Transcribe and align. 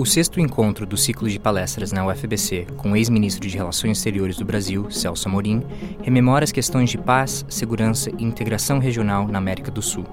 O 0.00 0.06
sexto 0.06 0.40
encontro 0.40 0.86
do 0.86 0.96
ciclo 0.96 1.28
de 1.28 1.38
palestras 1.38 1.92
na 1.92 2.06
UFBC 2.06 2.66
com 2.78 2.92
o 2.92 2.96
ex-ministro 2.96 3.46
de 3.46 3.54
Relações 3.54 3.98
Exteriores 3.98 4.38
do 4.38 4.46
Brasil, 4.46 4.90
Celso 4.90 5.28
Amorim, 5.28 5.62
rememora 6.00 6.42
as 6.42 6.50
questões 6.50 6.88
de 6.88 6.96
paz, 6.96 7.44
segurança 7.50 8.10
e 8.18 8.24
integração 8.24 8.78
regional 8.78 9.28
na 9.28 9.36
América 9.36 9.70
do 9.70 9.82
Sul. 9.82 10.06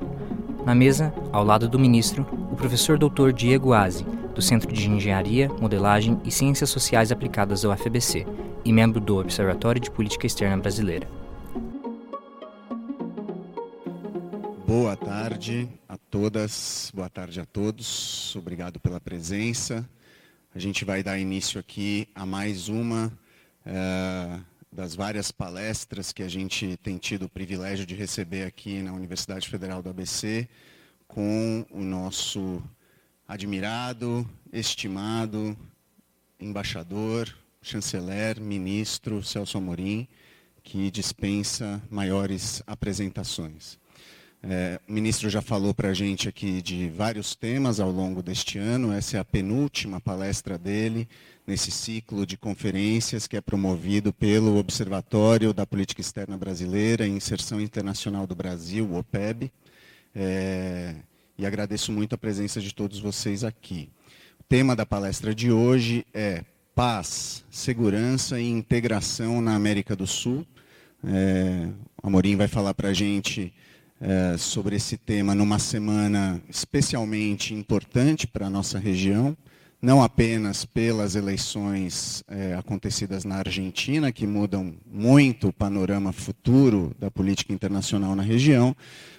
Na 0.66 0.76
mesa, 0.76 1.14
ao 1.32 1.46
lado 1.46 1.70
do 1.70 1.80
ministro, 1.80 2.28
o 2.52 2.56
professor 2.58 2.98
Dr. 2.98 3.32
Diego 3.34 3.72
Aze, 3.72 4.06
do 4.36 4.42
Centro 4.42 4.74
de 4.74 4.90
Engenharia, 4.90 5.50
Modelagem 5.62 6.20
e 6.26 6.32
Ciências 6.32 6.70
Sociais 6.70 7.10
Aplicadas 7.10 7.62
da 7.62 7.70
UFBC 7.70 8.28
e 8.66 8.74
membro 8.74 9.00
do 9.00 9.18
Observatório 9.18 9.80
de 9.80 9.90
Política 9.90 10.28
Externa 10.28 10.58
Brasileira. 10.58 11.08
Boa 14.80 14.96
tarde 14.96 15.68
a 15.90 15.98
todas, 15.98 16.92
boa 16.94 17.10
tarde 17.10 17.40
a 17.40 17.46
todos. 17.48 18.36
Obrigado 18.36 18.80
pela 18.80 19.02
presença. 19.02 19.90
A 20.54 20.60
gente 20.60 20.86
vai 20.86 21.02
dar 21.02 21.18
início 21.18 21.60
aqui 21.60 22.08
a 22.14 22.28
mais 22.28 22.70
uma 22.70 23.12
uh, 23.66 24.46
das 24.72 24.94
várias 24.94 25.32
palestras 25.32 26.14
que 26.14 26.22
a 26.22 26.28
gente 26.28 26.78
tem 26.78 27.00
tido 27.00 27.26
o 27.26 27.30
privilégio 27.30 27.88
de 27.88 27.96
receber 27.96 28.44
aqui 28.44 28.84
na 28.84 28.94
Universidade 28.94 29.50
Federal 29.50 29.82
do 29.82 29.90
ABC, 29.90 30.48
com 31.08 31.66
o 31.72 31.82
nosso 31.82 32.62
admirado, 33.28 34.30
estimado 34.54 35.58
embaixador, 36.40 37.36
chanceler, 37.64 38.40
ministro 38.40 39.24
Celso 39.24 39.58
Amorim, 39.58 40.08
que 40.62 40.92
dispensa 40.92 41.82
maiores 41.90 42.62
apresentações. 42.68 43.80
É, 44.44 44.80
o 44.88 44.92
ministro 44.92 45.30
já 45.30 45.42
falou 45.42 45.74
para 45.74 45.90
a 45.90 45.94
gente 45.94 46.30
aqui 46.30 46.62
de 46.62 46.90
vários 46.90 47.36
temas 47.36 47.80
ao 47.80 47.92
longo 47.92 48.22
deste 48.22 48.60
ano. 48.60 48.92
Essa 48.92 49.18
é 49.18 49.20
a 49.20 49.26
penúltima 49.26 50.00
palestra 50.00 50.58
dele 50.58 51.08
nesse 51.46 51.72
ciclo 51.72 52.26
de 52.26 52.38
conferências 52.38 53.26
que 53.26 53.38
é 53.38 53.42
promovido 53.42 54.14
pelo 54.14 54.58
Observatório 54.58 55.54
da 55.54 55.66
Política 55.66 56.02
Externa 56.02 56.38
Brasileira 56.38 57.08
e 57.08 57.10
Inserção 57.10 57.60
Internacional 57.60 58.28
do 58.28 58.36
Brasil, 58.36 58.86
o 58.86 58.98
OPEB. 58.98 59.52
É, 60.14 60.96
e 61.38 61.46
agradeço 61.46 61.92
muito 61.92 62.14
a 62.14 62.18
presença 62.18 62.60
de 62.60 62.74
todos 62.74 63.00
vocês 63.00 63.44
aqui. 63.44 63.90
O 64.40 64.44
tema 64.44 64.76
da 64.76 64.86
palestra 64.86 65.34
de 65.34 65.52
hoje 65.52 66.06
é 66.14 66.44
Paz, 66.76 67.44
Segurança 67.50 68.40
e 68.40 68.48
Integração 68.48 69.42
na 69.42 69.56
América 69.56 69.96
do 69.96 70.06
Sul. 70.06 70.46
É, 71.04 71.70
o 72.04 72.08
Amorim 72.08 72.36
vai 72.36 72.48
falar 72.48 72.74
para 72.74 72.90
a 72.90 72.94
gente 72.94 73.54
é, 74.00 74.38
sobre 74.38 74.76
esse 74.76 74.98
tema 74.98 75.34
numa 75.34 75.60
semana 75.60 76.42
especialmente 76.50 77.54
importante 77.54 78.28
para 78.28 78.48
a 78.48 78.50
nossa 78.50 78.78
região, 78.78 79.36
não 79.82 80.02
apenas 80.02 80.66
pelas 80.66 81.16
eleições 81.16 82.24
é, 82.28 82.56
acontecidas 82.56 83.24
na 83.24 83.36
Argentina, 83.36 84.12
que 84.12 84.26
mudam 84.26 84.76
muito 84.86 85.50
o 85.50 85.54
panorama 85.54 86.12
futuro 86.12 86.96
da 87.00 87.12
política 87.12 87.54
internacional 87.54 88.16
na 88.16 88.24
região, 88.24 88.76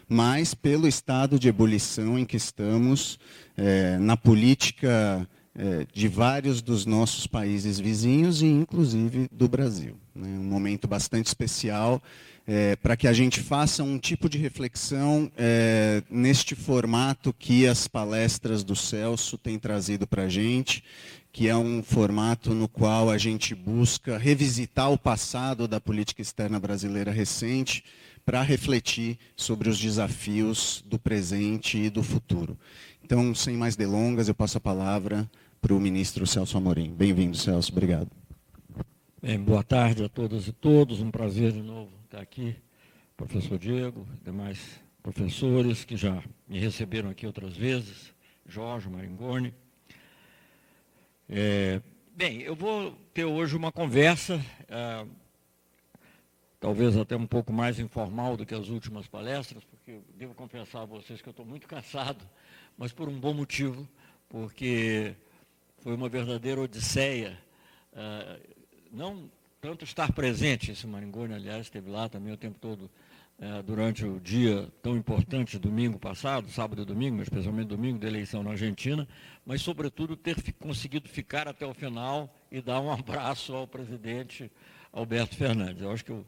mas 0.08 0.54
pelo 0.54 0.88
estado 0.88 1.38
de 1.38 1.48
ebulição 1.48 2.18
em 2.18 2.24
que 2.24 2.36
estamos 2.36 3.18
é, 3.56 3.98
na 3.98 4.16
política 4.16 5.28
é, 5.54 5.86
de 5.92 6.08
vários 6.08 6.62
dos 6.62 6.86
nossos 6.86 7.26
países 7.26 7.78
vizinhos 7.78 8.42
e, 8.42 8.46
inclusive, 8.46 9.28
do 9.30 9.48
Brasil. 9.48 9.96
Né? 10.14 10.28
Um 10.38 10.44
momento 10.44 10.88
bastante 10.88 11.26
especial 11.26 12.02
é, 12.50 12.77
para 12.77 12.96
que 12.96 13.06
a 13.06 13.12
gente 13.12 13.42
faça 13.42 13.84
um 13.84 13.98
tipo 13.98 14.27
de 14.27 14.38
reflexão 14.38 15.30
é, 15.36 16.02
neste 16.08 16.55
formato 16.55 17.30
que 17.30 17.66
as 17.66 17.86
palestras 17.86 18.64
do 18.64 18.74
Celso 18.74 19.36
têm 19.36 19.58
trazido 19.58 20.06
para 20.06 20.22
a 20.22 20.28
gente, 20.30 20.82
que 21.30 21.46
é 21.46 21.55
um 21.55 21.82
formato 21.82 22.55
no 22.55 22.66
qual 22.66 23.10
a 23.10 23.18
gente 23.18 23.55
busca 23.55 24.16
revisitar 24.16 24.90
o 24.90 24.96
passado 24.96 25.68
da 25.68 25.78
política 25.78 26.23
externa 26.23 26.58
brasileira 26.58 27.12
recente 27.12 27.84
para 28.24 28.40
refletir 28.40 29.18
sobre 29.36 29.68
os 29.68 29.78
desafios 29.78 30.83
do 30.86 30.98
presente 30.98 31.77
e 31.77 31.90
do 31.90 32.02
futuro. 32.02 32.56
Então, 33.05 33.34
sem 33.34 33.58
mais 33.58 33.77
delongas, 33.77 34.27
eu 34.27 34.34
passo 34.34 34.56
a 34.56 34.61
palavra 34.61 35.30
para 35.61 35.74
o 35.74 35.80
ministro 35.80 36.27
Celso 36.27 36.56
Amorim. 36.56 36.94
Bem-vindo, 36.94 37.36
Celso. 37.36 37.70
Obrigado. 37.73 38.08
Bem, 39.20 39.39
boa 39.39 39.62
tarde 39.62 40.02
a 40.02 40.08
todas 40.08 40.48
e 40.48 40.52
todos. 40.52 41.00
Um 41.00 41.11
prazer 41.11 41.52
de 41.52 41.61
novo 41.61 41.98
está 42.08 42.23
aqui, 42.23 42.57
professor 43.19 43.58
Diego, 43.58 44.08
demais 44.24 44.80
professores 45.02 45.85
que 45.85 45.95
já 45.95 46.24
me 46.48 46.58
receberam 46.58 47.11
aqui 47.11 47.27
outras 47.27 47.55
vezes, 47.55 48.14
Jorge, 48.46 48.89
Maringoni. 48.89 49.52
É, 51.29 51.83
bem, 52.17 52.41
eu 52.41 52.57
vou 52.57 52.92
ter 53.13 53.27
hoje 53.27 53.55
uma 53.55 53.70
conversa, 53.70 54.42
é, 54.68 55.07
talvez 56.58 56.97
até 56.97 57.14
um 57.14 57.27
pouco 57.27 57.52
mais 57.52 57.79
informal 57.79 58.39
do 58.39 58.47
que 58.47 58.55
as 58.55 58.68
últimas 58.68 59.07
palestras, 59.07 59.63
porque 59.64 60.01
devo 60.17 60.35
confessar 60.35 60.80
a 60.80 60.86
vocês 60.86 61.20
que 61.20 61.29
eu 61.29 61.33
estou 61.33 61.45
muito 61.45 61.68
cansado, 61.68 62.27
mas 62.79 62.91
por 62.91 63.07
um 63.07 63.20
bom 63.20 63.35
motivo, 63.35 63.86
porque 64.30 65.14
foi 65.83 65.95
uma 65.95 66.08
verdadeira 66.08 66.63
odisseia, 66.63 67.39
é, 67.92 68.41
não 68.91 69.30
tanto 69.61 69.85
estar 69.85 70.13
presente, 70.13 70.70
esse 70.70 70.86
Maringoni, 70.86 71.35
aliás, 71.35 71.63
esteve 71.63 71.91
lá 71.91 72.08
também 72.08 72.33
o 72.33 72.36
tempo 72.36 72.58
todo, 72.61 72.91
é, 73.41 73.63
durante 73.63 74.05
o 74.05 74.20
dia 74.20 74.69
tão 74.83 74.96
importante, 74.96 75.58
domingo 75.58 75.98
passado, 75.98 76.51
sábado 76.51 76.83
e 76.83 76.85
domingo, 76.85 77.17
mas 77.17 77.27
especialmente 77.27 77.68
domingo, 77.68 77.98
da 77.98 78.08
eleição 78.08 78.42
na 78.42 78.51
Argentina, 78.51 79.07
mas, 79.45 79.63
sobretudo, 79.63 80.17
ter 80.17 80.36
conseguido 80.55 81.08
ficar 81.08 81.47
até 81.47 81.64
o 81.67 81.74
final 81.74 82.33
e 82.51 82.61
dar 82.61 82.80
um 82.80 82.91
abraço 82.92 83.55
ao 83.55 83.67
presidente 83.67 84.51
Alberto 84.92 85.36
Fernandes. 85.36 85.83
Eu 85.83 85.92
acho 85.92 86.05
que, 86.05 86.11
eu, 86.11 86.24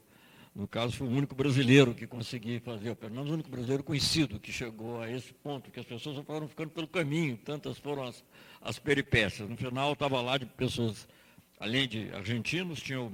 no 0.54 0.66
caso, 0.66 0.92
fui 0.92 1.06
o 1.06 1.10
único 1.10 1.34
brasileiro 1.34 1.94
que 1.94 2.06
consegui 2.06 2.60
fazer, 2.60 2.94
pelo 2.96 3.14
menos 3.14 3.30
o 3.30 3.34
único 3.34 3.50
brasileiro 3.50 3.82
conhecido 3.82 4.38
que 4.38 4.52
chegou 4.52 5.00
a 5.00 5.10
esse 5.10 5.32
ponto, 5.34 5.70
que 5.70 5.78
as 5.78 5.86
pessoas 5.86 6.24
foram 6.24 6.48
ficando 6.48 6.70
pelo 6.70 6.88
caminho, 6.88 7.36
tantas 7.36 7.78
foram 7.78 8.04
as, 8.04 8.24
as 8.60 8.78
peripécias. 8.78 9.48
No 9.48 9.56
final, 9.56 9.92
estava 9.92 10.20
lá 10.20 10.36
de 10.36 10.46
pessoas 10.46 11.08
além 11.60 11.86
de 11.86 12.10
argentinos, 12.14 12.80
tinha 12.80 13.02
o, 13.02 13.12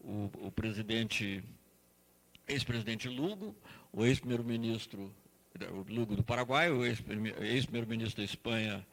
o, 0.00 0.30
o 0.46 0.52
presidente, 0.52 1.42
ex-presidente 2.46 3.08
Lugo, 3.08 3.54
o 3.92 4.04
ex-primeiro-ministro 4.04 5.12
Lugo 5.88 6.14
do 6.14 6.22
Paraguai, 6.22 6.70
o 6.70 6.84
ex-primeiro-ministro 6.84 8.18
da 8.18 8.24
Espanha, 8.24 8.86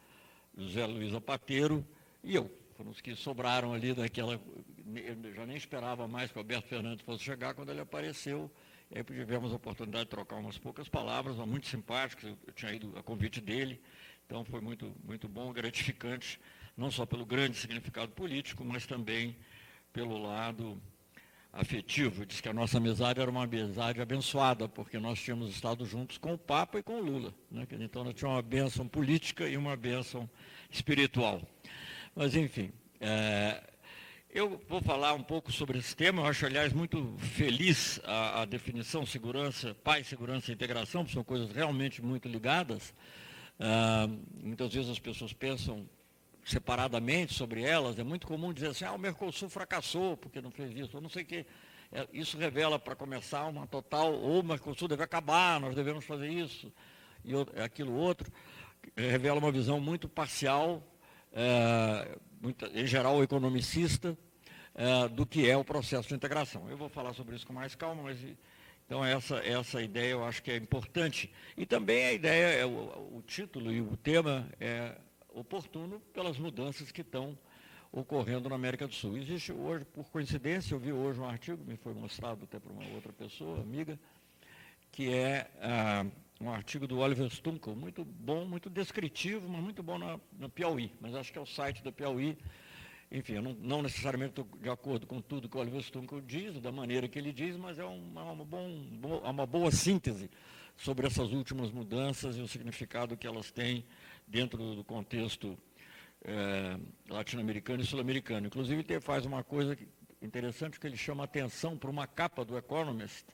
José 0.57 0.83
Luiz 0.87 1.11
Zapatero, 1.11 1.85
e 2.23 2.33
eu. 2.35 2.51
Foram 2.75 2.89
os 2.89 2.99
que 2.99 3.15
sobraram 3.15 3.71
ali 3.71 3.93
daquela. 3.93 4.33
Eu 4.33 5.33
já 5.33 5.45
nem 5.45 5.55
esperava 5.55 6.07
mais 6.07 6.31
que 6.31 6.37
o 6.37 6.41
Alberto 6.41 6.67
Fernandes 6.67 7.05
fosse 7.05 7.23
chegar 7.23 7.53
quando 7.53 7.69
ele 7.69 7.79
apareceu. 7.79 8.51
E 8.91 8.97
aí 8.97 9.03
tivemos 9.03 9.53
a 9.53 9.55
oportunidade 9.55 10.05
de 10.05 10.09
trocar 10.09 10.35
umas 10.37 10.57
poucas 10.57 10.89
palavras, 10.89 11.37
muito 11.37 11.67
simpáticas, 11.67 12.35
eu 12.45 12.53
tinha 12.53 12.73
ido 12.73 12.93
a 12.97 13.03
convite 13.03 13.41
dele, 13.41 13.81
então 14.25 14.43
foi 14.43 14.61
muito, 14.61 14.93
muito 15.03 15.27
bom, 15.27 15.51
gratificante 15.53 16.39
não 16.77 16.91
só 16.91 17.05
pelo 17.05 17.25
grande 17.25 17.57
significado 17.57 18.11
político, 18.11 18.63
mas 18.65 18.85
também 18.85 19.35
pelo 19.93 20.17
lado 20.21 20.81
afetivo. 21.51 22.25
Diz 22.25 22.41
que 22.41 22.49
a 22.49 22.53
nossa 22.53 22.77
amizade 22.77 23.21
era 23.21 23.31
uma 23.31 23.43
amizade 23.43 24.01
abençoada, 24.01 24.67
porque 24.67 24.99
nós 24.99 25.19
tínhamos 25.19 25.49
estado 25.49 25.85
juntos 25.85 26.17
com 26.17 26.33
o 26.33 26.37
Papa 26.37 26.79
e 26.79 26.83
com 26.83 26.99
o 26.99 27.01
Lula. 27.01 27.33
Né? 27.49 27.65
Então 27.79 28.03
nós 28.03 28.13
tínhamos 28.13 28.37
uma 28.37 28.41
bênção 28.41 28.87
política 28.87 29.47
e 29.47 29.55
uma 29.55 29.75
bênção 29.77 30.29
espiritual. 30.69 31.41
Mas, 32.13 32.35
enfim, 32.35 32.71
é, 32.99 33.63
eu 34.29 34.61
vou 34.67 34.81
falar 34.81 35.13
um 35.13 35.23
pouco 35.23 35.49
sobre 35.49 35.77
esse 35.79 35.95
tema. 35.95 36.21
Eu 36.21 36.25
acho, 36.25 36.45
aliás, 36.45 36.73
muito 36.73 37.15
feliz 37.17 38.01
a, 38.03 38.41
a 38.41 38.45
definição 38.45 39.05
segurança, 39.05 39.73
paz, 39.75 40.07
segurança 40.07 40.51
e 40.51 40.53
integração, 40.53 41.03
porque 41.03 41.13
são 41.13 41.23
coisas 41.23 41.51
realmente 41.51 42.01
muito 42.01 42.27
ligadas. 42.27 42.93
Ah, 43.57 44.09
muitas 44.43 44.73
vezes 44.73 44.91
as 44.91 44.99
pessoas 44.99 45.31
pensam 45.31 45.87
separadamente 46.45 47.33
sobre 47.33 47.63
elas, 47.63 47.97
é 47.97 48.03
muito 48.03 48.27
comum 48.27 48.53
dizer 48.53 48.67
assim, 48.67 48.85
ah, 48.85 48.93
o 48.93 48.99
Mercosul 48.99 49.49
fracassou 49.49 50.15
porque 50.15 50.39
não 50.39 50.51
fez 50.51 50.71
isso, 50.77 50.95
ou 50.95 51.01
não 51.01 51.09
sei 51.09 51.23
o 51.23 51.25
quê. 51.25 51.45
É, 51.91 52.07
isso 52.13 52.37
revela, 52.37 52.77
para 52.77 52.95
começar, 52.95 53.45
uma 53.45 53.65
total, 53.65 54.13
ou 54.13 54.41
o 54.41 54.43
Mercosul 54.43 54.87
deve 54.87 55.03
acabar, 55.03 55.59
nós 55.59 55.73
devemos 55.75 56.05
fazer 56.05 56.29
isso, 56.29 56.71
e 57.23 57.33
aquilo 57.59 57.93
outro, 57.93 58.31
revela 58.95 59.39
uma 59.39 59.51
visão 59.51 59.79
muito 59.79 60.07
parcial, 60.07 60.83
é, 61.33 62.15
muito, 62.39 62.63
em 62.67 62.85
geral 62.85 63.23
economicista, 63.23 64.15
é, 64.75 65.07
do 65.07 65.25
que 65.25 65.49
é 65.49 65.57
o 65.57 65.65
processo 65.65 66.07
de 66.07 66.13
integração. 66.13 66.69
Eu 66.69 66.77
vou 66.77 66.89
falar 66.89 67.13
sobre 67.13 67.35
isso 67.35 67.47
com 67.47 67.53
mais 67.53 67.73
calma, 67.73 68.03
mas 68.03 68.19
então 68.85 69.03
essa, 69.03 69.37
essa 69.37 69.81
ideia 69.81 70.11
eu 70.11 70.23
acho 70.23 70.43
que 70.43 70.51
é 70.51 70.57
importante. 70.57 71.31
E 71.57 71.65
também 71.65 72.05
a 72.05 72.13
ideia, 72.13 72.59
é, 72.59 72.65
o, 72.65 73.17
o 73.17 73.23
título 73.25 73.71
e 73.71 73.81
o 73.81 73.97
tema 73.97 74.47
é 74.59 74.95
oportuno 75.35 75.99
pelas 76.13 76.39
mudanças 76.39 76.91
que 76.91 77.01
estão 77.01 77.37
ocorrendo 77.91 78.49
na 78.49 78.55
América 78.55 78.87
do 78.87 78.93
Sul. 78.93 79.17
Existe 79.17 79.51
hoje, 79.51 79.85
por 79.85 80.09
coincidência, 80.09 80.73
eu 80.73 80.79
vi 80.79 80.91
hoje 80.91 81.19
um 81.19 81.25
artigo, 81.25 81.63
me 81.63 81.77
foi 81.77 81.93
mostrado 81.93 82.45
até 82.45 82.59
por 82.59 82.71
uma 82.71 82.87
outra 82.93 83.13
pessoa, 83.13 83.59
amiga, 83.61 83.99
que 84.91 85.13
é 85.13 85.51
ah, 85.61 86.05
um 86.39 86.49
artigo 86.49 86.87
do 86.87 86.99
Oliver 86.99 87.29
Stunkel, 87.29 87.75
muito 87.75 88.03
bom, 88.03 88.45
muito 88.45 88.69
descritivo, 88.69 89.47
mas 89.49 89.61
muito 89.61 89.83
bom 89.83 89.97
na, 89.97 90.49
Piauí. 90.49 90.91
Mas 90.99 91.13
acho 91.15 91.31
que 91.31 91.37
é 91.37 91.41
o 91.41 91.45
site 91.45 91.83
da 91.83 91.91
Piauí. 91.91 92.37
Enfim, 93.11 93.33
eu 93.33 93.41
não, 93.41 93.53
não 93.53 93.81
necessariamente 93.81 94.31
estou 94.31 94.47
de 94.59 94.69
acordo 94.69 95.05
com 95.05 95.21
tudo 95.21 95.47
que 95.47 95.55
o 95.55 95.59
Oliver 95.59 95.81
Stunkel 95.81 96.21
diz, 96.21 96.59
da 96.59 96.71
maneira 96.71 97.07
que 97.07 97.19
ele 97.19 97.31
diz, 97.31 97.55
mas 97.55 97.77
é 97.77 97.85
uma, 97.85 98.31
uma, 98.31 98.45
bom, 98.45 98.67
uma 99.23 99.45
boa 99.45 99.71
síntese 99.71 100.29
sobre 100.75 101.07
essas 101.07 101.31
últimas 101.31 101.71
mudanças 101.71 102.37
e 102.37 102.41
o 102.41 102.47
significado 102.47 103.15
que 103.15 103.25
elas 103.25 103.51
têm 103.51 103.85
dentro 104.27 104.75
do 104.75 104.83
contexto 104.83 105.57
é, 106.23 106.77
latino-americano 107.09 107.81
e 107.81 107.85
sul-americano. 107.85 108.47
Inclusive, 108.47 108.85
ele 108.87 108.99
faz 108.99 109.25
uma 109.25 109.43
coisa 109.43 109.77
interessante 110.21 110.79
que 110.79 110.87
ele 110.87 110.97
chama 110.97 111.23
atenção 111.23 111.77
para 111.77 111.89
uma 111.89 112.07
capa 112.07 112.43
do 112.43 112.57
Economist, 112.57 113.25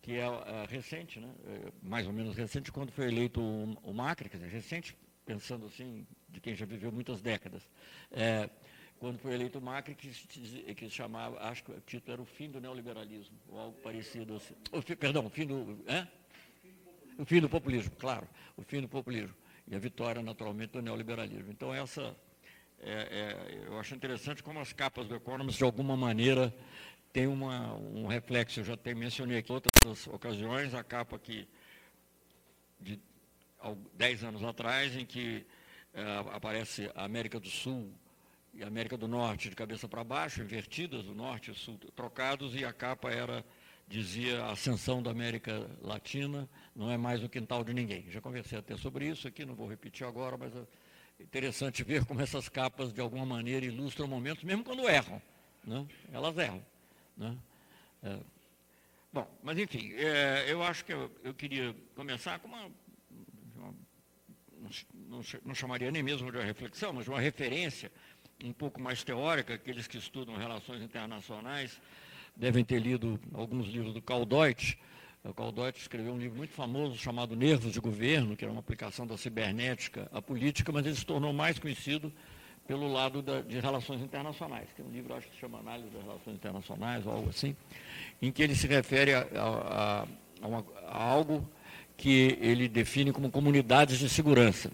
que 0.00 0.12
é, 0.12 0.24
é 0.24 0.66
recente, 0.68 1.20
né? 1.20 1.28
É, 1.44 1.72
mais 1.82 2.06
ou 2.06 2.12
menos 2.12 2.36
recente, 2.36 2.72
quando 2.72 2.92
foi 2.92 3.06
eleito 3.06 3.40
o, 3.40 3.76
o, 3.82 3.92
Macri, 3.92 4.28
quer 4.28 4.38
dizer, 4.38 4.50
recente, 4.50 4.96
pensando 5.26 5.66
assim, 5.66 6.06
de 6.28 6.40
quem 6.40 6.54
já 6.54 6.64
viveu 6.64 6.90
muitas 6.92 7.20
décadas. 7.20 7.68
É, 8.10 8.48
quando 8.98 9.18
foi 9.18 9.34
eleito 9.34 9.58
o 9.58 9.62
Macri, 9.62 9.94
que, 9.94 10.74
que 10.74 10.90
chamava, 10.90 11.42
acho 11.48 11.64
que 11.64 11.72
o 11.72 11.80
título 11.80 12.12
era 12.12 12.22
o 12.22 12.26
fim 12.26 12.50
do 12.50 12.60
neoliberalismo, 12.60 13.36
ou 13.48 13.58
algo 13.58 13.80
parecido 13.80 14.36
assim. 14.36 14.54
O, 14.72 14.96
perdão, 14.96 15.26
o 15.26 15.30
fim 15.30 15.46
do. 15.46 15.84
O 17.18 17.24
fim 17.26 17.40
do 17.40 17.50
populismo, 17.50 17.90
claro, 17.98 18.26
o 18.56 18.62
fim 18.62 18.80
do 18.80 18.88
populismo. 18.88 19.34
E 19.66 19.74
a 19.74 19.78
vitória, 19.78 20.22
naturalmente, 20.22 20.72
do 20.72 20.82
neoliberalismo. 20.82 21.50
Então, 21.50 21.74
essa. 21.74 22.16
É, 22.82 22.92
é, 22.92 23.66
eu 23.66 23.78
acho 23.78 23.94
interessante 23.94 24.42
como 24.42 24.58
as 24.58 24.72
capas 24.72 25.06
do 25.06 25.14
Economist, 25.14 25.58
de 25.58 25.64
alguma 25.64 25.96
maneira, 25.96 26.54
tem 27.12 27.26
uma, 27.26 27.74
um 27.74 28.06
reflexo, 28.06 28.60
eu 28.60 28.64
já 28.64 28.76
tenho, 28.76 28.96
mencionei 28.96 29.38
aqui 29.38 29.52
outras 29.52 30.06
ocasiões, 30.06 30.74
a 30.74 30.82
capa 30.82 31.16
aqui 31.16 31.46
de 32.80 32.98
10 33.94 34.24
anos 34.24 34.42
atrás, 34.42 34.96
em 34.96 35.04
que 35.04 35.44
é, 35.92 36.02
aparece 36.32 36.90
a 36.94 37.04
América 37.04 37.38
do 37.38 37.48
Sul 37.48 37.92
e 38.54 38.62
a 38.62 38.66
América 38.66 38.96
do 38.96 39.08
Norte 39.08 39.48
de 39.48 39.56
cabeça 39.56 39.88
para 39.88 40.02
baixo, 40.04 40.40
invertidas, 40.40 41.06
o 41.06 41.14
Norte 41.14 41.48
e 41.48 41.50
o 41.50 41.54
Sul 41.54 41.78
trocados, 41.94 42.54
e 42.54 42.64
a 42.64 42.72
capa 42.72 43.10
era, 43.10 43.44
dizia, 43.90 44.44
a 44.44 44.52
ascensão 44.52 45.02
da 45.02 45.10
América 45.10 45.68
Latina 45.82 46.48
não 46.76 46.88
é 46.88 46.96
mais 46.96 47.24
o 47.24 47.28
quintal 47.28 47.64
de 47.64 47.74
ninguém. 47.74 48.08
Já 48.08 48.20
conversei 48.20 48.56
até 48.56 48.76
sobre 48.76 49.08
isso 49.08 49.26
aqui, 49.26 49.44
não 49.44 49.54
vou 49.54 49.68
repetir 49.68 50.06
agora, 50.06 50.36
mas 50.38 50.54
é 50.54 50.62
interessante 51.20 51.82
ver 51.82 52.04
como 52.06 52.20
essas 52.22 52.48
capas, 52.48 52.92
de 52.92 53.00
alguma 53.00 53.26
maneira, 53.26 53.66
ilustram 53.66 54.06
momentos, 54.06 54.44
mesmo 54.44 54.62
quando 54.62 54.88
erram. 54.88 55.20
Né? 55.64 55.84
Elas 56.12 56.38
erram. 56.38 56.64
Né? 57.16 57.36
É. 58.04 58.18
Bom, 59.12 59.28
mas 59.42 59.58
enfim, 59.58 59.92
é, 59.94 60.44
eu 60.46 60.62
acho 60.62 60.84
que 60.84 60.92
eu, 60.92 61.10
eu, 61.24 61.34
queria 61.34 61.74
começar 61.96 62.38
com 62.38 62.46
uma, 62.46 62.70
uma 63.56 63.74
não, 65.08 65.20
não, 65.44 65.54
chamaria 65.54 65.90
nem 65.90 66.00
mesmo 66.00 66.30
de 66.30 66.38
uma 66.38 66.44
reflexão, 66.44 66.92
mas 66.92 67.04
de 67.06 67.10
uma 67.10 67.20
referência 67.20 67.90
um 68.44 68.52
pouco 68.52 68.80
mais 68.80 69.02
teórica, 69.02 69.54
aqueles 69.54 69.88
que 69.88 69.98
estudam 69.98 70.36
relações 70.36 70.80
internacionais 70.80 71.80
devem 72.40 72.64
ter 72.64 72.80
lido 72.80 73.20
alguns 73.34 73.66
livros 73.66 73.92
do 73.92 74.00
Karl 74.00 74.24
Deutsch. 74.24 74.76
O 75.22 75.34
Karl 75.34 75.52
Deutsch 75.52 75.82
escreveu 75.82 76.14
um 76.14 76.18
livro 76.18 76.38
muito 76.38 76.54
famoso 76.54 76.96
chamado 76.96 77.36
Nervos 77.36 77.72
de 77.74 77.80
Governo, 77.80 78.34
que 78.34 78.42
era 78.42 78.50
uma 78.50 78.60
aplicação 78.60 79.06
da 79.06 79.18
cibernética 79.18 80.08
à 80.10 80.22
política, 80.22 80.72
mas 80.72 80.86
ele 80.86 80.94
se 80.94 81.04
tornou 81.04 81.34
mais 81.34 81.58
conhecido 81.58 82.10
pelo 82.66 82.90
lado 82.90 83.20
da, 83.20 83.42
de 83.42 83.60
relações 83.60 84.00
internacionais. 84.00 84.68
Tem 84.74 84.86
um 84.86 84.90
livro, 84.90 85.12
acho 85.14 85.26
que 85.26 85.34
se 85.34 85.40
chama 85.40 85.58
Análise 85.58 85.90
das 85.90 86.02
Relações 86.02 86.34
Internacionais, 86.34 87.06
ou 87.06 87.12
algo 87.12 87.28
assim, 87.28 87.54
em 88.22 88.32
que 88.32 88.42
ele 88.42 88.54
se 88.54 88.66
refere 88.66 89.12
a, 89.12 89.26
a, 89.34 90.06
a, 90.40 90.48
uma, 90.48 90.64
a 90.86 91.02
algo 91.02 91.46
que 91.98 92.38
ele 92.40 92.68
define 92.68 93.12
como 93.12 93.30
comunidades 93.30 93.98
de 93.98 94.08
segurança. 94.08 94.72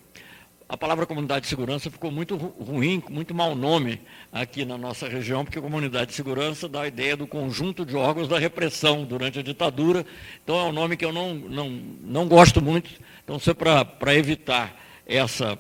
A 0.69 0.77
palavra 0.77 1.07
comunidade 1.07 1.43
de 1.43 1.49
segurança 1.49 1.89
ficou 1.91 2.11
muito 2.11 2.35
ruim, 2.37 3.01
muito 3.09 3.33
mau 3.33 3.55
nome 3.55 4.01
aqui 4.33 4.65
na 4.65 4.77
nossa 4.77 5.09
região, 5.09 5.45
porque 5.45 5.61
comunidade 5.61 6.11
de 6.11 6.17
segurança 6.17 6.69
dá 6.69 6.83
a 6.83 6.89
ideia 6.89 7.17
do 7.17 7.25
conjunto 7.25 7.87
de 7.87 7.95
órgãos 7.95 8.27
da 8.27 8.37
repressão 8.37 9.05
durante 9.05 9.39
a 9.39 9.43
ditadura. 9.43 10.05
Então 10.43 10.59
é 10.59 10.65
um 10.65 10.73
nome 10.73 10.97
que 10.97 11.05
eu 11.05 11.13
não, 11.13 11.35
não, 11.35 11.71
não 12.01 12.27
gosto 12.27 12.61
muito. 12.61 12.91
Então, 13.23 13.39
se 13.39 13.49
é 13.51 13.55
para 13.55 14.15
evitar 14.17 14.77
essa, 15.07 15.57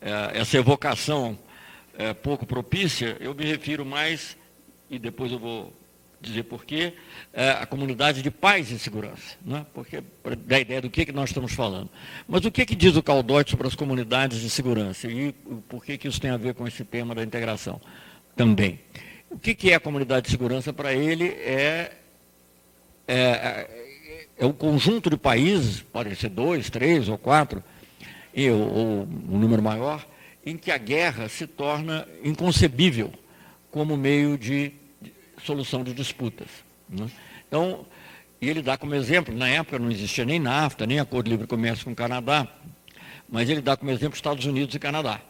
eh, 0.00 0.30
essa 0.32 0.56
evocação 0.56 1.38
é, 2.00 2.14
pouco 2.14 2.46
propícia, 2.46 3.18
eu 3.20 3.34
me 3.34 3.44
refiro 3.44 3.84
mais, 3.84 4.34
e 4.88 4.98
depois 4.98 5.30
eu 5.30 5.38
vou 5.38 5.79
dizer 6.20 6.42
porquê, 6.44 6.92
é, 7.32 7.50
a 7.50 7.66
comunidade 7.66 8.22
de 8.22 8.30
paz 8.30 8.70
e 8.70 8.78
segurança, 8.78 9.36
né? 9.44 9.64
porque 9.72 10.02
dá 10.46 10.56
a 10.56 10.60
ideia 10.60 10.82
do 10.82 10.90
que, 10.90 11.06
que 11.06 11.12
nós 11.12 11.30
estamos 11.30 11.52
falando. 11.52 11.88
Mas 12.28 12.44
o 12.44 12.50
que, 12.50 12.66
que 12.66 12.76
diz 12.76 12.96
o 12.96 13.02
Caldote 13.02 13.52
sobre 13.52 13.66
as 13.66 13.74
comunidades 13.74 14.40
de 14.40 14.50
segurança 14.50 15.08
e 15.08 15.32
por 15.68 15.84
que, 15.84 15.96
que 15.96 16.08
isso 16.08 16.20
tem 16.20 16.30
a 16.30 16.36
ver 16.36 16.54
com 16.54 16.66
esse 16.66 16.84
tema 16.84 17.14
da 17.14 17.22
integração 17.22 17.80
também? 18.36 18.80
O 19.30 19.38
que, 19.38 19.54
que 19.54 19.70
é 19.70 19.76
a 19.76 19.80
comunidade 19.80 20.26
de 20.26 20.30
segurança 20.30 20.72
para 20.72 20.92
ele 20.92 21.28
é, 21.28 21.92
é, 23.06 23.16
é, 23.16 24.26
é 24.38 24.46
o 24.46 24.52
conjunto 24.52 25.08
de 25.08 25.16
países, 25.16 25.80
podem 25.80 26.14
ser 26.14 26.28
dois, 26.28 26.68
três 26.68 27.08
ou 27.08 27.16
quatro, 27.16 27.62
ou, 28.36 28.74
ou 28.74 29.08
um 29.28 29.38
número 29.38 29.62
maior, 29.62 30.06
em 30.44 30.56
que 30.56 30.70
a 30.70 30.78
guerra 30.78 31.28
se 31.28 31.46
torna 31.46 32.06
inconcebível 32.24 33.12
como 33.70 33.96
meio 33.96 34.36
de 34.36 34.72
solução 35.44 35.82
de 35.82 35.92
disputas. 35.92 36.48
Né? 36.88 37.06
Então, 37.46 37.86
e 38.40 38.48
ele 38.48 38.62
dá 38.62 38.76
como 38.76 38.94
exemplo, 38.94 39.34
na 39.34 39.48
época 39.48 39.78
não 39.78 39.90
existia 39.90 40.24
nem 40.24 40.38
NAFTA, 40.38 40.86
nem 40.86 40.98
Acordo 40.98 41.26
de 41.26 41.30
Livre 41.32 41.46
Comércio 41.46 41.84
com 41.84 41.92
o 41.92 41.96
Canadá, 41.96 42.48
mas 43.28 43.48
ele 43.48 43.60
dá 43.60 43.76
como 43.76 43.90
exemplo 43.90 44.16
Estados 44.16 44.44
Unidos 44.46 44.74
e 44.74 44.78
Canadá. 44.78 45.20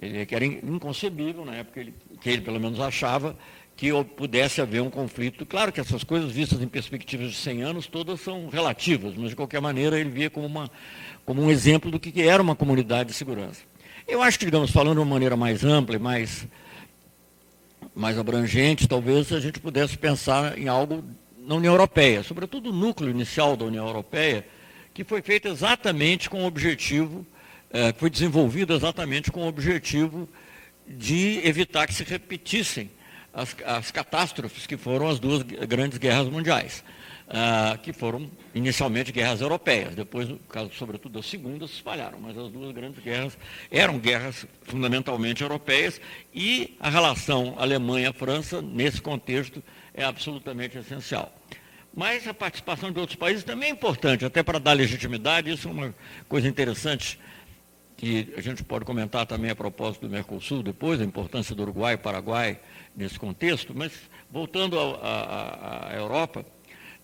Ele, 0.00 0.24
que 0.24 0.34
era 0.34 0.44
inconcebível, 0.44 1.44
na 1.44 1.56
época 1.56 1.80
ele, 1.80 1.94
que 2.20 2.30
ele 2.30 2.42
pelo 2.42 2.58
menos 2.58 2.80
achava, 2.80 3.36
que 3.76 3.90
pudesse 4.16 4.60
haver 4.60 4.82
um 4.82 4.90
conflito. 4.90 5.46
Claro 5.46 5.72
que 5.72 5.80
essas 5.80 6.04
coisas 6.04 6.30
vistas 6.30 6.60
em 6.60 6.68
perspectivas 6.68 7.30
de 7.30 7.36
100 7.36 7.62
anos, 7.62 7.86
todas 7.86 8.20
são 8.20 8.48
relativas, 8.48 9.14
mas 9.16 9.30
de 9.30 9.36
qualquer 9.36 9.60
maneira 9.60 9.98
ele 9.98 10.10
via 10.10 10.30
como, 10.30 10.46
uma, 10.46 10.70
como 11.24 11.42
um 11.42 11.50
exemplo 11.50 11.90
do 11.90 11.98
que 11.98 12.22
era 12.22 12.42
uma 12.42 12.54
comunidade 12.54 13.08
de 13.08 13.16
segurança. 13.16 13.62
Eu 14.06 14.22
acho 14.22 14.38
que, 14.38 14.44
digamos, 14.44 14.70
falando 14.70 14.96
de 14.96 15.00
uma 15.00 15.06
maneira 15.06 15.36
mais 15.36 15.64
ampla 15.64 15.96
e 15.96 15.98
mais, 15.98 16.46
mais 18.00 18.18
abrangente, 18.18 18.88
talvez 18.88 19.30
a 19.30 19.38
gente 19.38 19.60
pudesse 19.60 19.96
pensar 19.98 20.58
em 20.58 20.68
algo 20.68 21.04
na 21.38 21.54
União 21.54 21.74
Europeia, 21.74 22.22
sobretudo 22.22 22.70
o 22.70 22.72
núcleo 22.72 23.10
inicial 23.10 23.56
da 23.56 23.66
União 23.66 23.86
Europeia, 23.86 24.46
que 24.94 25.04
foi 25.04 25.20
feito 25.20 25.48
exatamente 25.48 26.30
com 26.30 26.42
o 26.42 26.46
objetivo, 26.46 27.26
é, 27.70 27.92
foi 27.92 28.08
desenvolvido 28.08 28.74
exatamente 28.74 29.30
com 29.30 29.42
o 29.42 29.46
objetivo 29.46 30.26
de 30.88 31.40
evitar 31.44 31.86
que 31.86 31.94
se 31.94 32.02
repetissem 32.02 32.90
as, 33.34 33.54
as 33.64 33.90
catástrofes 33.90 34.66
que 34.66 34.76
foram 34.76 35.06
as 35.06 35.20
duas 35.20 35.42
grandes 35.42 35.98
guerras 35.98 36.28
mundiais 36.28 36.82
ah, 37.32 37.78
que 37.80 37.92
foram 37.92 38.28
inicialmente 38.52 39.12
guerras 39.12 39.40
europeias. 39.40 39.94
Depois, 39.94 40.28
no 40.28 40.36
caso, 40.40 40.70
sobretudo, 40.74 41.22
se 41.22 41.40
espalharam. 41.64 42.18
Mas 42.18 42.36
as 42.36 42.50
duas 42.50 42.72
grandes 42.72 43.02
guerras 43.02 43.38
eram 43.70 44.00
guerras 44.00 44.46
fundamentalmente 44.62 45.40
europeias 45.40 46.00
e 46.34 46.76
a 46.80 46.90
relação 46.90 47.54
Alemanha-França, 47.56 48.60
nesse 48.60 49.00
contexto, 49.00 49.62
é 49.94 50.02
absolutamente 50.02 50.76
essencial. 50.76 51.32
Mas 51.94 52.26
a 52.26 52.34
participação 52.34 52.90
de 52.90 52.98
outros 52.98 53.16
países 53.16 53.44
também 53.44 53.68
é 53.68 53.72
importante, 53.72 54.24
até 54.24 54.42
para 54.42 54.58
dar 54.58 54.72
legitimidade. 54.72 55.52
Isso 55.52 55.68
é 55.68 55.70
uma 55.70 55.94
coisa 56.28 56.48
interessante 56.48 57.18
que 57.96 58.32
a 58.36 58.40
gente 58.40 58.64
pode 58.64 58.84
comentar 58.84 59.26
também 59.26 59.50
a 59.50 59.54
propósito 59.54 60.08
do 60.08 60.10
Mercosul 60.10 60.62
depois, 60.62 61.00
a 61.00 61.04
importância 61.04 61.54
do 61.54 61.62
Uruguai 61.62 61.94
e 61.94 61.96
Paraguai 61.98 62.58
nesse 62.96 63.18
contexto. 63.18 63.72
Mas, 63.74 63.92
voltando 64.30 64.78
à 64.80 65.92
Europa, 65.94 66.44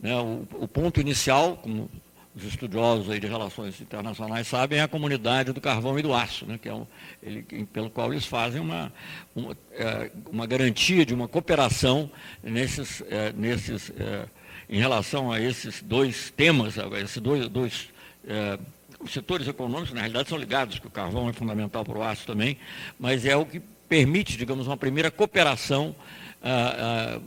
né, 0.00 0.14
o, 0.16 0.46
o, 0.60 0.68
ponto 0.68 1.00
inicial, 1.00 1.56
como 1.56 1.90
os 2.34 2.44
estudiosos 2.44 3.08
aí 3.08 3.18
de 3.18 3.26
relações 3.26 3.80
internacionais 3.80 4.46
sabem, 4.46 4.78
é 4.78 4.82
a 4.82 4.88
comunidade 4.88 5.52
do 5.52 5.60
carvão 5.60 5.98
e 5.98 6.02
do 6.02 6.12
aço, 6.12 6.44
né, 6.44 6.58
que 6.60 6.68
é 6.68 6.74
um, 6.74 6.86
ele, 7.22 7.42
pelo 7.72 7.88
qual 7.88 8.12
eles 8.12 8.26
fazem 8.26 8.60
uma, 8.60 8.92
uma, 9.34 9.56
é, 9.72 10.10
uma, 10.30 10.46
garantia 10.46 11.04
de 11.06 11.14
uma 11.14 11.26
cooperação 11.26 12.10
nesses, 12.42 13.02
é, 13.08 13.32
nesses, 13.32 13.90
é, 13.98 14.26
em 14.68 14.78
relação 14.78 15.32
a 15.32 15.40
esses 15.40 15.82
dois 15.82 16.30
temas, 16.30 16.78
a 16.78 16.86
esses 17.00 17.18
dois, 17.18 17.48
dois 17.48 17.88
é, 18.26 18.58
os 19.00 19.12
setores 19.12 19.46
econômicos, 19.46 19.92
na 19.92 20.00
realidade, 20.00 20.28
são 20.28 20.38
ligados, 20.38 20.76
porque 20.76 20.88
o 20.88 20.90
carvão 20.90 21.28
é 21.28 21.32
fundamental 21.32 21.84
para 21.84 21.98
o 21.98 22.02
aço 22.02 22.26
também, 22.26 22.58
mas 22.98 23.24
é 23.24 23.36
o 23.36 23.46
que 23.46 23.60
permite, 23.88 24.36
digamos, 24.36 24.66
uma 24.66 24.76
primeira 24.76 25.10
cooperação 25.10 25.94
ah, 26.42 27.20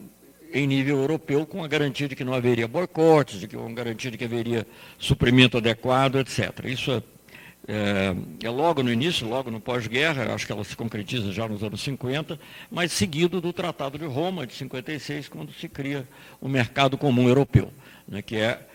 em 0.51 0.67
nível 0.67 0.97
europeu 0.97 1.45
com 1.45 1.63
a 1.63 1.67
garantia 1.67 2.07
de 2.07 2.15
que 2.15 2.23
não 2.23 2.33
haveria 2.33 2.67
boicotes, 2.67 3.39
de 3.39 3.47
que 3.47 3.55
uma 3.55 3.71
garantia 3.71 4.11
de 4.11 4.17
que 4.17 4.25
haveria 4.25 4.65
suprimento 4.97 5.57
adequado, 5.57 6.17
etc. 6.17 6.65
Isso 6.65 6.91
é, 6.91 7.03
é, 7.67 8.15
é 8.43 8.49
logo 8.49 8.81
no 8.81 8.91
início, 8.91 9.27
logo 9.27 9.51
no 9.51 9.59
pós-guerra, 9.59 10.33
acho 10.33 10.45
que 10.45 10.51
ela 10.51 10.63
se 10.63 10.75
concretiza 10.75 11.31
já 11.31 11.47
nos 11.47 11.63
anos 11.63 11.81
50, 11.81 12.39
mas 12.71 12.91
seguido 12.91 13.39
do 13.39 13.53
Tratado 13.53 13.97
de 13.97 14.05
Roma 14.05 14.47
de 14.47 14.53
56, 14.53 15.29
quando 15.29 15.51
se 15.53 15.69
cria 15.69 16.07
o 16.41 16.47
mercado 16.47 16.97
comum 16.97 17.27
europeu, 17.27 17.71
né, 18.07 18.21
que 18.21 18.37
é 18.37 18.65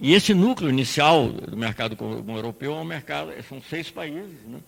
E 0.00 0.14
esse 0.14 0.32
núcleo 0.32 0.70
inicial 0.70 1.28
do 1.28 1.56
mercado 1.56 1.96
comum 1.96 2.36
europeu 2.36 2.72
é 2.72 2.76
um 2.76 2.84
mercado, 2.84 3.32
são 3.48 3.60
seis 3.60 3.90
países, 3.90 4.38
né? 4.46 4.58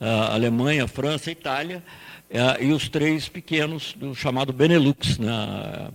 Uh, 0.00 0.32
Alemanha, 0.32 0.88
França, 0.88 1.30
Itália, 1.30 1.82
uh, 2.30 2.62
e 2.62 2.72
os 2.72 2.88
três 2.88 3.28
pequenos 3.28 3.92
do 3.92 4.14
chamado 4.14 4.54
Benelux. 4.54 5.18
Né? 5.18 5.90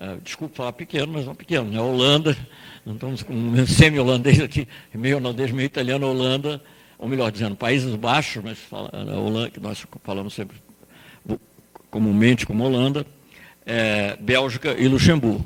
Uh, 0.00 0.18
desculpa 0.22 0.54
falar 0.56 0.72
pequeno, 0.72 1.12
mas 1.12 1.26
não 1.26 1.34
pequeno, 1.34 1.70
né? 1.70 1.78
Holanda, 1.78 2.34
não 2.86 2.94
estamos 2.94 3.22
com 3.22 3.34
um 3.34 3.66
semi-holandês 3.66 4.40
aqui, 4.40 4.66
meio 4.94 5.18
holandês, 5.18 5.50
meio 5.50 5.66
italiano, 5.66 6.06
Holanda, 6.06 6.62
ou 6.98 7.06
melhor 7.06 7.30
dizendo, 7.30 7.54
Países 7.54 7.94
Baixos, 7.96 8.42
mas 8.42 8.58
fala, 8.58 8.90
Holanda, 8.94 9.50
que 9.50 9.60
nós 9.60 9.86
falamos 10.02 10.32
sempre 10.32 10.56
comumente 11.90 12.46
como 12.46 12.64
Holanda, 12.64 13.04
é, 13.66 14.16
Bélgica 14.18 14.72
e 14.72 14.88
Luxemburgo. 14.88 15.44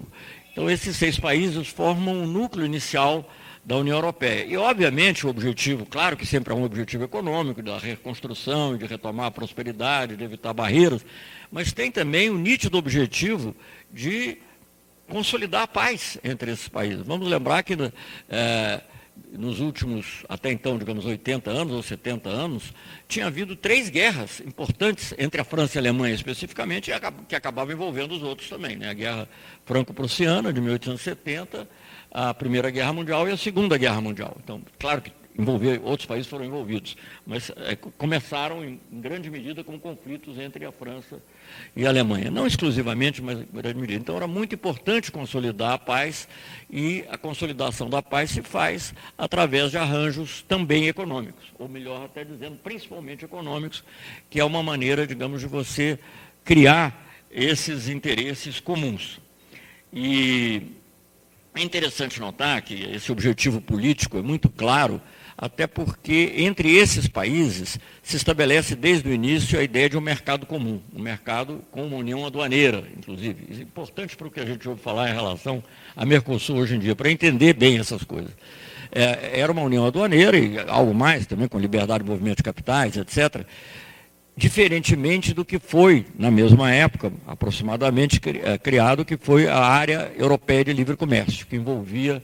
Então, 0.53 0.71
esses 0.71 0.97
seis 0.97 1.19
países 1.19 1.67
formam 1.67 2.15
um 2.15 2.27
núcleo 2.27 2.65
inicial 2.65 3.29
da 3.65 3.77
União 3.77 3.97
Europeia. 3.97 4.45
E, 4.45 4.57
obviamente, 4.57 5.27
o 5.27 5.31
objetivo, 5.31 5.87
claro 5.87 6.17
que 6.17 6.27
sempre 6.27 6.53
é 6.53 6.57
um 6.57 6.63
objetivo 6.63 7.03
econômico, 7.03 7.63
da 7.63 7.79
reconstrução, 7.79 8.77
de 8.77 8.87
retomar 8.87 9.27
a 9.27 9.31
prosperidade, 9.31 10.17
de 10.17 10.23
evitar 10.23 10.53
barreiras, 10.53 11.05
mas 11.51 11.73
tem 11.73 11.91
também 11.91 12.29
o 12.31 12.39
nítido 12.39 12.77
objetivo 12.77 13.57
de 13.95 14.39
consolidar 15.09 15.63
a 15.63 15.67
paz 15.67 16.19
entre 16.25 16.51
esses 16.51 16.69
países. 16.69 17.07
Vamos 17.07 17.29
lembrar 17.29 17.63
que 17.63 17.75
é, 18.29 18.83
nos 19.33 19.61
últimos, 19.61 20.25
até 20.29 20.51
então, 20.51 20.77
digamos, 20.77 21.05
80 21.05 21.51
anos 21.51 21.75
ou 21.75 21.83
70 21.83 22.29
anos, 22.29 22.73
tinha 23.07 23.27
havido 23.27 23.55
três 23.55 23.89
guerras 23.89 24.41
importantes 24.41 25.15
entre 25.19 25.41
a 25.41 25.45
França 25.45 25.77
e 25.77 25.79
a 25.79 25.83
Alemanha, 25.83 26.15
especificamente, 26.15 26.91
que 27.29 27.37
acabavam 27.37 27.73
envolvendo 27.73 28.13
os 28.13 28.23
outros 28.23 28.49
também. 28.49 28.77
Né? 28.77 28.91
A 28.91 28.95
Guerra 28.95 29.29
Franco-Prussiana, 29.65 30.53
de 30.53 30.61
1870, 30.61 31.69
a 32.11 32.35
Primeira 32.35 32.71
Guerra 32.71 32.93
Mundial 32.93 33.29
e 33.29 33.33
a 33.33 33.37
Segunda 33.37 33.77
Guerra 33.77 34.01
Mundial. 34.01 34.37
Então, 34.43 34.63
claro 34.79 35.03
que 35.03 35.13
envolver, 35.37 35.81
outros 35.83 36.07
países 36.07 36.29
foram 36.29 36.45
envolvidos, 36.45 36.97
mas 37.27 37.51
é, 37.57 37.75
começaram 37.75 38.65
em, 38.65 38.81
em, 38.91 39.01
grande 39.01 39.29
medida 39.31 39.65
com 39.65 39.79
conflitos 39.79 40.39
entre 40.39 40.65
a 40.65 40.73
França 40.73 41.17
e 41.17 41.34
a 41.77 41.89
Alemanha. 41.89 42.31
Não 42.31 42.47
exclusivamente, 42.47 43.23
mas 43.23 43.39
em 43.39 43.47
grande 43.53 43.79
medida. 43.79 44.01
Então 44.01 44.17
era 44.17 44.27
muito 44.27 44.55
importante 44.55 45.11
consolidar 45.11 45.73
a 45.73 45.79
paz 45.79 46.29
e 46.71 47.05
a 47.11 47.19
consolidação 47.19 47.89
da 47.89 48.03
paz 48.03 48.31
se 48.31 48.43
faz 48.43 48.95
através 49.17 49.71
de 49.71 49.79
arranjos 49.79 50.43
também 50.47 50.89
econômicos, 50.89 51.45
ou 51.59 51.69
melhor 51.69 52.05
até 52.05 52.25
dizendo, 52.25 52.57
principalmente 52.63 53.25
econômicos, 53.25 53.85
que 54.31 54.41
é 54.41 54.45
uma 54.45 54.63
maneira, 54.63 55.07
digamos, 55.07 55.41
de 55.41 55.47
você 55.47 55.99
criar 56.45 57.05
esses 57.31 57.89
interesses 57.89 58.61
comuns. 58.61 59.21
E 59.93 60.63
é 61.55 61.63
interessante 61.63 62.19
notar 62.19 62.61
que 62.63 62.75
esse 62.93 63.13
objetivo 63.13 63.61
político 63.61 64.19
é 64.19 64.23
muito 64.23 64.49
claro, 64.49 65.01
até 65.37 65.67
porque 65.67 66.35
entre 66.37 66.75
esses 66.77 67.09
países 67.09 67.79
se 68.03 68.17
estabelece 68.17 68.75
desde 68.75 69.09
o 69.09 69.13
início 69.13 69.59
a 69.59 69.63
ideia 69.63 69.89
de 69.89 69.97
um 69.97 70.01
mercado 70.01 70.47
comum, 70.47 70.81
um 70.95 71.03
mercado 71.03 71.63
com 71.71 71.87
uma 71.87 71.97
união 71.97 72.25
aduaneira, 72.25 72.85
inclusive. 72.97 73.45
Isso 73.51 73.61
é 73.61 73.63
importante 73.63 74.17
para 74.17 74.27
o 74.27 74.31
que 74.31 74.41
a 74.41 74.47
gente 74.47 74.69
ouve 74.69 74.81
falar 74.81 75.11
em 75.11 75.15
relação 75.15 75.63
à 75.97 76.05
Mercosul 76.05 76.57
hoje 76.57 76.77
em 76.77 76.79
dia, 76.79 76.95
para 76.95 77.11
entender 77.11 77.53
bem 77.55 77.79
essas 77.79 78.05
coisas. 78.05 78.31
É, 78.93 79.41
era 79.41 79.51
uma 79.51 79.63
união 79.63 79.85
aduaneira 79.87 80.39
e 80.39 80.59
algo 80.69 80.95
mais 80.95 81.27
também, 81.27 81.49
com 81.49 81.59
liberdade 81.59 82.05
de 82.05 82.11
movimento 82.11 82.37
de 82.39 82.43
capitais, 82.45 82.97
etc 82.97 83.45
diferentemente 84.37 85.33
do 85.33 85.45
que 85.45 85.59
foi, 85.59 86.07
na 86.19 86.31
mesma 86.31 86.73
época, 86.73 87.13
aproximadamente 87.27 88.21
eh, 88.25 88.59
criado, 88.59 89.05
que 89.05 89.17
foi 89.17 89.47
a 89.47 89.59
área 89.59 90.13
europeia 90.17 90.65
de 90.65 90.73
livre 90.73 90.97
comércio, 90.97 91.47
que 91.47 91.57
envolvia 91.57 92.23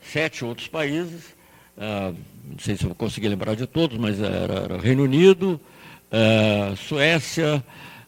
sete 0.00 0.44
outros 0.44 0.66
países, 0.66 1.31
uh, 1.76 2.16
não 2.44 2.58
sei 2.58 2.76
se 2.76 2.84
eu 2.84 2.88
vou 2.88 2.96
conseguir 2.96 3.28
lembrar 3.28 3.54
de 3.54 3.66
todos, 3.66 3.96
mas 3.98 4.20
era, 4.20 4.54
era 4.54 4.78
Reino 4.78 5.04
Unido, 5.04 5.60
uh, 6.10 6.76
Suécia, 6.76 7.64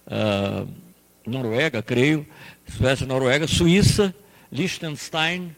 uh, 0.06 0.68
Noruega, 1.26 1.82
creio, 1.82 2.26
Suécia, 2.66 3.06
Noruega, 3.06 3.46
Suíça, 3.46 4.14
Liechtenstein, 4.50 5.54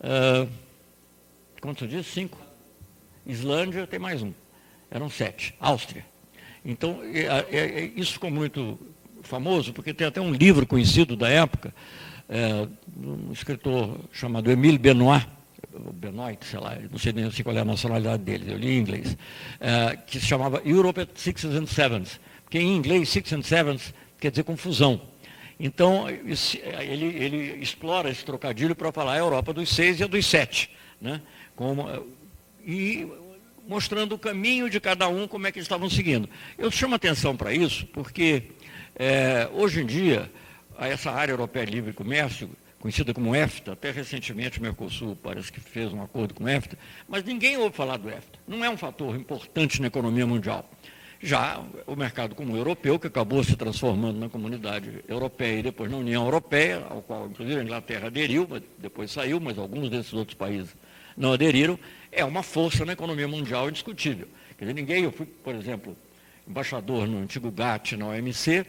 uh, 0.00 0.48
quantos 1.60 1.82
eu 1.82 1.88
disse? 1.88 2.10
Cinco. 2.10 2.38
Islândia, 3.26 3.86
tem 3.86 3.98
mais 3.98 4.22
um. 4.22 4.32
Eram 4.90 5.10
sete. 5.10 5.54
Áustria. 5.58 6.04
Então, 6.64 7.00
é, 7.02 7.26
é, 7.50 7.58
é, 7.58 7.92
isso 7.96 8.14
ficou 8.14 8.30
muito 8.30 8.78
famoso, 9.22 9.72
porque 9.72 9.92
tem 9.92 10.06
até 10.06 10.20
um 10.20 10.32
livro 10.32 10.66
conhecido 10.66 11.16
da 11.16 11.28
época, 11.28 11.74
é, 12.28 12.66
um 12.96 13.32
escritor 13.32 13.98
chamado 14.12 14.50
Emile 14.50 14.78
Benoit, 14.78 15.26
Benoit, 15.92 16.44
sei 16.44 16.58
lá, 16.58 16.76
não 16.90 16.98
sei 16.98 17.12
nem 17.12 17.30
qual 17.42 17.56
é 17.56 17.60
a 17.60 17.64
nacionalidade 17.64 18.22
dele, 18.22 18.52
eu 18.52 18.58
li 18.58 18.76
em 18.76 18.78
inglês, 18.78 19.16
é, 19.60 19.96
que 19.96 20.20
se 20.20 20.26
chamava 20.26 20.62
Europe 20.64 21.00
at 21.00 21.10
Sixes 21.14 21.54
and 21.54 21.66
Sevens, 21.66 22.20
porque 22.44 22.58
em 22.58 22.76
inglês 22.76 23.08
Six 23.08 23.32
and 23.32 23.42
Sevens 23.42 23.94
quer 24.18 24.30
dizer 24.30 24.44
confusão. 24.44 25.00
Então, 25.58 26.06
ele, 26.08 27.06
ele 27.06 27.62
explora 27.62 28.10
esse 28.10 28.24
trocadilho 28.24 28.76
para 28.76 28.92
falar 28.92 29.14
a 29.14 29.18
Europa 29.18 29.52
dos 29.52 29.70
seis 29.70 29.98
e 29.98 30.04
a 30.04 30.06
dos 30.06 30.26
sete. 30.26 30.70
Né? 31.00 31.22
Como, 31.54 31.88
e 32.64 33.08
mostrando 33.66 34.14
o 34.14 34.18
caminho 34.18 34.68
de 34.70 34.78
cada 34.78 35.08
um, 35.08 35.26
como 35.26 35.46
é 35.46 35.52
que 35.52 35.58
eles 35.58 35.64
estavam 35.64 35.88
seguindo. 35.88 36.28
Eu 36.58 36.70
chamo 36.70 36.94
atenção 36.94 37.36
para 37.36 37.52
isso, 37.52 37.86
porque 37.86 38.44
é, 38.94 39.48
hoje 39.52 39.82
em 39.82 39.86
dia, 39.86 40.30
essa 40.78 41.10
área 41.10 41.32
europeia 41.32 41.66
de 41.66 41.72
livre 41.72 41.92
comércio, 41.92 42.50
conhecida 42.86 43.12
como 43.12 43.34
EFTA, 43.34 43.72
até 43.72 43.90
recentemente 43.90 44.60
o 44.60 44.62
Mercosul 44.62 45.16
parece 45.20 45.50
que 45.50 45.58
fez 45.58 45.92
um 45.92 46.00
acordo 46.00 46.34
com 46.34 46.48
EFTA, 46.48 46.78
mas 47.08 47.24
ninguém 47.24 47.56
ouve 47.56 47.74
falar 47.74 47.96
do 47.96 48.08
EFTA. 48.08 48.38
Não 48.46 48.64
é 48.64 48.70
um 48.70 48.76
fator 48.76 49.16
importante 49.16 49.80
na 49.80 49.88
economia 49.88 50.24
mundial. 50.24 50.70
Já 51.20 51.60
o 51.84 51.96
mercado 51.96 52.36
comum 52.36 52.56
europeu, 52.56 52.96
que 52.96 53.08
acabou 53.08 53.42
se 53.42 53.56
transformando 53.56 54.20
na 54.20 54.28
comunidade 54.28 55.04
europeia 55.08 55.58
e 55.58 55.62
depois 55.64 55.90
na 55.90 55.96
União 55.96 56.24
Europeia, 56.24 56.86
ao 56.88 57.02
qual 57.02 57.26
inclusive 57.26 57.58
a 57.58 57.64
Inglaterra 57.64 58.06
aderiu, 58.06 58.48
depois 58.78 59.10
saiu, 59.10 59.40
mas 59.40 59.58
alguns 59.58 59.90
desses 59.90 60.12
outros 60.12 60.36
países 60.36 60.76
não 61.16 61.32
aderiram, 61.32 61.76
é 62.12 62.24
uma 62.24 62.44
força 62.44 62.84
na 62.84 62.92
economia 62.92 63.26
mundial 63.26 63.68
indiscutível. 63.68 64.28
Quer 64.56 64.66
dizer, 64.66 64.74
ninguém, 64.74 65.02
eu 65.02 65.10
fui, 65.10 65.26
por 65.26 65.56
exemplo, 65.56 65.96
embaixador 66.46 67.08
no 67.08 67.18
antigo 67.18 67.50
GATT, 67.50 67.96
na 67.96 68.06
OMC, 68.06 68.64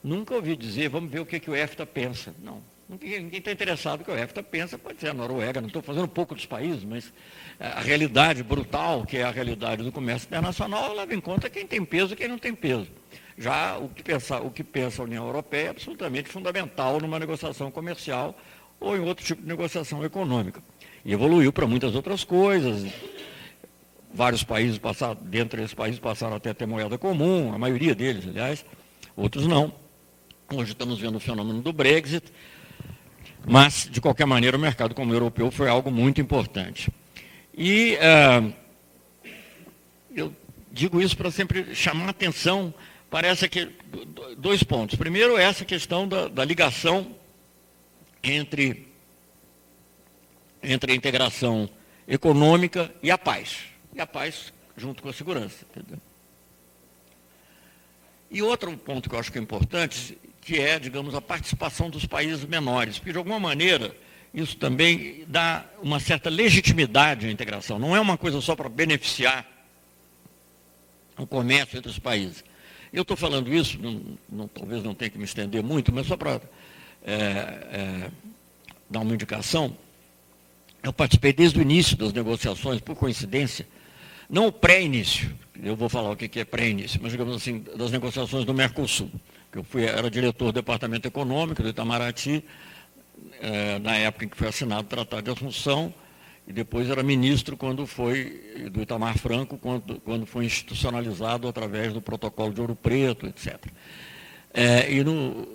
nunca 0.00 0.36
ouvi 0.36 0.54
dizer, 0.54 0.88
vamos 0.88 1.10
ver 1.10 1.18
o 1.18 1.26
que, 1.26 1.40
que 1.40 1.50
o 1.50 1.56
EFTA 1.56 1.84
pensa. 1.84 2.32
Não, 2.40 2.62
ninguém 2.88 3.38
está 3.38 3.52
interessado 3.52 4.02
que 4.02 4.10
o 4.10 4.16
EFTA 4.16 4.42
pensa, 4.42 4.78
pode 4.78 5.00
ser 5.00 5.08
a 5.08 5.14
Noruega, 5.14 5.60
não 5.60 5.68
estou 5.68 5.82
fazendo 5.82 6.08
pouco 6.08 6.34
dos 6.34 6.46
países, 6.46 6.84
mas 6.84 7.12
a 7.60 7.80
realidade 7.80 8.42
brutal, 8.42 9.04
que 9.04 9.18
é 9.18 9.24
a 9.24 9.30
realidade 9.30 9.82
do 9.82 9.92
comércio 9.92 10.26
internacional, 10.26 10.94
leva 10.94 11.14
em 11.14 11.20
conta 11.20 11.50
quem 11.50 11.66
tem 11.66 11.84
peso 11.84 12.14
e 12.14 12.16
quem 12.16 12.28
não 12.28 12.38
tem 12.38 12.54
peso. 12.54 12.88
Já 13.36 13.78
o 13.78 13.88
que 13.88 14.02
pensa, 14.02 14.40
o 14.40 14.50
que 14.50 14.64
pensa 14.64 15.02
a 15.02 15.04
União 15.04 15.24
Europeia 15.24 15.66
é 15.66 15.68
absolutamente 15.68 16.28
fundamental 16.28 16.98
numa 17.00 17.18
negociação 17.18 17.70
comercial 17.70 18.36
ou 18.80 18.96
em 18.96 19.00
outro 19.00 19.24
tipo 19.24 19.42
de 19.42 19.48
negociação 19.48 20.04
econômica. 20.04 20.62
E 21.04 21.12
evoluiu 21.12 21.52
para 21.52 21.66
muitas 21.66 21.94
outras 21.94 22.24
coisas. 22.24 22.90
Vários 24.12 24.42
países 24.42 24.78
passaram, 24.78 25.16
dentro 25.22 25.60
desses 25.60 25.74
países 25.74 26.00
passaram 26.00 26.36
até 26.36 26.50
a 26.50 26.54
ter 26.54 26.66
moeda 26.66 26.96
comum, 26.96 27.52
a 27.52 27.58
maioria 27.58 27.94
deles, 27.94 28.26
aliás, 28.26 28.64
outros 29.14 29.46
não. 29.46 29.72
Hoje 30.52 30.72
estamos 30.72 30.98
vendo 30.98 31.16
o 31.16 31.20
fenômeno 31.20 31.60
do 31.60 31.72
Brexit, 31.72 32.32
mas, 33.48 33.88
de 33.90 34.00
qualquer 34.00 34.26
maneira, 34.26 34.56
o 34.56 34.60
mercado 34.60 34.94
comum 34.94 35.12
europeu 35.12 35.50
foi 35.50 35.68
algo 35.68 35.90
muito 35.90 36.20
importante. 36.20 36.90
E 37.56 37.96
uh, 37.96 38.52
eu 40.14 40.32
digo 40.70 41.00
isso 41.00 41.16
para 41.16 41.30
sempre 41.30 41.74
chamar 41.74 42.10
atenção 42.10 42.72
para 43.10 43.26
essa 43.26 43.48
que, 43.48 43.68
dois 44.36 44.62
pontos. 44.62 44.96
Primeiro, 44.96 45.36
essa 45.38 45.64
questão 45.64 46.06
da, 46.06 46.28
da 46.28 46.44
ligação 46.44 47.16
entre 48.22 48.86
entre 50.62 50.92
a 50.92 50.94
integração 50.94 51.70
econômica 52.06 52.92
e 53.02 53.10
a 53.10 53.18
paz. 53.18 53.64
E 53.94 54.00
a 54.00 54.06
paz 54.06 54.52
junto 54.76 55.02
com 55.02 55.08
a 55.08 55.12
segurança. 55.12 55.64
Entendeu? 55.70 56.00
E 58.30 58.42
outro 58.42 58.76
ponto 58.76 59.08
que 59.08 59.14
eu 59.14 59.18
acho 59.18 59.32
que 59.32 59.38
é 59.38 59.40
importante, 59.42 60.18
que 60.48 60.58
é, 60.58 60.78
digamos, 60.78 61.14
a 61.14 61.20
participação 61.20 61.90
dos 61.90 62.06
países 62.06 62.42
menores, 62.46 62.98
porque 62.98 63.12
de 63.12 63.18
alguma 63.18 63.38
maneira 63.38 63.94
isso 64.32 64.56
também 64.56 65.24
dá 65.28 65.62
uma 65.82 66.00
certa 66.00 66.30
legitimidade 66.30 67.26
à 67.26 67.30
integração. 67.30 67.78
Não 67.78 67.94
é 67.94 68.00
uma 68.00 68.16
coisa 68.16 68.40
só 68.40 68.56
para 68.56 68.66
beneficiar 68.66 69.46
o 71.18 71.26
comércio 71.26 71.76
entre 71.76 71.90
os 71.90 71.98
países. 71.98 72.42
Eu 72.90 73.02
estou 73.02 73.14
falando 73.14 73.52
isso, 73.52 73.78
não, 73.78 74.00
não, 74.26 74.48
talvez 74.48 74.82
não 74.82 74.94
tenha 74.94 75.10
que 75.10 75.18
me 75.18 75.24
estender 75.24 75.62
muito, 75.62 75.92
mas 75.92 76.06
só 76.06 76.16
para 76.16 76.40
é, 77.04 77.12
é, 77.12 78.10
dar 78.88 79.00
uma 79.00 79.12
indicação. 79.12 79.76
Eu 80.82 80.94
participei 80.94 81.34
desde 81.34 81.58
o 81.58 81.62
início 81.62 81.94
das 81.94 82.14
negociações, 82.14 82.80
por 82.80 82.96
coincidência, 82.96 83.68
não 84.30 84.46
o 84.46 84.52
pré-início, 84.52 85.30
eu 85.62 85.76
vou 85.76 85.90
falar 85.90 86.10
o 86.10 86.16
que 86.16 86.40
é 86.40 86.44
pré-início, 86.44 86.98
mas 87.02 87.12
digamos 87.12 87.36
assim, 87.36 87.62
das 87.76 87.90
negociações 87.90 88.46
do 88.46 88.54
Mercosul. 88.54 89.10
Eu 89.52 89.64
fui, 89.64 89.84
era 89.84 90.10
diretor 90.10 90.46
do 90.46 90.52
Departamento 90.52 91.08
Econômico 91.08 91.62
do 91.62 91.68
Itamaraty, 91.68 92.44
eh, 93.40 93.78
na 93.78 93.96
época 93.96 94.24
em 94.24 94.28
que 94.28 94.36
foi 94.36 94.48
assinado 94.48 94.82
o 94.82 94.84
Tratado 94.84 95.22
de 95.22 95.30
Assunção, 95.30 95.92
e 96.46 96.52
depois 96.52 96.88
era 96.88 97.02
ministro 97.02 97.56
quando 97.56 97.86
foi, 97.86 98.68
do 98.72 98.80
Itamar 98.80 99.18
Franco, 99.18 99.58
quando, 99.58 100.00
quando 100.00 100.26
foi 100.26 100.46
institucionalizado 100.46 101.48
através 101.48 101.92
do 101.92 102.00
protocolo 102.00 102.52
de 102.52 102.60
Ouro 102.60 102.76
Preto, 102.76 103.26
etc. 103.26 103.66
É, 104.52 104.90
e 104.90 105.04
no, 105.04 105.46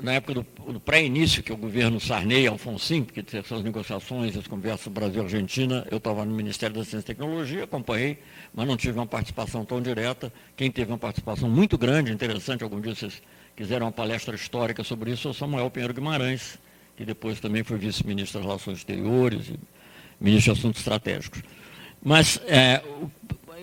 na 0.00 0.14
época 0.14 0.34
do, 0.34 0.72
do 0.72 0.80
pré-início, 0.80 1.42
que 1.42 1.52
é 1.52 1.54
o 1.54 1.58
governo 1.58 2.00
Sarney 2.00 2.46
Alfonsin, 2.46 3.04
que 3.04 3.22
tinha 3.22 3.42
as 3.42 3.62
negociações, 3.62 4.36
as 4.36 4.46
conversas 4.46 4.92
Brasil-Argentina, 4.92 5.86
eu 5.90 5.98
estava 5.98 6.24
no 6.24 6.34
Ministério 6.34 6.76
da 6.76 6.84
Ciência 6.84 7.12
e 7.12 7.14
Tecnologia, 7.14 7.64
acompanhei, 7.64 8.18
mas 8.54 8.66
não 8.66 8.76
tive 8.76 8.98
uma 8.98 9.06
participação 9.06 9.64
tão 9.64 9.80
direta. 9.80 10.32
Quem 10.56 10.70
teve 10.70 10.90
uma 10.90 10.98
participação 10.98 11.48
muito 11.48 11.78
grande, 11.78 12.10
interessante, 12.10 12.64
algum 12.64 12.80
dia 12.80 12.94
vocês 12.94 13.22
quiseram 13.58 13.86
uma 13.86 13.92
palestra 13.92 14.36
histórica 14.36 14.84
sobre 14.84 15.10
isso, 15.10 15.26
é 15.26 15.30
o 15.32 15.34
Samuel 15.34 15.68
Pinheiro 15.68 15.92
Guimarães, 15.92 16.60
que 16.96 17.04
depois 17.04 17.40
também 17.40 17.64
foi 17.64 17.76
vice-ministro 17.76 18.38
das 18.38 18.46
Relações 18.46 18.78
Exteriores 18.78 19.48
e 19.48 19.58
ministro 20.20 20.54
de 20.54 20.60
Assuntos 20.60 20.80
Estratégicos. 20.80 21.42
Mas 22.00 22.40
é, 22.46 22.80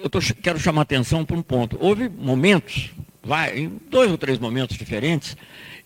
eu 0.03 0.09
tô, 0.09 0.19
quero 0.19 0.59
chamar 0.59 0.81
a 0.81 0.83
atenção 0.83 1.23
para 1.23 1.37
um 1.37 1.41
ponto. 1.41 1.77
Houve 1.79 2.09
momentos, 2.09 2.89
vai, 3.23 3.57
em 3.57 3.79
dois 3.89 4.11
ou 4.11 4.17
três 4.17 4.37
momentos 4.37 4.77
diferentes, 4.77 5.37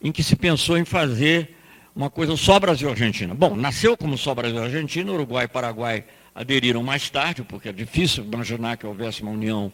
em 0.01 0.11
que 0.11 0.23
se 0.23 0.35
pensou 0.35 0.75
em 0.75 0.85
fazer 0.85 1.55
uma 1.95 2.09
coisa 2.09 2.35
só 2.35 2.59
Brasil-Argentina. 2.59 3.35
Bom, 3.35 3.55
nasceu 3.55 3.95
como 3.95 4.17
só 4.17 4.33
Brasil-Argentina, 4.33 5.11
Uruguai 5.11 5.45
e 5.45 5.47
Paraguai 5.47 6.03
aderiram 6.33 6.81
mais 6.81 7.11
tarde, 7.11 7.43
porque 7.43 7.69
é 7.69 7.71
difícil 7.71 8.23
imaginar 8.23 8.75
que 8.75 8.87
houvesse 8.87 9.21
uma 9.21 9.29
união 9.29 9.71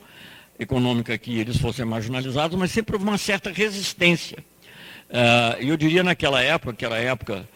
econômica 0.59 1.17
que 1.17 1.37
eles 1.39 1.57
fossem 1.57 1.85
marginalizados, 1.85 2.57
mas 2.57 2.71
sempre 2.71 2.95
houve 2.95 3.07
uma 3.07 3.17
certa 3.17 3.51
resistência. 3.51 4.37
Uh, 5.09 5.61
eu 5.61 5.77
diria 5.77 6.03
naquela 6.03 6.41
época, 6.41 6.73
que 6.73 6.85
era 6.85 6.95
a 6.95 6.99
época 6.99 7.47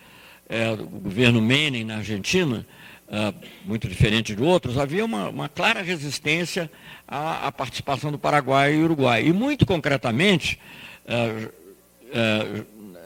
uh, 0.49 0.77
do 0.77 0.85
governo 0.85 1.41
Menem 1.41 1.83
na 1.83 1.97
Argentina, 1.97 2.65
uh, 3.07 3.33
muito 3.65 3.87
diferente 3.87 4.35
de 4.35 4.43
outros, 4.43 4.77
havia 4.77 5.03
uma, 5.03 5.29
uma 5.29 5.49
clara 5.49 5.81
resistência 5.81 6.69
à, 7.07 7.47
à, 7.47 7.51
participação 7.51 8.11
do 8.11 8.19
Paraguai 8.19 8.75
e 8.75 8.83
Uruguai. 8.83 9.25
E 9.25 9.33
muito 9.33 9.65
concretamente, 9.65 10.59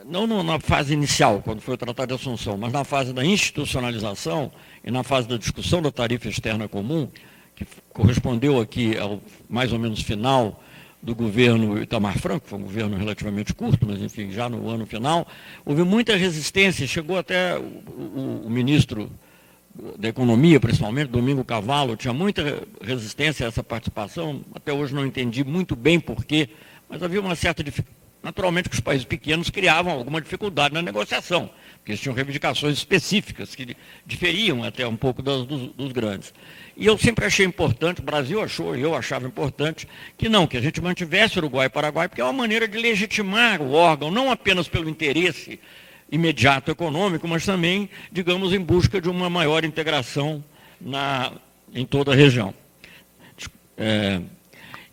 não 0.04 0.42
na 0.42 0.60
fase 0.60 0.92
inicial, 0.92 1.40
quando 1.42 1.62
foi 1.62 1.74
o 1.74 1.78
Tratado 1.78 2.08
de 2.08 2.14
Assunção, 2.14 2.58
mas 2.58 2.70
na 2.70 2.84
fase 2.84 3.14
da 3.14 3.24
institucionalização 3.24 4.52
e 4.84 4.90
na 4.90 5.02
fase 5.02 5.26
da 5.26 5.38
discussão 5.38 5.80
da 5.80 5.90
tarifa 5.90 6.28
externa 6.28 6.68
comum, 6.68 7.08
que 7.54 7.66
correspondeu 7.92 8.60
aqui 8.60 8.96
ao 8.98 9.20
mais 9.48 9.72
ou 9.72 9.78
menos 9.78 10.00
final 10.02 10.60
do 11.02 11.14
governo 11.14 11.80
Itamar 11.82 12.18
Franco, 12.18 12.48
foi 12.48 12.58
um 12.58 12.62
governo 12.62 12.96
relativamente 12.96 13.52
curto, 13.52 13.86
mas 13.86 14.00
enfim, 14.00 14.30
já 14.30 14.48
no 14.48 14.68
ano 14.70 14.86
final, 14.86 15.26
houve 15.64 15.84
muita 15.84 16.16
resistência, 16.16 16.86
chegou 16.86 17.18
até 17.18 17.58
o, 17.58 17.62
o, 17.62 18.42
o 18.46 18.50
ministro 18.50 19.10
da 19.98 20.08
Economia, 20.08 20.58
principalmente, 20.60 21.08
Domingo 21.08 21.44
Cavalo, 21.44 21.96
tinha 21.96 22.14
muita 22.14 22.66
resistência 22.80 23.44
a 23.44 23.48
essa 23.48 23.62
participação, 23.62 24.42
até 24.54 24.72
hoje 24.72 24.94
não 24.94 25.04
entendi 25.04 25.44
muito 25.44 25.76
bem 25.76 26.00
porquê, 26.00 26.48
mas 26.88 27.02
havia 27.02 27.20
uma 27.20 27.34
certa 27.34 27.62
dificuldade. 27.62 28.04
Naturalmente 28.22 28.70
que 28.70 28.74
os 28.74 28.80
países 28.80 29.04
pequenos 29.04 29.50
criavam 29.50 29.92
alguma 29.92 30.18
dificuldade 30.18 30.72
na 30.72 30.80
negociação, 30.80 31.50
porque 31.76 31.92
eles 31.92 32.00
tinham 32.00 32.14
reivindicações 32.14 32.78
específicas 32.78 33.54
que 33.54 33.76
diferiam 34.06 34.64
até 34.64 34.86
um 34.88 34.96
pouco 34.96 35.20
dos, 35.20 35.44
dos 35.46 35.92
grandes. 35.92 36.32
E 36.76 36.86
eu 36.86 36.98
sempre 36.98 37.24
achei 37.24 37.46
importante, 37.46 38.00
o 38.00 38.04
Brasil 38.04 38.42
achou, 38.42 38.74
eu 38.74 38.94
achava 38.94 39.26
importante, 39.26 39.86
que 40.18 40.28
não, 40.28 40.46
que 40.46 40.56
a 40.56 40.60
gente 40.60 40.80
mantivesse 40.80 41.38
Uruguai 41.38 41.66
e 41.66 41.70
Paraguai, 41.70 42.08
porque 42.08 42.20
é 42.20 42.24
uma 42.24 42.32
maneira 42.32 42.66
de 42.66 42.76
legitimar 42.76 43.62
o 43.62 43.72
órgão, 43.72 44.10
não 44.10 44.30
apenas 44.30 44.66
pelo 44.66 44.88
interesse 44.88 45.60
imediato 46.10 46.70
econômico, 46.70 47.28
mas 47.28 47.44
também, 47.44 47.88
digamos, 48.10 48.52
em 48.52 48.60
busca 48.60 49.00
de 49.00 49.08
uma 49.08 49.30
maior 49.30 49.64
integração 49.64 50.44
na, 50.80 51.32
em 51.72 51.84
toda 51.84 52.12
a 52.12 52.14
região. 52.14 52.52
É, 53.76 54.20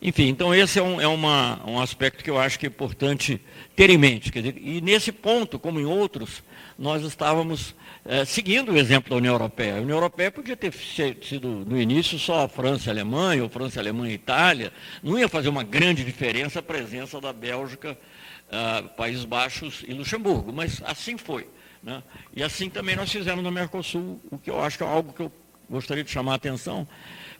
enfim, 0.00 0.28
então 0.28 0.52
esse 0.52 0.78
é, 0.78 0.82
um, 0.82 1.00
é 1.00 1.06
uma, 1.06 1.60
um 1.64 1.80
aspecto 1.80 2.24
que 2.24 2.30
eu 2.30 2.38
acho 2.38 2.58
que 2.58 2.66
é 2.66 2.68
importante 2.68 3.40
ter 3.76 3.88
em 3.90 3.98
mente. 3.98 4.30
Dizer, 4.30 4.56
e 4.58 4.80
nesse 4.80 5.12
ponto, 5.12 5.58
como 5.58 5.78
em 5.78 5.84
outros, 5.84 6.42
nós 6.76 7.04
estávamos 7.04 7.74
é, 8.04 8.24
seguindo 8.24 8.72
o 8.72 8.76
exemplo 8.76 9.10
da 9.10 9.16
União 9.16 9.34
Europeia. 9.34 9.76
A 9.76 9.80
União 9.80 9.96
Europeia 9.96 10.30
podia 10.30 10.56
ter 10.56 10.72
sido, 11.22 11.48
no 11.48 11.80
início, 11.80 12.18
só 12.18 12.48
França 12.48 12.88
e 12.88 12.90
Alemanha, 12.90 13.42
ou 13.42 13.48
França, 13.48 13.78
Alemanha 13.78 14.10
e 14.10 14.14
Itália. 14.14 14.72
Não 15.02 15.18
ia 15.18 15.28
fazer 15.28 15.48
uma 15.48 15.62
grande 15.62 16.04
diferença 16.04 16.58
a 16.58 16.62
presença 16.62 17.20
da 17.20 17.32
Bélgica, 17.32 17.96
uh, 18.48 18.88
Países 18.96 19.24
Baixos 19.24 19.84
e 19.86 19.94
Luxemburgo, 19.94 20.52
mas 20.52 20.82
assim 20.84 21.16
foi. 21.16 21.46
Né? 21.82 22.02
E 22.34 22.42
assim 22.42 22.68
também 22.68 22.96
nós 22.96 23.10
fizemos 23.10 23.42
no 23.42 23.50
Mercosul, 23.52 24.20
o 24.30 24.38
que 24.38 24.50
eu 24.50 24.60
acho 24.60 24.78
que 24.78 24.84
é 24.84 24.86
algo 24.86 25.12
que 25.12 25.22
eu 25.22 25.32
gostaria 25.70 26.02
de 26.02 26.10
chamar 26.10 26.32
a 26.32 26.36
atenção, 26.36 26.86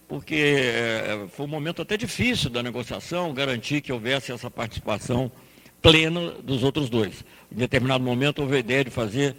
porque 0.09 0.35
é, 0.35 1.27
foi 1.29 1.47
um 1.47 1.49
momento 1.49 1.83
até 1.83 1.97
difícil 1.97 2.51
da 2.51 2.63
negociação, 2.63 3.35
garantir 3.35 3.81
que 3.81 3.93
houvesse 3.93 4.31
essa 4.31 4.51
participação 4.51 5.31
plena 5.81 6.31
dos 6.43 6.63
outros 6.63 6.89
dois. 6.89 7.25
Em 7.51 7.57
determinado 7.57 8.05
momento 8.05 8.41
houve 8.41 8.57
a 8.57 8.59
ideia 8.61 8.85
de 8.85 8.91
fazer 8.91 9.37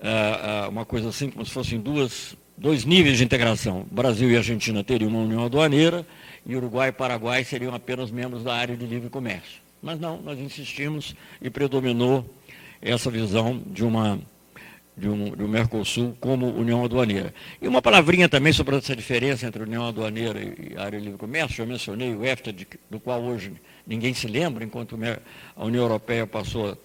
uh, 0.00 0.66
uh, 0.66 0.70
uma 0.70 0.84
coisa 0.84 1.08
assim, 1.08 1.30
como 1.30 1.44
se 1.44 1.52
fossem 1.52 1.78
duas, 1.78 2.36
dois 2.56 2.84
níveis 2.84 3.18
de 3.18 3.24
integração. 3.24 3.86
Brasil 3.90 4.30
e 4.30 4.36
Argentina 4.36 4.82
teriam 4.82 5.10
uma 5.10 5.20
união 5.20 5.44
aduaneira 5.44 6.06
e 6.44 6.54
Uruguai 6.56 6.88
e 6.88 6.92
Paraguai 6.92 7.44
seriam 7.44 7.74
apenas 7.74 8.10
membros 8.10 8.42
da 8.44 8.54
área 8.54 8.76
de 8.76 8.86
livre 8.86 9.10
comércio. 9.10 9.60
Mas 9.82 10.00
não, 10.00 10.20
nós 10.20 10.38
insistimos 10.38 11.14
e 11.40 11.50
predominou 11.50 12.28
essa 12.80 13.10
visão 13.10 13.62
de 13.66 13.84
uma 13.84 14.20
de 14.96 15.08
um, 15.08 15.36
de 15.36 15.42
um 15.42 15.48
Mercosul 15.48 16.16
como 16.18 16.46
União 16.46 16.82
Aduaneira. 16.82 17.34
E 17.60 17.68
uma 17.68 17.82
palavrinha 17.82 18.28
também 18.28 18.52
sobre 18.52 18.76
essa 18.76 18.96
diferença 18.96 19.46
entre 19.46 19.62
União 19.62 19.86
Aduaneira 19.86 20.40
e 20.40 20.74
área 20.76 20.98
de 20.98 21.04
livre 21.04 21.18
comércio, 21.18 21.62
eu 21.62 21.66
mencionei 21.66 22.14
o 22.14 22.24
EFTA, 22.24 22.52
de, 22.52 22.66
do 22.90 22.98
qual 22.98 23.22
hoje 23.22 23.52
ninguém 23.86 24.14
se 24.14 24.26
lembra, 24.26 24.64
enquanto 24.64 24.98
a 25.54 25.64
União 25.64 25.82
Europeia 25.82 26.26
passou, 26.26 26.78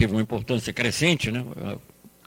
teve 0.00 0.14
uma 0.14 0.22
importância 0.22 0.72
crescente, 0.72 1.30
né? 1.30 1.44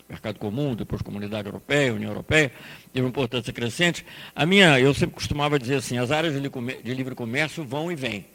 mercado 0.08 0.38
comum, 0.38 0.76
depois 0.76 1.02
comunidade 1.02 1.48
europeia, 1.48 1.92
União 1.92 2.12
Europeia, 2.12 2.52
teve 2.94 3.04
uma 3.04 3.10
importância 3.10 3.52
crescente. 3.52 4.06
A 4.36 4.46
minha, 4.46 4.80
eu 4.80 4.94
sempre 4.94 5.16
costumava 5.16 5.58
dizer 5.58 5.78
assim, 5.78 5.98
as 5.98 6.12
áreas 6.12 6.36
de 6.40 6.94
livre 6.94 7.16
comércio 7.16 7.66
vão 7.66 7.92
e 7.92 7.96
vêm. 7.96 8.28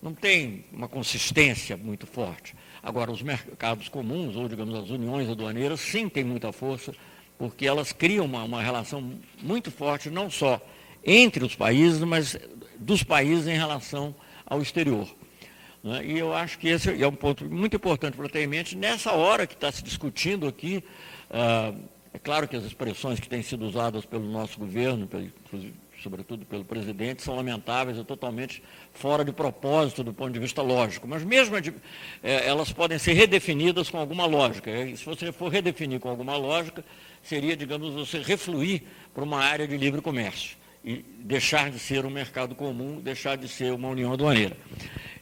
Não 0.00 0.14
tem 0.14 0.64
uma 0.72 0.88
consistência 0.88 1.76
muito 1.76 2.06
forte. 2.06 2.54
Agora, 2.82 3.10
os 3.10 3.20
mercados 3.20 3.90
comuns, 3.90 4.36
ou 4.36 4.48
digamos 4.48 4.74
as 4.74 4.88
uniões 4.88 5.28
aduaneiras, 5.28 5.80
sim 5.80 6.08
têm 6.08 6.24
muita 6.24 6.50
força, 6.50 6.94
porque 7.36 7.66
elas 7.66 7.92
criam 7.92 8.24
uma, 8.24 8.42
uma 8.42 8.62
relação 8.62 9.12
muito 9.42 9.70
forte, 9.70 10.08
não 10.08 10.30
só 10.30 10.58
entre 11.04 11.44
os 11.44 11.54
países, 11.54 12.00
mas 12.00 12.38
dos 12.78 13.02
países 13.02 13.46
em 13.48 13.58
relação 13.58 14.14
ao 14.46 14.62
exterior. 14.62 15.06
Né? 15.82 16.04
E 16.04 16.18
eu 16.18 16.32
acho 16.32 16.58
que 16.58 16.68
esse 16.68 17.02
é 17.02 17.06
um 17.06 17.14
ponto 17.14 17.44
muito 17.44 17.76
importante 17.76 18.16
para 18.16 18.28
ter 18.28 18.42
em 18.42 18.46
mente 18.46 18.76
nessa 18.76 19.12
hora 19.12 19.46
que 19.46 19.54
está 19.54 19.70
se 19.70 19.82
discutindo 19.82 20.46
aqui. 20.46 20.82
Ah, 21.30 21.72
é 22.12 22.18
claro 22.18 22.48
que 22.48 22.56
as 22.56 22.64
expressões 22.64 23.20
que 23.20 23.28
têm 23.28 23.42
sido 23.42 23.66
usadas 23.66 24.04
pelo 24.04 24.24
nosso 24.24 24.58
governo, 24.58 25.06
pelo, 25.06 25.30
sobretudo 26.02 26.44
pelo 26.46 26.64
presidente, 26.64 27.22
são 27.22 27.36
lamentáveis 27.36 27.98
e 27.98 28.04
totalmente 28.04 28.62
fora 28.92 29.24
de 29.24 29.32
propósito 29.32 30.02
do 30.02 30.12
ponto 30.12 30.32
de 30.32 30.38
vista 30.38 30.62
lógico. 30.62 31.06
Mas 31.06 31.22
mesmo 31.22 31.56
é, 31.56 32.46
elas 32.46 32.72
podem 32.72 32.98
ser 32.98 33.12
redefinidas 33.12 33.90
com 33.90 33.98
alguma 33.98 34.26
lógica. 34.26 34.70
E 34.70 34.96
se 34.96 35.04
você 35.04 35.30
for 35.32 35.52
redefinir 35.52 36.00
com 36.00 36.08
alguma 36.08 36.36
lógica, 36.36 36.84
seria, 37.22 37.56
digamos, 37.56 37.94
você 37.94 38.18
refluir 38.20 38.82
para 39.14 39.22
uma 39.22 39.38
área 39.38 39.66
de 39.68 39.76
livre 39.76 40.00
comércio 40.00 40.56
e 40.84 41.04
deixar 41.18 41.70
de 41.70 41.78
ser 41.78 42.06
um 42.06 42.10
mercado 42.10 42.54
comum, 42.54 43.00
deixar 43.00 43.36
de 43.36 43.48
ser 43.48 43.72
uma 43.72 43.88
união 43.88 44.12
aduaneira. 44.12 44.56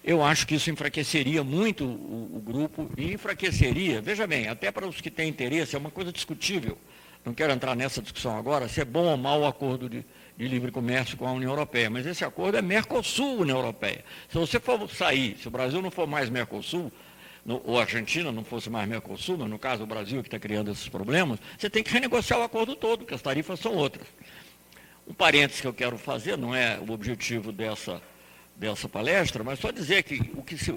Eu 0.06 0.22
acho 0.22 0.46
que 0.46 0.54
isso 0.54 0.70
enfraqueceria 0.70 1.42
muito 1.42 1.84
o, 1.84 2.36
o 2.36 2.40
grupo 2.40 2.88
e 2.96 3.14
enfraqueceria, 3.14 4.00
veja 4.00 4.24
bem, 4.24 4.46
até 4.46 4.70
para 4.70 4.86
os 4.86 5.00
que 5.00 5.10
têm 5.10 5.28
interesse, 5.28 5.74
é 5.74 5.78
uma 5.80 5.90
coisa 5.90 6.12
discutível. 6.12 6.78
Não 7.24 7.34
quero 7.34 7.52
entrar 7.52 7.74
nessa 7.74 8.00
discussão 8.00 8.38
agora, 8.38 8.68
se 8.68 8.80
é 8.80 8.84
bom 8.84 9.06
ou 9.06 9.16
mau 9.16 9.40
o 9.40 9.46
acordo 9.46 9.88
de, 9.90 10.04
de 10.36 10.46
livre 10.46 10.70
comércio 10.70 11.16
com 11.16 11.26
a 11.26 11.32
União 11.32 11.50
Europeia, 11.50 11.90
mas 11.90 12.06
esse 12.06 12.24
acordo 12.24 12.56
é 12.56 12.62
Mercosul-União 12.62 13.58
Europeia. 13.58 14.04
Se 14.28 14.38
você 14.38 14.60
for 14.60 14.88
sair, 14.88 15.36
se 15.38 15.48
o 15.48 15.50
Brasil 15.50 15.82
não 15.82 15.90
for 15.90 16.06
mais 16.06 16.30
Mercosul, 16.30 16.92
no, 17.44 17.60
ou 17.64 17.76
a 17.76 17.82
Argentina 17.82 18.30
não 18.30 18.44
fosse 18.44 18.70
mais 18.70 18.88
Mercosul, 18.88 19.36
mas 19.38 19.50
no 19.50 19.58
caso 19.58 19.82
o 19.82 19.86
Brasil 19.88 20.22
que 20.22 20.28
está 20.28 20.38
criando 20.38 20.70
esses 20.70 20.88
problemas, 20.88 21.40
você 21.58 21.68
tem 21.68 21.82
que 21.82 21.90
renegociar 21.90 22.38
o 22.38 22.44
acordo 22.44 22.76
todo, 22.76 23.00
porque 23.00 23.14
as 23.14 23.22
tarifas 23.22 23.58
são 23.58 23.74
outras. 23.74 24.06
Um 25.04 25.14
parênteses 25.14 25.60
que 25.60 25.66
eu 25.66 25.74
quero 25.74 25.98
fazer, 25.98 26.38
não 26.38 26.54
é 26.54 26.78
o 26.78 26.92
objetivo 26.92 27.50
dessa, 27.50 28.00
dessa 28.56 28.88
palestra, 28.88 29.44
mas 29.44 29.58
só 29.58 29.70
dizer 29.70 30.02
que 30.02 30.30
o, 30.34 30.42
que 30.42 30.56
se, 30.56 30.72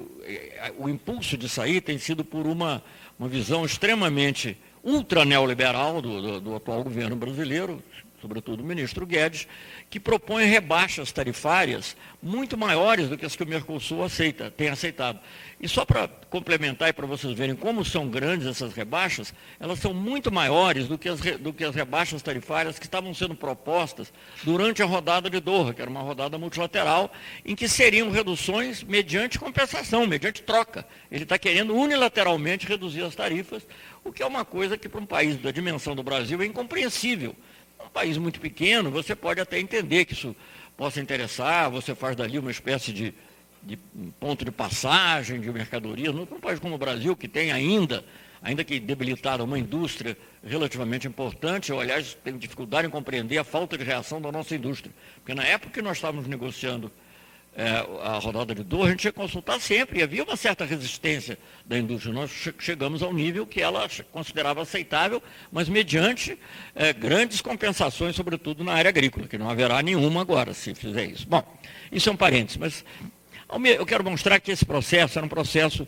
o 0.78 0.90
impulso 0.90 1.38
de 1.38 1.48
sair 1.48 1.82
tem 1.82 1.98
sido 1.98 2.26
por 2.26 2.46
uma, 2.46 2.84
uma 3.18 3.30
visão 3.30 3.66
extremamente 3.66 4.58
ultra 4.84 5.24
neoliberal 5.24 6.02
do, 6.02 6.22
do, 6.22 6.42
do 6.42 6.56
atual 6.56 6.84
governo 6.84 7.16
brasileiro, 7.16 7.82
sobretudo 8.22 8.62
o 8.62 8.66
ministro 8.66 9.06
Guedes, 9.06 9.48
que 9.90 10.00
propõe 10.00 10.46
rebaixas 10.46 11.12
tarifárias 11.12 11.96
muito 12.22 12.58
maiores 12.58 13.08
do 13.08 13.18
que 13.18 13.26
as 13.26 13.36
que 13.36 13.44
o 13.44 13.48
Mercosul 13.48 14.04
aceita, 14.04 14.52
tem 14.52 14.70
aceitado. 14.70 15.20
E 15.62 15.68
só 15.68 15.84
para 15.84 16.08
complementar 16.30 16.88
e 16.88 16.94
para 16.94 17.06
vocês 17.06 17.34
verem 17.34 17.54
como 17.54 17.84
são 17.84 18.08
grandes 18.08 18.48
essas 18.48 18.74
rebaixas, 18.74 19.34
elas 19.60 19.80
são 19.80 19.94
muito 19.94 20.32
maiores 20.32 20.88
do 20.88 20.98
que, 20.98 21.10
as, 21.10 21.20
do 21.20 21.52
que 21.52 21.66
as 21.66 21.76
rebaixas 21.76 22.22
tarifárias 22.22 22.80
que 22.80 22.86
estavam 22.86 23.14
sendo 23.14 23.36
propostas 23.36 24.14
durante 24.44 24.82
a 24.82 24.86
rodada 24.86 25.30
de 25.30 25.42
Doha, 25.42 25.74
que 25.74 25.82
era 25.82 25.92
uma 25.92 26.02
rodada 26.02 26.38
multilateral, 26.38 27.12
em 27.44 27.56
que 27.56 27.68
seriam 27.68 28.10
reduções 28.10 28.84
mediante 28.84 29.38
compensação, 29.38 30.08
mediante 30.08 30.42
troca. 30.44 30.88
Ele 31.12 31.24
está 31.24 31.38
querendo 31.38 31.76
unilateralmente 31.76 32.66
reduzir 32.66 33.04
as 33.04 33.14
tarifas, 33.14 33.68
o 34.02 34.14
que 34.14 34.24
é 34.24 34.26
uma 34.26 34.46
coisa 34.46 34.78
que 34.78 34.88
para 34.88 35.02
um 35.02 35.06
país 35.06 35.36
da 35.38 35.52
dimensão 35.52 35.94
do 35.94 36.04
Brasil 36.04 36.42
é 36.42 36.46
incompreensível 36.46 37.36
um 37.86 37.90
país 37.90 38.18
muito 38.18 38.40
pequeno, 38.40 38.92
você 38.92 39.16
pode 39.16 39.42
até 39.42 39.60
entender 39.60 40.06
que 40.06 40.14
isso 40.14 40.36
possa 40.78 41.02
interessar, 41.02 41.70
você 41.70 41.96
faz 41.96 42.16
dali 42.16 42.38
uma 42.38 42.52
espécie 42.52 42.94
de, 42.94 43.14
de 43.62 43.78
ponto 44.20 44.46
de 44.46 44.52
passagem 44.52 45.40
de 45.40 45.52
mercadorias. 45.52 46.14
Para 46.14 46.38
um 46.38 46.40
país 46.40 46.60
como 46.60 46.76
o 46.76 46.78
Brasil, 46.78 47.16
que 47.16 47.28
tem 47.28 47.52
ainda, 47.52 48.04
ainda 48.42 48.64
que 48.64 48.80
debilitada, 48.80 49.44
uma 49.44 49.60
indústria 49.60 50.18
relativamente 50.44 51.08
importante, 51.08 51.72
eu, 51.72 51.80
aliás, 51.80 52.18
tenho 52.24 52.38
dificuldade 52.38 52.88
em 52.88 52.92
compreender 52.92 53.38
a 53.38 53.44
falta 53.44 53.78
de 53.78 53.84
reação 53.84 54.22
da 54.22 54.32
nossa 54.32 54.56
indústria. 54.56 54.94
Porque 55.16 55.34
na 55.34 55.44
época 55.44 55.74
que 55.74 55.82
nós 55.82 55.98
estávamos 55.98 56.28
negociando 56.28 56.92
é, 57.56 57.86
a 58.04 58.18
rodada 58.20 58.54
de 58.56 58.64
dor, 58.64 58.88
a 58.88 58.92
gente 58.92 59.02
que 59.02 59.12
consultar 59.12 59.60
sempre, 59.60 60.00
e 60.00 60.04
havia 60.04 60.24
uma 60.24 60.38
certa 60.38 60.64
resistência 60.64 61.38
da 61.66 61.78
indústria. 61.78 62.14
Nós 62.14 62.32
chegamos 62.60 63.02
ao 63.02 63.14
nível 63.14 63.46
que 63.46 63.62
ela 63.62 63.88
considerava 64.12 64.62
aceitável, 64.62 65.22
mas 65.52 65.68
mediante 65.68 66.38
é, 66.76 66.94
grandes 66.94 67.42
compensações, 67.42 68.16
sobretudo 68.16 68.64
na 68.64 68.74
área 68.74 68.90
agrícola, 68.90 69.28
que 69.28 69.38
não 69.38 69.50
haverá 69.50 69.82
nenhuma 69.82 70.22
agora, 70.22 70.54
se 70.54 70.74
fizer 70.76 71.06
isso. 71.06 71.28
Bom, 71.28 71.44
isso 71.92 72.08
é 72.10 72.12
um 72.12 72.18
parênteses, 72.18 72.58
mas 72.58 72.86
eu 73.66 73.86
quero 73.86 74.04
mostrar 74.04 74.40
que 74.40 74.52
esse 74.52 74.66
processo 74.66 75.18
era 75.18 75.26
um 75.26 75.30
processo 75.30 75.88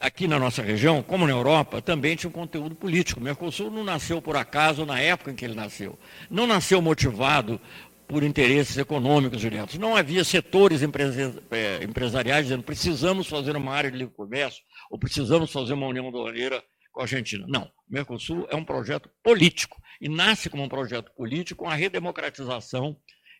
aqui 0.00 0.28
na 0.28 0.38
nossa 0.38 0.62
região, 0.62 1.02
como 1.02 1.26
na 1.26 1.32
Europa, 1.32 1.82
também 1.82 2.14
tinha 2.14 2.30
um 2.30 2.32
conteúdo 2.32 2.74
político. 2.74 3.20
O 3.20 3.22
Mercosul 3.22 3.70
não 3.70 3.82
nasceu 3.82 4.22
por 4.22 4.36
acaso 4.36 4.86
na 4.86 5.00
época 5.00 5.30
em 5.30 5.34
que 5.34 5.44
ele 5.44 5.54
nasceu. 5.54 5.98
Não 6.30 6.46
nasceu 6.46 6.80
motivado 6.80 7.60
por 8.06 8.22
interesses 8.22 8.78
econômicos 8.78 9.40
diretos. 9.40 9.76
Não 9.76 9.94
havia 9.94 10.24
setores 10.24 10.80
é, 10.82 11.84
empresariais 11.84 12.44
dizendo 12.46 12.62
precisamos 12.62 13.26
fazer 13.26 13.54
uma 13.54 13.72
área 13.74 13.90
de 13.90 13.98
livre 13.98 14.14
comércio 14.14 14.62
ou 14.90 14.98
precisamos 14.98 15.52
fazer 15.52 15.74
uma 15.74 15.86
união 15.86 16.08
aduaneira 16.08 16.62
com 16.90 17.00
a 17.00 17.04
Argentina. 17.04 17.44
Não. 17.46 17.64
O 17.64 17.92
Mercosul 17.92 18.46
é 18.50 18.56
um 18.56 18.64
projeto 18.64 19.10
político 19.22 19.80
e 20.00 20.08
nasce 20.08 20.48
como 20.48 20.62
um 20.62 20.68
projeto 20.68 21.10
político 21.14 21.64
com 21.64 21.70
a 21.70 21.74
redemocratização 21.74 22.96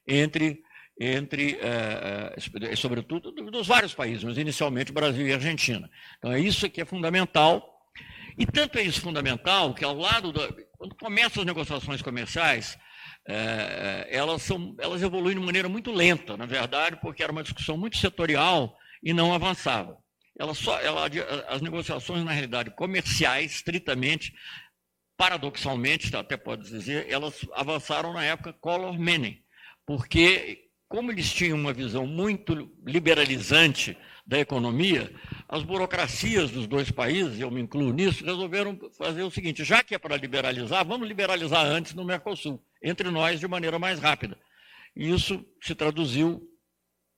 entre, 0.06 0.62
entre 1.00 1.58
é, 1.60 2.34
é, 2.62 2.76
sobretudo, 2.76 3.30
dos 3.32 3.66
vários 3.66 3.94
países, 3.94 4.24
mas 4.24 4.36
inicialmente 4.36 4.92
Brasil 4.92 5.26
e 5.26 5.32
Argentina. 5.32 5.88
Então 6.18 6.32
é 6.32 6.40
isso 6.40 6.68
que 6.68 6.80
é 6.80 6.84
fundamental. 6.84 7.76
E 8.36 8.46
tanto 8.46 8.78
é 8.78 8.82
isso 8.82 9.00
fundamental 9.00 9.74
que 9.74 9.84
ao 9.84 9.96
lado 9.96 10.32
da, 10.32 10.48
quando 10.76 10.94
começam 10.94 11.40
as 11.42 11.46
negociações 11.46 12.02
comerciais, 12.02 12.78
é, 13.26 14.08
elas, 14.10 14.42
são, 14.42 14.74
elas 14.78 15.02
evoluem 15.02 15.38
de 15.38 15.44
maneira 15.44 15.68
muito 15.68 15.92
lenta, 15.92 16.36
na 16.36 16.46
verdade, 16.46 16.98
porque 17.00 17.22
era 17.22 17.32
uma 17.32 17.42
discussão 17.42 17.76
muito 17.76 17.96
setorial 17.96 18.76
e 19.02 19.12
não 19.12 19.34
avançava. 19.34 19.98
Ela 20.38 20.54
só, 20.54 20.80
ela, 20.80 21.08
as 21.48 21.60
negociações, 21.60 22.24
na 22.24 22.30
realidade, 22.30 22.70
comerciais, 22.70 23.56
estritamente, 23.56 24.32
paradoxalmente, 25.16 26.14
até 26.14 26.36
pode 26.36 26.70
dizer, 26.70 27.06
elas 27.10 27.44
avançaram 27.54 28.12
na 28.12 28.22
época 28.22 28.52
Collor-Menem, 28.52 29.42
porque, 29.84 30.67
como 30.88 31.12
eles 31.12 31.32
tinham 31.32 31.58
uma 31.58 31.72
visão 31.72 32.06
muito 32.06 32.70
liberalizante 32.86 33.96
da 34.26 34.38
economia, 34.38 35.12
as 35.48 35.62
burocracias 35.62 36.50
dos 36.50 36.66
dois 36.66 36.90
países, 36.90 37.38
eu 37.40 37.50
me 37.50 37.60
incluo 37.60 37.92
nisso, 37.92 38.24
resolveram 38.24 38.78
fazer 38.96 39.22
o 39.22 39.30
seguinte: 39.30 39.64
já 39.64 39.82
que 39.82 39.94
é 39.94 39.98
para 39.98 40.16
liberalizar, 40.16 40.84
vamos 40.86 41.06
liberalizar 41.06 41.64
antes 41.64 41.94
no 41.94 42.04
Mercosul, 42.04 42.62
entre 42.82 43.10
nós 43.10 43.38
de 43.38 43.46
maneira 43.46 43.78
mais 43.78 44.00
rápida. 44.00 44.38
E 44.96 45.10
isso 45.10 45.44
se 45.60 45.74
traduziu 45.74 46.42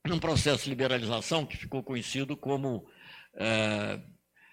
num 0.06 0.18
processo 0.18 0.64
de 0.64 0.70
liberalização 0.70 1.46
que 1.46 1.56
ficou 1.56 1.82
conhecido 1.82 2.36
como 2.36 2.86
é, 3.34 4.00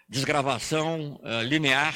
desgravação 0.07 1.19
é, 1.23 1.43
linear, 1.43 1.95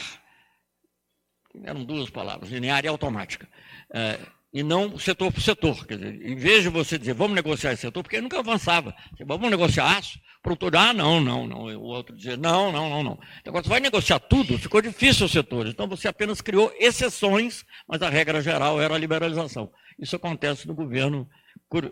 eram 1.63 1.83
duas 1.83 2.09
palavras, 2.09 2.49
linear 2.49 2.83
e 2.85 2.87
automática. 2.87 3.47
É, 3.93 4.19
e 4.53 4.63
não 4.63 4.97
setor 4.97 5.31
por 5.31 5.41
setor. 5.41 5.85
Quer 5.85 5.97
dizer, 5.97 6.25
em 6.25 6.35
vez 6.35 6.63
de 6.63 6.69
você 6.69 6.97
dizer, 6.97 7.13
vamos 7.13 7.35
negociar 7.35 7.71
esse 7.71 7.83
setor, 7.83 8.03
porque 8.03 8.19
nunca 8.19 8.39
avançava. 8.39 8.93
Vamos 9.25 9.49
negociar 9.49 9.97
aço, 9.97 10.19
produtor, 10.43 10.75
ah, 10.75 10.93
não, 10.93 11.21
não, 11.21 11.47
não. 11.47 11.59
O 11.77 11.83
outro 11.83 12.15
dizia, 12.15 12.35
não, 12.35 12.71
não, 12.71 12.89
não, 12.89 13.03
não. 13.03 13.19
Então, 13.39 13.53
quando 13.53 13.65
você 13.65 13.69
vai 13.69 13.79
negociar 13.79 14.19
tudo, 14.19 14.57
ficou 14.57 14.81
difícil 14.81 15.25
os 15.25 15.31
setores. 15.31 15.71
Então, 15.71 15.87
você 15.87 16.07
apenas 16.07 16.41
criou 16.41 16.73
exceções, 16.77 17.63
mas 17.87 18.01
a 18.01 18.09
regra 18.09 18.41
geral 18.41 18.81
era 18.81 18.93
a 18.93 18.97
liberalização. 18.97 19.71
Isso 19.97 20.15
acontece 20.15 20.67
no 20.67 20.75
governo, 20.75 21.29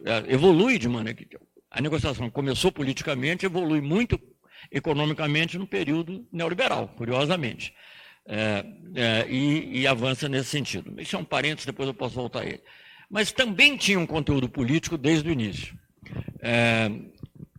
é, 0.05 0.33
evolui 0.33 0.77
de 0.77 0.89
maneira 0.89 1.17
que 1.17 1.27
a 1.71 1.81
negociação 1.81 2.29
começou 2.29 2.71
politicamente, 2.71 3.45
evolui 3.45 3.79
muito 3.79 4.19
economicamente 4.69 5.57
no 5.57 5.65
período 5.65 6.27
neoliberal, 6.31 6.89
curiosamente 6.89 7.73
é, 8.29 8.63
é, 8.93 9.27
e, 9.27 9.81
e, 9.81 9.87
avança 9.87 10.29
nesse 10.29 10.49
sentido. 10.49 11.01
Isso 11.01 11.15
é 11.15 11.19
um 11.19 11.23
parênteses, 11.23 11.65
depois 11.65 11.87
eu 11.87 11.95
posso 11.95 12.13
voltar 12.13 12.41
a 12.41 12.45
ele. 12.45 12.61
Mas 13.09 13.31
também 13.31 13.75
tinha 13.75 13.99
um 13.99 14.05
conteúdo 14.05 14.47
político 14.47 14.99
desde 14.99 15.27
o 15.27 15.31
início, 15.31 15.75
é, 16.39 16.91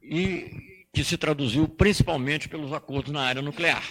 e 0.01 0.49
que 0.95 1.03
se 1.03 1.19
traduziu 1.19 1.69
principalmente 1.69 2.49
pelos 2.49 2.73
acordos 2.73 3.13
na 3.13 3.23
área 3.23 3.43
nuclear. 3.43 3.83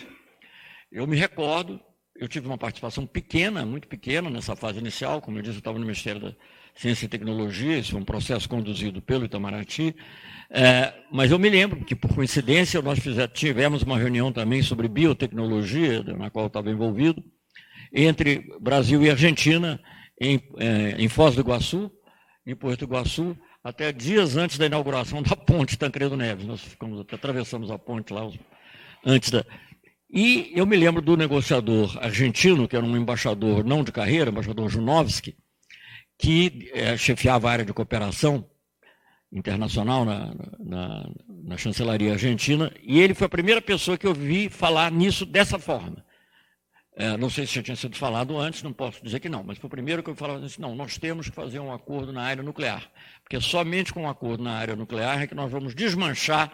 Eu 0.90 1.06
me 1.06 1.18
recordo, 1.18 1.82
eu 2.16 2.30
tive 2.30 2.48
uma 2.48 2.58
participação 2.58 3.06
pequena, 3.06 3.66
muito 3.66 3.88
pequena 3.88 4.30
nessa 4.30 4.56
fase 4.56 4.80
inicial, 4.80 5.22
como 5.22 5.38
eu 5.38 5.42
disse, 5.42 5.56
eu 5.56 5.60
estava 5.60 5.78
no 5.78 5.86
Ministério 5.86 6.22
da 6.22 6.36
Ciência 6.80 7.08
e 7.08 7.10
Tecnologia, 7.10 7.78
isso 7.78 7.92
foi 7.92 8.00
um 8.00 8.06
processo 8.06 8.48
conduzido 8.48 9.02
pelo 9.02 9.26
Itamaraty, 9.26 9.94
é, 10.50 10.94
mas 11.12 11.30
eu 11.30 11.38
me 11.38 11.50
lembro 11.50 11.84
que, 11.84 11.94
por 11.94 12.16
coincidência, 12.16 12.82
nós 12.82 13.00
fizemos, 13.00 13.30
tivemos 13.34 13.84
uma 13.84 13.98
reunião 13.98 14.32
também 14.32 14.62
sobre 14.62 14.88
biotecnologia, 14.88 16.02
na 16.04 16.30
qual 16.30 16.46
eu 16.46 16.48
estava 16.48 16.72
envolvido, 16.72 17.22
entre 17.94 18.46
Brasil 18.62 19.04
e 19.04 19.10
Argentina, 19.10 19.78
em, 20.22 20.42
é, 20.58 20.96
em 20.98 21.10
Foz 21.10 21.36
do 21.36 21.42
Iguaçu, 21.42 21.92
em 22.48 22.56
Porto 22.56 22.86
Iguaçu, 22.86 23.36
até 23.62 23.92
dias 23.92 24.38
antes 24.38 24.58
da 24.58 24.66
inauguração 24.66 25.22
da 25.22 25.36
ponte 25.36 25.78
Tancredo 25.78 26.16
Neves. 26.16 26.46
Nós 26.46 26.62
ficamos, 26.62 27.02
atravessamos 27.02 27.70
a 27.72 27.78
ponte 27.78 28.14
lá 28.14 28.26
antes 29.06 29.32
da. 29.32 29.46
E 30.10 30.54
eu 30.56 30.66
me 30.66 30.78
lembro 30.78 31.02
do 31.02 31.18
negociador 31.18 31.98
argentino, 32.02 32.70
que 32.70 32.78
era 32.78 32.86
um 32.86 32.96
embaixador 32.96 33.66
não 33.66 33.84
de 33.84 33.92
carreira, 33.92 34.32
embaixador 34.32 34.70
Junovski, 34.70 35.36
que 36.20 36.70
é, 36.74 36.98
chefiava 36.98 37.48
a 37.48 37.52
área 37.54 37.66
de 37.66 37.72
cooperação 37.72 38.46
internacional 39.32 40.04
na, 40.04 40.36
na, 40.60 41.10
na, 41.46 41.58
chancelaria 41.58 42.12
argentina, 42.12 42.72
e 42.84 43.00
ele 43.00 43.14
foi 43.14 43.26
a 43.26 43.30
primeira 43.30 43.62
pessoa 43.62 43.98
que 43.98 44.06
eu 44.06 44.14
vi 44.14 44.50
falar 44.50 44.92
nisso 44.92 45.26
dessa 45.26 45.58
forma. 45.58 46.04
É, 46.94 47.16
não 47.16 47.30
sei 47.30 47.48
se 47.48 47.56
já 47.56 47.64
tinha 47.64 47.78
sido 47.78 47.96
falado 47.96 48.38
antes, 48.38 48.62
não 48.62 48.74
posso 48.74 49.02
dizer 49.02 49.22
que 49.22 49.30
não, 49.30 49.44
mas 49.44 49.58
foi 49.58 49.68
o 49.68 49.72
primeiro 49.72 50.04
que 50.04 50.10
eu 50.10 50.16
falava 50.16 50.46
assim, 50.46 50.62
não, 50.62 50.76
nós 50.76 50.98
temos 50.98 51.30
que 51.30 51.36
fazer 51.36 51.60
um 51.60 51.72
acordo 51.72 52.12
na 52.12 52.24
área 52.24 52.44
nuclear, 52.44 52.92
porque 53.24 53.40
somente 53.40 53.94
com 53.94 54.02
um 54.02 54.10
acordo 54.10 54.44
na 54.44 54.58
área 54.58 54.76
nuclear 54.76 55.22
é 55.22 55.28
que 55.28 55.36
nós 55.36 55.50
vamos 55.50 55.74
desmanchar 55.74 56.52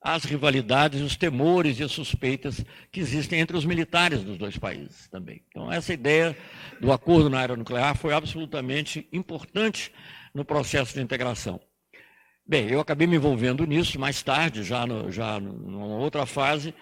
as 0.00 0.24
rivalidades, 0.24 1.00
os 1.00 1.16
temores 1.16 1.78
e 1.78 1.82
as 1.82 1.92
suspeitas 1.92 2.64
que 2.90 3.00
existem 3.00 3.40
entre 3.40 3.56
os 3.56 3.64
militares 3.64 4.22
dos 4.22 4.38
dois 4.38 4.56
países 4.56 5.08
também. 5.08 5.42
Então, 5.48 5.72
essa 5.72 5.92
ideia 5.92 6.36
do 6.80 6.92
acordo 6.92 7.28
na 7.28 7.40
área 7.40 7.56
nuclear 7.56 7.96
foi 7.96 8.14
absolutamente 8.14 9.08
importante 9.12 9.92
no 10.32 10.44
processo 10.44 10.94
de 10.94 11.00
integração. 11.00 11.60
Bem, 12.46 12.70
eu 12.70 12.80
acabei 12.80 13.06
me 13.06 13.16
envolvendo 13.16 13.66
nisso 13.66 13.98
mais 13.98 14.22
tarde, 14.22 14.62
já, 14.62 14.86
no, 14.86 15.10
já 15.10 15.38
numa 15.38 15.98
outra 15.98 16.24
fase, 16.24 16.72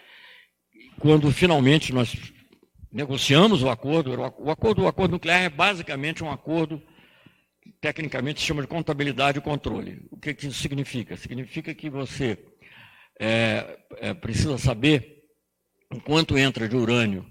quando 1.01 1.31
finalmente 1.33 1.93
nós 1.93 2.15
negociamos 2.93 3.63
o 3.63 3.69
acordo. 3.69 4.13
O 4.39 4.51
acordo, 4.51 4.83
o 4.83 4.89
acordo 4.89 5.13
nuclear 5.13 5.43
é 5.43 5.49
basicamente 5.49 6.23
um 6.23 6.31
acordo 6.31 6.81
que 7.61 7.73
tecnicamente 7.81 8.41
se 8.41 8.47
chama 8.47 8.63
de 8.63 8.69
contabilidade 8.69 9.39
e 9.39 9.43
controle. 9.43 10.07
O 10.11 10.19
que, 10.19 10.35
que 10.35 10.47
isso 10.47 10.61
significa? 10.61 11.17
Significa 11.17 11.75
que 11.75 11.91
você 11.91 12.39
é, 13.19 13.79
é, 13.99 14.15
precisa 14.15 14.59
saber 14.59 15.25
o 15.93 16.01
quanto 16.01 16.37
entra 16.37 16.69
de 16.69 16.77
urânio 16.77 17.27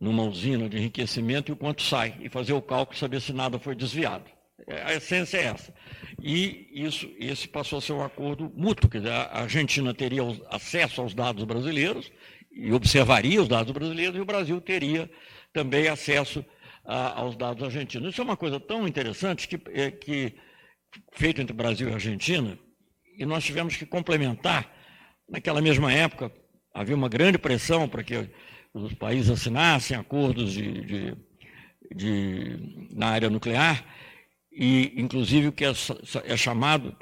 numa 0.00 0.22
usina 0.22 0.68
de 0.68 0.76
enriquecimento 0.76 1.50
e 1.50 1.54
o 1.54 1.56
quanto 1.56 1.82
sai, 1.82 2.16
e 2.20 2.28
fazer 2.28 2.52
o 2.52 2.62
cálculo 2.62 2.98
saber 2.98 3.20
se 3.20 3.32
nada 3.32 3.58
foi 3.58 3.74
desviado. 3.74 4.30
É, 4.66 4.82
a 4.82 4.94
essência 4.94 5.38
é 5.38 5.44
essa. 5.44 5.74
E 6.20 6.68
isso, 6.72 7.10
esse 7.18 7.48
passou 7.48 7.78
a 7.78 7.82
ser 7.82 7.92
um 7.92 8.02
acordo 8.02 8.52
mútuo, 8.54 8.88
quer 8.88 8.98
dizer, 8.98 9.12
a 9.12 9.42
Argentina 9.42 9.92
teria 9.94 10.22
acesso 10.50 11.00
aos 11.00 11.14
dados 11.14 11.44
brasileiros 11.44 12.10
e 12.52 12.72
observaria 12.72 13.40
os 13.40 13.48
dados 13.48 13.72
brasileiros, 13.72 14.16
e 14.16 14.20
o 14.20 14.24
Brasil 14.24 14.60
teria 14.60 15.10
também 15.52 15.88
acesso 15.88 16.44
a, 16.84 17.20
aos 17.20 17.36
dados 17.36 17.62
argentinos. 17.62 18.12
Isso 18.12 18.20
é 18.20 18.24
uma 18.24 18.36
coisa 18.36 18.58
tão 18.58 18.86
interessante 18.86 19.46
que, 19.46 19.60
é, 19.72 19.90
que 19.90 20.34
feito 21.12 21.40
entre 21.40 21.54
Brasil 21.54 21.88
e 21.88 21.92
Argentina, 21.92 22.58
e 23.16 23.26
nós 23.26 23.44
tivemos 23.44 23.76
que 23.76 23.84
complementar. 23.84 24.77
Naquela 25.28 25.60
mesma 25.60 25.92
época, 25.92 26.32
havia 26.72 26.96
uma 26.96 27.08
grande 27.08 27.38
pressão 27.38 27.88
para 27.88 28.02
que 28.02 28.28
os 28.72 28.94
países 28.94 29.30
assinassem 29.30 29.96
acordos 29.96 30.52
de, 30.52 30.84
de, 30.84 31.16
de 31.94 32.88
na 32.92 33.08
área 33.08 33.28
nuclear, 33.28 33.84
e 34.52 34.94
inclusive 34.96 35.48
o 35.48 35.52
que 35.52 35.64
é, 35.64 35.72
é 36.24 36.36
chamado, 36.36 36.96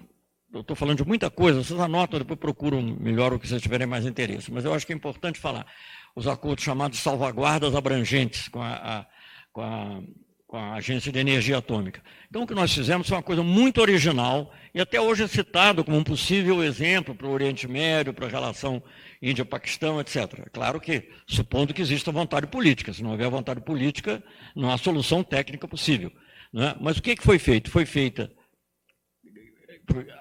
eu 0.52 0.60
estou 0.60 0.76
falando 0.76 0.98
de 0.98 1.06
muita 1.06 1.30
coisa, 1.30 1.62
vocês 1.62 1.78
anotam, 1.78 2.18
depois 2.18 2.38
procuram 2.38 2.82
melhor 2.82 3.32
o 3.32 3.38
que 3.38 3.46
vocês 3.46 3.62
tiverem 3.62 3.86
mais 3.86 4.04
interesse, 4.06 4.52
mas 4.52 4.64
eu 4.64 4.74
acho 4.74 4.86
que 4.86 4.92
é 4.92 4.96
importante 4.96 5.38
falar, 5.38 5.66
os 6.14 6.26
acordos 6.26 6.64
chamados 6.64 6.98
salvaguardas 6.98 7.74
abrangentes 7.74 8.48
com 8.48 8.62
a, 8.62 8.74
a, 8.74 9.06
com 9.52 9.60
a 9.60 10.02
com 10.46 10.56
a 10.56 10.74
Agência 10.74 11.10
de 11.10 11.18
Energia 11.18 11.58
Atômica. 11.58 12.00
Então, 12.28 12.42
o 12.42 12.46
que 12.46 12.54
nós 12.54 12.72
fizemos 12.72 13.08
foi 13.08 13.16
uma 13.16 13.22
coisa 13.22 13.42
muito 13.42 13.80
original 13.80 14.52
e 14.72 14.80
até 14.80 15.00
hoje 15.00 15.24
é 15.24 15.26
citado 15.26 15.84
como 15.84 15.96
um 15.96 16.04
possível 16.04 16.62
exemplo 16.62 17.14
para 17.14 17.26
o 17.26 17.30
Oriente 17.30 17.66
Médio, 17.66 18.14
para 18.14 18.26
a 18.26 18.30
relação 18.30 18.82
Índia-Paquistão, 19.20 20.00
etc. 20.00 20.48
Claro 20.52 20.80
que, 20.80 21.08
supondo 21.26 21.74
que 21.74 21.82
exista 21.82 22.12
vontade 22.12 22.46
política. 22.46 22.92
Se 22.92 23.02
não 23.02 23.10
houver 23.10 23.28
vontade 23.28 23.60
política, 23.60 24.22
não 24.54 24.70
há 24.70 24.78
solução 24.78 25.24
técnica 25.24 25.66
possível. 25.66 26.12
É? 26.54 26.76
Mas 26.80 26.98
o 26.98 27.02
que 27.02 27.16
foi 27.20 27.38
feito? 27.38 27.70
Foi 27.70 27.84
feita. 27.84 28.30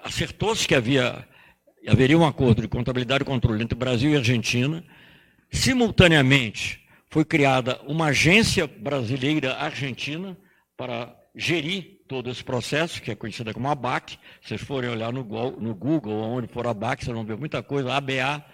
Acertou-se 0.02 0.66
que 0.66 0.74
havia, 0.74 1.26
haveria 1.86 2.18
um 2.18 2.26
acordo 2.26 2.62
de 2.62 2.68
contabilidade 2.68 3.22
e 3.22 3.26
controle 3.26 3.62
entre 3.62 3.78
Brasil 3.78 4.10
e 4.10 4.16
Argentina. 4.16 4.82
Simultaneamente, 5.50 6.85
foi 7.16 7.24
criada 7.24 7.80
uma 7.86 8.08
agência 8.08 8.66
brasileira 8.66 9.56
argentina 9.56 10.36
para 10.76 11.16
gerir 11.34 12.02
todo 12.06 12.28
esse 12.28 12.44
processo, 12.44 13.00
que 13.00 13.10
é 13.10 13.14
conhecida 13.14 13.54
como 13.54 13.70
ABAC. 13.70 14.18
Se 14.42 14.48
vocês 14.48 14.60
forem 14.60 14.90
olhar 14.90 15.10
no, 15.10 15.24
no 15.52 15.74
Google, 15.74 16.12
onde 16.12 16.46
for 16.46 16.66
ABAC, 16.66 17.02
vocês 17.02 17.16
vão 17.16 17.24
ver 17.24 17.38
muita 17.38 17.62
coisa. 17.62 17.94
ABA, 17.94 18.44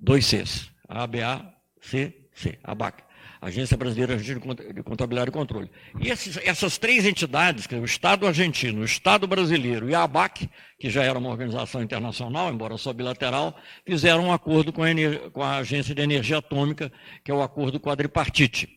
dois 0.00 0.24
Cs. 0.24 0.70
ABA-C-C, 0.88 2.58
ABAC. 2.64 3.02
Agência 3.40 3.76
Brasileira 3.76 4.16
de 4.16 4.34
Contabilidade 4.82 5.30
e 5.30 5.32
Controle. 5.32 5.70
E 6.00 6.08
esses, 6.08 6.36
essas 6.38 6.76
três 6.76 7.06
entidades, 7.06 7.66
que 7.66 7.74
é 7.74 7.78
o 7.78 7.84
Estado 7.84 8.26
argentino, 8.26 8.80
o 8.80 8.84
Estado 8.84 9.26
brasileiro 9.26 9.88
e 9.88 9.94
a 9.94 10.02
ABAC, 10.02 10.48
que 10.78 10.90
já 10.90 11.04
era 11.04 11.18
uma 11.18 11.30
organização 11.30 11.82
internacional, 11.82 12.52
embora 12.52 12.76
só 12.76 12.92
bilateral, 12.92 13.56
fizeram 13.86 14.26
um 14.26 14.32
acordo 14.32 14.72
com 14.72 14.82
a, 14.82 14.88
com 15.32 15.42
a 15.42 15.58
Agência 15.58 15.94
de 15.94 16.02
Energia 16.02 16.38
Atômica, 16.38 16.90
que 17.24 17.30
é 17.30 17.34
o 17.34 17.42
acordo 17.42 17.78
quadripartite. 17.78 18.68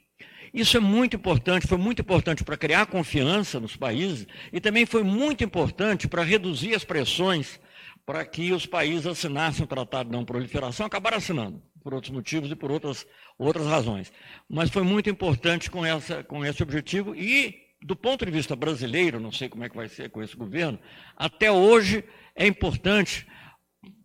Isso 0.54 0.76
é 0.76 0.80
muito 0.80 1.15
importante, 1.15 1.65
foi 1.65 1.78
muito 1.78 2.02
importante 2.02 2.43
para 2.43 2.58
criar 2.58 2.86
confiança 2.86 3.60
nos 3.60 3.78
países 3.78 4.28
e 4.52 4.60
também 4.60 4.86
foi 4.86 5.02
muito 5.02 5.43
importante 5.43 6.10
para 6.10 6.24
reduzir 6.24 6.76
as 6.76 6.84
pressões 6.84 7.60
para 8.06 8.26
que 8.26 8.52
os 8.52 8.65
países 8.65 9.08
assinassem 9.08 9.63
o 9.63 9.67
Tratado 9.67 10.10
de 10.10 10.15
Não 10.15 10.26
Proliferação, 10.26 10.86
acabaram 10.86 11.17
assinando, 11.17 11.62
por 11.82 11.93
outros 11.93 12.12
motivos 12.12 12.52
e 12.52 12.56
por 12.56 12.71
outras, 12.71 13.08
outras 13.41 13.65
razões. 13.65 14.12
Mas 14.47 14.69
foi 14.69 14.84
muito 14.84 15.10
importante 15.10 15.69
com, 15.69 15.86
essa, 15.86 16.23
com 16.23 16.45
esse 16.45 16.62
objetivo 16.62 17.15
e, 17.15 17.60
do 17.82 17.95
ponto 17.95 18.25
de 18.25 18.32
vista 18.32 18.56
brasileiro, 18.56 19.19
não 19.19 19.32
sei 19.32 19.49
como 19.49 19.63
é 19.63 19.69
que 19.69 19.75
vai 19.75 19.88
ser 19.88 20.10
com 20.10 20.21
esse 20.21 20.36
governo, 20.36 20.80
até 21.17 21.51
hoje 21.51 22.04
é 22.36 22.45
importante 22.45 23.27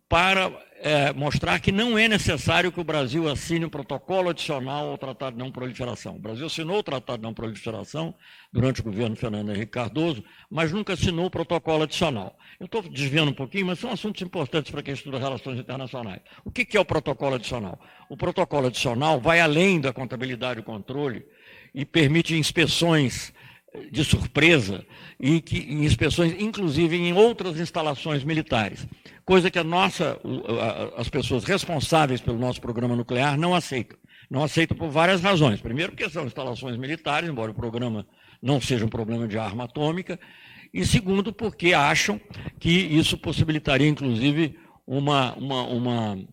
para 0.09 0.51
é, 0.79 1.11
mostrar 1.13 1.59
que 1.59 1.71
não 1.71 1.97
é 1.97 2.07
necessário 2.07 2.71
que 2.71 2.79
o 2.79 2.83
Brasil 2.83 3.27
assine 3.27 3.65
um 3.65 3.69
protocolo 3.69 4.29
adicional 4.29 4.89
ao 4.89 4.97
Tratado 4.97 5.35
de 5.35 5.43
Não 5.43 5.51
Proliferação. 5.51 6.15
O 6.15 6.19
Brasil 6.19 6.45
assinou 6.45 6.79
o 6.79 6.83
Tratado 6.83 7.19
de 7.19 7.23
Não 7.23 7.33
Proliferação 7.33 8.13
durante 8.53 8.81
o 8.81 8.83
governo 8.83 9.15
Fernando 9.15 9.49
Henrique 9.49 9.71
Cardoso, 9.71 10.23
mas 10.49 10.71
nunca 10.71 10.93
assinou 10.93 11.25
o 11.25 11.31
protocolo 11.31 11.83
adicional. 11.83 12.37
Eu 12.59 12.65
estou 12.65 12.81
desviando 12.83 13.31
um 13.31 13.33
pouquinho, 13.33 13.65
mas 13.65 13.79
são 13.79 13.91
assuntos 13.91 14.21
importantes 14.21 14.71
para 14.71 14.83
quem 14.83 14.93
estuda 14.93 15.17
relações 15.17 15.59
internacionais. 15.59 16.21
O 16.45 16.51
que 16.51 16.77
é 16.77 16.79
o 16.79 16.85
protocolo 16.85 17.35
adicional? 17.35 17.79
O 18.09 18.15
protocolo 18.15 18.67
adicional 18.67 19.19
vai 19.19 19.39
além 19.39 19.79
da 19.79 19.91
contabilidade 19.91 20.59
e 20.59 20.63
controle 20.63 21.25
e 21.73 21.85
permite 21.85 22.35
inspeções 22.35 23.33
de 23.91 24.03
surpresa 24.03 24.85
e 25.19 25.41
que, 25.41 25.57
em 25.57 25.85
inspeções, 25.85 26.35
inclusive 26.39 26.95
em 26.95 27.13
outras 27.13 27.59
instalações 27.59 28.23
militares, 28.23 28.87
coisa 29.25 29.49
que 29.49 29.59
a 29.59 29.63
nossa, 29.63 30.19
as 30.95 31.09
pessoas 31.09 31.43
responsáveis 31.43 32.21
pelo 32.21 32.37
nosso 32.37 32.61
programa 32.61 32.95
nuclear 32.95 33.37
não 33.37 33.53
aceitam. 33.53 33.97
Não 34.29 34.43
aceitam 34.43 34.77
por 34.77 34.89
várias 34.89 35.21
razões. 35.21 35.61
Primeiro, 35.61 35.93
porque 35.93 36.09
são 36.09 36.25
instalações 36.25 36.75
militares, 36.75 37.29
embora 37.29 37.51
o 37.51 37.55
programa 37.55 38.05
não 38.41 38.59
seja 38.59 38.85
um 38.85 38.89
problema 38.89 39.27
de 39.27 39.37
arma 39.37 39.63
atômica, 39.63 40.19
e 40.73 40.85
segundo, 40.85 41.31
porque 41.31 41.73
acham 41.73 42.19
que 42.59 42.69
isso 42.69 43.17
possibilitaria, 43.17 43.87
inclusive, 43.87 44.57
uma, 44.85 45.33
uma, 45.35 45.63
uma 45.63 46.27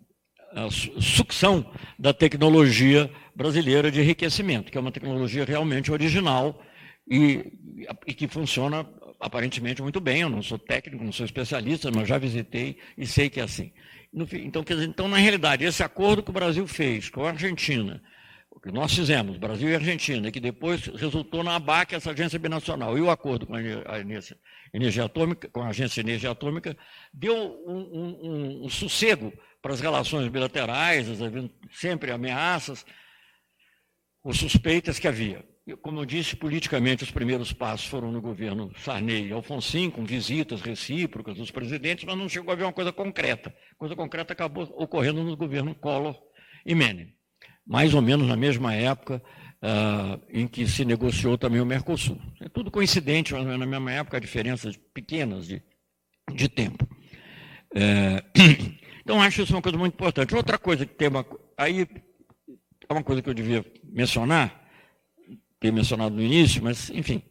sucção 1.00 1.64
da 1.98 2.12
tecnologia 2.12 3.10
brasileira 3.34 3.90
de 3.90 4.00
enriquecimento, 4.00 4.70
que 4.70 4.78
é 4.78 4.80
uma 4.80 4.92
tecnologia 4.92 5.44
realmente 5.44 5.90
original 5.90 6.60
e, 7.06 7.52
e 8.06 8.14
que 8.14 8.26
funciona 8.28 8.86
aparentemente 9.20 9.82
muito 9.82 10.00
bem. 10.00 10.22
Eu 10.22 10.30
não 10.30 10.42
sou 10.42 10.58
técnico, 10.58 11.04
não 11.04 11.12
sou 11.12 11.26
especialista, 11.26 11.90
mas 11.90 12.08
já 12.08 12.18
visitei 12.18 12.78
e 12.96 13.06
sei 13.06 13.28
que 13.30 13.40
é 13.40 13.44
assim. 13.44 13.72
Então, 14.12 14.62
quer 14.62 14.74
dizer, 14.74 14.88
então, 14.88 15.08
na 15.08 15.16
realidade, 15.16 15.64
esse 15.64 15.82
acordo 15.82 16.22
que 16.22 16.30
o 16.30 16.32
Brasil 16.32 16.66
fez 16.66 17.10
com 17.10 17.24
a 17.24 17.30
Argentina, 17.30 18.00
o 18.48 18.60
que 18.60 18.70
nós 18.70 18.94
fizemos, 18.94 19.36
Brasil 19.38 19.68
e 19.68 19.74
Argentina, 19.74 20.30
que 20.30 20.38
depois 20.38 20.86
resultou 20.86 21.42
na 21.42 21.56
ABAC, 21.56 21.94
essa 21.94 22.12
agência 22.12 22.38
binacional, 22.38 22.96
e 22.96 23.00
o 23.00 23.10
acordo 23.10 23.46
com 23.46 23.54
a 23.56 23.60
energia 24.72 25.04
atômica, 25.04 25.48
com 25.48 25.62
a 25.62 25.68
agência 25.68 26.02
de 26.02 26.08
energia 26.08 26.30
atômica, 26.30 26.76
deu 27.12 27.34
um, 27.66 27.76
um, 27.76 28.20
um, 28.22 28.64
um 28.66 28.68
sossego 28.68 29.32
para 29.60 29.72
as 29.72 29.80
relações 29.80 30.28
bilaterais, 30.28 31.08
sempre 31.72 32.12
ameaças, 32.12 32.86
ou 34.22 34.32
suspeitas 34.32 34.98
que 34.98 35.08
havia 35.08 35.44
como 35.80 36.00
eu 36.00 36.04
disse, 36.04 36.36
politicamente 36.36 37.04
os 37.04 37.10
primeiros 37.10 37.52
passos 37.52 37.86
foram 37.86 38.12
no 38.12 38.20
governo 38.20 38.70
Sarney 38.76 39.28
e 39.28 39.32
Alfonsin, 39.32 39.88
com 39.88 40.04
visitas 40.04 40.60
recíprocas 40.60 41.36
dos 41.36 41.50
presidentes, 41.50 42.04
mas 42.04 42.18
não 42.18 42.28
chegou 42.28 42.50
a 42.50 42.54
haver 42.54 42.64
uma 42.64 42.72
coisa 42.72 42.92
concreta. 42.92 43.54
A 43.72 43.76
coisa 43.76 43.96
concreta 43.96 44.34
acabou 44.34 44.64
ocorrendo 44.76 45.24
no 45.24 45.34
governo 45.36 45.74
Collor 45.74 46.20
e 46.66 46.74
Menem, 46.74 47.14
mais 47.66 47.94
ou 47.94 48.02
menos 48.02 48.28
na 48.28 48.36
mesma 48.36 48.74
época 48.74 49.22
uh, 49.62 50.20
em 50.28 50.46
que 50.46 50.66
se 50.66 50.84
negociou 50.84 51.38
também 51.38 51.62
o 51.62 51.66
Mercosul. 51.66 52.20
É 52.42 52.48
tudo 52.50 52.70
coincidente, 52.70 53.32
mas 53.32 53.44
na 53.46 53.66
mesma 53.66 53.90
época, 53.90 54.20
diferenças 54.20 54.76
pequenas 54.92 55.46
de, 55.46 55.62
de 56.34 56.46
tempo. 56.46 56.86
É, 57.74 58.22
então, 59.00 59.20
acho 59.20 59.42
isso 59.42 59.54
uma 59.54 59.62
coisa 59.62 59.78
muito 59.78 59.94
importante. 59.94 60.34
Outra 60.34 60.58
coisa 60.58 60.84
que 60.84 60.94
tem 60.94 61.08
uma. 61.08 61.24
Aí, 61.56 61.88
é 62.86 62.92
uma 62.92 63.02
coisa 63.02 63.22
que 63.22 63.30
eu 63.30 63.34
devia 63.34 63.64
mencionar 63.82 64.63
ter 65.64 65.72
mencionado 65.72 66.14
no 66.14 66.20
início, 66.20 66.62
mas, 66.62 66.90
enfim, 66.90 67.22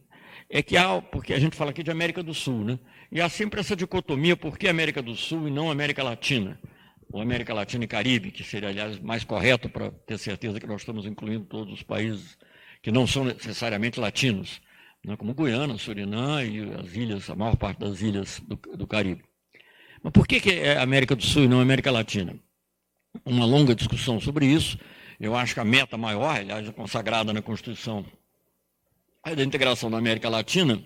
é 0.50 0.60
que 0.60 0.76
há, 0.76 1.00
porque 1.00 1.32
a 1.32 1.38
gente 1.38 1.54
fala 1.54 1.70
aqui 1.70 1.84
de 1.84 1.90
América 1.92 2.20
do 2.20 2.34
Sul, 2.34 2.64
né? 2.64 2.80
E 3.12 3.20
há 3.20 3.28
sempre 3.28 3.60
essa 3.60 3.76
dicotomia, 3.76 4.36
por 4.36 4.58
que 4.58 4.66
América 4.66 5.00
do 5.00 5.14
Sul 5.14 5.46
e 5.46 5.52
não 5.52 5.70
América 5.70 6.02
Latina? 6.02 6.58
Ou 7.12 7.22
América 7.22 7.54
Latina 7.54 7.84
e 7.84 7.86
Caribe, 7.86 8.32
que 8.32 8.42
seria, 8.42 8.70
aliás, 8.70 8.98
mais 8.98 9.22
correto 9.22 9.68
para 9.68 9.92
ter 9.92 10.18
certeza 10.18 10.58
que 10.58 10.66
nós 10.66 10.80
estamos 10.80 11.06
incluindo 11.06 11.44
todos 11.44 11.74
os 11.74 11.82
países 11.84 12.36
que 12.82 12.90
não 12.90 13.06
são 13.06 13.24
necessariamente 13.24 14.00
latinos, 14.00 14.60
né? 15.04 15.16
como 15.16 15.32
Guiana, 15.32 15.78
Surinã 15.78 16.42
e 16.42 16.60
as 16.74 16.92
ilhas, 16.96 17.30
a 17.30 17.36
maior 17.36 17.56
parte 17.56 17.78
das 17.78 18.02
ilhas 18.02 18.40
do, 18.40 18.56
do 18.76 18.84
Caribe. 18.84 19.22
Mas 20.02 20.12
por 20.12 20.26
que, 20.26 20.40
que 20.40 20.50
é 20.50 20.76
América 20.76 21.14
do 21.14 21.22
Sul 21.22 21.44
e 21.44 21.48
não 21.48 21.60
América 21.60 21.92
Latina? 21.92 22.36
Uma 23.24 23.46
longa 23.46 23.76
discussão 23.76 24.20
sobre 24.20 24.44
isso. 24.46 24.76
Eu 25.20 25.36
acho 25.36 25.54
que 25.54 25.60
a 25.60 25.64
meta 25.64 25.96
maior, 25.96 26.36
aliás, 26.36 26.66
é 26.66 26.72
consagrada 26.72 27.32
na 27.32 27.40
Constituição 27.40 28.04
da 29.24 29.42
integração 29.42 29.90
da 29.90 29.96
América 29.96 30.28
Latina, 30.28 30.84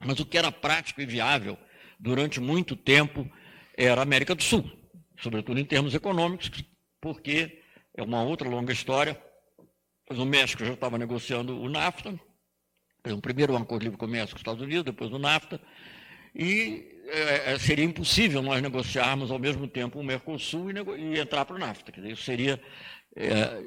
mas 0.00 0.18
o 0.18 0.26
que 0.26 0.36
era 0.36 0.50
prático 0.50 1.00
e 1.00 1.06
viável 1.06 1.56
durante 1.98 2.40
muito 2.40 2.74
tempo 2.74 3.30
era 3.76 4.00
a 4.00 4.02
América 4.02 4.34
do 4.34 4.42
Sul, 4.42 4.68
sobretudo 5.20 5.60
em 5.60 5.64
termos 5.64 5.94
econômicos, 5.94 6.50
porque 7.00 7.62
é 7.94 8.02
uma 8.02 8.22
outra 8.22 8.48
longa 8.48 8.72
história. 8.72 9.20
Pois 10.06 10.18
o 10.18 10.26
México 10.26 10.64
já 10.64 10.72
estava 10.72 10.98
negociando 10.98 11.60
o 11.60 11.68
NAFTA, 11.68 12.18
o 13.06 13.20
primeiro 13.20 13.56
acordo 13.56 13.80
de 13.80 13.84
livre 13.84 13.98
comércio 13.98 14.30
com 14.30 14.36
os 14.36 14.40
Estados 14.40 14.62
Unidos, 14.62 14.84
depois 14.84 15.12
o 15.12 15.18
NAFTA, 15.18 15.60
e 16.34 16.92
é 17.08 17.58
seria 17.58 17.84
impossível 17.84 18.42
nós 18.42 18.62
negociarmos 18.62 19.30
ao 19.30 19.38
mesmo 19.38 19.66
tempo 19.68 19.98
o 19.98 20.04
Mercosul 20.04 20.70
e, 20.70 20.74
e 20.98 21.20
entrar 21.20 21.44
para 21.44 21.56
o 21.56 21.58
NAFTA. 21.58 21.92
Quer 21.92 22.00
dizer, 22.00 22.12
isso 22.12 22.22
seria 22.22 22.60
é, 23.16 23.62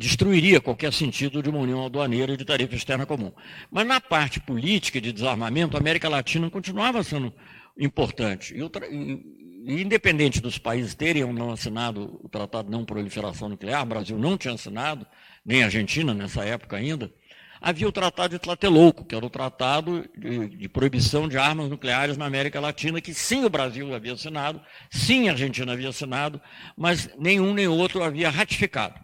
destruiria 0.00 0.62
qualquer 0.62 0.92
sentido 0.94 1.42
de 1.42 1.50
uma 1.50 1.58
união 1.58 1.84
aduaneira 1.84 2.32
e 2.32 2.36
de 2.36 2.44
tarifa 2.44 2.74
externa 2.74 3.04
comum. 3.04 3.30
Mas 3.70 3.86
na 3.86 4.00
parte 4.00 4.40
política 4.40 4.98
de 4.98 5.12
desarmamento, 5.12 5.76
a 5.76 5.80
América 5.80 6.08
Latina 6.08 6.48
continuava 6.48 7.02
sendo 7.04 7.32
importante. 7.78 8.54
E, 8.54 8.62
e, 8.62 9.82
independente 9.82 10.40
dos 10.40 10.56
países 10.56 10.94
terem 10.94 11.22
ou 11.22 11.34
não 11.34 11.50
assinado 11.52 12.18
o 12.24 12.28
Tratado 12.30 12.64
de 12.64 12.72
Não 12.72 12.84
Proliferação 12.84 13.50
Nuclear, 13.50 13.82
o 13.82 13.86
Brasil 13.86 14.18
não 14.18 14.38
tinha 14.38 14.54
assinado, 14.54 15.06
nem 15.44 15.62
a 15.62 15.66
Argentina 15.66 16.14
nessa 16.14 16.44
época 16.46 16.78
ainda, 16.78 17.12
havia 17.60 17.86
o 17.86 17.92
Tratado 17.92 18.30
de 18.30 18.38
Tlatelolco, 18.38 19.04
que 19.04 19.14
era 19.14 19.26
o 19.26 19.28
tratado 19.28 20.08
de, 20.16 20.48
de, 20.48 20.68
proibição 20.68 21.28
de 21.28 21.36
armas 21.36 21.68
nucleares 21.68 22.16
na 22.16 22.24
América 22.24 22.58
Latina, 22.58 23.02
que 23.02 23.12
sim 23.12 23.44
o 23.44 23.50
Brasil 23.50 23.94
havia 23.94 24.14
assinado, 24.14 24.62
sim 24.90 25.28
a 25.28 25.32
Argentina 25.32 25.74
havia 25.74 25.90
assinado, 25.90 26.40
mas 26.74 27.10
nenhum 27.18 27.52
nem 27.52 27.68
outro 27.68 28.02
havia 28.02 28.30
ratificado. 28.30 28.98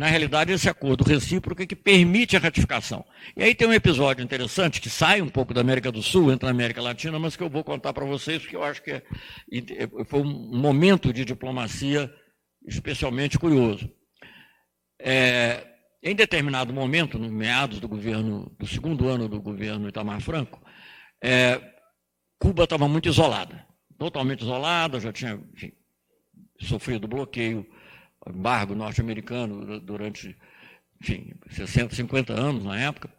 Na 0.00 0.06
realidade, 0.06 0.50
esse 0.50 0.66
acordo 0.66 1.04
recíproco 1.04 1.60
é 1.60 1.66
que 1.66 1.76
permite 1.76 2.34
a 2.34 2.40
ratificação. 2.40 3.04
E 3.36 3.42
aí 3.42 3.54
tem 3.54 3.68
um 3.68 3.72
episódio 3.74 4.24
interessante 4.24 4.80
que 4.80 4.88
sai 4.88 5.20
um 5.20 5.28
pouco 5.28 5.52
da 5.52 5.60
América 5.60 5.92
do 5.92 6.02
Sul, 6.02 6.32
entra 6.32 6.46
na 6.46 6.52
América 6.52 6.80
Latina, 6.80 7.18
mas 7.18 7.36
que 7.36 7.42
eu 7.42 7.50
vou 7.50 7.62
contar 7.62 7.92
para 7.92 8.06
vocês, 8.06 8.40
porque 8.40 8.56
eu 8.56 8.64
acho 8.64 8.82
que 8.82 8.92
é, 8.92 9.02
foi 10.06 10.22
um 10.22 10.56
momento 10.56 11.12
de 11.12 11.22
diplomacia 11.22 12.10
especialmente 12.66 13.38
curioso. 13.38 13.92
É, 14.98 15.66
em 16.02 16.14
determinado 16.14 16.72
momento, 16.72 17.18
no 17.18 17.30
meados 17.30 17.78
do 17.78 17.86
governo, 17.86 18.50
do 18.58 18.66
segundo 18.66 19.06
ano 19.06 19.28
do 19.28 19.38
governo 19.38 19.86
Itamar 19.86 20.22
Franco, 20.22 20.62
é, 21.22 21.60
Cuba 22.38 22.64
estava 22.64 22.88
muito 22.88 23.06
isolada, 23.06 23.66
totalmente 23.98 24.40
isolada, 24.40 24.98
já 24.98 25.12
tinha 25.12 25.38
enfim, 25.52 25.72
sofrido 26.58 27.06
bloqueio, 27.06 27.66
embargo 28.28 28.74
norte-americano 28.74 29.80
durante, 29.80 30.36
enfim, 31.00 31.32
60, 31.50 31.94
50 31.94 32.32
anos 32.32 32.64
na 32.64 32.78
época, 32.78 33.10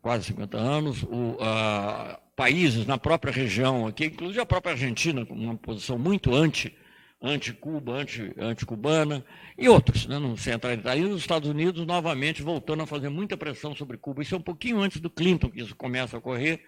quase 0.00 0.24
50 0.24 0.56
anos, 0.56 1.02
o, 1.04 1.36
a, 1.40 2.20
países 2.34 2.86
na 2.86 2.98
própria 2.98 3.32
região 3.32 3.86
aqui, 3.86 4.06
inclusive 4.06 4.40
a 4.40 4.46
própria 4.46 4.72
Argentina, 4.72 5.24
com 5.24 5.34
uma 5.34 5.56
posição 5.56 5.98
muito 5.98 6.34
anti 6.34 6.76
anti-Cuba, 7.22 8.04
anti-cubana, 8.38 9.24
e 9.56 9.68
outros, 9.68 10.06
né, 10.06 10.18
não 10.18 10.34
detalhes. 10.34 11.04
E 11.04 11.08
os 11.08 11.20
Estados 11.20 11.48
Unidos, 11.48 11.86
novamente, 11.86 12.42
voltando 12.42 12.82
a 12.82 12.86
fazer 12.86 13.08
muita 13.08 13.36
pressão 13.36 13.74
sobre 13.74 13.96
Cuba. 13.96 14.22
Isso 14.22 14.34
é 14.34 14.38
um 14.38 14.42
pouquinho 14.42 14.80
antes 14.80 15.00
do 15.00 15.10
Clinton 15.10 15.50
que 15.50 15.60
isso 15.60 15.74
começa 15.74 16.16
a 16.16 16.18
ocorrer, 16.18 16.62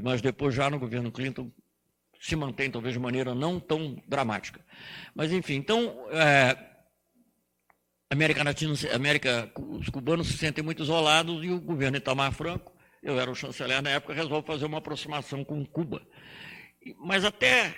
mas 0.00 0.20
depois, 0.20 0.54
já 0.54 0.68
no 0.68 0.78
governo 0.78 1.12
Clinton, 1.12 1.50
se 2.20 2.36
mantém 2.36 2.70
talvez 2.70 2.94
de 2.94 3.00
maneira 3.00 3.34
não 3.34 3.58
tão 3.58 3.96
dramática. 4.08 4.60
Mas, 5.14 5.32
enfim, 5.32 5.54
então, 5.54 6.06
é, 6.10 6.56
América 8.12 8.44
Latina, 8.44 8.74
América, 8.94 9.50
os 9.56 9.88
cubanos 9.88 10.28
se 10.28 10.36
sentem 10.36 10.62
muito 10.62 10.82
isolados 10.82 11.42
e 11.42 11.48
o 11.48 11.58
governo 11.58 11.96
Itamar 11.96 12.30
Franco, 12.30 12.70
eu 13.02 13.18
era 13.18 13.30
o 13.30 13.34
chanceler 13.34 13.80
na 13.80 13.88
época, 13.88 14.12
resolve 14.12 14.46
fazer 14.46 14.66
uma 14.66 14.76
aproximação 14.76 15.42
com 15.42 15.64
Cuba. 15.64 16.02
Mas 16.98 17.24
até 17.24 17.74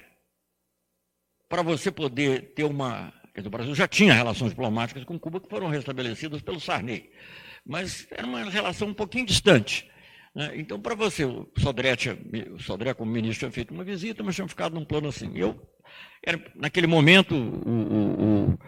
para 1.48 1.62
você 1.62 1.88
poder 1.92 2.52
ter 2.52 2.64
uma. 2.64 3.12
Dizer, 3.32 3.46
o 3.46 3.50
Brasil 3.50 3.74
já 3.76 3.86
tinha 3.86 4.12
relações 4.12 4.50
diplomáticas 4.50 5.04
com 5.04 5.18
Cuba 5.20 5.40
que 5.40 5.48
foram 5.48 5.68
restabelecidas 5.68 6.42
pelo 6.42 6.58
Sarney, 6.58 7.12
mas 7.64 8.08
era 8.10 8.26
uma 8.26 8.50
relação 8.50 8.88
um 8.88 8.94
pouquinho 8.94 9.26
distante. 9.26 9.88
Né? 10.34 10.52
Então, 10.56 10.80
para 10.80 10.96
você, 10.96 11.24
o 11.24 11.48
Sodré, 11.58 11.94
tinha, 11.94 12.18
o 12.52 12.58
Sodré, 12.58 12.92
como 12.92 13.12
ministro, 13.12 13.38
tinha 13.38 13.52
feito 13.52 13.72
uma 13.72 13.84
visita, 13.84 14.24
mas 14.24 14.34
tinha 14.34 14.48
ficado 14.48 14.74
num 14.74 14.84
plano 14.84 15.08
assim. 15.08 15.30
Eu, 15.36 15.60
era, 16.24 16.44
naquele 16.56 16.88
momento, 16.88 17.36
o, 17.36 17.70
o, 17.70 18.50
o, 18.50 18.58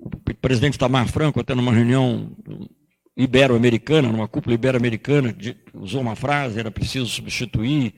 o 0.00 0.10
presidente 0.40 0.78
Tamar 0.78 1.08
Franco, 1.08 1.40
até 1.40 1.54
numa 1.54 1.72
reunião 1.72 2.36
ibero-americana, 3.16 4.10
numa 4.10 4.28
cúpula 4.28 4.54
ibero-americana, 4.54 5.36
usou 5.74 6.00
uma 6.00 6.14
frase: 6.14 6.58
era 6.58 6.70
preciso 6.70 7.06
substituir 7.06 7.94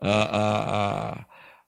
a, 0.00 0.10
a, 0.10 1.12
a 1.20 1.26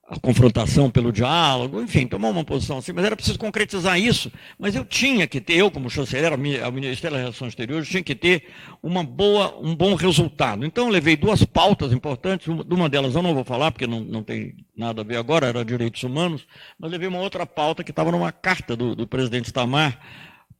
a 0.09 0.21
confrontação 0.21 0.89
pelo 0.89 1.11
diálogo, 1.13 1.83
enfim, 1.83 2.07
tomou 2.07 2.31
uma 2.31 2.45
posição 2.45 2.79
assim, 2.79 2.93
mas 2.93 3.05
era 3.05 3.17
preciso 3.17 3.39
concretizar 3.39 3.99
isso. 3.99 4.31
Mas 4.57 4.77
eu 4.77 4.85
tinha 4.85 5.27
que 5.27 5.41
ter, 5.41 5.55
eu 5.55 5.69
como 5.69 5.91
chanceler, 5.91 6.33
ao 6.33 6.39
Ministério 6.73 7.17
das 7.17 7.21
Relações 7.23 7.49
Exteriores, 7.49 7.89
tinha 7.89 8.03
que 8.03 8.15
ter 8.15 8.45
uma 8.81 9.03
boa, 9.03 9.59
um 9.61 9.75
bom 9.75 9.95
resultado. 9.97 10.65
Então 10.65 10.87
eu 10.87 10.91
levei 10.91 11.17
duas 11.17 11.45
pautas 11.45 11.93
importantes, 11.93 12.47
uma 12.47 12.89
delas 12.89 13.17
eu 13.17 13.23
não 13.23 13.35
vou 13.35 13.45
falar, 13.45 13.73
porque 13.73 13.87
não, 13.87 14.01
não 14.01 14.23
tem 14.23 14.55
nada 14.77 15.01
a 15.01 15.05
ver 15.05 15.17
agora, 15.17 15.49
era 15.49 15.65
direitos 15.65 16.05
humanos, 16.05 16.47
mas 16.79 16.91
levei 16.91 17.09
uma 17.09 17.19
outra 17.19 17.45
pauta 17.45 17.83
que 17.83 17.91
estava 17.91 18.13
numa 18.13 18.31
carta 18.31 18.77
do, 18.77 18.95
do 18.95 19.09
presidente 19.09 19.53
Tamar 19.53 19.99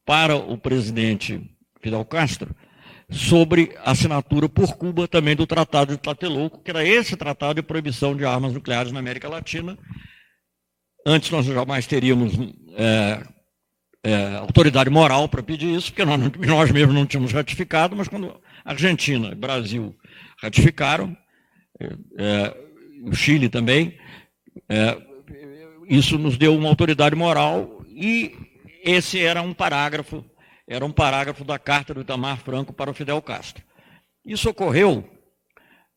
para 0.05 0.35
o 0.35 0.59
presidente 0.59 1.41
Fidel 1.81 2.05
Castro, 2.05 2.53
sobre 3.11 3.77
assinatura 3.85 4.49
por 4.49 4.77
Cuba 4.77 5.07
também 5.07 5.37
do 5.37 5.47
Tratado 5.47 5.93
de 5.93 6.03
Tlatelolco, 6.03 6.63
que 6.63 6.71
era 6.71 6.85
esse 6.85 7.17
tratado 7.17 7.55
de 7.55 7.63
proibição 7.63 8.17
de 8.17 8.25
armas 8.25 8.53
nucleares 8.53 8.93
na 8.93 8.99
América 8.99 9.29
Latina. 9.29 9.79
Antes 11.07 11.31
nós 11.31 11.47
jamais 11.47 11.87
teríamos 11.87 12.33
é, 12.77 13.23
é, 14.03 14.37
autoridade 14.37 14.91
moral 14.91 15.29
para 15.29 15.43
pedir 15.43 15.73
isso, 15.77 15.93
porque 15.93 16.05
nós, 16.05 16.21
nós 16.47 16.71
mesmos 16.73 16.95
não 16.95 17.07
tínhamos 17.07 17.33
ratificado, 17.33 17.95
mas 17.95 18.09
quando 18.09 18.41
Argentina 18.65 19.29
e 19.29 19.35
Brasil 19.35 19.95
ratificaram, 20.43 21.17
é, 21.81 21.87
é 22.19 22.67
o 23.05 23.15
Chile 23.15 23.49
também, 23.49 23.97
é, 24.69 24.97
isso 25.89 26.19
nos 26.19 26.37
deu 26.37 26.57
uma 26.57 26.69
autoridade 26.69 27.15
moral 27.15 27.85
e 27.89 28.35
esse 28.85 29.21
era 29.21 29.43
um 29.43 29.55
parágrafo 29.55 30.25
era 30.67 30.85
um 30.85 30.91
parágrafo 30.91 31.45
da 31.45 31.59
carta 31.59 31.95
do 31.95 32.01
Itamar 32.01 32.39
Franco 32.39 32.73
para 32.73 32.91
o 32.91 32.95
Fidel 32.95 33.23
Castro. 33.23 33.63
Isso 34.25 34.51
ocorreu, 34.51 35.09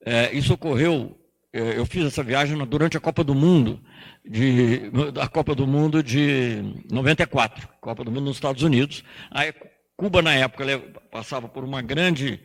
é, 0.06 0.32
isso 0.32 0.54
ocorreu, 0.54 1.20
é, 1.52 1.78
eu 1.78 1.86
fiz 1.86 2.06
essa 2.06 2.24
viagem 2.24 2.58
durante 2.66 2.96
a 2.96 3.00
Copa 3.00 3.24
do 3.24 3.34
Mundo, 3.34 3.82
de, 4.24 4.92
a 5.20 5.28
Copa 5.28 5.56
do 5.56 5.66
Mundo 5.66 6.04
de 6.04 6.62
94, 6.92 7.68
Copa 7.82 8.04
do 8.04 8.12
Mundo 8.12 8.26
nos 8.26 8.38
Estados 8.38 8.62
Unidos. 8.62 9.04
Aí, 9.32 9.52
Cuba, 9.98 10.22
na 10.22 10.34
época, 10.36 10.66
passava 11.12 11.50
por 11.50 11.64
uma 11.64 11.82
grande 11.82 12.40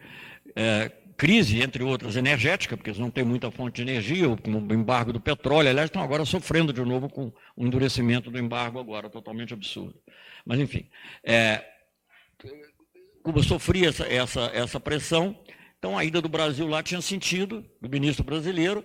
é, 0.57 0.91
crise, 1.17 1.63
entre 1.63 1.83
outras, 1.83 2.17
energética, 2.17 2.77
porque 2.77 2.91
eles 2.91 2.99
não 2.99 3.11
têm 3.11 3.25
muita 3.25 3.51
fonte 3.51 3.77
de 3.77 3.83
energia, 3.83 4.25
com 4.37 4.51
o 4.51 4.75
embargo 4.75 5.13
do 5.13 5.21
petróleo, 5.21 5.69
aliás, 5.69 5.89
estão 5.89 6.03
agora 6.03 6.25
sofrendo 6.25 6.73
de 6.73 6.83
novo 6.83 7.09
com 7.09 7.33
o 7.57 7.67
endurecimento 7.67 8.31
do 8.31 8.39
embargo 8.39 8.79
agora, 8.79 9.09
totalmente 9.09 9.55
absurdo. 9.55 9.95
Mas, 10.45 10.59
enfim, 10.59 10.89
é, 11.23 11.65
Cuba 13.25 13.43
sofria 13.43 13.89
essa, 13.89 14.05
essa, 14.05 14.51
essa 14.53 14.79
pressão, 14.79 15.35
então 15.79 15.97
a 15.97 16.05
ida 16.05 16.21
do 16.21 16.29
Brasil 16.29 16.69
lá 16.69 16.83
tinha 16.83 17.01
sentido, 17.01 17.65
do 17.81 17.89
ministro 17.89 18.23
brasileiro. 18.23 18.85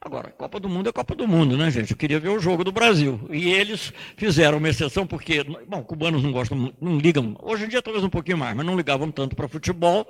Agora, 0.00 0.28
Copa 0.32 0.58
do 0.58 0.68
Mundo 0.68 0.88
é 0.88 0.92
Copa 0.92 1.14
do 1.14 1.26
Mundo, 1.26 1.56
né, 1.56 1.70
gente? 1.70 1.92
Eu 1.92 1.96
queria 1.96 2.18
ver 2.18 2.30
o 2.30 2.40
jogo 2.40 2.64
do 2.64 2.72
Brasil. 2.72 3.28
E 3.30 3.48
eles 3.48 3.92
fizeram 4.16 4.58
uma 4.58 4.68
exceção, 4.68 5.06
porque, 5.06 5.44
bom, 5.68 5.84
cubanos 5.84 6.20
não 6.20 6.32
gostam, 6.32 6.74
não 6.80 6.98
ligam, 6.98 7.36
hoje 7.40 7.64
em 7.64 7.68
dia 7.68 7.80
talvez 7.80 8.04
um 8.04 8.10
pouquinho 8.10 8.36
mais, 8.38 8.56
mas 8.56 8.66
não 8.66 8.76
ligavam 8.76 9.08
tanto 9.08 9.36
para 9.36 9.46
futebol, 9.46 10.04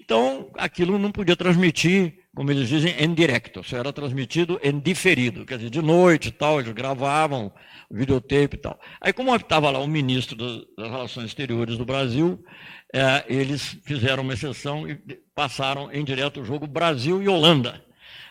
então 0.00 0.50
aquilo 0.54 0.98
não 0.98 1.12
podia 1.12 1.36
transmitir, 1.36 2.14
como 2.34 2.50
eles 2.50 2.66
dizem, 2.66 2.94
em 2.98 3.12
direto, 3.12 3.62
só 3.62 3.76
era 3.76 3.92
transmitido 3.92 4.58
em 4.62 4.78
diferido, 4.78 5.44
quer 5.44 5.58
dizer, 5.58 5.70
de 5.70 5.82
noite 5.82 6.28
e 6.28 6.32
tal, 6.32 6.60
eles 6.60 6.72
gravavam 6.72 7.52
videotape 7.90 8.56
e 8.56 8.58
tal. 8.58 8.78
Aí, 9.00 9.12
como 9.12 9.34
estava 9.34 9.70
lá 9.70 9.78
o 9.78 9.86
ministro 9.86 10.36
das 10.36 10.90
Relações 10.90 11.26
Exteriores 11.26 11.76
do 11.78 11.84
Brasil, 11.84 12.42
é, 12.92 13.24
eles 13.28 13.76
fizeram 13.84 14.22
uma 14.22 14.34
exceção 14.34 14.88
e 14.88 14.94
passaram 15.34 15.92
em 15.92 16.04
direto 16.04 16.40
o 16.40 16.44
jogo 16.44 16.66
Brasil 16.66 17.22
e 17.22 17.28
Holanda. 17.28 17.82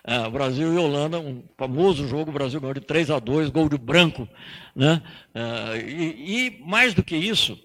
É, 0.03 0.29
Brasil 0.29 0.73
e 0.73 0.77
Holanda, 0.77 1.19
um 1.19 1.43
famoso 1.57 2.07
jogo, 2.07 2.31
Brasil 2.31 2.59
ganhou 2.59 2.73
de 2.73 2.81
3 2.81 3.11
a 3.11 3.19
2, 3.19 3.49
gol 3.49 3.69
de 3.69 3.77
branco. 3.77 4.27
Né? 4.75 5.01
É, 5.33 5.77
e, 5.79 6.47
e, 6.47 6.63
mais 6.65 6.93
do 6.93 7.03
que 7.03 7.15
isso, 7.15 7.59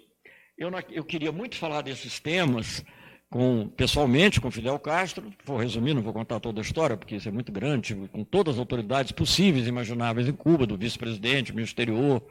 eu, 0.58 0.70
eu 0.90 1.04
queria 1.04 1.32
muito 1.32 1.56
falar 1.56 1.82
desses 1.82 2.20
temas 2.20 2.84
com, 3.30 3.66
pessoalmente 3.68 4.40
com 4.40 4.50
Fidel 4.50 4.78
Castro, 4.78 5.32
vou 5.44 5.56
resumir, 5.56 5.94
não 5.94 6.02
vou 6.02 6.12
contar 6.12 6.38
toda 6.38 6.60
a 6.60 6.62
história, 6.62 6.98
porque 6.98 7.16
isso 7.16 7.28
é 7.28 7.32
muito 7.32 7.50
grande, 7.50 7.94
com 8.12 8.22
todas 8.22 8.56
as 8.56 8.58
autoridades 8.58 9.12
possíveis 9.12 9.64
e 9.64 9.70
imagináveis 9.70 10.28
em 10.28 10.32
Cuba, 10.32 10.66
do 10.66 10.76
vice-presidente, 10.76 11.52
ministro 11.52 11.82
exterior, 11.82 12.22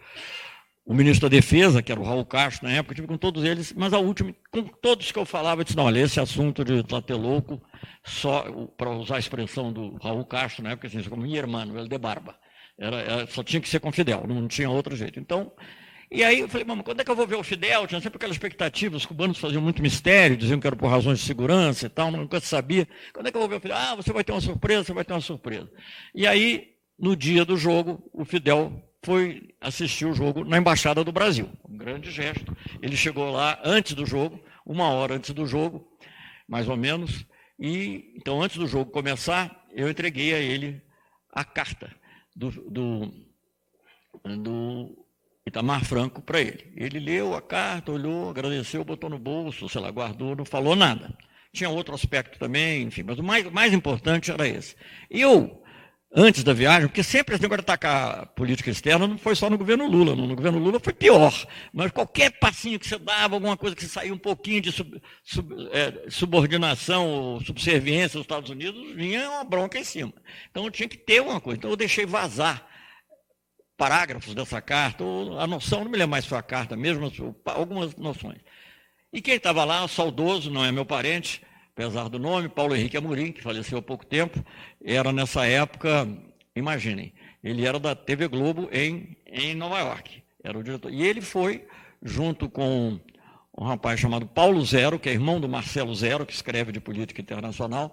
o 0.86 0.94
ministro 0.94 1.30
da 1.30 1.36
Defesa, 1.36 1.82
que 1.82 1.92
era 1.92 2.02
o 2.02 2.04
Raul 2.04 2.26
Castro 2.26 2.68
na 2.68 2.74
época, 2.74 2.96
tive 2.96 3.08
com 3.08 3.18
todos 3.18 3.44
eles, 3.44 3.74
mas 3.74 3.94
a 3.94 4.00
última, 4.00 4.34
com 4.52 4.64
todos 4.64 5.12
que 5.12 5.20
eu 5.20 5.26
falava, 5.26 5.62
eu 5.62 5.66
disse, 5.66 5.78
não, 5.78 5.86
olha, 5.86 6.00
esse 6.00 6.20
assunto 6.20 6.66
de 6.66 6.84
Tlatelolco, 6.84 7.62
só, 8.04 8.44
para 8.78 8.90
usar 8.90 9.18
a 9.18 9.20
expressão 9.20 9.72
do 9.72 9.96
Raul 9.98 10.26
Castro 10.26 10.64
na 10.64 10.72
época, 10.72 10.88
assim, 10.88 11.02
como 11.04 11.22
minha 11.22 11.38
irmã, 11.38 11.64
ele 11.64 11.88
de 11.88 11.98
barba. 11.98 12.36
Era, 12.78 12.98
era, 12.98 13.28
só 13.28 13.44
tinha 13.44 13.62
que 13.62 13.70
ser 13.70 13.80
com 13.80 13.92
Fidel, 13.92 14.26
não 14.28 14.48
tinha 14.48 14.70
outro 14.70 14.96
jeito. 14.96 15.20
Então, 15.20 15.52
e 16.12 16.24
aí 16.24 16.40
eu 16.40 16.50
falei, 16.50 16.66
mamãe, 16.66 16.84
quando 16.84 17.00
é 17.00 17.04
que 17.06 17.12
eu 17.12 17.16
vou 17.16 17.28
ver 17.28 17.36
o 17.36 17.44
Fidel? 17.44 17.86
Tinha 17.88 18.02
sempre 18.02 18.18
aquela 18.18 18.34
expectativa, 18.34 18.98
os 18.98 19.06
cubanos 19.06 19.38
faziam 19.38 19.62
muito 19.62 19.82
mistério, 19.82 20.36
diziam 20.36 20.60
que 20.60 20.68
era 20.68 20.76
por 20.76 20.88
razões 20.88 21.20
de 21.20 21.26
segurança 21.26 21.86
e 21.86 21.90
tal, 21.90 22.12
nunca 22.12 22.40
se 22.40 22.48
sabia. 22.48 22.88
Quando 23.14 23.28
é 23.28 23.32
que 23.32 23.38
eu 23.38 23.42
vou 23.42 23.50
ver 23.50 23.58
o 23.58 23.62
Fidel? 23.62 23.78
Ah, 23.78 23.96
você 23.96 24.12
vai 24.12 24.24
ter 24.24 24.34
uma 24.34 24.42
surpresa, 24.42 24.84
você 24.84 24.94
vai 24.94 25.06
ter 25.06 25.14
uma 25.14 25.22
surpresa. 25.22 25.72
E 26.14 26.26
aí, 26.26 26.72
no 27.00 27.16
dia 27.16 27.46
do 27.46 27.56
jogo, 27.56 28.04
o 28.12 28.26
Fidel 28.26 28.91
foi 29.04 29.50
assistir 29.60 30.06
o 30.06 30.14
jogo 30.14 30.44
na 30.44 30.58
Embaixada 30.58 31.04
do 31.04 31.12
Brasil. 31.12 31.50
Um 31.68 31.78
grande 31.78 32.12
gesto. 32.12 32.56
Ele 32.82 32.96
chegou 32.96 33.32
lá 33.32 33.60
antes 33.64 33.94
do 33.94 34.06
jogo, 34.06 34.44
uma 34.66 34.90
hora 34.90 35.16
antes 35.16 35.32
do 35.32 35.46
jogo, 35.46 35.88
mais 36.48 36.68
ou 36.70 36.78
menos. 36.78 37.26
E 37.60 38.14
então, 38.16 38.42
antes 38.42 38.58
do 38.58 38.68
jogo 38.68 38.92
começar, 38.92 39.66
eu 39.72 39.90
entreguei 39.90 40.34
a 40.34 40.40
ele 40.40 40.82
a 41.32 41.44
carta 41.44 41.94
do, 42.36 42.52
do, 42.70 43.14
do 44.24 45.06
Itamar 45.46 45.84
Franco 45.84 46.22
para 46.22 46.42
ele. 46.42 46.72
Ele 46.76 47.00
leu 47.00 47.34
a 47.34 47.42
carta, 47.42 47.92
olhou, 47.92 48.30
agradeceu, 48.30 48.84
botou 48.84 49.10
no 49.10 49.18
bolso, 49.18 49.68
sei 49.68 49.82
lá, 49.82 49.90
guardou, 49.90 50.36
não 50.36 50.46
falou 50.46 50.76
nada. 50.76 51.16
tinha 51.54 51.70
outro 51.70 51.96
aspecto 51.96 52.38
também, 52.38 52.84
enfim, 52.84 53.04
mas 53.04 53.18
o 53.18 53.24
mais, 53.24 53.50
mais 53.52 53.74
importante 53.74 54.32
era 54.32 54.48
esse. 54.48 54.76
Eu, 55.10 55.61
antes 56.14 56.44
da 56.44 56.52
viagem, 56.52 56.88
porque 56.88 57.04
sempre 57.04 57.36
esse 57.36 57.42
negócio 57.42 57.64
de 57.64 57.72
atacar 57.72 58.20
a 58.20 58.26
política 58.26 58.70
externa 58.70 59.08
não 59.08 59.18
foi 59.18 59.34
só 59.34 59.50
no 59.50 59.58
governo 59.58 59.88
Lula, 59.88 60.14
no, 60.16 60.36
governo 60.36 60.60
Lula 60.60 60.80
foi 60.80 60.92
pior, 60.92 61.34
mas 61.74 61.92
qualquer 61.92 62.32
passinho 62.32 62.78
que 62.78 62.88
você 62.88 63.00
dava, 63.00 63.36
alguma 63.36 63.56
coisa 63.56 63.76
que 63.76 63.86
saía 63.86 64.14
um 64.14 64.18
pouquinho 64.18 64.62
de 64.62 64.72
sub, 64.72 65.02
sub, 65.24 65.70
é, 65.72 66.10
subordinação 66.10 67.08
ou 67.08 67.42
subserviência 67.42 68.18
aos 68.18 68.26
Estados 68.26 68.50
Unidos, 68.50 68.94
vinha 68.94 69.30
uma 69.30 69.44
bronca 69.46 69.80
em 69.80 69.84
cima. 69.84 70.14
Então 70.50 70.66
eu 70.66 70.72
tinha 70.72 70.90
que 70.90 70.98
ter 70.98 71.22
uma 71.22 71.40
coisa, 71.40 71.58
então 71.58 71.70
eu 71.70 71.78
deixei 71.78 72.06
vazar 72.06 72.68
parágrafos 73.78 74.36
dessa 74.36 74.62
carta, 74.62 75.04
ou 75.04 75.40
a 75.40 75.48
noção, 75.48 75.84
não 75.84 75.92
me 75.92 75.98
lembro 75.98 76.12
mais 76.12 76.26
se 76.26 76.30
foi 76.30 76.38
a 76.38 76.44
carta 76.44 76.76
mesmo, 76.76 77.12
algumas 77.46 77.96
noções. 77.96 78.40
E 79.14 79.22
quem 79.22 79.36
estava 79.36 79.64
lá, 79.64 79.88
saudoso, 79.88 80.52
não 80.52 80.64
é 80.64 80.72
meu 80.72 80.86
parente, 80.86 81.42
apesar 81.74 82.10
do 82.10 82.20
nome, 82.20 82.50
Paulo 82.50 82.76
Henrique 82.76 82.98
Amorim, 82.98 83.32
que 83.32 83.42
faleceu 83.42 83.80
há 83.80 83.82
pouco 83.82 84.06
tempo, 84.06 84.44
era 84.84 85.12
nessa 85.12 85.46
época, 85.46 86.08
imaginem, 86.56 87.14
ele 87.44 87.66
era 87.66 87.80
da 87.80 87.96
TV 87.96 88.28
Globo 88.28 88.70
em, 88.72 89.16
em 89.26 89.56
Nova 89.56 89.80
York, 89.80 90.24
era 90.44 90.58
o 90.58 90.64
diretor. 90.64 90.92
E 90.92 91.04
ele 91.04 91.22
foi, 91.22 91.66
junto 92.04 92.50
com 92.50 93.00
um 93.58 93.64
rapaz 93.66 94.00
chamado 94.00 94.26
Paulo 94.26 94.64
Zero, 94.66 95.00
que 95.00 95.10
é 95.10 95.14
irmão 95.14 95.40
do 95.40 95.50
Marcelo 95.50 95.94
Zero, 95.96 96.26
que 96.26 96.34
escreve 96.34 96.72
de 96.72 96.80
política 96.80 97.22
internacional, 97.22 97.92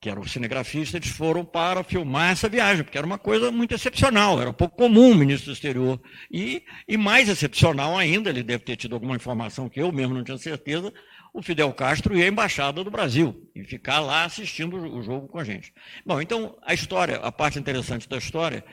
que 0.00 0.08
era 0.08 0.20
o 0.20 0.28
cinegrafista, 0.28 0.96
eles 0.96 1.08
foram 1.08 1.44
para 1.44 1.82
filmar 1.82 2.30
essa 2.30 2.48
viagem, 2.48 2.84
porque 2.84 2.96
era 2.96 3.06
uma 3.06 3.18
coisa 3.18 3.50
muito 3.50 3.74
excepcional, 3.74 4.40
era 4.40 4.52
pouco 4.52 4.76
comum 4.76 5.10
o 5.10 5.14
ministro 5.14 5.46
do 5.46 5.54
exterior. 5.54 6.00
E, 6.30 6.62
e 6.86 6.96
mais 6.96 7.28
excepcional 7.28 7.96
ainda, 7.98 8.30
ele 8.30 8.44
deve 8.44 8.64
ter 8.64 8.76
tido 8.76 8.94
alguma 8.94 9.16
informação 9.16 9.68
que 9.68 9.80
eu 9.80 9.90
mesmo 9.90 10.14
não 10.14 10.22
tinha 10.22 10.38
certeza, 10.38 10.92
o 11.32 11.42
Fidel 11.42 11.72
Castro 11.72 12.16
ir 12.16 12.24
à 12.24 12.28
Embaixada 12.28 12.82
do 12.82 12.90
Brasil 12.90 13.50
e 13.54 13.64
ficar 13.64 14.00
lá 14.00 14.24
assistindo 14.24 14.76
o 14.76 15.02
jogo 15.02 15.28
com 15.28 15.38
a 15.38 15.44
gente. 15.44 15.72
Bom, 16.04 16.20
então 16.20 16.56
a 16.62 16.74
história, 16.74 17.16
a 17.16 17.30
parte 17.30 17.58
interessante 17.58 18.08
da 18.08 18.18
história, 18.18 18.64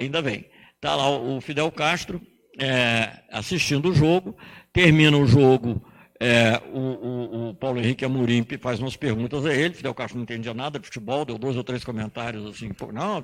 ainda 0.00 0.22
vem. 0.22 0.46
Está 0.76 0.94
lá 0.94 1.08
o 1.08 1.40
Fidel 1.40 1.70
Castro 1.72 2.20
é, 2.58 3.22
assistindo 3.30 3.90
o 3.90 3.94
jogo, 3.94 4.36
termina 4.72 5.16
o 5.16 5.26
jogo 5.26 5.82
é, 6.20 6.60
o, 6.72 6.80
o, 6.80 7.48
o, 7.50 7.54
Paulo 7.54 7.78
Henrique 7.78 8.04
Amorim 8.04 8.44
faz 8.60 8.80
umas 8.80 8.96
perguntas 8.96 9.46
a 9.46 9.54
ele, 9.54 9.72
Fidel 9.72 9.94
Castro 9.94 10.16
não 10.16 10.24
entendia 10.24 10.52
nada 10.52 10.76
de 10.76 10.86
futebol, 10.86 11.24
deu 11.24 11.38
dois 11.38 11.56
ou 11.56 11.62
três 11.62 11.84
comentários 11.84 12.44
assim, 12.44 12.72
não, 12.92 13.22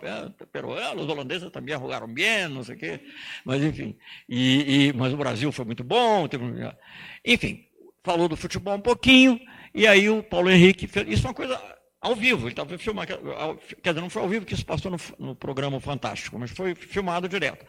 pero 0.53 0.79
é, 0.79 0.95
os 0.95 1.09
holandeses 1.09 1.51
também 1.51 1.77
jogaram 1.77 2.07
bem, 2.07 2.47
não 2.47 2.63
sei 2.63 2.77
o 2.77 2.79
quê, 2.79 3.01
mas 3.45 3.65
enfim, 3.65 3.97
e, 4.29 4.87
e, 4.87 4.93
mas 4.93 5.13
o 5.13 5.17
Brasil 5.17 5.51
foi 5.51 5.65
muito 5.65 5.83
bom, 5.83 6.29
teve, 6.29 6.45
enfim, 7.25 7.65
falou 8.05 8.29
do 8.29 8.37
futebol 8.37 8.77
um 8.77 8.81
pouquinho, 8.81 9.41
e 9.75 9.87
aí 9.87 10.09
o 10.09 10.23
Paulo 10.23 10.51
Henrique 10.51 10.87
fez, 10.87 11.09
isso 11.09 11.27
é 11.27 11.31
uma 11.31 11.35
coisa 11.35 11.61
ao 12.01 12.15
vivo, 12.15 12.43
ele 12.43 12.51
estava 12.51 12.77
filmando, 12.77 13.09
quer 13.83 13.91
dizer, 13.91 14.01
não 14.03 14.11
foi 14.11 14.23
ao 14.23 14.29
vivo 14.29 14.45
que 14.45 14.53
isso 14.53 14.67
passou 14.67 14.91
no, 14.91 14.99
no 15.19 15.35
programa 15.35 15.81
Fantástico, 15.81 16.39
mas 16.39 16.51
foi 16.51 16.75
filmado 16.75 17.29
direto. 17.29 17.65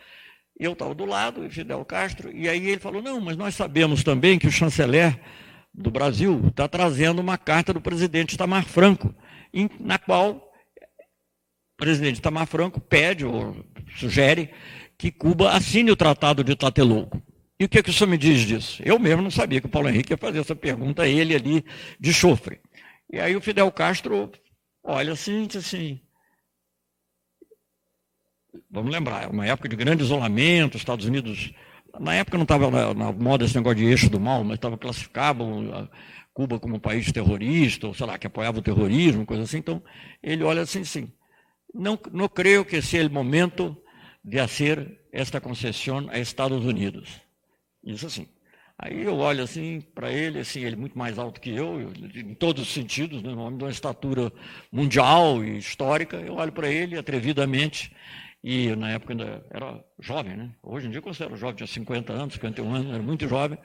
Eu 0.57 0.73
estava 0.73 0.93
do 0.93 1.05
lado, 1.05 1.49
Fidel 1.49 1.83
Castro, 1.83 2.31
e 2.31 2.47
aí 2.47 2.69
ele 2.69 2.79
falou: 2.79 3.01
não, 3.01 3.19
mas 3.19 3.35
nós 3.35 3.55
sabemos 3.55 4.03
também 4.03 4.39
que 4.39 4.47
o 4.47 4.51
chanceler 4.51 5.19
do 5.73 5.91
Brasil 5.91 6.41
está 6.47 6.65
trazendo 6.67 7.19
uma 7.19 7.37
carta 7.37 7.73
do 7.73 7.81
presidente 7.81 8.35
Itamar 8.35 8.63
Franco, 8.63 9.13
na 9.79 9.97
qual 9.97 10.31
o 10.31 11.77
presidente 11.77 12.19
Itamar 12.19 12.47
Franco 12.47 12.79
pede 12.79 13.25
ou 13.25 13.65
sugere 13.97 14.49
que 14.97 15.11
Cuba 15.11 15.51
assine 15.51 15.91
o 15.91 15.95
Tratado 15.95 16.41
de 16.41 16.55
Tlatelolco. 16.55 17.21
E 17.59 17.65
o 17.65 17.69
que, 17.69 17.81
que 17.81 17.89
o 17.89 17.93
senhor 17.93 18.09
me 18.09 18.17
diz 18.17 18.41
disso? 18.41 18.81
Eu 18.85 18.99
mesmo 18.99 19.21
não 19.21 19.31
sabia 19.31 19.61
que 19.61 19.67
o 19.67 19.69
Paulo 19.69 19.87
Henrique 19.87 20.13
ia 20.13 20.17
fazer 20.17 20.39
essa 20.39 20.55
pergunta 20.55 21.03
a 21.03 21.07
ele 21.07 21.35
ali 21.35 21.65
de 21.99 22.13
chofre. 22.13 22.59
E 23.11 23.19
aí 23.19 23.35
o 23.35 23.41
Fidel 23.41 23.71
Castro 23.71 24.31
olha 24.83 25.13
assim, 25.13 25.47
diz 25.47 25.57
assim, 25.57 26.01
Vamos 28.69 28.91
lembrar, 28.91 29.23
é 29.23 29.27
uma 29.27 29.45
época 29.45 29.69
de 29.69 29.75
grande 29.75 30.03
isolamento, 30.03 30.77
Estados 30.77 31.05
Unidos. 31.05 31.53
Na 31.99 32.13
época 32.13 32.37
não 32.37 32.43
estava 32.43 32.69
na, 32.69 32.93
na, 32.93 33.11
moda 33.11 33.45
esse 33.45 33.55
negócio 33.55 33.77
de 33.77 33.85
eixo 33.85 34.09
do 34.09 34.19
mal, 34.19 34.43
mas 34.43 34.55
estava 34.55 34.77
classificado 34.77 35.89
Cuba 36.33 36.59
como 36.59 36.75
um 36.75 36.79
país 36.79 37.09
terrorista, 37.11 37.87
ou 37.87 37.93
sei 37.93 38.05
lá, 38.05 38.17
que 38.17 38.27
apoiava 38.27 38.59
o 38.59 38.61
terrorismo, 38.61 39.25
coisa 39.25 39.43
assim. 39.43 39.59
Então, 39.59 39.81
ele 40.21 40.43
olha 40.43 40.61
assim, 40.61 40.83
sim. 40.83 41.09
Não, 41.73 41.97
não 42.11 42.27
creio 42.27 42.65
que 42.65 42.75
esse 42.77 42.97
é 42.97 43.05
o 43.05 43.09
momento 43.09 43.77
de 44.23 44.37
fazer 44.39 44.99
esta 45.13 45.39
concessão 45.39 46.07
a 46.09 46.19
Estados 46.19 46.65
Unidos. 46.65 47.21
Isso 47.85 48.07
assim. 48.07 48.27
Aí 48.77 49.03
eu 49.03 49.15
olho 49.15 49.41
assim 49.41 49.79
para 49.93 50.11
ele, 50.11 50.39
assim, 50.39 50.59
ele 50.59 50.75
é 50.75 50.77
muito 50.77 50.97
mais 50.97 51.17
alto 51.17 51.39
que 51.39 51.49
eu, 51.49 51.79
em 52.13 52.33
todos 52.33 52.63
os 52.63 52.73
sentidos, 52.73 53.23
né, 53.23 53.31
homem 53.31 53.57
de 53.57 53.63
uma 53.63 53.69
estatura 53.71 54.31
mundial 54.69 55.43
e 55.43 55.57
histórica. 55.57 56.17
Eu 56.17 56.35
olho 56.35 56.51
para 56.51 56.69
ele 56.69 56.97
atrevidamente 56.97 57.95
e 58.43 58.75
na 58.75 58.91
época 58.91 59.13
ainda 59.13 59.45
era 59.49 59.83
jovem, 59.99 60.35
né? 60.35 60.51
Hoje 60.61 60.87
em 60.87 60.89
dia 60.89 60.99
eu 60.99 61.03
considero 61.03 61.37
jovem, 61.37 61.55
tinha 61.55 61.67
50 61.67 62.13
anos, 62.13 62.33
51 62.35 62.75
anos, 62.75 62.93
era 62.93 63.01
muito 63.01 63.27
jovem. 63.29 63.57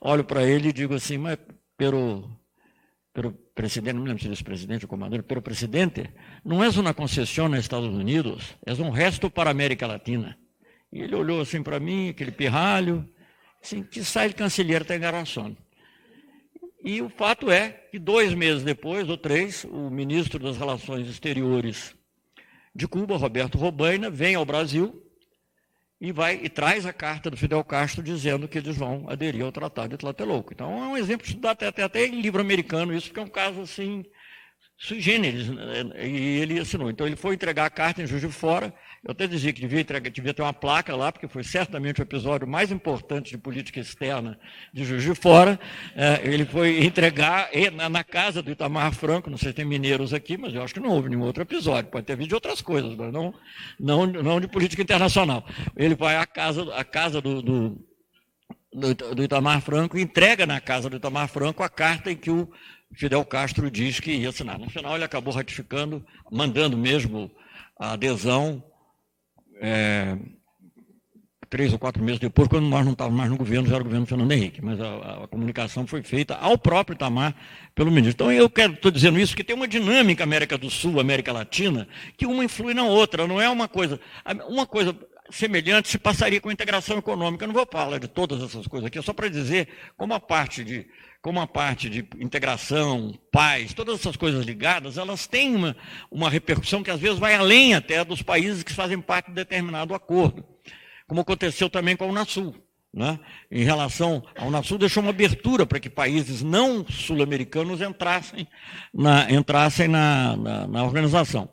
Olho 0.00 0.24
para 0.24 0.44
ele 0.44 0.68
e 0.68 0.72
digo 0.72 0.94
assim, 0.94 1.18
mas 1.18 1.36
pelo, 1.76 2.30
pelo 3.12 3.32
presidente, 3.54 3.94
não 3.94 4.02
me 4.02 4.08
lembro 4.08 4.22
se 4.22 4.28
disse 4.28 4.44
presidente 4.44 4.84
ou 4.84 4.88
comandante, 4.88 5.24
pelo 5.24 5.42
presidente, 5.42 6.08
não 6.44 6.62
é 6.62 6.68
uma 6.68 6.94
concessão 6.94 7.48
nos 7.48 7.58
Estados 7.58 7.88
Unidos, 7.88 8.56
é 8.64 8.72
um 8.74 8.90
resto 8.90 9.28
para 9.28 9.50
a 9.50 9.52
América 9.52 9.86
Latina. 9.88 10.38
E 10.92 11.00
ele 11.00 11.14
olhou 11.16 11.40
assim 11.40 11.62
para 11.62 11.80
mim, 11.80 12.10
aquele 12.10 12.30
pirralho, 12.30 13.06
assim, 13.62 13.82
que 13.82 14.02
sai 14.04 14.28
de 14.28 14.34
canceler 14.34 14.84
tem 14.84 14.98
garçom. 14.98 15.54
E 16.84 17.00
o 17.00 17.08
fato 17.08 17.50
é 17.50 17.70
que 17.90 17.98
dois 17.98 18.34
meses 18.34 18.64
depois, 18.64 19.08
ou 19.08 19.16
três, 19.16 19.64
o 19.64 19.88
ministro 19.88 20.38
das 20.38 20.56
Relações 20.56 21.08
Exteriores 21.08 21.94
de 22.74 22.88
Cuba, 22.88 23.16
Roberto 23.16 23.56
Robaina, 23.56 24.10
vem 24.10 24.34
ao 24.34 24.44
Brasil 24.44 25.00
e 26.00 26.10
vai 26.10 26.40
e 26.42 26.48
traz 26.48 26.84
a 26.84 26.92
carta 26.92 27.30
do 27.30 27.36
Fidel 27.36 27.62
Castro 27.62 28.02
dizendo 28.02 28.48
que 28.48 28.58
eles 28.58 28.76
vão 28.76 29.04
aderir 29.08 29.44
ao 29.44 29.52
Tratado 29.52 29.90
de 29.90 29.98
Tlatelolco. 29.98 30.52
Então 30.52 30.82
é 30.82 30.88
um 30.88 30.96
exemplo 30.96 31.24
estudado 31.24 31.62
até, 31.62 31.82
até 31.84 32.06
em 32.06 32.20
livro 32.20 32.40
americano 32.40 32.92
isso, 32.92 33.06
porque 33.06 33.20
é 33.20 33.22
um 33.22 33.28
caso 33.28 33.60
assim 33.60 34.04
sui 34.76 35.00
generis, 35.00 35.48
né? 35.48 35.84
e 36.04 36.40
ele 36.40 36.58
assinou. 36.58 36.90
Então 36.90 37.06
ele 37.06 37.14
foi 37.14 37.36
entregar 37.36 37.66
a 37.66 37.70
carta 37.70 38.02
em 38.02 38.06
Juiz 38.06 38.20
de 38.20 38.28
Fora, 38.28 38.74
eu 39.04 39.10
até 39.10 39.26
dizia 39.26 39.52
que 39.52 39.60
devia, 39.60 39.82
devia 39.82 40.32
ter 40.32 40.42
uma 40.42 40.52
placa 40.52 40.94
lá, 40.94 41.10
porque 41.10 41.26
foi 41.26 41.42
certamente 41.42 42.00
o 42.00 42.04
episódio 42.04 42.46
mais 42.46 42.70
importante 42.70 43.32
de 43.32 43.38
política 43.38 43.80
externa 43.80 44.38
de 44.72 44.84
Juiz 44.84 45.02
de 45.02 45.12
Fora. 45.12 45.58
É, 45.96 46.20
ele 46.22 46.44
foi 46.44 46.84
entregar 46.84 47.50
na, 47.90 48.04
casa 48.04 48.40
do 48.40 48.52
Itamar 48.52 48.92
Franco, 48.92 49.28
não 49.28 49.36
sei 49.36 49.48
se 49.48 49.56
tem 49.56 49.64
mineiros 49.64 50.14
aqui, 50.14 50.36
mas 50.36 50.54
eu 50.54 50.62
acho 50.62 50.72
que 50.72 50.78
não 50.78 50.90
houve 50.90 51.08
nenhum 51.08 51.22
outro 51.22 51.42
episódio. 51.42 51.90
Pode 51.90 52.06
ter 52.06 52.16
vindo 52.16 52.28
de 52.28 52.34
outras 52.34 52.62
coisas, 52.62 52.94
mas 52.94 53.12
não, 53.12 53.34
não, 53.78 54.06
não 54.06 54.40
de 54.40 54.46
política 54.46 54.82
internacional. 54.82 55.44
Ele 55.76 55.96
vai 55.96 56.14
à 56.14 56.24
casa, 56.24 56.72
à 56.72 56.84
casa 56.84 57.20
do, 57.20 57.42
do, 57.42 57.84
do, 58.72 59.24
Itamar 59.24 59.60
Franco 59.62 59.98
entrega 59.98 60.46
na 60.46 60.60
casa 60.60 60.88
do 60.88 60.96
Itamar 60.96 61.26
Franco 61.26 61.64
a 61.64 61.68
carta 61.68 62.12
em 62.12 62.16
que 62.16 62.30
o 62.30 62.48
Fidel 62.94 63.24
Castro 63.24 63.68
diz 63.68 63.98
que 63.98 64.12
ia 64.12 64.28
assinar. 64.28 64.60
No 64.60 64.70
final, 64.70 64.94
ele 64.94 65.04
acabou 65.04 65.34
ratificando, 65.34 66.06
mandando 66.30 66.78
mesmo 66.78 67.28
a 67.80 67.94
adesão 67.94 68.62
é, 69.62 70.18
três 71.48 71.72
ou 71.72 71.78
quatro 71.78 72.02
meses 72.02 72.18
depois, 72.18 72.48
quando 72.48 72.66
nós 72.66 72.84
não 72.84 72.92
estávamos 72.92 73.18
mais 73.18 73.30
no 73.30 73.36
governo, 73.36 73.68
já 73.68 73.74
era 73.74 73.82
o 73.82 73.84
governo 73.84 74.06
Fernando 74.06 74.32
Henrique, 74.32 74.64
mas 74.64 74.80
a, 74.80 75.24
a 75.24 75.28
comunicação 75.28 75.86
foi 75.86 76.02
feita 76.02 76.34
ao 76.34 76.58
próprio 76.58 76.94
Itamar 76.94 77.34
pelo 77.74 77.90
ministro. 77.90 78.24
Então 78.24 78.32
eu 78.32 78.48
quero, 78.50 78.72
estou 78.72 78.90
dizendo 78.90 79.18
isso 79.18 79.32
porque 79.32 79.44
tem 79.44 79.54
uma 79.54 79.68
dinâmica 79.68 80.24
América 80.24 80.58
do 80.58 80.68
Sul, 80.68 80.98
América 80.98 81.32
Latina, 81.32 81.86
que 82.16 82.26
uma 82.26 82.44
influi 82.44 82.74
na 82.74 82.84
outra, 82.84 83.26
não 83.26 83.40
é 83.40 83.48
uma 83.48 83.68
coisa. 83.68 84.00
Uma 84.48 84.66
coisa 84.66 84.96
semelhante 85.30 85.88
se 85.88 85.98
passaria 85.98 86.40
com 86.40 86.48
a 86.48 86.52
integração 86.52 86.98
econômica. 86.98 87.44
Eu 87.44 87.48
não 87.48 87.54
vou 87.54 87.66
falar 87.70 87.98
de 87.98 88.08
todas 88.08 88.42
essas 88.42 88.66
coisas 88.66 88.86
aqui, 88.86 88.98
é 88.98 89.02
só 89.02 89.12
para 89.12 89.28
dizer 89.28 89.68
como 89.96 90.14
a 90.14 90.20
parte 90.20 90.64
de 90.64 90.86
como 91.22 91.40
a 91.40 91.46
parte 91.46 91.88
de 91.88 92.04
integração, 92.18 93.16
paz, 93.30 93.72
todas 93.72 94.00
essas 94.00 94.16
coisas 94.16 94.44
ligadas, 94.44 94.98
elas 94.98 95.24
têm 95.28 95.54
uma, 95.54 95.76
uma 96.10 96.28
repercussão 96.28 96.82
que 96.82 96.90
às 96.90 96.98
vezes 96.98 97.20
vai 97.20 97.36
além 97.36 97.74
até 97.74 98.04
dos 98.04 98.22
países 98.22 98.64
que 98.64 98.72
fazem 98.72 99.00
parte 99.00 99.28
de 99.28 99.34
determinado 99.34 99.94
acordo, 99.94 100.44
como 101.06 101.20
aconteceu 101.20 101.70
também 101.70 101.96
com 101.96 102.04
a 102.04 102.08
Unasul. 102.08 102.52
Né? 102.92 103.18
Em 103.50 103.62
relação 103.62 104.22
ao 104.36 104.48
Unasul, 104.48 104.76
deixou 104.76 105.02
uma 105.02 105.10
abertura 105.10 105.64
para 105.64 105.80
que 105.80 105.88
países 105.88 106.42
não 106.42 106.84
sul-americanos 106.86 107.80
entrassem 107.80 108.46
na, 108.92 109.30
entrassem 109.30 109.88
na, 109.88 110.36
na, 110.36 110.66
na 110.66 110.84
organização. 110.84 111.48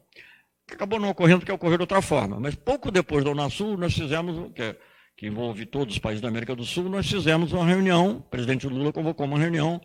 Acabou 0.74 1.00
não 1.00 1.10
ocorrendo 1.10 1.40
porque 1.40 1.52
ocorreu 1.52 1.78
de 1.78 1.84
outra 1.84 2.02
forma. 2.02 2.40
Mas 2.40 2.56
pouco 2.56 2.92
depois 2.92 3.24
da 3.24 3.32
Unasul, 3.32 3.78
nós 3.78 3.94
fizemos, 3.94 4.52
que 4.54 4.76
que 5.20 5.28
envolve 5.28 5.66
todos 5.66 5.96
os 5.96 6.00
países 6.00 6.22
da 6.22 6.30
América 6.30 6.56
do 6.56 6.64
Sul, 6.64 6.88
nós 6.88 7.06
fizemos 7.06 7.52
uma 7.52 7.66
reunião, 7.66 8.12
o 8.12 8.22
presidente 8.22 8.66
Lula 8.66 8.94
convocou 8.94 9.26
uma 9.26 9.38
reunião 9.38 9.82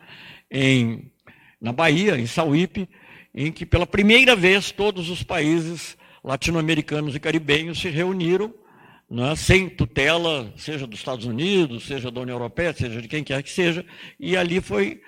em, 0.49 1.11
na 1.61 1.73
Bahia, 1.73 2.17
em 2.17 2.25
Sauípe, 2.25 2.89
em 3.35 3.51
que 3.51 3.67
pela 3.67 3.85
primeira 3.85 4.37
vez 4.37 4.71
todos 4.71 5.11
os 5.11 5.25
países 5.25 5.99
latino-americanos 6.23 7.17
e 7.17 7.19
caribenhos 7.19 7.81
se 7.81 7.89
reuniram, 7.89 8.55
né, 9.11 9.35
sem 9.35 9.69
tutela, 9.69 10.53
seja 10.57 10.87
dos 10.87 11.01
Estados 11.01 11.27
Unidos, 11.27 11.85
seja 11.85 12.13
da 12.13 12.21
União 12.21 12.37
Europeia, 12.37 12.73
seja 12.73 13.03
de 13.03 13.09
quem 13.09 13.25
quer 13.25 13.43
que 13.43 13.51
seja, 13.51 13.85
e 14.21 14.37
ali 14.37 14.61
foi 14.61 15.03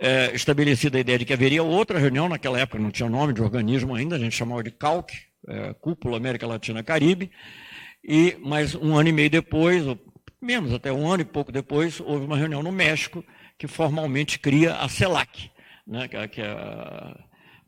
é, 0.00 0.34
estabelecida 0.34 0.96
a 0.96 1.00
ideia 1.00 1.18
de 1.18 1.26
que 1.26 1.32
haveria 1.34 1.62
outra 1.62 1.98
reunião, 1.98 2.26
naquela 2.26 2.58
época 2.58 2.78
não 2.78 2.90
tinha 2.90 3.08
nome 3.08 3.34
de 3.34 3.42
organismo 3.42 3.94
ainda, 3.94 4.16
a 4.16 4.18
gente 4.18 4.34
chamava 4.34 4.62
de 4.62 4.70
CALC, 4.70 5.12
é, 5.46 5.74
Cúpula 5.74 6.16
América 6.16 6.46
Latina 6.46 6.82
Caribe, 6.82 7.30
e 8.02 8.34
mais 8.40 8.74
um 8.74 8.96
ano 8.96 9.10
e 9.10 9.12
meio 9.12 9.28
depois, 9.28 9.86
ou 9.86 9.98
menos 10.40 10.72
até 10.72 10.90
um 10.90 11.06
ano 11.06 11.20
e 11.20 11.26
pouco 11.26 11.52
depois, 11.52 12.00
houve 12.00 12.24
uma 12.24 12.36
reunião 12.36 12.62
no 12.62 12.72
México 12.72 13.22
que 13.58 13.66
formalmente 13.66 14.38
cria 14.38 14.76
a 14.76 14.88
CELAC, 14.88 15.50
né, 15.86 16.08
que 16.08 16.40
é, 16.40 16.46
é 16.46 16.50
a 16.50 17.16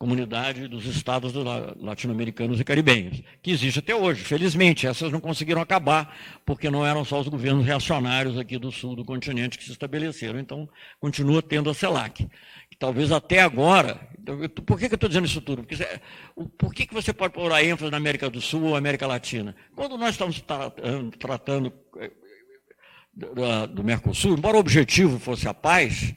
comunidade 0.02 0.66
dos 0.66 0.84
estados 0.84 1.32
latino-americanos 1.80 2.58
e 2.58 2.64
caribenhos, 2.64 3.22
que 3.40 3.52
existe 3.52 3.78
até 3.78 3.94
hoje. 3.94 4.24
Felizmente, 4.24 4.84
essas 4.84 5.12
não 5.12 5.20
conseguiram 5.20 5.62
acabar, 5.62 6.12
porque 6.44 6.68
não 6.68 6.84
eram 6.84 7.04
só 7.04 7.20
os 7.20 7.28
governos 7.28 7.64
reacionários 7.64 8.36
aqui 8.36 8.58
do 8.58 8.72
sul 8.72 8.96
do 8.96 9.04
continente 9.04 9.56
que 9.56 9.62
se 9.62 9.70
estabeleceram. 9.70 10.40
Então, 10.40 10.68
continua 10.98 11.40
tendo 11.40 11.70
a 11.70 11.74
CELAC. 11.74 12.28
Talvez 12.80 13.12
até 13.12 13.42
agora. 13.42 13.94
Por 14.66 14.76
que, 14.76 14.86
eu 14.86 14.94
estou 14.94 15.08
dizendo 15.08 15.26
isso 15.26 15.40
tudo? 15.40 15.62
Porque, 15.62 15.76
por 16.58 16.74
que, 16.74 16.92
você 16.92 17.12
pode 17.12 17.32
pôr 17.32 17.52
a 17.52 17.62
ênfase 17.62 17.88
na 17.88 17.96
América 17.96 18.28
do 18.28 18.40
Sul 18.40 18.64
ou 18.64 18.74
América 18.74 19.06
Latina? 19.06 19.54
Quando 19.76 19.96
nós 19.96 20.16
estamos 20.16 20.42
tratando 21.16 21.72
eh, 22.00 22.10
do 23.68 23.84
Mercosul, 23.84 24.36
embora 24.36 24.56
o 24.56 24.60
objetivo 24.60 25.20
fosse 25.20 25.46
a 25.46 25.54
paz, 25.54 26.12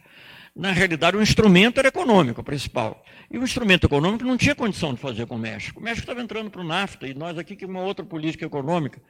na 0.55 0.71
realidade, 0.71 1.17
o 1.17 1.21
instrumento 1.21 1.79
era 1.79 1.89
econômico, 1.89 2.39
o 2.39 2.43
principal. 2.43 3.03
E 3.29 3.37
o 3.37 3.43
instrumento 3.43 3.85
econômico 3.85 4.23
não 4.23 4.37
tinha 4.37 4.55
condição 4.55 4.93
de 4.93 5.01
fazer 5.01 5.25
com 5.25 5.35
o 5.35 5.39
México. 5.39 5.81
O 5.81 5.83
México 5.83 6.03
estava 6.03 6.21
entrando 6.21 6.49
para 6.49 6.61
o 6.61 6.63
NAFTA 6.63 7.07
e 7.07 7.13
nós 7.13 7.37
aqui 7.37 7.57
que 7.57 7.65
uma 7.65 7.81
outra 7.81 8.05
política 8.05 8.45
econômica. 8.45 9.01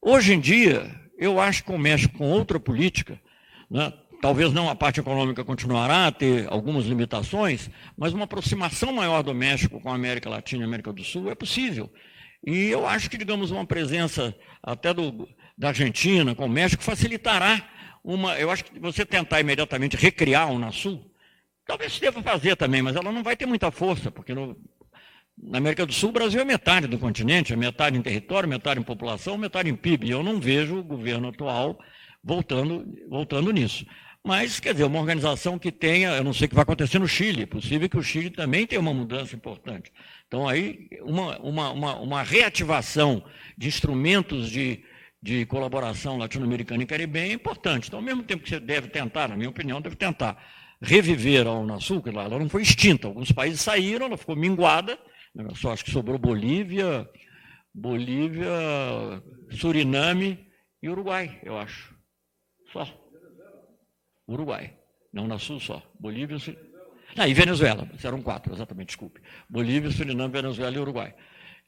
Hoje 0.00 0.32
em 0.32 0.40
dia, 0.40 0.90
eu 1.18 1.38
acho 1.38 1.62
que 1.62 1.70
o 1.70 1.78
México 1.78 2.16
com 2.16 2.30
outra 2.30 2.58
política, 2.58 3.20
né, 3.70 3.92
talvez 4.22 4.54
não 4.54 4.70
a 4.70 4.74
parte 4.74 5.00
econômica 5.00 5.44
continuará 5.44 6.06
a 6.06 6.12
ter 6.12 6.46
algumas 6.48 6.86
limitações, 6.86 7.68
mas 7.94 8.14
uma 8.14 8.24
aproximação 8.24 8.90
maior 8.90 9.22
do 9.22 9.34
México 9.34 9.80
com 9.80 9.90
a 9.90 9.94
América 9.94 10.30
Latina 10.30 10.62
e 10.62 10.66
América 10.66 10.94
do 10.94 11.04
Sul 11.04 11.30
é 11.30 11.34
possível. 11.34 11.92
E 12.42 12.68
eu 12.68 12.86
acho 12.86 13.10
que, 13.10 13.18
digamos, 13.18 13.50
uma 13.50 13.66
presença 13.66 14.34
até 14.62 14.94
do, 14.94 15.28
da 15.58 15.68
Argentina 15.68 16.34
com 16.34 16.46
o 16.46 16.48
México 16.48 16.82
facilitará 16.82 17.62
uma, 18.02 18.38
eu 18.38 18.50
acho 18.50 18.64
que 18.64 18.78
você 18.78 19.04
tentar 19.04 19.40
imediatamente 19.40 19.96
recriar 19.96 20.48
a 20.48 20.50
Unasul, 20.50 21.10
talvez 21.66 21.92
se 21.92 22.00
deva 22.00 22.22
fazer 22.22 22.56
também, 22.56 22.82
mas 22.82 22.96
ela 22.96 23.12
não 23.12 23.22
vai 23.22 23.36
ter 23.36 23.46
muita 23.46 23.70
força, 23.70 24.10
porque 24.10 24.34
no, 24.34 24.56
na 25.42 25.58
América 25.58 25.86
do 25.86 25.92
Sul 25.92 26.10
o 26.10 26.12
Brasil 26.12 26.40
é 26.40 26.44
metade 26.44 26.86
do 26.86 26.98
continente, 26.98 27.52
é 27.52 27.56
metade 27.56 27.96
em 27.96 28.02
território, 28.02 28.48
metade 28.48 28.80
em 28.80 28.82
população, 28.82 29.38
metade 29.38 29.70
em 29.70 29.76
PIB. 29.76 30.06
E 30.06 30.10
eu 30.10 30.22
não 30.22 30.40
vejo 30.40 30.78
o 30.78 30.84
governo 30.84 31.28
atual 31.28 31.78
voltando, 32.22 32.86
voltando 33.08 33.50
nisso. 33.50 33.86
Mas, 34.22 34.60
quer 34.60 34.72
dizer, 34.74 34.84
uma 34.84 34.98
organização 34.98 35.58
que 35.58 35.72
tenha, 35.72 36.10
eu 36.10 36.22
não 36.22 36.34
sei 36.34 36.44
o 36.44 36.48
que 36.50 36.54
vai 36.54 36.62
acontecer 36.62 36.98
no 36.98 37.08
Chile, 37.08 37.44
é 37.44 37.46
possível 37.46 37.88
que 37.88 37.96
o 37.96 38.02
Chile 38.02 38.28
também 38.28 38.66
tenha 38.66 38.80
uma 38.80 38.92
mudança 38.92 39.34
importante. 39.34 39.90
Então, 40.28 40.46
aí, 40.46 40.88
uma, 41.00 41.38
uma, 41.38 41.70
uma, 41.72 41.96
uma 41.96 42.22
reativação 42.22 43.24
de 43.56 43.68
instrumentos 43.68 44.50
de 44.50 44.84
de 45.22 45.44
colaboração 45.46 46.16
latino-americana 46.16 46.82
e 46.82 46.86
caribenha 46.86 47.32
é 47.32 47.34
importante. 47.34 47.88
Então, 47.88 47.98
ao 47.98 48.04
mesmo 48.04 48.22
tempo 48.22 48.42
que 48.42 48.48
você 48.48 48.60
deve 48.60 48.88
tentar, 48.88 49.28
na 49.28 49.36
minha 49.36 49.50
opinião, 49.50 49.80
deve 49.80 49.96
tentar 49.96 50.42
reviver 50.80 51.46
a 51.46 51.52
Unasul, 51.52 52.02
que 52.02 52.08
ela 52.08 52.28
não 52.28 52.48
foi 52.48 52.62
extinta, 52.62 53.06
alguns 53.06 53.30
países 53.30 53.60
saíram, 53.60 54.06
ela 54.06 54.16
ficou 54.16 54.34
minguada, 54.34 54.98
né, 55.34 55.46
só 55.54 55.72
acho 55.72 55.84
que 55.84 55.90
sobrou 55.90 56.18
Bolívia, 56.18 57.08
Bolívia, 57.72 58.50
Suriname 59.50 60.46
e 60.82 60.88
Uruguai, 60.88 61.38
eu 61.42 61.58
acho. 61.58 61.94
Só. 62.72 62.88
Uruguai. 64.26 64.76
Não 65.12 65.26
na 65.26 65.38
Sul 65.38 65.60
só. 65.60 65.82
Bolívia 65.98 66.36
Ah, 67.16 67.28
e 67.28 67.34
Venezuela. 67.34 67.88
Eram 68.02 68.22
quatro, 68.22 68.54
exatamente, 68.54 68.88
desculpe. 68.88 69.20
Bolívia, 69.48 69.90
Suriname, 69.90 70.32
Venezuela 70.32 70.76
e 70.76 70.78
Uruguai. 70.78 71.14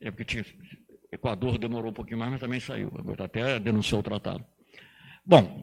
É 0.00 0.10
porque 0.10 0.24
tinha 0.24 0.44
Equador 1.12 1.58
demorou 1.58 1.90
um 1.90 1.94
pouquinho 1.94 2.18
mais, 2.18 2.30
mas 2.32 2.40
também 2.40 2.58
saiu. 2.58 2.90
Até 3.22 3.60
denunciou 3.60 4.00
o 4.00 4.02
tratado. 4.02 4.44
Bom, 5.24 5.62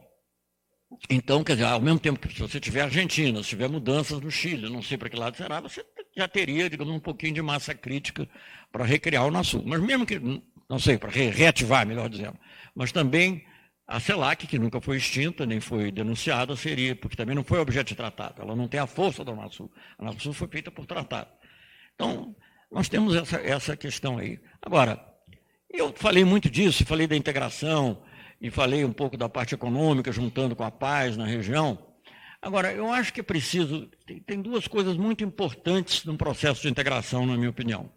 então, 1.08 1.42
quer 1.42 1.54
dizer, 1.54 1.66
ao 1.66 1.80
mesmo 1.80 1.98
tempo 1.98 2.20
que 2.20 2.32
se 2.32 2.40
você 2.40 2.60
tiver 2.60 2.82
Argentina, 2.82 3.42
se 3.42 3.50
tiver 3.50 3.68
mudanças 3.68 4.20
no 4.20 4.30
Chile, 4.30 4.70
não 4.70 4.80
sei 4.80 4.96
para 4.96 5.08
que 5.08 5.16
lado 5.16 5.36
será, 5.36 5.60
você 5.60 5.84
já 6.16 6.28
teria, 6.28 6.70
digamos, 6.70 6.94
um 6.94 7.00
pouquinho 7.00 7.34
de 7.34 7.42
massa 7.42 7.74
crítica 7.74 8.28
para 8.70 8.84
recriar 8.84 9.26
o 9.26 9.30
NASU. 9.30 9.62
Mas 9.66 9.80
mesmo 9.80 10.06
que, 10.06 10.20
não 10.68 10.78
sei, 10.78 10.98
para 10.98 11.10
reativar, 11.10 11.86
melhor 11.86 12.08
dizendo. 12.08 12.38
Mas 12.74 12.92
também 12.92 13.44
a 13.86 13.98
CELAC, 13.98 14.46
que 14.46 14.58
nunca 14.58 14.80
foi 14.80 14.96
extinta, 14.98 15.44
nem 15.44 15.60
foi 15.60 15.90
denunciada, 15.90 16.54
seria, 16.54 16.94
porque 16.94 17.16
também 17.16 17.34
não 17.34 17.42
foi 17.42 17.58
objeto 17.58 17.88
de 17.88 17.96
tratado. 17.96 18.40
Ela 18.40 18.54
não 18.54 18.68
tem 18.68 18.78
a 18.78 18.86
força 18.86 19.24
da 19.24 19.34
NASU. 19.34 19.68
A 19.98 20.04
NASU 20.04 20.32
foi 20.32 20.46
feita 20.46 20.70
por 20.70 20.86
tratado. 20.86 21.28
Então, 21.94 22.36
nós 22.70 22.88
temos 22.88 23.16
essa, 23.16 23.36
essa 23.38 23.76
questão 23.76 24.18
aí. 24.18 24.40
Agora, 24.62 25.09
eu 25.72 25.92
falei 25.94 26.24
muito 26.24 26.50
disso, 26.50 26.84
falei 26.84 27.06
da 27.06 27.16
integração 27.16 28.02
e 28.40 28.50
falei 28.50 28.84
um 28.84 28.92
pouco 28.92 29.16
da 29.16 29.28
parte 29.28 29.54
econômica, 29.54 30.10
juntando 30.10 30.56
com 30.56 30.64
a 30.64 30.70
paz 30.70 31.16
na 31.16 31.26
região. 31.26 31.78
Agora, 32.42 32.72
eu 32.72 32.90
acho 32.90 33.12
que 33.12 33.20
é 33.20 33.22
preciso. 33.22 33.88
Tem 34.26 34.40
duas 34.40 34.66
coisas 34.66 34.96
muito 34.96 35.22
importantes 35.22 36.04
no 36.04 36.16
processo 36.16 36.62
de 36.62 36.68
integração, 36.68 37.26
na 37.26 37.36
minha 37.36 37.50
opinião. 37.50 37.90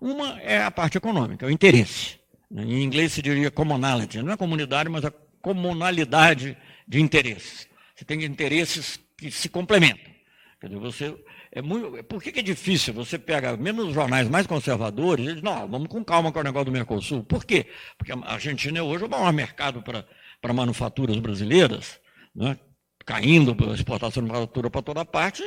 Uma 0.00 0.40
é 0.40 0.62
a 0.62 0.70
parte 0.70 0.96
econômica, 0.96 1.46
o 1.46 1.50
interesse. 1.50 2.18
Em 2.50 2.82
inglês 2.82 3.12
se 3.12 3.22
diria 3.22 3.50
commonality, 3.50 4.22
não 4.22 4.32
é 4.32 4.36
comunidade, 4.36 4.88
mas 4.88 5.04
a 5.04 5.12
comunalidade 5.40 6.56
de 6.86 7.00
interesses. 7.00 7.68
Você 7.94 8.04
tem 8.04 8.22
interesses 8.24 9.00
que 9.16 9.30
se 9.30 9.48
complementam. 9.48 10.12
Quer 10.60 10.68
dizer, 10.68 10.80
você 10.80 11.24
é 11.54 11.60
muito, 11.60 12.02
por 12.04 12.22
que, 12.22 12.32
que, 12.32 12.40
é 12.40 12.42
difícil? 12.42 12.94
Você 12.94 13.18
pega, 13.18 13.54
mesmo 13.58 13.82
os 13.82 13.92
jornais 13.92 14.26
mais 14.26 14.46
conservadores, 14.46 15.26
eles 15.26 15.42
não, 15.42 15.68
vamos 15.68 15.88
com 15.88 16.02
calma 16.02 16.32
com 16.32 16.40
o 16.40 16.42
negócio 16.42 16.64
do 16.64 16.72
Mercosul. 16.72 17.22
Por 17.24 17.44
quê? 17.44 17.66
Porque 17.98 18.10
a 18.10 18.32
Argentina 18.32 18.78
é 18.78 18.82
hoje 18.82 19.04
o 19.04 19.08
maior 19.08 19.30
mercado 19.34 19.82
para, 19.82 20.06
para 20.40 20.54
manufaturas 20.54 21.18
brasileiras, 21.18 22.00
né? 22.34 22.58
caindo 23.04 23.54
a 23.70 23.74
exportação 23.74 24.22
de 24.22 24.30
manufatura 24.30 24.70
para 24.70 24.80
toda 24.80 25.04
parte. 25.04 25.42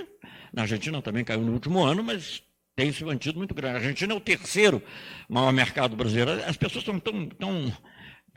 Na 0.53 0.62
Argentina 0.62 1.01
também 1.01 1.24
caiu 1.24 1.41
no 1.41 1.53
último 1.53 1.84
ano, 1.84 2.03
mas 2.03 2.43
tem 2.76 2.91
se 2.91 3.03
mantido 3.03 3.39
muito 3.39 3.56
grande. 3.56 3.78
A 3.78 3.80
Argentina 3.80 4.14
é 4.14 4.16
o 4.16 4.20
terceiro 4.20 4.84
maior 5.28 5.51
mercado 5.51 5.95
brasileiro. 5.95 6.43
As 6.45 6.56
pessoas 6.56 6.84
estão 6.84 6.99
tão, 6.99 7.28
tão 7.30 7.74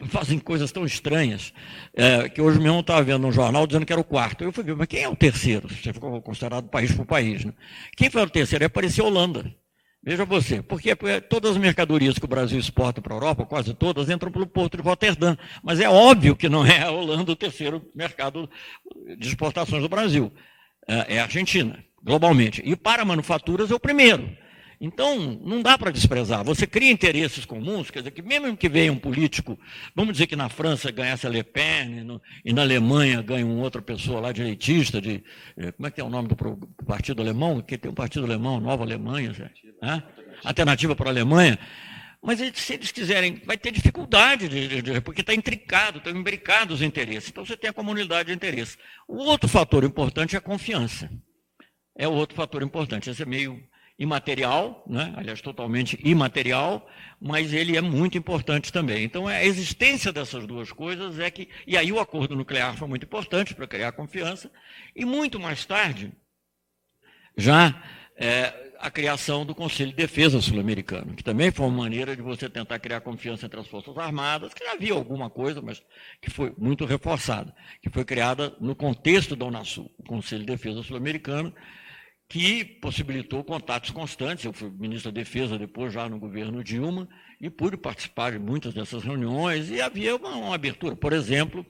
fazem 0.06 0.38
coisas 0.38 0.70
tão 0.70 0.84
estranhas, 0.84 1.52
é, 1.94 2.28
que 2.28 2.40
hoje 2.40 2.60
mesmo 2.60 2.80
estava 2.80 3.02
vendo 3.02 3.26
um 3.26 3.32
jornal 3.32 3.66
dizendo 3.66 3.84
que 3.84 3.92
era 3.92 4.00
o 4.00 4.04
quarto. 4.04 4.44
Eu 4.44 4.52
fui 4.52 4.62
ver, 4.62 4.76
mas 4.76 4.86
quem 4.86 5.02
é 5.02 5.08
o 5.08 5.16
terceiro? 5.16 5.68
Você 5.68 5.92
ficou 5.92 6.22
considerado 6.22 6.68
país 6.68 6.92
por 6.92 7.04
país. 7.04 7.44
Né? 7.44 7.52
Quem 7.96 8.10
foi 8.10 8.22
o 8.22 8.30
terceiro? 8.30 8.64
Aí 8.64 8.66
apareceu 8.66 9.04
a 9.04 9.08
Holanda. 9.08 9.52
Veja 10.00 10.24
você, 10.24 10.62
porque 10.62 10.94
todas 11.28 11.50
as 11.50 11.56
mercadorias 11.56 12.18
que 12.18 12.24
o 12.24 12.28
Brasil 12.28 12.58
exporta 12.58 13.02
para 13.02 13.12
a 13.12 13.16
Europa, 13.16 13.44
quase 13.44 13.74
todas, 13.74 14.08
entram 14.08 14.30
pelo 14.30 14.46
porto 14.46 14.76
de 14.76 14.82
Rotterdam. 14.82 15.36
Mas 15.62 15.80
é 15.80 15.88
óbvio 15.88 16.36
que 16.36 16.48
não 16.48 16.64
é 16.64 16.82
a 16.82 16.90
Holanda 16.90 17.32
o 17.32 17.36
terceiro 17.36 17.84
mercado 17.94 18.48
de 19.18 19.28
exportações 19.28 19.82
do 19.82 19.88
Brasil. 19.88 20.32
É, 20.86 21.16
é 21.16 21.20
a 21.20 21.24
Argentina, 21.24 21.84
globalmente. 22.02 22.62
E 22.64 22.76
para 22.76 23.04
manufaturas 23.04 23.70
é 23.70 23.74
o 23.74 23.80
primeiro. 23.80 24.30
Então, 24.80 25.18
não 25.44 25.60
dá 25.60 25.76
para 25.76 25.90
desprezar. 25.90 26.44
Você 26.44 26.64
cria 26.66 26.90
interesses 26.90 27.44
comuns, 27.44 27.90
quer 27.90 27.98
dizer, 27.98 28.12
que 28.12 28.22
mesmo 28.22 28.56
que 28.56 28.68
venha 28.68 28.92
um 28.92 28.98
político, 28.98 29.58
vamos 29.94 30.12
dizer 30.12 30.28
que 30.28 30.36
na 30.36 30.48
França 30.48 30.90
ganhasse 30.92 31.26
a 31.26 31.30
Le 31.30 31.42
Pen, 31.42 32.04
no, 32.04 32.22
e 32.44 32.52
na 32.52 32.62
Alemanha 32.62 33.20
ganha 33.20 33.44
uma 33.44 33.62
outra 33.62 33.82
pessoa 33.82 34.20
lá 34.20 34.30
direitista, 34.30 35.00
de, 35.00 35.24
eh, 35.56 35.72
como 35.72 35.88
é 35.88 35.90
que 35.90 36.00
é 36.00 36.04
o 36.04 36.08
nome 36.08 36.28
do 36.28 36.36
partido 36.86 37.20
alemão? 37.20 37.60
Que 37.60 37.76
tem 37.76 37.90
um 37.90 37.94
partido 37.94 38.24
alemão, 38.24 38.60
Nova 38.60 38.84
Alemanha, 38.84 39.32
Alternativa 40.44 40.94
para 40.94 41.08
a 41.08 41.12
Alemanha. 41.12 41.58
Mas 42.22 42.38
se 42.54 42.74
eles 42.74 42.92
quiserem, 42.92 43.40
vai 43.44 43.56
ter 43.56 43.72
dificuldade, 43.72 44.48
de, 44.48 44.82
de, 44.82 45.00
porque 45.00 45.22
está 45.22 45.34
intricado, 45.34 45.98
estão 45.98 46.12
imbricados 46.12 46.76
os 46.76 46.82
interesses. 46.82 47.30
Então 47.30 47.44
você 47.44 47.56
tem 47.56 47.70
a 47.70 47.72
comunidade 47.72 48.28
de 48.28 48.34
interesses. 48.34 48.76
O 49.08 49.24
outro 49.24 49.48
fator 49.48 49.82
importante 49.82 50.36
é 50.36 50.38
a 50.38 50.42
confiança. 50.42 51.10
É 51.96 52.06
o 52.06 52.12
outro 52.12 52.36
fator 52.36 52.62
importante. 52.62 53.10
Esse 53.10 53.22
é 53.22 53.26
meio 53.26 53.60
imaterial, 53.98 54.84
né? 54.86 55.12
aliás, 55.16 55.40
totalmente 55.40 55.98
imaterial, 56.04 56.88
mas 57.20 57.52
ele 57.52 57.76
é 57.76 57.80
muito 57.80 58.16
importante 58.16 58.72
também. 58.72 59.02
Então, 59.02 59.28
é 59.28 59.38
a 59.38 59.44
existência 59.44 60.12
dessas 60.12 60.46
duas 60.46 60.70
coisas 60.70 61.18
é 61.18 61.30
que. 61.30 61.48
E 61.66 61.76
aí, 61.76 61.90
o 61.90 61.98
acordo 61.98 62.36
nuclear 62.36 62.76
foi 62.76 62.86
muito 62.86 63.04
importante 63.04 63.54
para 63.54 63.66
criar 63.66 63.92
confiança, 63.92 64.50
e 64.94 65.04
muito 65.04 65.40
mais 65.40 65.66
tarde, 65.66 66.12
já 67.36 67.82
é, 68.16 68.72
a 68.78 68.90
criação 68.90 69.44
do 69.44 69.54
Conselho 69.54 69.90
de 69.90 69.96
Defesa 69.96 70.40
Sul-Americano, 70.40 71.14
que 71.14 71.24
também 71.24 71.50
foi 71.50 71.66
uma 71.66 71.82
maneira 71.82 72.14
de 72.14 72.22
você 72.22 72.48
tentar 72.48 72.78
criar 72.78 73.00
confiança 73.00 73.46
entre 73.46 73.58
as 73.58 73.66
Forças 73.66 73.96
Armadas, 73.98 74.54
que 74.54 74.64
já 74.64 74.72
havia 74.72 74.92
alguma 74.92 75.28
coisa, 75.28 75.60
mas 75.60 75.82
que 76.22 76.30
foi 76.30 76.52
muito 76.56 76.84
reforçada, 76.84 77.52
que 77.82 77.90
foi 77.90 78.04
criada 78.04 78.54
no 78.60 78.76
contexto 78.76 79.34
da 79.34 79.44
Unasul, 79.46 79.90
o 79.98 80.04
Conselho 80.04 80.42
de 80.42 80.52
Defesa 80.52 80.82
Sul-Americano, 80.84 81.52
que 82.28 82.64
possibilitou 82.64 83.42
contatos 83.42 83.90
constantes. 83.90 84.44
Eu 84.44 84.52
fui 84.52 84.70
ministro 84.70 85.10
da 85.10 85.20
Defesa 85.20 85.58
depois, 85.58 85.92
já 85.92 86.08
no 86.08 86.18
governo 86.18 86.62
Dilma, 86.62 87.08
e 87.40 87.48
pude 87.48 87.76
participar 87.76 88.32
de 88.32 88.38
muitas 88.38 88.74
dessas 88.74 89.02
reuniões, 89.02 89.70
e 89.70 89.80
havia 89.80 90.14
uma, 90.16 90.36
uma 90.36 90.54
abertura. 90.54 90.94
Por 90.94 91.12
exemplo, 91.12 91.64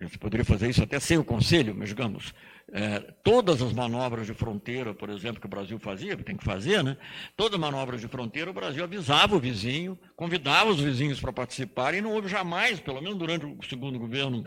a 0.00 0.04
gente 0.04 0.18
poderia 0.18 0.44
fazer 0.44 0.68
isso 0.68 0.82
até 0.82 0.98
sem 0.98 1.16
o 1.16 1.24
Conselho, 1.24 1.74
mas 1.74 1.88
digamos, 1.88 2.34
é, 2.72 2.98
todas 3.22 3.62
as 3.62 3.72
manobras 3.72 4.26
de 4.26 4.34
fronteira, 4.34 4.92
por 4.92 5.08
exemplo, 5.08 5.40
que 5.40 5.46
o 5.46 5.50
Brasil 5.50 5.78
fazia, 5.78 6.16
tem 6.16 6.36
que 6.36 6.44
fazer, 6.44 6.82
né? 6.82 6.96
Todas 7.36 7.54
as 7.54 7.60
manobras 7.60 8.00
de 8.00 8.08
fronteira, 8.08 8.50
o 8.50 8.54
Brasil 8.54 8.82
avisava 8.82 9.36
o 9.36 9.40
vizinho, 9.40 9.96
convidava 10.16 10.70
os 10.70 10.80
vizinhos 10.80 11.20
para 11.20 11.32
participarem, 11.32 12.00
e 12.00 12.02
não 12.02 12.12
houve 12.12 12.28
jamais, 12.28 12.80
pelo 12.80 13.00
menos 13.00 13.16
durante 13.16 13.46
o 13.46 13.56
segundo 13.68 13.98
governo, 13.98 14.44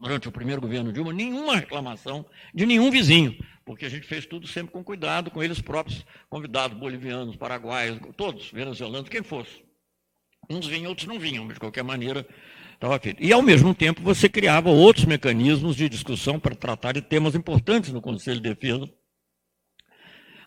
durante 0.00 0.28
o 0.28 0.32
primeiro 0.32 0.60
governo 0.60 0.92
Dilma, 0.92 1.12
nenhuma 1.12 1.56
reclamação 1.56 2.24
de 2.54 2.64
nenhum 2.66 2.90
vizinho, 2.90 3.36
porque 3.64 3.84
a 3.84 3.88
gente 3.88 4.06
fez 4.06 4.26
tudo 4.26 4.46
sempre 4.46 4.72
com 4.72 4.82
cuidado, 4.82 5.30
com 5.30 5.42
eles 5.42 5.60
próprios 5.60 6.04
convidados, 6.28 6.78
bolivianos, 6.78 7.36
paraguaios, 7.36 7.98
todos, 8.16 8.50
venezuelanos, 8.50 9.08
quem 9.08 9.22
fosse. 9.22 9.62
Uns 10.50 10.66
vinham, 10.66 10.88
outros 10.88 11.06
não 11.06 11.18
vinham, 11.18 11.44
mas 11.44 11.54
de 11.54 11.60
qualquer 11.60 11.84
maneira 11.84 12.26
estava 12.72 12.98
feito. 12.98 13.22
E, 13.22 13.32
ao 13.32 13.42
mesmo 13.42 13.74
tempo, 13.74 14.00
você 14.00 14.28
criava 14.28 14.70
outros 14.70 15.04
mecanismos 15.04 15.76
de 15.76 15.88
discussão 15.88 16.40
para 16.40 16.54
tratar 16.54 16.92
de 16.92 17.02
temas 17.02 17.34
importantes 17.34 17.92
no 17.92 18.00
Conselho 18.00 18.40
de 18.40 18.48
Defesa. 18.48 18.88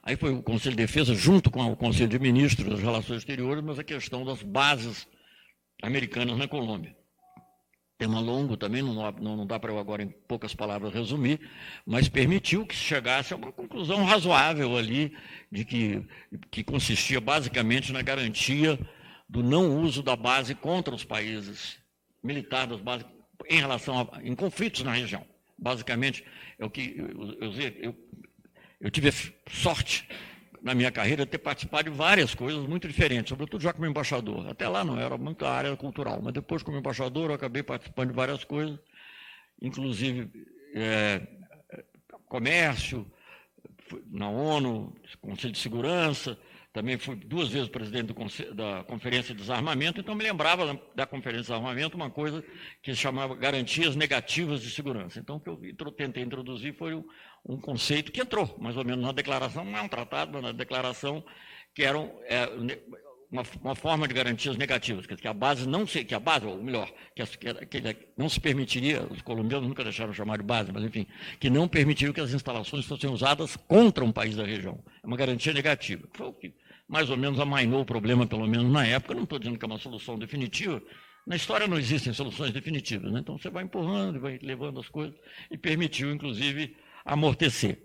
Aí 0.02 0.16
foi 0.16 0.34
o 0.34 0.42
Conselho 0.42 0.76
de 0.76 0.82
Defesa, 0.82 1.14
junto 1.14 1.52
com 1.52 1.64
o 1.72 1.76
Conselho 1.76 2.10
de 2.10 2.18
Ministros 2.18 2.68
das 2.68 2.80
Relações 2.80 3.20
Exteriores, 3.20 3.64
mas 3.64 3.78
a 3.78 3.84
questão 3.84 4.26
das 4.26 4.42
bases 4.42 5.08
americanas 5.84 6.38
na 6.38 6.48
Colômbia. 6.48 6.96
Tema 8.02 8.20
longo 8.20 8.58
também, 8.58 8.82
não, 8.82 8.96
não, 9.12 9.38
não 9.38 9.46
dá 9.46 9.60
para 9.60 9.72
eu 9.72 9.78
agora, 9.78 10.02
em 10.02 10.10
poucas 10.10 10.56
palavras, 10.56 10.92
resumir, 10.92 11.40
mas 11.86 12.10
permitiu 12.10 12.66
que 12.66 12.76
se 12.76 12.82
chegasse 12.82 13.32
a 13.32 13.38
uma 13.38 13.52
conclusão 13.52 14.04
razoável 14.04 14.76
ali, 14.76 15.16
de 15.52 15.64
que, 15.64 16.04
que 16.50 16.64
consistia 16.64 17.22
basicamente 17.22 17.94
na 17.94 18.02
garantia 18.02 18.80
do 19.30 19.44
não 19.44 19.80
uso 19.84 20.02
da 20.02 20.16
base 20.16 20.56
contra 20.56 20.96
os 20.96 21.04
países 21.04 21.78
militar 22.24 22.66
das 22.66 22.82
bases 22.82 23.06
em 23.48 23.60
relação 23.60 24.00
a 24.00 24.24
em 24.24 24.34
conflitos 24.34 24.82
na 24.82 24.94
região. 24.94 25.24
Basicamente, 25.56 26.26
é 26.58 26.66
o 26.66 26.72
que 26.72 26.96
eu, 26.98 27.52
eu, 27.52 27.54
eu, 27.84 27.96
eu 28.82 28.90
tive 28.90 29.14
sorte 29.48 30.10
na 30.62 30.76
minha 30.76 30.92
carreira 30.92 31.26
ter 31.26 31.40
participado 31.40 31.90
de 31.90 31.98
várias 31.98 32.36
coisas 32.36 32.66
muito 32.68 32.88
diferentes, 32.88 33.30
sobretudo 33.30 33.62
já 33.62 33.74
como 33.74 33.86
embaixador. 33.88 34.48
Até 34.48 34.68
lá 34.68 34.84
não 34.84 35.00
era 35.00 35.18
muito 35.18 35.46
a 35.46 35.52
área 35.52 35.76
cultural, 35.76 36.22
mas 36.22 36.34
depois 36.34 36.62
como 36.62 36.78
embaixador 36.78 37.30
eu 37.30 37.36
acabei 37.36 37.64
participando 37.64 38.10
de 38.10 38.16
várias 38.16 38.44
coisas, 38.44 38.80
inclusive 39.62 40.30
é, 40.76 41.22
comércio, 42.26 43.12
na 44.10 44.30
ONU, 44.30 44.96
Conselho 45.20 45.52
de 45.52 45.60
Segurança, 45.60 46.38
também 46.72 46.98
fui 46.98 47.16
duas 47.16 47.50
vezes 47.50 47.68
presidente 47.68 48.14
da 48.54 48.84
Conferência 48.86 49.36
de 49.36 49.42
Desarmamento, 49.42 50.00
então 50.00 50.16
me 50.16 50.24
lembrava 50.24 50.80
da 50.96 51.06
Conferência 51.06 51.42
de 51.42 51.48
Desarmamento 51.48 51.98
uma 51.98 52.10
coisa 52.10 52.42
que 52.82 52.96
se 52.96 53.02
chamava 53.02 53.36
garantias 53.36 53.94
negativas 53.94 54.62
de 54.62 54.70
segurança. 54.70 55.20
Então, 55.20 55.36
o 55.36 55.40
que 55.42 55.50
eu 55.50 55.92
tentei 55.92 56.24
introduzir 56.24 56.74
foi 56.78 57.04
um, 57.46 57.58
conceito 57.58 58.12
que 58.12 58.22
entrou, 58.22 58.56
mais 58.60 58.78
ou 58.78 58.86
menos, 58.86 59.04
na 59.04 59.12
declaração, 59.12 59.64
não 59.66 59.78
é 59.78 59.82
um 59.82 59.88
tratado, 59.88 60.32
mas 60.34 60.42
na 60.42 60.52
declaração, 60.52 61.24
que 61.74 61.84
era 61.84 61.98
é, 62.26 62.48
uma, 63.32 63.44
uma, 63.62 63.76
forma 63.76 64.08
de 64.08 64.14
garantias 64.14 64.58
negativas, 64.58 65.06
que 65.06 65.28
a 65.28 65.34
base 65.34 65.68
não 65.68 65.88
se, 65.88 66.04
que 66.04 66.14
a 66.14 66.20
base, 66.20 66.46
ou 66.46 66.62
melhor, 66.62 66.92
que, 67.16 67.22
as, 67.22 67.36
que, 67.36 67.54
que 67.54 67.98
não 68.18 68.28
se 68.28 68.40
permitiria, 68.40 69.04
os 69.10 69.22
colombianos 69.22 69.68
nunca 69.68 69.84
deixaram 69.84 70.14
chamar 70.14 70.38
de 70.38 70.44
base, 70.44 70.72
mas 70.72 70.84
enfim, 70.84 71.08
que 71.40 71.50
não 71.50 71.68
permitiriam 71.68 72.14
que 72.14 72.22
as 72.22 72.34
instalações 72.34 72.86
fossem 72.86 73.10
usadas 73.10 73.56
contra 73.56 74.04
um 74.04 74.12
país 74.12 74.36
da 74.36 74.46
região. 74.46 74.84
É 75.04 75.08
uma 75.08 75.18
garantia 75.18 75.54
negativa. 75.54 76.08
Foi 76.14 76.28
o 76.28 76.34
que 76.34 76.54
mais 76.92 77.10
ou 77.10 77.16
menos 77.16 77.40
amainou 77.40 77.82
o 77.82 77.86
problema, 77.86 78.28
pelo 78.28 78.46
menos 78.46 78.70
na 78.70 78.86
época. 78.86 79.16
Não 79.16 79.24
estou 79.24 79.40
dizendo 79.40 79.58
que 79.58 79.64
é 79.64 79.68
uma 79.68 79.80
solução 79.80 80.20
definitiva. 80.20 80.82
Na 81.26 81.38
história 81.38 81.66
não 81.66 81.78
existem 81.78 82.12
soluções 82.12 82.52
definitivas. 82.52 83.10
Né? 83.14 83.22
Então 83.22 83.38
você 83.38 83.50
vai 83.50 83.64
empurrando, 83.64 84.20
vai 84.20 84.38
levando 84.42 84.82
as 84.82 84.90
coisas 84.90 85.16
e 85.50 85.58
permitiu, 85.58 86.12
inclusive, 86.12 86.76
amortecer. 87.06 87.82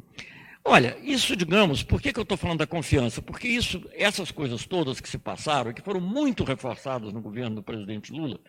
Olha, 0.64 0.98
isso, 1.02 1.36
digamos, 1.36 1.82
por 1.82 2.00
que, 2.00 2.12
que 2.12 2.18
eu 2.18 2.24
estou 2.24 2.36
falando 2.36 2.58
da 2.58 2.66
confiança? 2.66 3.22
Porque 3.22 3.46
isso, 3.46 3.88
essas 3.92 4.32
coisas 4.32 4.66
todas 4.66 5.00
que 5.00 5.08
se 5.08 5.18
passaram, 5.18 5.72
que 5.72 5.82
foram 5.82 6.00
muito 6.00 6.42
reforçadas 6.42 7.12
no 7.12 7.22
governo 7.22 7.56
do 7.56 7.62
presidente 7.62 8.12
Lula, 8.12 8.40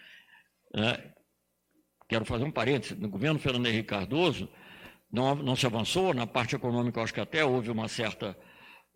né, 0.73 1.13
quero 2.09 2.25
fazer 2.25 2.43
um 2.43 2.51
parênteses, 2.51 2.97
no 2.97 3.09
governo 3.09 3.39
Fernando 3.39 3.67
Henrique 3.67 3.89
Cardoso, 3.89 4.49
não, 5.11 5.35
não 5.35 5.55
se 5.55 5.65
avançou, 5.67 6.13
na 6.13 6.25
parte 6.25 6.55
econômica, 6.55 7.01
acho 7.01 7.13
que 7.13 7.21
até 7.21 7.45
houve 7.45 7.69
uma 7.69 7.87
certa 7.87 8.35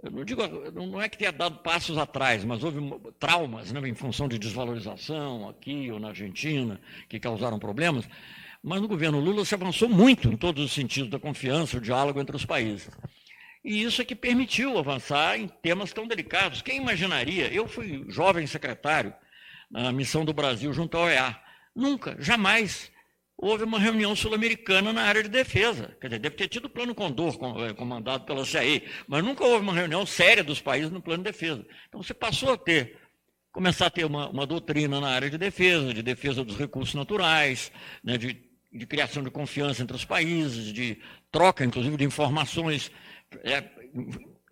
não, 0.04 0.24
digo, 0.24 0.42
não 0.72 1.00
é 1.00 1.08
que 1.08 1.18
tenha 1.18 1.32
dado 1.32 1.60
passos 1.60 1.98
atrás, 1.98 2.44
mas 2.44 2.64
houve 2.64 2.80
traumas 3.20 3.72
né, 3.72 3.88
em 3.88 3.94
função 3.94 4.28
de 4.28 4.40
desvalorização 4.40 5.48
aqui 5.48 5.92
ou 5.92 6.00
na 6.00 6.08
Argentina, 6.08 6.82
que 7.08 7.20
causaram 7.20 7.60
problemas. 7.60 8.10
Mas 8.64 8.82
no 8.82 8.88
governo 8.88 9.20
Lula 9.20 9.44
se 9.44 9.56
avançou 9.56 9.90
muito 9.90 10.28
em 10.28 10.38
todos 10.38 10.64
os 10.64 10.72
sentidos 10.72 11.10
da 11.10 11.20
confiança, 11.20 11.78
o 11.78 11.82
diálogo 11.82 12.20
entre 12.20 12.36
os 12.36 12.46
países. 12.46 12.90
E 13.64 13.84
isso 13.84 14.02
é 14.02 14.06
que 14.06 14.16
permitiu 14.16 14.78
avançar 14.78 15.40
em 15.40 15.48
temas 15.48 15.94
tão 15.94 16.08
delicados. 16.08 16.62
Quem 16.62 16.78
imaginaria? 16.78 17.52
Eu 17.54 17.68
fui 17.68 18.06
jovem 18.10 18.46
secretário 18.48 19.14
na 19.70 19.92
missão 19.92 20.26
do 20.26 20.34
Brasil 20.34 20.74
junto 20.74 20.98
à 20.98 21.02
OEA. 21.02 21.40
Nunca, 21.76 22.16
jamais 22.20 22.92
houve 23.38 23.64
uma 23.64 23.80
reunião 23.80 24.16
sul-americana 24.16 24.94
na 24.94 25.02
área 25.02 25.24
de 25.24 25.30
defesa. 25.30 25.98
Quer 26.00 26.08
dizer, 26.08 26.20
deve 26.20 26.36
ter 26.36 26.48
tido 26.48 26.66
o 26.66 26.70
plano 26.70 26.94
Condor, 26.94 27.36
eh, 27.66 27.74
comandado 27.74 28.24
pela 28.24 28.46
CIA, 28.46 28.84
mas 29.08 29.24
nunca 29.24 29.44
houve 29.44 29.64
uma 29.64 29.74
reunião 29.74 30.06
séria 30.06 30.44
dos 30.44 30.62
países 30.62 30.92
no 30.92 31.02
plano 31.02 31.24
de 31.24 31.32
defesa. 31.32 31.66
Então 31.90 32.04
você 32.04 32.14
passou 32.14 32.54
a 32.54 32.58
ter, 32.58 33.00
começar 33.52 33.88
a 33.88 33.90
ter 33.90 34.06
uma, 34.06 34.30
uma 34.30 34.46
doutrina 34.46 35.00
na 35.00 35.10
área 35.10 35.30
de 35.30 35.40
defesa, 35.40 35.92
de 35.92 36.04
defesa 36.04 36.44
dos 36.44 36.56
recursos 36.56 36.94
naturais, 36.94 37.72
né, 38.04 38.16
de, 38.16 38.51
de, 38.72 38.86
criação 38.86 39.24
de 39.24 39.30
confiança 39.30 39.82
entre 39.84 39.96
os 39.96 40.06
países, 40.06 40.72
de 40.74 40.98
troca, 41.32 41.66
inclusive, 41.66 41.98
de 41.98 42.04
informações. 42.04 42.92
É, 43.44 43.64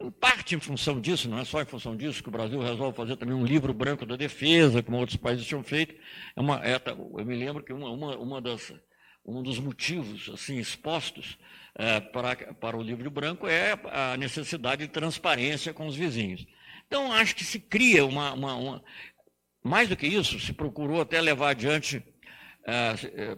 em 0.01 0.11
parte 0.11 0.55
em 0.55 0.59
função 0.59 0.99
disso, 0.99 1.29
não 1.29 1.39
é 1.39 1.45
só 1.45 1.61
em 1.61 1.65
função 1.65 1.95
disso, 1.95 2.23
que 2.23 2.29
o 2.29 2.31
Brasil 2.31 2.59
resolve 2.61 2.95
fazer 2.95 3.17
também 3.17 3.35
um 3.35 3.45
livro 3.45 3.73
branco 3.73 4.05
da 4.05 4.15
defesa, 4.15 4.81
como 4.81 4.97
outros 4.97 5.17
países 5.17 5.45
tinham 5.45 5.63
feito. 5.63 5.93
É 6.35 6.39
uma, 6.39 6.65
é, 6.65 6.81
eu 6.85 7.25
me 7.25 7.35
lembro 7.35 7.63
que 7.63 7.73
uma, 7.73 7.89
uma, 7.89 8.17
uma 8.17 8.41
das, 8.41 8.73
um 9.25 9.43
dos 9.43 9.59
motivos 9.59 10.29
assim 10.33 10.57
expostos 10.57 11.37
é, 11.75 11.99
para, 11.99 12.53
para 12.53 12.77
o 12.77 12.81
livro 12.81 13.09
branco 13.11 13.47
é 13.47 13.77
a 13.91 14.17
necessidade 14.17 14.85
de 14.85 14.91
transparência 14.91 15.73
com 15.73 15.85
os 15.85 15.95
vizinhos. 15.95 16.45
Então, 16.87 17.11
acho 17.11 17.35
que 17.35 17.43
se 17.43 17.59
cria 17.59 18.05
uma. 18.05 18.33
uma, 18.33 18.55
uma 18.55 18.83
mais 19.61 19.89
do 19.89 19.95
que 19.97 20.07
isso, 20.07 20.39
se 20.39 20.53
procurou 20.53 21.01
até 21.01 21.19
levar 21.19 21.49
adiante, 21.49 22.01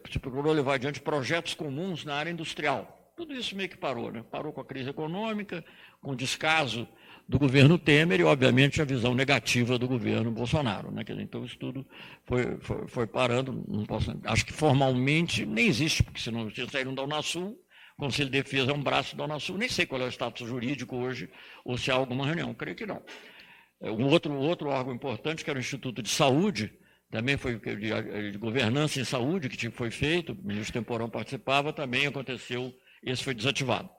se 0.09 0.19
procurou 0.19 0.53
levar 0.53 0.75
adiante 0.75 0.99
projetos 0.99 1.53
comuns 1.53 2.03
na 2.03 2.15
área 2.15 2.31
industrial. 2.31 3.13
Tudo 3.15 3.33
isso 3.33 3.55
meio 3.55 3.69
que 3.69 3.77
parou, 3.77 4.11
né? 4.11 4.23
Parou 4.31 4.51
com 4.51 4.61
a 4.61 4.65
crise 4.65 4.89
econômica, 4.89 5.63
com 6.01 6.11
o 6.11 6.15
descaso 6.15 6.87
do 7.27 7.39
governo 7.39 7.77
Temer 7.77 8.19
e, 8.19 8.23
obviamente, 8.23 8.81
a 8.81 8.85
visão 8.85 9.13
negativa 9.13 9.77
do 9.77 9.87
governo 9.87 10.31
Bolsonaro. 10.31 10.91
Né? 10.91 11.03
Então, 11.19 11.45
isso 11.45 11.57
tudo 11.57 11.85
foi, 12.25 12.57
foi, 12.59 12.87
foi 12.87 13.07
parando. 13.07 13.53
Posso, 13.87 14.19
acho 14.25 14.45
que 14.45 14.51
formalmente 14.51 15.45
nem 15.45 15.67
existe, 15.67 16.03
porque 16.03 16.19
senão 16.19 16.49
vocês 16.49 16.69
saíram 16.71 16.93
da 16.93 17.03
Unasul, 17.03 17.57
o 17.97 18.01
Conselho 18.01 18.29
de 18.29 18.41
Defesa 18.41 18.71
é 18.71 18.73
um 18.73 18.81
braço 18.83 19.15
da 19.15 19.25
Unasul, 19.25 19.57
nem 19.57 19.69
sei 19.69 19.85
qual 19.85 20.01
é 20.01 20.05
o 20.05 20.11
status 20.11 20.47
jurídico 20.47 20.97
hoje, 20.97 21.29
ou 21.63 21.77
se 21.77 21.91
há 21.91 21.93
alguma 21.93 22.25
reunião, 22.25 22.53
creio 22.53 22.75
que 22.75 22.85
não. 22.85 23.01
É, 23.79 23.91
um 23.91 24.07
outro, 24.07 24.33
outro 24.33 24.69
órgão 24.69 24.93
importante, 24.93 25.43
que 25.43 25.49
era 25.49 25.57
o 25.57 25.61
Instituto 25.61 26.01
de 26.01 26.09
Saúde, 26.09 26.73
também 27.11 27.35
foi 27.35 27.59
de, 27.59 28.31
de 28.31 28.37
governança 28.37 28.99
em 28.99 29.03
saúde, 29.03 29.49
que 29.49 29.69
foi 29.69 29.91
feito, 29.91 30.31
o 30.31 30.47
ministro 30.47 30.73
Temporão 30.73 31.09
participava, 31.09 31.73
também 31.73 32.07
aconteceu, 32.07 32.73
esse 33.03 33.21
foi 33.21 33.33
desativado. 33.33 33.89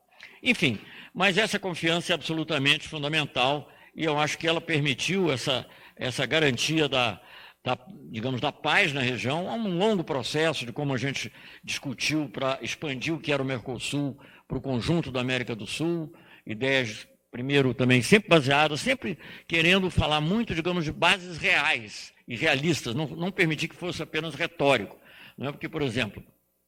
Enfim, 0.42 0.78
mas 1.14 1.36
essa 1.36 1.58
confiança 1.58 2.12
é 2.12 2.14
absolutamente 2.14 2.88
fundamental 2.88 3.70
e 3.94 4.04
eu 4.04 4.18
acho 4.18 4.38
que 4.38 4.48
ela 4.48 4.60
permitiu 4.60 5.30
essa, 5.30 5.66
essa 5.94 6.24
garantia 6.24 6.88
da, 6.88 7.20
da, 7.62 7.78
digamos, 8.10 8.40
da 8.40 8.50
paz 8.50 8.94
na 8.94 9.02
região. 9.02 9.48
Há 9.48 9.54
um 9.54 9.76
longo 9.76 10.02
processo 10.02 10.64
de 10.64 10.72
como 10.72 10.94
a 10.94 10.96
gente 10.96 11.30
discutiu 11.62 12.30
para 12.30 12.58
expandir 12.62 13.12
o 13.14 13.20
que 13.20 13.32
era 13.32 13.42
o 13.42 13.46
Mercosul 13.46 14.18
para 14.48 14.56
o 14.56 14.60
conjunto 14.60 15.12
da 15.12 15.20
América 15.20 15.54
do 15.54 15.66
Sul, 15.66 16.12
ideias, 16.46 17.06
primeiro, 17.30 17.74
também 17.74 18.00
sempre 18.00 18.30
baseadas, 18.30 18.80
sempre 18.80 19.18
querendo 19.46 19.90
falar 19.90 20.20
muito, 20.20 20.54
digamos, 20.54 20.84
de 20.84 20.92
bases 20.92 21.36
reais 21.36 22.11
e 22.26 22.36
realistas, 22.36 22.94
não, 22.94 23.06
não 23.08 23.30
permitir 23.30 23.68
que 23.68 23.76
fosse 23.76 24.02
apenas 24.02 24.34
retórico. 24.34 24.98
Não 25.36 25.48
é 25.48 25.52
porque, 25.52 25.68
por 25.68 25.82
exemplo, 25.82 26.24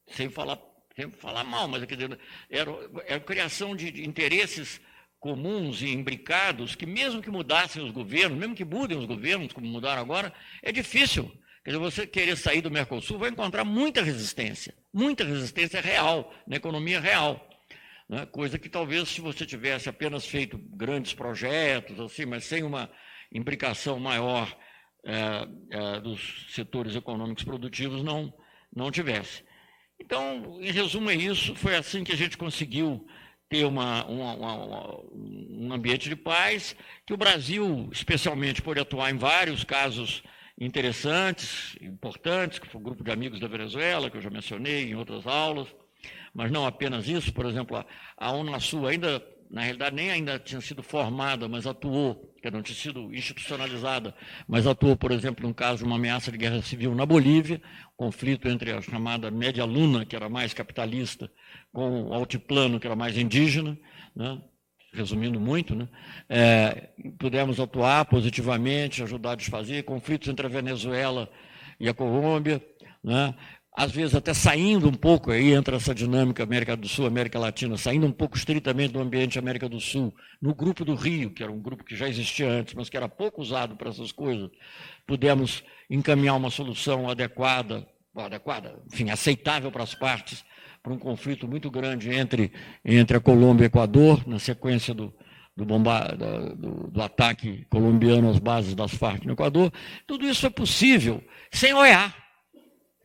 sem 0.07 0.28
falar 0.28 0.59
sempre 0.96 1.18
falar 1.18 1.44
mal, 1.44 1.66
mas 1.66 1.86
dizer, 1.86 2.18
era, 2.48 2.70
era 3.07 3.20
criação 3.20 3.74
de, 3.74 3.90
de 3.90 4.07
interesses 4.07 4.80
comuns 5.18 5.82
e 5.82 5.88
imbricados 5.90 6.74
que, 6.74 6.86
mesmo 6.86 7.22
que 7.22 7.30
mudassem 7.30 7.82
os 7.82 7.90
governos, 7.90 8.38
mesmo 8.38 8.55
que 8.55 8.64
mudem 8.64 8.96
os 8.96 9.05
governos, 9.05 9.52
como 9.52 9.66
mudaram 9.66 10.00
agora, 10.00 10.32
é 10.62 10.70
difícil. 10.70 11.30
Quer 11.64 11.70
dizer, 11.70 11.80
você 11.82 12.07
querer 12.07 12.36
sair 12.36 12.61
do 12.61 12.70
Mercosul 12.70 13.18
vai 13.18 13.30
encontrar 13.30 13.64
muita 13.64 14.02
resistência, 14.02 14.74
muita 14.92 15.24
resistência 15.24 15.80
real, 15.80 16.32
na 16.46 16.57
economia 16.57 17.00
real. 17.00 17.48
Né? 18.09 18.26
Coisa 18.26 18.59
que 18.59 18.68
talvez, 18.68 19.09
se 19.09 19.20
você 19.20 19.46
tivesse 19.46 19.88
apenas 19.88 20.26
feito 20.26 20.59
grandes 20.59 21.14
projetos, 21.14 21.98
assim, 21.98 22.26
mas 22.26 22.44
sem 22.44 22.62
uma 22.62 22.90
imbricação 23.32 23.98
maior 23.98 24.55
é, 25.05 25.48
é, 25.70 26.00
dos 26.00 26.46
setores 26.50 26.96
econômicos 26.96 27.44
produtivos, 27.44 28.02
não, 28.02 28.32
não 28.74 28.90
tivesse. 28.90 29.44
Então, 30.00 30.59
em 30.61 30.70
resumo, 30.70 31.11
é 31.11 31.14
isso. 31.14 31.55
Foi 31.55 31.76
assim 31.76 32.02
que 32.02 32.12
a 32.12 32.16
gente 32.16 32.36
conseguiu 32.36 33.07
ter 33.48 33.64
uma, 33.64 34.05
uma, 34.07 34.34
uma, 34.34 35.00
um 35.12 35.72
ambiente 35.72 36.09
de 36.09 36.16
paz, 36.16 36.74
que 37.07 37.12
o 37.12 37.16
Brasil, 37.16 37.88
especialmente, 37.92 38.62
pode 38.62 38.80
atuar 38.80 39.11
em 39.11 39.16
vários 39.16 39.62
casos 39.62 40.22
interessantes, 40.59 41.76
importantes, 41.80 42.59
que 42.59 42.68
foi 42.68 42.80
o 42.80 42.84
grupo 42.84 43.05
de 43.05 43.11
amigos 43.11 43.40
da 43.40 43.48
Venezuela, 43.48 44.11
que 44.11 44.16
eu 44.16 44.22
já 44.22 44.30
mencionei 44.30 44.90
em 44.90 44.94
outras 44.94 45.26
aulas, 45.26 45.68
mas 46.32 46.50
não 46.50 46.66
apenas 46.66 47.09
isso, 47.09 47.32
por 47.32 47.46
exemplo, 47.46 47.76
a, 47.76 47.86
a 48.16 48.32
Unasul 48.32 48.86
ainda 48.86 49.22
na 49.55 49.62
realidade 49.62 49.94
nem 49.94 50.11
ainda 50.11 50.36
tinha 50.36 50.61
sido 50.61 50.82
formada, 50.82 51.48
mas 51.48 51.64
atuou, 51.64 52.34
que 52.42 52.50
não 52.50 52.61
tinha 52.61 52.76
sido 52.76 53.14
institucionalizada, 53.14 54.12
mas 54.48 54.66
atuou, 54.66 54.96
por 54.96 55.12
exemplo, 55.12 55.46
no 55.46 55.55
caso 55.55 55.78
de 55.78 55.84
uma 55.84 55.94
ameaça 55.94 56.32
de 56.32 56.36
guerra 56.36 56.61
civil 56.61 56.92
na 56.92 57.07
Bolívia, 57.07 57.62
conflito 57.96 58.48
entre 58.48 58.72
a 58.72 58.82
chamada 58.82 59.30
média 59.30 59.64
luna, 59.64 60.05
que 60.05 60.16
era 60.16 60.28
mais 60.28 60.52
capitalista, 60.52 61.30
com 61.72 62.09
o 62.09 62.12
altiplano, 62.12 62.80
que 62.80 62.86
era 62.88 62.96
mais 62.96 63.16
indígena, 63.16 63.78
né? 64.16 64.42
resumindo 64.92 65.38
muito, 65.38 65.72
né? 65.76 65.88
É, 66.28 66.88
pudemos 67.16 67.61
atuar 67.61 68.07
positivamente, 68.07 69.05
ajudar 69.05 69.32
a 69.32 69.36
desfazer 69.36 69.84
conflitos 69.84 70.26
entre 70.26 70.46
a 70.46 70.50
Venezuela 70.50 71.30
e 71.78 71.88
a 71.88 71.94
Colômbia, 71.94 72.61
né? 73.05 73.32
Às 73.77 73.91
vezes 73.91 74.14
até 74.14 74.33
saindo 74.33 74.89
um 74.89 74.95
pouco, 74.95 75.33
aí 75.33 75.53
entra 75.53 75.77
essa 75.77 75.93
dinâmica 75.93 76.45
América 76.45 76.77
do 76.77 76.87
Sul, 76.87 77.07
América 77.07 77.41
Latina, 77.41 77.77
saindo 77.77 78.07
um 78.07 78.12
pouco 78.12 78.37
estritamente 78.37 78.93
do 78.93 79.01
ambiente 79.01 79.37
América 79.37 79.68
do 79.68 79.81
Sul, 79.81 80.14
no 80.41 80.55
grupo 80.55 80.85
do 80.85 80.95
Rio, 80.95 81.31
que 81.33 81.43
era 81.43 81.51
um 81.51 81.61
grupo 81.61 81.83
que 81.83 81.97
já 81.97 82.09
existia 82.09 82.49
antes, 82.49 82.72
mas 82.75 82.89
que 82.89 82.97
era 82.97 83.09
pouco 83.09 83.43
usado 83.43 83.75
para 83.75 83.91
essas 83.91 84.12
coisas, 84.12 84.49
pudemos 85.05 85.64
encaminhar 85.91 86.37
uma 86.37 86.51
solução 86.51 87.11
adequada, 87.11 87.85
adequada, 88.14 88.81
enfim, 88.93 89.11
aceitável 89.11 89.72
para 89.72 89.83
as 89.83 89.93
partes, 89.93 90.45
para 90.81 90.93
um 90.93 90.99
conflito 90.99 91.49
muito 91.49 91.68
grande 91.68 92.11
entre, 92.11 92.53
entre 92.85 93.16
a 93.16 93.20
Colômbia 93.20 93.64
e 93.64 93.66
o 93.66 93.70
Equador, 93.70 94.25
na 94.29 94.39
sequência 94.39 94.95
do, 94.95 95.12
do, 95.57 95.64
bomba, 95.64 96.14
do, 96.57 96.91
do 96.93 97.03
ataque 97.03 97.66
colombiano 97.68 98.31
às 98.31 98.39
bases 98.39 98.77
das 98.77 98.95
Farc 98.95 99.25
no 99.25 99.33
Equador. 99.33 99.72
Tudo 100.07 100.29
isso 100.29 100.47
é 100.47 100.51
possível 100.51 101.20
sem 101.51 101.75
olhar 101.75 102.24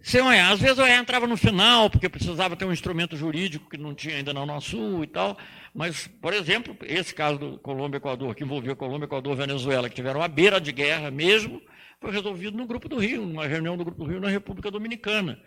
sem 0.02 0.22
OEA. 0.22 0.50
Às 0.50 0.60
vezes 0.60 0.80
OEA 0.80 0.98
entrava 0.98 1.28
no 1.28 1.36
final, 1.36 1.90
porque 1.90 2.10
precisava 2.10 2.56
ter 2.56 2.66
um 2.66 2.74
instrumento 2.74 3.18
jurídico 3.18 3.70
que 3.70 3.78
não 3.78 3.94
tinha 3.94 4.16
ainda 4.16 4.34
na 4.34 4.44
Unasul 4.44 5.04
e 5.04 5.08
tal. 5.08 5.38
Mas, 5.74 6.08
por 6.08 6.34
exemplo, 6.34 6.76
esse 6.84 7.14
caso 7.14 7.38
do 7.38 7.58
Colômbia-Equador, 7.60 8.34
que 8.36 8.44
envolvia 8.44 8.76
Colômbia, 8.76 9.06
Equador 9.06 9.36
Venezuela, 9.36 9.90
que 9.90 9.96
tiveram 9.96 10.22
a 10.22 10.28
beira 10.28 10.60
de 10.60 10.72
guerra 10.72 11.12
mesmo, 11.12 11.62
foi 12.02 12.12
resolvido 12.12 12.58
no 12.58 12.66
Grupo 12.66 12.88
do 12.88 12.98
Rio, 12.98 13.26
numa 13.26 13.46
reunião 13.46 13.78
do 13.78 13.84
Grupo 13.84 14.04
do 14.04 14.10
Rio 14.10 14.22
na 14.22 14.30
República 14.30 14.72
Dominicana. 14.72 15.40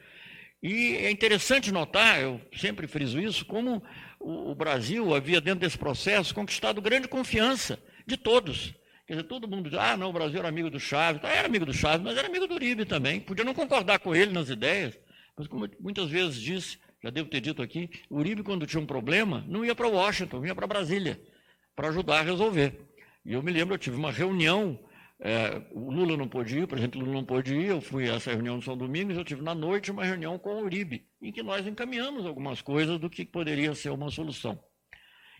E 0.62 0.96
é 0.96 1.10
interessante 1.10 1.72
notar, 1.72 2.20
eu 2.20 2.40
sempre 2.56 2.86
friso 2.86 3.20
isso, 3.20 3.44
como 3.44 3.82
o 4.20 4.54
Brasil 4.54 5.12
havia, 5.14 5.40
dentro 5.40 5.60
desse 5.60 5.76
processo, 5.76 6.34
conquistado 6.34 6.80
grande 6.80 7.08
confiança 7.08 7.82
de 8.06 8.16
todos. 8.16 8.72
Quer 9.06 9.14
dizer, 9.14 9.24
todo 9.24 9.48
mundo 9.48 9.68
diz, 9.68 9.78
ah, 9.78 9.96
não, 9.96 10.10
o 10.10 10.12
Brasil 10.12 10.38
era 10.38 10.48
amigo 10.48 10.70
do 10.70 10.78
Chaves. 10.78 11.20
Ah, 11.24 11.28
era 11.28 11.46
amigo 11.46 11.66
do 11.66 11.72
Chaves, 11.72 12.02
mas 12.02 12.16
era 12.16 12.28
amigo 12.28 12.46
do 12.46 12.54
Uribe 12.54 12.84
também. 12.84 13.20
Podia 13.20 13.44
não 13.44 13.54
concordar 13.54 13.98
com 13.98 14.14
ele 14.14 14.32
nas 14.32 14.48
ideias, 14.48 14.98
mas 15.36 15.46
como 15.48 15.68
muitas 15.80 16.08
vezes 16.08 16.40
disse, 16.40 16.78
já 17.02 17.10
devo 17.10 17.28
ter 17.28 17.40
dito 17.40 17.60
aqui, 17.62 17.90
o 18.08 18.18
Uribe, 18.18 18.42
quando 18.42 18.66
tinha 18.66 18.80
um 18.80 18.86
problema, 18.86 19.44
não 19.48 19.64
ia 19.64 19.74
para 19.74 19.88
Washington, 19.88 20.46
ia 20.46 20.54
para 20.54 20.66
Brasília, 20.66 21.20
para 21.74 21.88
ajudar 21.88 22.20
a 22.20 22.22
resolver. 22.22 22.78
E 23.24 23.32
eu 23.32 23.42
me 23.42 23.50
lembro, 23.50 23.74
eu 23.74 23.78
tive 23.78 23.96
uma 23.96 24.12
reunião, 24.12 24.78
é, 25.20 25.60
o 25.72 25.90
Lula 25.90 26.16
não 26.16 26.28
pôde 26.28 26.58
ir, 26.58 26.62
o 26.62 26.68
presidente 26.68 26.96
Lula 26.98 27.12
não 27.12 27.24
pôde 27.24 27.54
ir, 27.54 27.66
eu 27.66 27.80
fui 27.80 28.08
a 28.08 28.14
essa 28.14 28.30
reunião 28.30 28.56
no 28.56 28.62
São 28.62 28.76
Domingos, 28.76 29.16
eu 29.16 29.24
tive 29.24 29.42
na 29.42 29.54
noite 29.54 29.90
uma 29.90 30.04
reunião 30.04 30.38
com 30.38 30.50
o 30.50 30.64
Uribe, 30.64 31.04
em 31.20 31.32
que 31.32 31.42
nós 31.42 31.66
encaminhamos 31.66 32.24
algumas 32.24 32.62
coisas 32.62 33.00
do 33.00 33.10
que 33.10 33.24
poderia 33.24 33.74
ser 33.74 33.90
uma 33.90 34.10
solução. 34.10 34.62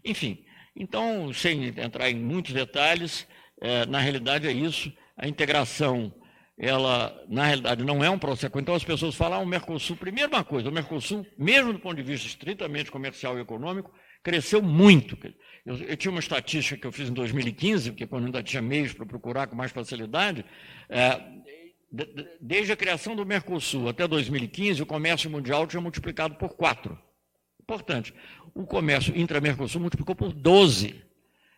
Enfim, 0.05 0.45
então, 0.75 1.33
sem 1.33 1.67
entrar 1.67 2.11
em 2.11 2.17
muitos 2.17 2.53
detalhes, 2.53 3.27
é, 3.63 3.87
na 3.87 4.01
realidade 4.01 4.49
é 4.49 4.53
isso. 4.53 4.93
A 5.17 5.29
integração, 5.29 6.13
ela, 6.59 7.17
na 7.29 7.45
realidade, 7.47 7.85
não 7.85 8.03
é 8.03 8.11
um 8.11 8.19
processo. 8.19 8.59
Então 8.59 8.75
as 8.75 8.83
pessoas 8.83 9.15
falam, 9.15 9.39
ah, 9.39 9.43
o 9.43 9.47
Mercosul, 9.47 9.97
primeiro 9.97 10.33
uma 10.33 10.43
coisa, 10.43 10.69
o 10.69 10.73
Mercosul, 10.73 11.25
mesmo 11.39 11.73
do 11.73 11.79
ponto 11.79 11.95
de 11.95 12.03
vista 12.03 12.27
estritamente 12.27 12.91
comercial 12.91 13.39
e 13.39 13.41
econômico, 13.41 13.93
cresceu 14.21 14.61
muito. 14.61 15.17
Eu, 15.65 15.77
eu 15.77 15.97
tinha 15.97 16.11
uma 16.11 16.19
estatística 16.19 16.77
que 16.77 16.85
eu 16.85 16.91
fiz 16.91 17.09
em 17.09 17.13
2015, 17.13 17.93
porque 17.93 18.07
quando 18.07 18.27
ainda 18.27 18.43
tinha 18.43 18.61
meios 18.61 18.93
para 18.93 19.07
procurar 19.07 19.47
com 19.47 19.55
mais 19.55 19.71
facilidade, 19.71 20.45
é, 20.89 21.21
desde 22.41 22.73
a 22.73 22.77
criação 22.77 23.15
do 23.15 23.25
Mercosul 23.25 23.89
até 23.89 24.09
2015, 24.09 24.83
o 24.83 24.87
comércio 24.87 25.31
mundial 25.31 25.69
tinha 25.69 25.81
multiplicado 25.81 26.35
por 26.35 26.57
quatro. 26.57 26.99
Importante. 27.61 28.13
O 28.55 28.67
comércio 28.67 29.17
intra-Mercosul 29.17 29.81
multiplicou 29.81 30.17
por 30.17 30.33
12. 30.33 31.12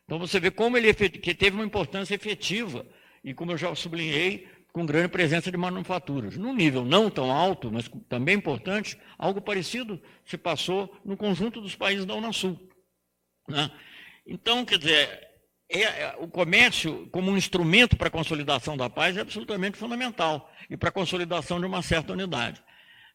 Então 0.04 0.18
você 0.18 0.38
vê 0.38 0.50
como 0.50 0.76
ele 0.76 0.92
que 0.92 1.34
teve 1.34 1.56
uma 1.56 1.64
importância 1.64 2.14
efetiva 2.14 2.86
e, 3.22 3.32
como 3.32 3.52
eu 3.52 3.56
já 3.56 3.74
sublinhei, 3.74 4.46
com 4.72 4.84
grande 4.84 5.08
presença 5.08 5.50
de 5.50 5.56
manufaturas. 5.56 6.36
Num 6.36 6.52
nível 6.52 6.84
não 6.84 7.08
tão 7.08 7.30
alto, 7.30 7.70
mas 7.70 7.88
também 8.08 8.36
importante, 8.36 8.98
algo 9.16 9.40
parecido 9.40 10.02
se 10.24 10.36
passou 10.36 10.94
no 11.04 11.16
conjunto 11.16 11.60
dos 11.60 11.76
países 11.76 12.04
da 12.04 12.14
Unasul. 12.14 12.58
Né? 13.48 13.70
Então, 14.26 14.64
quer 14.64 14.78
dizer, 14.78 15.28
é, 15.68 15.82
é, 15.82 16.16
o 16.18 16.26
comércio 16.26 17.08
como 17.10 17.30
um 17.30 17.36
instrumento 17.36 17.96
para 17.96 18.08
a 18.08 18.10
consolidação 18.10 18.76
da 18.76 18.90
paz 18.90 19.16
é 19.16 19.20
absolutamente 19.20 19.78
fundamental 19.78 20.50
e 20.68 20.76
para 20.76 20.88
a 20.88 20.92
consolidação 20.92 21.60
de 21.60 21.66
uma 21.66 21.80
certa 21.80 22.12
unidade. 22.12 22.62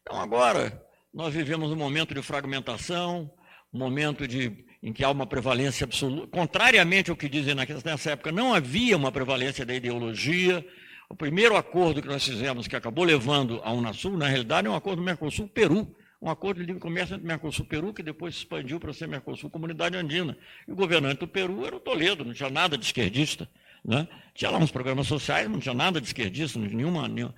Então, 0.02 0.20
agora, 0.20 0.82
nós 1.14 1.34
vivemos 1.34 1.72
um 1.72 1.76
momento 1.76 2.14
de 2.14 2.22
fragmentação, 2.22 3.30
um 3.74 3.78
momento 3.78 4.28
de 4.28 4.66
em 4.82 4.94
que 4.94 5.04
há 5.04 5.10
uma 5.10 5.26
prevalência 5.26 5.84
absoluta. 5.84 6.28
Contrariamente 6.28 7.10
ao 7.10 7.18
que 7.18 7.28
dizem 7.28 7.56
nessa 7.56 8.12
época, 8.12 8.32
não 8.32 8.54
havia 8.54 8.96
uma 8.96 9.12
prevalência 9.12 9.66
da 9.66 9.76
ideologia. 9.76 10.66
O 11.10 11.16
primeiro 11.16 11.56
acordo 11.56 12.02
que 12.02 12.08
nós 12.08 12.24
fizemos, 12.24 12.68
que 12.68 12.76
acabou 12.76 13.04
levando 13.04 13.62
a 13.64 13.74
Unasul, 13.74 14.18
na 14.18 14.28
realidade, 14.28 14.68
é 14.68 14.70
um 14.70 14.76
acordo 14.76 15.02
Mercosul-Peru, 15.02 15.94
um 16.22 16.30
acordo 16.30 16.60
de 16.60 16.66
livre 16.66 16.82
comércio 16.82 17.16
entre 17.16 17.26
Mercosul 17.26 17.66
e 17.66 17.68
Peru, 17.68 17.94
que 17.94 18.04
depois 18.04 18.36
se 18.36 18.42
expandiu 18.42 18.80
para 18.80 18.94
ser 18.94 19.08
Mercosul 19.08 19.50
Comunidade 19.50 19.96
Andina. 19.96 20.38
E 20.68 20.72
o 20.72 20.76
governante 20.76 21.20
do 21.20 21.28
Peru 21.28 21.66
era 21.66 21.76
o 21.76 21.80
Toledo, 21.80 22.26
não 22.26 22.34
tinha 22.34 22.50
nada 22.50 22.78
de 22.78 22.86
esquerdista. 22.86 23.50
Né? 23.84 24.08
Tinha 24.34 24.52
lá 24.52 24.58
uns 24.58 24.72
programas 24.72 25.08
sociais, 25.08 25.50
não 25.50 25.60
tinha 25.60 25.74
nada 25.74 26.02
de 26.02 26.08
esquerdista, 26.08 26.60
nenhuma. 26.60 27.08
nenhuma. 27.08 27.34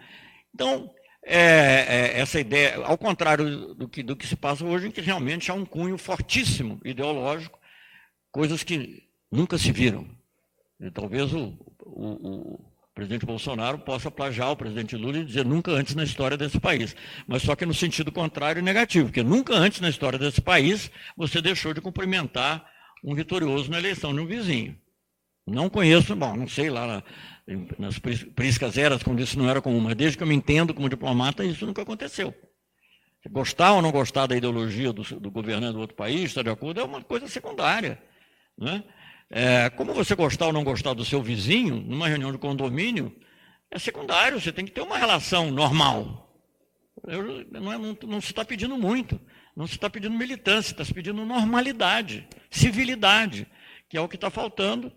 Então, 0.53 0.91
é, 1.23 1.35
é, 1.35 2.19
essa 2.19 2.39
ideia, 2.39 2.83
ao 2.83 2.97
contrário 2.97 3.75
do 3.75 3.87
que, 3.87 4.01
do 4.01 4.15
que 4.15 4.25
se 4.25 4.35
passa 4.35 4.65
hoje, 4.65 4.87
em 4.87 4.91
que 4.91 5.01
realmente 5.01 5.51
há 5.51 5.53
um 5.53 5.65
cunho 5.65 5.97
fortíssimo 5.97 6.79
ideológico, 6.83 7.59
coisas 8.31 8.63
que 8.63 9.03
nunca 9.31 9.57
se 9.57 9.71
viram. 9.71 10.07
E 10.79 10.89
talvez 10.89 11.31
o, 11.33 11.55
o, 11.85 12.55
o, 12.55 12.71
presidente 12.93 13.25
Bolsonaro 13.25 13.79
possa 13.79 14.09
plagiar 14.09 14.51
o 14.51 14.55
presidente 14.55 14.95
Lula 14.95 15.19
e 15.19 15.25
dizer 15.25 15.45
nunca 15.45 15.71
antes 15.71 15.95
na 15.95 16.03
história 16.03 16.35
desse 16.35 16.59
país. 16.59 16.95
Mas 17.27 17.43
só 17.43 17.55
que 17.55 17.65
no 17.65 17.73
sentido 17.73 18.11
contrário 18.11 18.59
e 18.59 18.63
negativo, 18.63 19.07
porque 19.07 19.23
nunca 19.23 19.53
antes 19.53 19.79
na 19.79 19.89
história 19.89 20.17
desse 20.17 20.41
país 20.41 20.91
você 21.15 21.41
deixou 21.41 21.73
de 21.73 21.81
cumprimentar 21.81 22.65
um 23.03 23.15
vitorioso 23.15 23.69
na 23.69 23.77
eleição 23.77 24.13
de 24.13 24.19
um 24.19 24.25
vizinho. 24.25 24.75
Não 25.47 25.69
conheço, 25.69 26.15
bom, 26.15 26.35
não 26.35 26.47
sei 26.47 26.69
lá 26.69 27.03
nas 27.77 27.99
priscas 27.99 28.77
eras, 28.77 29.03
quando 29.03 29.21
isso 29.21 29.37
não 29.37 29.49
era 29.49 29.61
comum, 29.61 29.79
mas 29.79 29.95
desde 29.95 30.17
que 30.17 30.23
eu 30.23 30.27
me 30.27 30.35
entendo 30.35 30.73
como 30.73 30.89
diplomata, 30.89 31.43
isso 31.43 31.65
nunca 31.65 31.81
aconteceu. 31.81 32.33
Gostar 33.29 33.73
ou 33.73 33.81
não 33.81 33.91
gostar 33.91 34.25
da 34.25 34.35
ideologia 34.35 34.91
do, 34.91 35.03
do 35.03 35.29
governante 35.29 35.73
do 35.73 35.79
outro 35.79 35.95
país, 35.95 36.21
estar 36.21 36.43
de 36.43 36.49
acordo, 36.49 36.81
é 36.81 36.83
uma 36.83 37.03
coisa 37.03 37.27
secundária. 37.27 38.01
Né? 38.57 38.83
É, 39.29 39.69
como 39.69 39.93
você 39.93 40.15
gostar 40.15 40.47
ou 40.47 40.53
não 40.53 40.63
gostar 40.63 40.93
do 40.93 41.05
seu 41.05 41.21
vizinho, 41.21 41.75
numa 41.75 42.07
reunião 42.07 42.31
de 42.31 42.37
condomínio, 42.37 43.15
é 43.69 43.79
secundário, 43.79 44.39
você 44.39 44.51
tem 44.51 44.65
que 44.65 44.71
ter 44.71 44.81
uma 44.81 44.97
relação 44.97 45.51
normal. 45.51 46.35
Eu, 47.07 47.45
não, 47.49 47.71
é, 47.71 47.77
não, 47.77 47.97
não, 48.03 48.21
se 48.21 48.27
está 48.27 48.43
pedindo 48.43 48.77
muito, 48.77 49.19
não 49.55 49.65
se 49.65 49.75
está 49.75 49.89
pedindo 49.89 50.17
militância, 50.17 50.71
está 50.71 50.83
se 50.83 50.93
pedindo 50.93 51.25
normalidade, 51.25 52.27
civilidade, 52.49 53.47
que 53.89 53.97
é 53.97 54.01
o 54.01 54.09
que 54.09 54.15
está 54.15 54.29
faltando. 54.29 54.91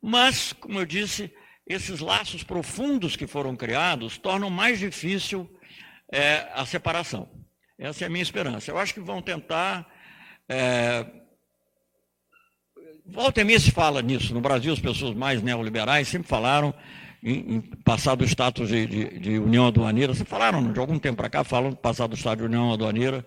Mas, 0.00 0.52
como 0.52 0.78
eu 0.78 0.84
disse, 0.84 1.32
esses 1.66 2.00
laços 2.00 2.42
profundos 2.42 3.16
que 3.16 3.26
foram 3.26 3.56
criados 3.56 4.18
tornam 4.18 4.50
mais 4.50 4.78
difícil 4.78 5.48
é, 6.12 6.48
a 6.54 6.66
separação. 6.66 7.28
Essa 7.78 8.04
é 8.04 8.06
a 8.06 8.10
minha 8.10 8.22
esperança. 8.22 8.70
Eu 8.70 8.78
acho 8.78 8.94
que 8.94 9.00
vão 9.00 9.22
tentar. 9.22 9.86
É, 10.48 11.06
volta 13.06 13.44
se 13.58 13.70
fala 13.70 14.02
nisso. 14.02 14.34
No 14.34 14.40
Brasil, 14.40 14.72
as 14.72 14.80
pessoas 14.80 15.14
mais 15.14 15.42
neoliberais 15.42 16.08
sempre 16.08 16.28
falaram 16.28 16.74
em, 17.22 17.56
em 17.56 17.60
passar 17.60 18.14
do 18.14 18.24
status 18.24 18.68
de, 18.68 18.86
de, 18.86 19.18
de 19.18 19.38
União 19.38 19.66
Aduaneira. 19.66 20.14
Se 20.14 20.24
falaram 20.24 20.72
de 20.72 20.78
algum 20.78 20.98
tempo 20.98 21.16
para 21.16 21.30
cá, 21.30 21.44
falam 21.44 21.72
passar 21.72 22.06
do 22.06 22.16
status 22.16 22.38
de 22.38 22.44
União 22.44 22.72
Aduaneira 22.72 23.24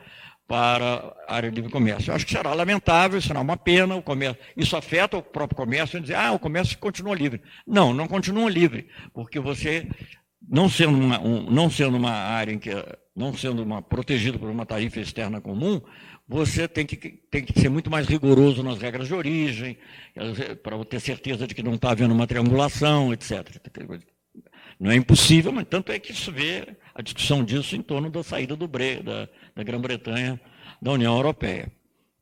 para 0.48 1.16
a 1.28 1.36
área 1.36 1.50
de 1.50 1.56
livre 1.56 1.72
comércio. 1.72 2.12
Eu 2.12 2.16
acho 2.16 2.26
que 2.26 2.32
será 2.32 2.54
lamentável, 2.54 3.20
será 3.22 3.42
uma 3.42 3.58
pena, 3.58 3.96
o 3.96 4.02
comércio, 4.02 4.42
isso 4.56 4.78
afeta 4.78 5.18
o 5.18 5.22
próprio 5.22 5.58
comércio, 5.58 6.00
dizer, 6.00 6.16
ah, 6.16 6.32
o 6.32 6.40
comércio 6.40 6.78
continua 6.78 7.16
livre. 7.16 7.42
Não, 7.66 7.94
não 7.94 8.08
continua 8.08 8.50
livre, 8.50 8.88
porque 9.14 9.40
você 9.40 9.88
não 10.48 10.70
sendo 10.70 10.98
uma, 10.98 11.20
um, 11.20 11.50
não 11.50 11.70
sendo 11.70 11.98
uma 11.98 12.12
área 12.12 12.54
em 12.54 12.60
que 12.60 12.70
não 13.16 13.34
sendo 13.34 13.64
uma 13.64 13.82
protegido 13.82 14.38
por 14.38 14.50
uma 14.50 14.66
tarifa 14.66 15.00
externa 15.00 15.42
comum, 15.42 15.82
você 16.28 16.68
tem 16.68 16.86
que, 16.86 16.98
tem 17.32 17.44
que 17.44 17.60
ser 17.60 17.70
muito 17.70 17.90
mais 17.90 18.08
rigoroso 18.08 18.62
nas 18.62 18.80
regras 18.80 19.08
de 19.08 19.14
origem, 19.14 19.78
para 20.62 20.84
ter 20.86 21.00
certeza 21.00 21.48
de 21.48 21.56
que 21.56 21.64
não 21.64 21.76
está 21.76 21.92
havendo 21.92 22.14
uma 22.14 22.28
triangulação, 22.28 23.14
etc. 23.14 23.58
Não 24.80 24.92
é 24.92 24.96
impossível, 24.96 25.52
mas 25.52 25.66
tanto 25.70 25.92
é 25.92 26.00
que 26.00 26.14
se 26.14 26.30
vê 26.32 26.76
a 26.94 27.02
discussão 27.02 27.44
disso 27.44 27.76
em 27.76 27.82
torno 27.82 28.10
da 28.10 28.24
saída 28.24 28.56
do 28.56 28.68
Bre, 28.68 29.02
da, 29.02 29.30
da 29.56 29.64
Grã-Bretanha 29.64 30.40
da 30.82 30.92
União 30.92 31.16
Europeia. 31.16 31.72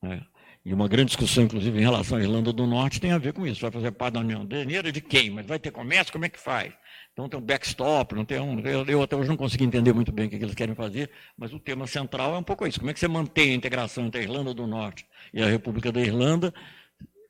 Né? 0.02 0.22
E 0.66 0.74
uma 0.74 0.88
grande 0.88 1.08
discussão, 1.08 1.44
inclusive, 1.44 1.78
em 1.78 1.82
relação 1.82 2.18
à 2.18 2.22
Irlanda 2.22 2.54
do 2.54 2.66
Norte 2.66 3.02
tem 3.02 3.12
a 3.12 3.18
ver 3.18 3.34
com 3.34 3.46
isso. 3.46 3.60
Vai 3.60 3.72
fazer 3.72 3.92
parte 3.92 4.14
da 4.14 4.22
União 4.22 4.48
Europeia 4.50 4.92
de 4.92 5.02
quem? 5.02 5.30
Mas 5.30 5.46
vai 5.46 5.60
ter 5.60 5.72
comércio? 5.72 6.14
Como 6.14 6.24
é 6.24 6.30
que 6.30 6.40
faz? 6.40 6.74
Então 7.12 7.28
tem 7.28 7.40
um 7.40 7.44
backstop, 7.44 8.16
não 8.16 8.24
tem 8.24 8.40
um. 8.40 8.60
Eu, 8.60 9.02
até 9.02 9.16
hoje 9.16 9.30
não 9.30 9.38
consegui 9.38 9.66
entender 9.66 9.94
muito 9.94 10.12
bem 10.12 10.26
o 10.26 10.30
que, 10.30 10.36
eles 10.36 10.56
querem 10.56 10.74
fazer, 10.74 11.12
mas 11.38 11.54
o 11.54 11.60
tema 11.60 11.86
central 11.86 12.34
é 12.34 12.38
um 12.38 12.44
pouco 12.44 12.66
isso. 12.66 12.80
Como 12.80 12.90
é 12.90 12.94
que 12.94 13.00
você 13.00 13.08
mantém 13.08 13.52
a 13.52 13.56
integração 13.56 14.06
entre 14.06 14.22
a 14.22 14.24
Irlanda 14.24 14.54
do 14.54 14.66
Norte 14.66 15.06
e 15.34 15.42
a 15.42 15.48
República 15.48 15.92
da 15.92 16.02
Irlanda, 16.02 16.54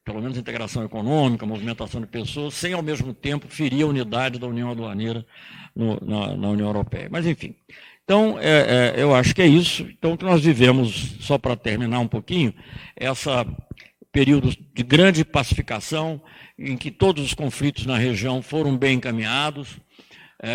pelo 0.03 0.21
menos 0.21 0.37
integração 0.37 0.83
econômica, 0.83 1.45
movimentação 1.45 2.01
de 2.01 2.07
pessoas, 2.07 2.53
sem 2.53 2.73
ao 2.73 2.81
mesmo 2.81 3.13
tempo 3.13 3.47
ferir 3.47 3.83
a 3.83 3.87
unidade 3.87 4.37
da 4.37 4.47
União 4.47 4.69
Aduaneira 4.69 5.25
no, 5.75 5.99
na, 6.01 6.35
na, 6.35 6.49
União 6.49 6.67
Europeia. 6.67 7.07
Mas 7.09 7.25
enfim. 7.25 7.55
Então, 8.03 8.37
é, 8.37 8.93
é, 8.97 9.01
eu 9.01 9.15
acho 9.15 9.33
que 9.33 9.41
é 9.41 9.47
isso. 9.47 9.83
Então, 9.83 10.17
que 10.17 10.25
nós 10.25 10.43
vivemos, 10.43 11.15
só 11.21 11.37
para 11.37 11.55
terminar 11.55 11.99
um 11.99 12.07
pouquinho, 12.07 12.53
essa 12.95 13.45
período 14.11 14.51
de 14.51 14.83
grande 14.83 15.25
pacificação, 15.25 16.21
em 16.57 16.77
que 16.77 16.91
todos 16.91 17.25
os 17.25 17.33
conflitos 17.33 17.85
na 17.85 17.97
região 17.97 18.41
foram 18.43 18.77
bem 18.77 18.97
encaminhados, 18.97 19.79
é, 19.79 19.82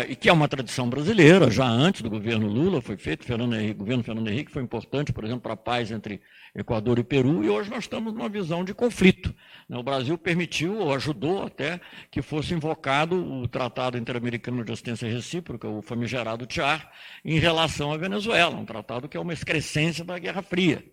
e 0.07 0.15
que 0.15 0.29
é 0.29 0.33
uma 0.33 0.47
tradição 0.47 0.87
brasileira, 0.87 1.49
já 1.49 1.67
antes 1.67 2.03
do 2.03 2.09
governo 2.11 2.47
Lula 2.47 2.79
foi 2.79 2.95
feito, 2.95 3.25
Fernando 3.25 3.55
Henrique, 3.55 3.73
o 3.73 3.79
governo 3.79 4.03
Fernando 4.03 4.27
Henrique 4.27 4.51
foi 4.51 4.61
importante, 4.61 5.11
por 5.11 5.23
exemplo, 5.23 5.41
para 5.41 5.53
a 5.53 5.57
paz 5.57 5.89
entre 5.89 6.21
Equador 6.53 6.99
e 6.99 7.03
Peru, 7.03 7.43
e 7.43 7.49
hoje 7.49 7.71
nós 7.71 7.85
estamos 7.85 8.13
numa 8.13 8.29
visão 8.29 8.63
de 8.63 8.71
conflito. 8.71 9.33
Né? 9.67 9.77
O 9.77 9.81
Brasil 9.81 10.15
permitiu, 10.15 10.77
ou 10.77 10.93
ajudou 10.93 11.43
até, 11.43 11.81
que 12.11 12.21
fosse 12.21 12.53
invocado 12.53 13.15
o 13.15 13.47
Tratado 13.47 13.97
Interamericano 13.97 14.63
de 14.63 14.71
Assistência 14.71 15.09
Recíproca, 15.09 15.67
o 15.67 15.81
famigerado 15.81 16.45
TIAR, 16.45 16.91
em 17.25 17.39
relação 17.39 17.91
à 17.91 17.97
Venezuela, 17.97 18.55
um 18.55 18.65
tratado 18.65 19.09
que 19.09 19.17
é 19.17 19.19
uma 19.19 19.33
excrescência 19.33 20.05
da 20.05 20.19
Guerra 20.19 20.43
Fria. 20.43 20.83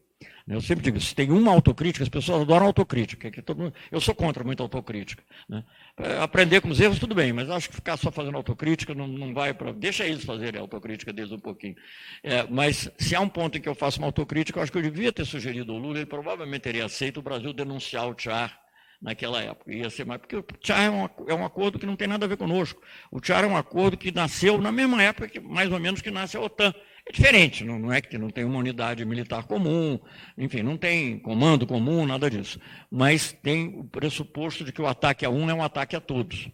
Eu 0.48 0.60
sempre 0.60 0.84
digo, 0.84 1.00
se 1.00 1.12
tem 1.12 1.32
uma 1.32 1.50
autocrítica, 1.50 2.04
as 2.04 2.08
pessoas 2.08 2.42
adoram 2.42 2.66
autocrítica. 2.66 3.30
Que 3.32 3.42
todo 3.42 3.62
mundo, 3.62 3.74
eu 3.90 4.00
sou 4.00 4.14
contra 4.14 4.44
muita 4.44 4.62
autocrítica. 4.62 5.22
Né? 5.48 5.64
É, 5.96 6.18
aprender 6.18 6.60
com 6.60 6.68
os 6.68 6.78
erros, 6.78 7.00
tudo 7.00 7.16
bem, 7.16 7.32
mas 7.32 7.50
acho 7.50 7.68
que 7.68 7.74
ficar 7.74 7.96
só 7.96 8.12
fazendo 8.12 8.36
autocrítica 8.36 8.94
não, 8.94 9.08
não 9.08 9.34
vai 9.34 9.52
para. 9.52 9.72
Deixa 9.72 10.04
eles 10.04 10.24
fazerem 10.24 10.60
autocrítica 10.60 11.12
deles 11.12 11.32
um 11.32 11.38
pouquinho. 11.38 11.74
É, 12.22 12.46
mas 12.48 12.88
se 12.96 13.16
há 13.16 13.20
um 13.20 13.28
ponto 13.28 13.58
em 13.58 13.60
que 13.60 13.68
eu 13.68 13.74
faço 13.74 13.98
uma 13.98 14.06
autocrítica, 14.06 14.58
eu 14.58 14.62
acho 14.62 14.70
que 14.70 14.78
eu 14.78 14.82
devia 14.82 15.12
ter 15.12 15.24
sugerido 15.24 15.72
ao 15.72 15.78
Lula, 15.78 15.98
ele 15.98 16.06
provavelmente 16.06 16.62
teria 16.62 16.84
aceito 16.84 17.18
o 17.18 17.22
Brasil 17.22 17.52
denunciar 17.52 18.08
o 18.08 18.14
Tchar 18.14 18.65
naquela 19.00 19.42
época. 19.42 19.72
Ia 19.72 19.90
ser 19.90 20.04
mais, 20.04 20.20
porque 20.20 20.36
o 20.36 20.42
Tchar 20.60 20.82
é 20.82 20.90
um, 20.90 21.08
é 21.28 21.34
um 21.34 21.44
acordo 21.44 21.78
que 21.78 21.86
não 21.86 21.96
tem 21.96 22.08
nada 22.08 22.24
a 22.24 22.28
ver 22.28 22.36
conosco. 22.36 22.80
O 23.10 23.20
Tchar 23.20 23.44
é 23.44 23.46
um 23.46 23.56
acordo 23.56 23.96
que 23.96 24.12
nasceu 24.12 24.58
na 24.58 24.72
mesma 24.72 25.02
época, 25.02 25.28
que, 25.28 25.40
mais 25.40 25.70
ou 25.70 25.78
menos, 25.78 26.00
que 26.00 26.10
nasce 26.10 26.36
a 26.36 26.40
OTAN. 26.40 26.74
É 27.08 27.12
diferente, 27.12 27.62
não, 27.62 27.78
não 27.78 27.92
é 27.92 28.00
que 28.00 28.18
não 28.18 28.30
tem 28.30 28.44
uma 28.44 28.58
unidade 28.58 29.04
militar 29.04 29.44
comum, 29.44 29.96
enfim, 30.36 30.62
não 30.62 30.76
tem 30.76 31.20
comando 31.20 31.64
comum, 31.64 32.04
nada 32.04 32.28
disso. 32.28 32.58
Mas 32.90 33.32
tem 33.32 33.78
o 33.78 33.84
pressuposto 33.84 34.64
de 34.64 34.72
que 34.72 34.82
o 34.82 34.86
ataque 34.88 35.24
a 35.24 35.30
um 35.30 35.48
é 35.48 35.54
um 35.54 35.62
ataque 35.62 35.94
a 35.94 36.00
todos. 36.00 36.48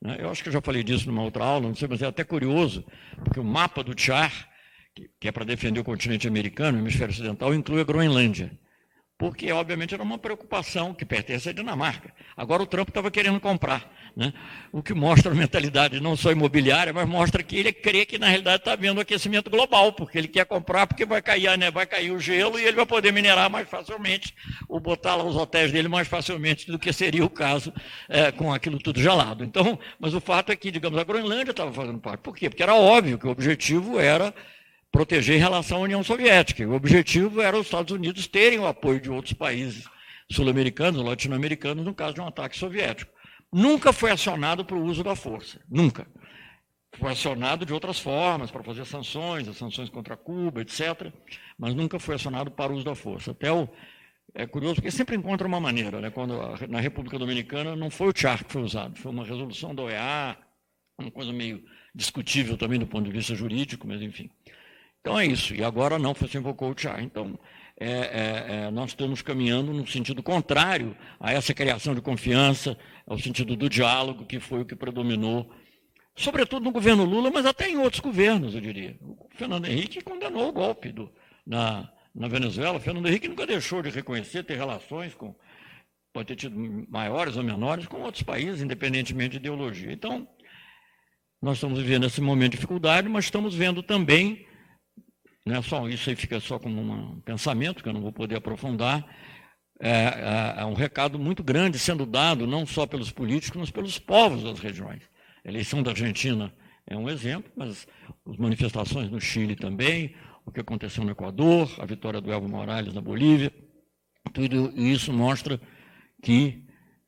Né? 0.00 0.18
Eu 0.20 0.30
acho 0.30 0.40
que 0.40 0.50
eu 0.50 0.52
já 0.52 0.60
falei 0.60 0.84
disso 0.84 1.08
numa 1.08 1.24
outra 1.24 1.44
aula, 1.44 1.66
não 1.66 1.74
sei, 1.74 1.88
mas 1.88 2.00
é 2.00 2.06
até 2.06 2.22
curioso, 2.22 2.84
porque 3.24 3.40
o 3.40 3.44
mapa 3.44 3.82
do 3.82 3.92
Tchar, 3.92 4.48
que 5.18 5.26
é 5.26 5.32
para 5.32 5.44
defender 5.44 5.80
o 5.80 5.84
continente 5.84 6.28
americano, 6.28 6.78
o 6.78 6.80
hemisfério 6.80 7.12
ocidental, 7.12 7.52
inclui 7.52 7.80
a 7.80 7.84
Groenlândia 7.84 8.56
porque 9.18 9.50
obviamente 9.50 9.92
era 9.92 10.02
uma 10.02 10.16
preocupação 10.16 10.94
que 10.94 11.04
pertence 11.04 11.48
à 11.48 11.52
Dinamarca. 11.52 12.14
Agora 12.36 12.62
o 12.62 12.66
Trump 12.66 12.88
estava 12.88 13.10
querendo 13.10 13.40
comprar, 13.40 13.92
né? 14.16 14.32
o 14.70 14.80
que 14.80 14.94
mostra 14.94 15.32
a 15.32 15.34
mentalidade 15.34 16.00
não 16.00 16.16
só 16.16 16.30
imobiliária, 16.30 16.92
mas 16.92 17.08
mostra 17.08 17.42
que 17.42 17.56
ele 17.56 17.72
crê 17.72 18.06
que 18.06 18.16
na 18.16 18.28
realidade 18.28 18.58
está 18.58 18.74
havendo 18.74 19.00
aquecimento 19.00 19.50
global, 19.50 19.92
porque 19.92 20.16
ele 20.16 20.28
quer 20.28 20.46
comprar 20.46 20.86
porque 20.86 21.04
vai 21.04 21.20
cair, 21.20 21.58
né? 21.58 21.68
vai 21.68 21.84
cair 21.84 22.12
o 22.12 22.20
gelo 22.20 22.60
e 22.60 22.64
ele 22.64 22.76
vai 22.76 22.86
poder 22.86 23.12
minerar 23.12 23.50
mais 23.50 23.68
facilmente, 23.68 24.32
ou 24.68 24.78
botar 24.78 25.16
lá 25.16 25.24
os 25.24 25.34
hotéis 25.34 25.72
dele 25.72 25.88
mais 25.88 26.06
facilmente 26.06 26.70
do 26.70 26.78
que 26.78 26.92
seria 26.92 27.24
o 27.24 27.30
caso 27.30 27.72
é, 28.08 28.30
com 28.30 28.54
aquilo 28.54 28.78
tudo 28.78 29.00
gelado. 29.02 29.42
Então, 29.42 29.76
mas 29.98 30.14
o 30.14 30.20
fato 30.20 30.52
é 30.52 30.56
que, 30.56 30.70
digamos, 30.70 30.96
a 30.96 31.02
Groenlândia 31.02 31.50
estava 31.50 31.72
fazendo 31.72 31.98
parte. 31.98 32.20
Por 32.20 32.36
quê? 32.36 32.48
Porque 32.48 32.62
era 32.62 32.74
óbvio 32.74 33.18
que 33.18 33.26
o 33.26 33.30
objetivo 33.30 33.98
era 33.98 34.32
proteger 34.90 35.36
em 35.36 35.40
relação 35.40 35.78
à 35.78 35.80
União 35.80 36.02
Soviética. 36.02 36.66
O 36.66 36.74
objetivo 36.74 37.40
era 37.40 37.56
os 37.58 37.66
Estados 37.66 37.92
Unidos 37.92 38.26
terem 38.26 38.58
o 38.58 38.66
apoio 38.66 39.00
de 39.00 39.10
outros 39.10 39.34
países 39.34 39.84
sul-americanos, 40.30 41.02
latino-americanos, 41.02 41.84
no 41.84 41.94
caso 41.94 42.14
de 42.14 42.20
um 42.20 42.26
ataque 42.26 42.56
soviético. 42.56 43.12
Nunca 43.52 43.92
foi 43.92 44.10
acionado 44.10 44.64
para 44.64 44.76
o 44.76 44.84
uso 44.84 45.02
da 45.02 45.16
força, 45.16 45.60
nunca. 45.70 46.06
Foi 46.98 47.12
acionado 47.12 47.64
de 47.64 47.72
outras 47.72 47.98
formas, 47.98 48.50
para 48.50 48.62
fazer 48.62 48.84
sanções, 48.84 49.48
as 49.48 49.56
sanções 49.56 49.88
contra 49.88 50.16
Cuba, 50.16 50.62
etc., 50.62 51.12
mas 51.58 51.74
nunca 51.74 51.98
foi 51.98 52.14
acionado 52.14 52.50
para 52.50 52.72
o 52.72 52.76
uso 52.76 52.84
da 52.84 52.94
força. 52.94 53.30
Até 53.30 53.52
o, 53.52 53.68
é 54.34 54.46
curioso, 54.46 54.76
porque 54.76 54.90
sempre 54.90 55.16
encontra 55.16 55.46
uma 55.46 55.60
maneira. 55.60 56.00
Né? 56.00 56.10
Quando 56.10 56.38
na 56.68 56.80
República 56.80 57.18
Dominicana 57.18 57.74
não 57.76 57.90
foi 57.90 58.08
o 58.08 58.12
char 58.14 58.44
que 58.44 58.52
foi 58.52 58.62
usado, 58.62 58.98
foi 58.98 59.10
uma 59.10 59.24
resolução 59.24 59.74
da 59.74 59.82
OEA, 59.82 60.36
uma 60.98 61.10
coisa 61.10 61.32
meio 61.32 61.62
discutível 61.94 62.56
também 62.56 62.78
do 62.78 62.86
ponto 62.86 63.04
de 63.04 63.12
vista 63.12 63.34
jurídico, 63.34 63.86
mas 63.86 64.02
enfim. 64.02 64.30
Então 65.08 65.18
é 65.18 65.24
isso. 65.24 65.54
E 65.54 65.64
agora 65.64 65.98
não, 65.98 66.12
você 66.12 66.36
invocou 66.36 66.70
o. 66.70 66.76
Então, 67.00 67.38
é, 67.80 67.90
é, 67.90 68.46
é, 68.66 68.70
nós 68.70 68.90
estamos 68.90 69.22
caminhando 69.22 69.72
no 69.72 69.86
sentido 69.86 70.22
contrário 70.22 70.94
a 71.18 71.32
essa 71.32 71.54
criação 71.54 71.94
de 71.94 72.02
confiança, 72.02 72.76
ao 73.06 73.18
sentido 73.18 73.56
do 73.56 73.70
diálogo, 73.70 74.26
que 74.26 74.38
foi 74.38 74.60
o 74.60 74.64
que 74.66 74.76
predominou, 74.76 75.50
sobretudo 76.14 76.64
no 76.64 76.72
governo 76.72 77.06
Lula, 77.06 77.30
mas 77.30 77.46
até 77.46 77.70
em 77.70 77.78
outros 77.78 78.00
governos, 78.00 78.54
eu 78.54 78.60
diria. 78.60 78.98
O 79.00 79.28
Fernando 79.34 79.66
Henrique 79.66 80.02
condenou 80.02 80.50
o 80.50 80.52
golpe 80.52 80.92
do, 80.92 81.10
na, 81.46 81.90
na 82.14 82.28
Venezuela. 82.28 82.76
O 82.76 82.80
Fernando 82.80 83.08
Henrique 83.08 83.28
nunca 83.28 83.46
deixou 83.46 83.80
de 83.80 83.88
reconhecer, 83.88 84.42
ter 84.42 84.58
relações 84.58 85.14
com, 85.14 85.34
pode 86.12 86.28
ter 86.28 86.36
tido 86.36 86.86
maiores 86.90 87.34
ou 87.34 87.42
menores, 87.42 87.86
com 87.86 88.02
outros 88.02 88.24
países, 88.24 88.60
independentemente 88.60 89.30
de 89.30 89.36
ideologia. 89.38 89.90
Então, 89.90 90.28
nós 91.40 91.56
estamos 91.56 91.78
vivendo 91.78 92.04
esse 92.04 92.20
momento 92.20 92.50
de 92.50 92.56
dificuldade, 92.58 93.08
mas 93.08 93.24
estamos 93.24 93.54
vendo 93.54 93.82
também 93.82 94.46
é 95.54 95.62
só 95.62 95.88
isso 95.88 96.10
aí 96.10 96.16
fica 96.16 96.40
só 96.40 96.58
como 96.58 96.80
um 96.80 97.20
pensamento 97.20 97.82
que 97.82 97.88
eu 97.88 97.92
não 97.92 98.00
vou 98.00 98.12
poder 98.12 98.36
aprofundar. 98.36 99.04
É, 99.80 99.90
é, 99.90 100.54
é, 100.58 100.64
um 100.64 100.74
recado 100.74 101.18
muito 101.18 101.42
grande 101.42 101.78
sendo 101.78 102.04
dado 102.04 102.46
não 102.46 102.66
só 102.66 102.84
pelos 102.84 103.12
políticos, 103.12 103.60
mas 103.60 103.70
pelos 103.70 103.98
povos 103.98 104.42
das 104.42 104.58
regiões. 104.58 105.02
A 105.44 105.48
eleição 105.48 105.82
da 105.82 105.92
Argentina 105.92 106.52
é 106.86 106.96
um 106.96 107.08
exemplo, 107.08 107.50
mas 107.56 107.86
as 108.26 108.36
manifestações 108.36 109.08
no 109.10 109.20
Chile 109.20 109.54
também, 109.54 110.14
o 110.44 110.50
que 110.50 110.60
aconteceu 110.60 111.04
no 111.04 111.12
Equador, 111.12 111.70
a 111.78 111.86
vitória 111.86 112.20
do 112.20 112.32
Evo 112.32 112.48
Morales 112.48 112.92
na 112.92 113.00
Bolívia, 113.00 113.52
tudo 114.32 114.72
isso 114.76 115.12
mostra 115.12 115.60
que 116.22 116.64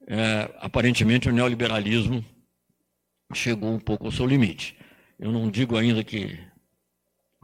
é, 0.07 0.55
aparentemente 0.61 1.29
o 1.29 1.33
neoliberalismo 1.33 2.25
chegou 3.35 3.73
um 3.73 3.81
pouco 3.81 4.07
ao 4.07 4.13
seu 4.13 4.27
limite. 4.27 4.77
Eu 5.19 5.33
não 5.33 5.51
digo 5.51 5.77
ainda 5.77 6.03
que 6.05 6.39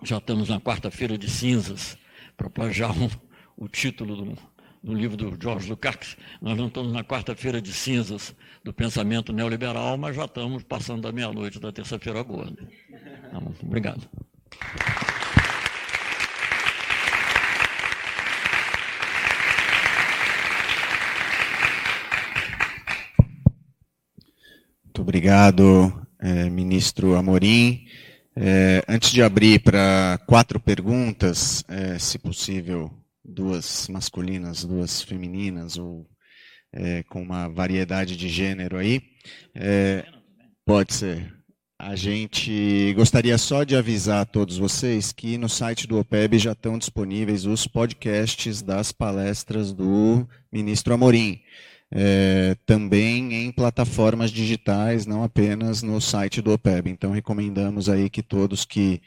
já 0.07 0.19
estamos 0.19 0.49
na 0.49 0.61
quarta-feira 0.61 1.19
de 1.19 1.29
cinzas, 1.29 1.99
para 2.37 2.49
plagiar 2.49 2.93
um, 2.97 3.11
o 3.57 3.67
título 3.67 4.15
do, 4.15 4.39
do, 4.83 4.95
livro 4.95 5.17
do 5.17 5.37
George 5.41 5.69
Lukács. 5.69 6.17
Nós 6.41 6.57
não 6.57 6.69
estamos 6.69 6.93
na 6.93 7.03
quarta-feira 7.03 7.61
de 7.61 7.73
cinzas 7.73 8.33
do 8.63 8.73
pensamento 8.73 9.33
neoliberal, 9.33 9.99
mas 9.99 10.15
já 10.15 10.27
estamos 10.27 10.63
passando 10.63 11.03
da 11.03 11.11
meia-noite 11.11 11.59
da 11.59 11.73
terça-feira 11.73 12.23
gorda. 12.23 12.69
Tá 13.33 13.41
bom, 13.41 13.53
obrigado. 13.63 14.09
Muito 24.85 25.03
obrigado, 25.03 26.07
eh, 26.21 26.49
ministro 26.49 27.17
Amorim. 27.17 27.86
É, 28.39 28.85
antes 28.87 29.13
de 29.13 29.23
abrir 29.23 29.61
para 29.61 30.21
quatro 30.27 30.61
perguntas, 30.61 31.65
é, 31.69 31.99
se 31.99 32.19
possível, 32.19 32.93
duas 33.25 33.89
masculinas, 33.89 34.63
duas 34.63 35.01
femininas, 35.01 35.79
ou 35.79 36.07
é, 36.71 37.03
com 37.05 37.23
uma 37.23 37.49
variedade 37.49 38.15
de 38.15 38.29
gênero 38.29 38.77
aí, 38.77 39.01
é, 39.55 40.05
pode 40.67 40.93
ser. 40.93 41.35
A 41.79 41.95
gente 41.95 42.93
gostaria 42.95 43.37
só 43.39 43.63
de 43.63 43.77
avisar 43.77 44.23
a 44.23 44.27
todos 44.27 44.57
vocês 44.57 45.13
que 45.13 45.37
no 45.37 45.49
site 45.49 45.87
do 45.87 45.99
OPEB 45.99 46.39
já 46.39 46.53
estão 46.53 46.79
disponíveis 46.79 47.45
os 47.45 47.67
podcasts 47.67 48.63
das 48.63 48.93
palestras 48.93 49.73
do 49.73 50.27
ministro 50.51 50.95
Amorim. 50.95 51.41
É, 51.91 52.57
também 52.67 53.33
em 53.35 53.53
plataformas 53.53 54.31
digitais, 54.31 55.07
não 55.07 55.23
apenas 55.23 55.83
no 55.83 56.01
site 56.01 56.43
do 56.43 56.53
OPEB. 56.53 56.91
Então, 56.91 57.13
recomendamos 57.13 57.89
aí 57.89 58.11
que 58.11 58.23
todos 58.23 58.65
que 58.65 59.01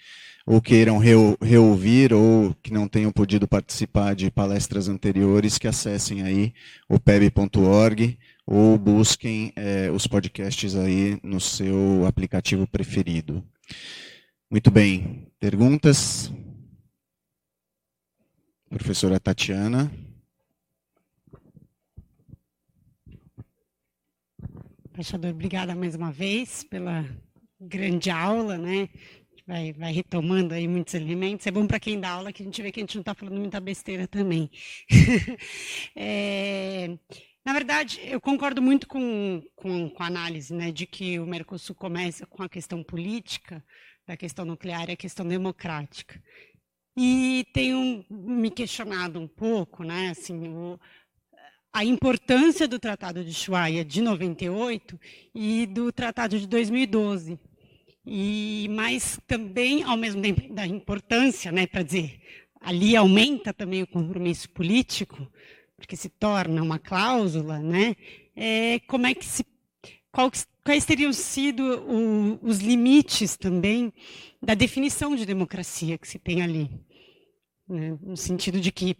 ou 0.45 0.59
queiram 0.59 0.97
reouvir 0.97 2.11
ou 2.11 2.55
que 2.63 2.73
não 2.73 2.87
tenham 2.87 3.11
podido 3.11 3.47
participar 3.47 4.15
de 4.15 4.31
palestras 4.31 4.87
anteriores, 4.87 5.59
que 5.59 5.67
acessem 5.67 6.23
aí 6.23 6.53
opeb.org 6.89 8.17
ou 8.47 8.75
busquem 8.75 9.53
é, 9.55 9.91
os 9.91 10.07
podcasts 10.07 10.75
aí 10.75 11.19
no 11.21 11.39
seu 11.39 12.03
aplicativo 12.07 12.65
preferido. 12.65 13.43
Muito 14.49 14.71
bem. 14.71 15.27
Perguntas? 15.39 16.31
Professora 18.71 19.19
Tatiana. 19.19 19.91
Embaixador, 24.99 25.31
obrigada 25.31 25.73
mais 25.73 25.95
uma 25.95 26.11
vez 26.11 26.61
pela 26.61 27.05
grande 27.57 28.09
aula, 28.09 28.57
né? 28.57 28.89
Vai, 29.47 29.71
vai 29.71 29.93
retomando 29.93 30.53
aí 30.53 30.67
muitos 30.67 30.93
elementos. 30.93 31.47
É 31.47 31.51
bom 31.51 31.65
para 31.65 31.79
quem 31.79 31.97
dá 31.97 32.09
aula 32.09 32.33
que 32.33 32.43
a 32.43 32.45
gente 32.45 32.61
vê 32.61 32.69
que 32.69 32.81
a 32.81 32.83
gente 32.83 32.95
não 32.95 33.01
está 33.01 33.15
falando 33.15 33.39
muita 33.39 33.61
besteira 33.61 34.09
também. 34.09 34.51
é, 35.95 36.97
na 37.45 37.53
verdade, 37.53 38.01
eu 38.03 38.19
concordo 38.19 38.61
muito 38.61 38.89
com, 38.89 39.41
com, 39.55 39.89
com, 39.89 40.03
a 40.03 40.07
análise 40.07 40.53
né, 40.53 40.69
de 40.69 40.85
que 40.85 41.17
o 41.17 41.25
Mercosul 41.25 41.77
começa 41.77 42.25
com 42.25 42.43
a 42.43 42.49
questão 42.49 42.83
política, 42.83 43.63
da 44.05 44.17
questão 44.17 44.43
nuclear 44.43 44.89
e 44.89 44.91
a 44.91 44.97
questão 44.97 45.25
democrática. 45.25 46.21
E 46.97 47.45
tenho 47.53 48.05
me 48.09 48.51
questionado 48.51 49.17
um 49.17 49.29
pouco, 49.29 49.81
né, 49.81 50.09
assim, 50.09 50.49
o, 50.49 50.77
a 51.71 51.85
importância 51.85 52.67
do 52.67 52.79
Tratado 52.79 53.23
de 53.23 53.29
Ushuaia 53.29 53.85
de 53.85 54.01
98 54.01 54.99
e 55.33 55.65
do 55.65 55.91
Tratado 55.91 56.39
de 56.39 56.47
2012. 56.47 57.39
E 58.05 58.67
mas 58.71 59.19
também 59.27 59.83
ao 59.83 59.97
mesmo 59.97 60.21
tempo 60.21 60.53
da 60.53 60.65
importância, 60.65 61.51
né, 61.51 61.67
para 61.67 61.83
dizer, 61.83 62.19
ali 62.59 62.95
aumenta 62.95 63.53
também 63.53 63.83
o 63.83 63.87
compromisso 63.87 64.49
político, 64.49 65.27
porque 65.77 65.95
se 65.95 66.09
torna 66.09 66.61
uma 66.61 66.79
cláusula, 66.79 67.59
né? 67.59 67.95
É, 68.35 68.79
como 68.87 69.05
é 69.05 69.13
que 69.13 69.25
se 69.25 69.45
qual, 70.11 70.31
quais 70.63 70.85
teriam 70.85 71.13
sido 71.13 71.63
o, 71.63 72.39
os 72.41 72.59
limites 72.59 73.37
também 73.37 73.93
da 74.41 74.53
definição 74.53 75.15
de 75.15 75.25
democracia 75.25 75.97
que 75.97 76.07
se 76.07 76.17
tem 76.17 76.41
ali? 76.41 76.69
Né? 77.67 77.97
No 78.01 78.17
sentido 78.17 78.59
de 78.59 78.71
que, 78.71 78.97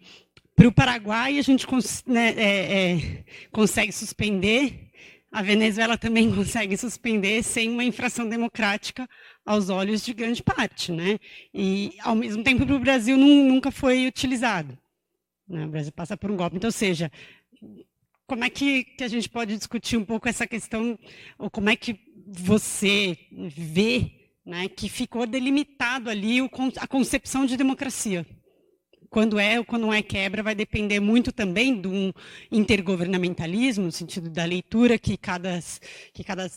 para 0.59 0.67
o 0.67 0.73
Paraguai, 0.73 1.39
a 1.39 1.41
gente 1.41 1.65
cons 1.65 2.03
né, 2.05 2.33
é, 2.35 2.91
é, 2.91 3.23
consegue 3.49 3.93
suspender, 3.93 4.91
a 5.31 5.41
Venezuela 5.41 5.97
também 5.97 6.29
consegue 6.35 6.75
suspender 6.75 7.43
sem 7.43 7.69
uma 7.69 7.85
infração 7.85 8.27
democrática 8.27 9.07
aos 9.45 9.69
olhos 9.69 10.03
de 10.03 10.13
grande 10.13 10.43
parte. 10.43 10.91
Né? 10.91 11.17
E, 11.53 11.93
ao 12.01 12.13
mesmo 12.13 12.43
tempo, 12.43 12.65
para 12.65 12.75
o 12.75 12.79
Brasil 12.79 13.15
não, 13.15 13.45
nunca 13.45 13.71
foi 13.71 14.05
utilizado. 14.05 14.77
Né? 15.47 15.63
O 15.63 15.69
Brasil 15.69 15.93
passa 15.93 16.17
por 16.17 16.29
um 16.29 16.35
golpe. 16.35 16.57
Então, 16.57 16.67
ou 16.67 16.73
seja, 16.73 17.09
como 18.27 18.43
é 18.43 18.49
que, 18.49 18.83
que 18.83 19.03
a 19.05 19.07
gente 19.07 19.29
pode 19.29 19.55
discutir 19.55 19.95
um 19.95 20.03
pouco 20.03 20.27
essa 20.27 20.45
questão, 20.45 20.99
ou 21.37 21.49
como 21.49 21.69
é 21.69 21.75
que 21.77 21.97
você 22.27 23.17
vê 23.31 24.11
né, 24.45 24.67
que 24.67 24.89
ficou 24.89 25.25
delimitado 25.25 26.09
ali 26.09 26.39
a 26.81 26.85
concepção 26.85 27.45
de 27.45 27.55
democracia? 27.55 28.25
Quando 29.09 29.39
é 29.39 29.57
ou 29.57 29.65
quando 29.65 29.83
não 29.83 29.93
é 29.93 30.03
quebra, 30.03 30.43
vai 30.43 30.53
depender 30.53 30.99
muito 30.99 31.31
também 31.31 31.81
de 31.81 31.87
um 31.87 32.13
intergovernamentalismo, 32.51 33.85
no 33.85 33.91
sentido 33.91 34.29
da 34.29 34.45
leitura 34.45 34.99
que 34.99 35.17
cada, 35.17 35.59
que 36.13 36.23
cada 36.23 36.49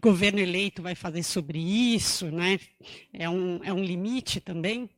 governo 0.00 0.38
eleito 0.38 0.80
vai 0.82 0.94
fazer 0.94 1.22
sobre 1.22 1.58
isso, 1.58 2.30
né? 2.30 2.58
é, 3.12 3.28
um, 3.28 3.62
é 3.62 3.72
um 3.72 3.84
limite 3.84 4.40
também. 4.40 4.88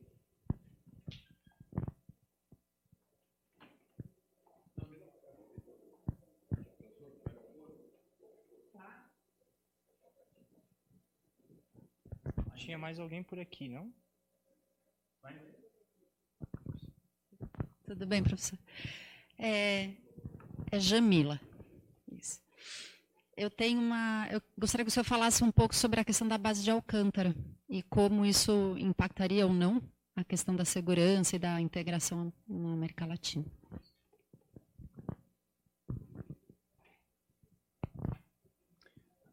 Tinha 12.55 12.77
mais 12.79 12.99
alguém 12.99 13.21
por 13.21 13.37
aqui, 13.37 13.69
não? 13.69 13.93
Tudo 17.85 18.05
bem, 18.07 18.23
professor? 18.23 18.57
É, 19.37 19.91
é 20.71 20.79
Jamila. 20.79 21.39
Isso. 22.11 22.39
Eu 23.37 23.49
tenho 23.49 23.79
uma. 23.79 24.27
Eu 24.31 24.41
gostaria 24.57 24.83
que 24.83 24.89
o 24.89 24.91
senhor 24.91 25.03
falasse 25.03 25.43
um 25.43 25.51
pouco 25.51 25.75
sobre 25.75 25.99
a 25.99 26.05
questão 26.05 26.27
da 26.27 26.37
base 26.37 26.63
de 26.63 26.71
Alcântara 26.71 27.35
e 27.69 27.83
como 27.83 28.25
isso 28.25 28.75
impactaria 28.79 29.45
ou 29.45 29.53
não 29.53 29.83
a 30.15 30.23
questão 30.23 30.55
da 30.55 30.65
segurança 30.65 31.35
e 31.35 31.39
da 31.39 31.61
integração 31.61 32.33
na 32.47 32.73
América 32.73 33.05
Latina. 33.05 33.45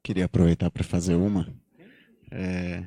Queria 0.03 0.27
aproveitar 0.27 0.71
para 0.71 0.85
fazer 0.85 1.15
uma. 1.15 1.49
É, 2.31 2.85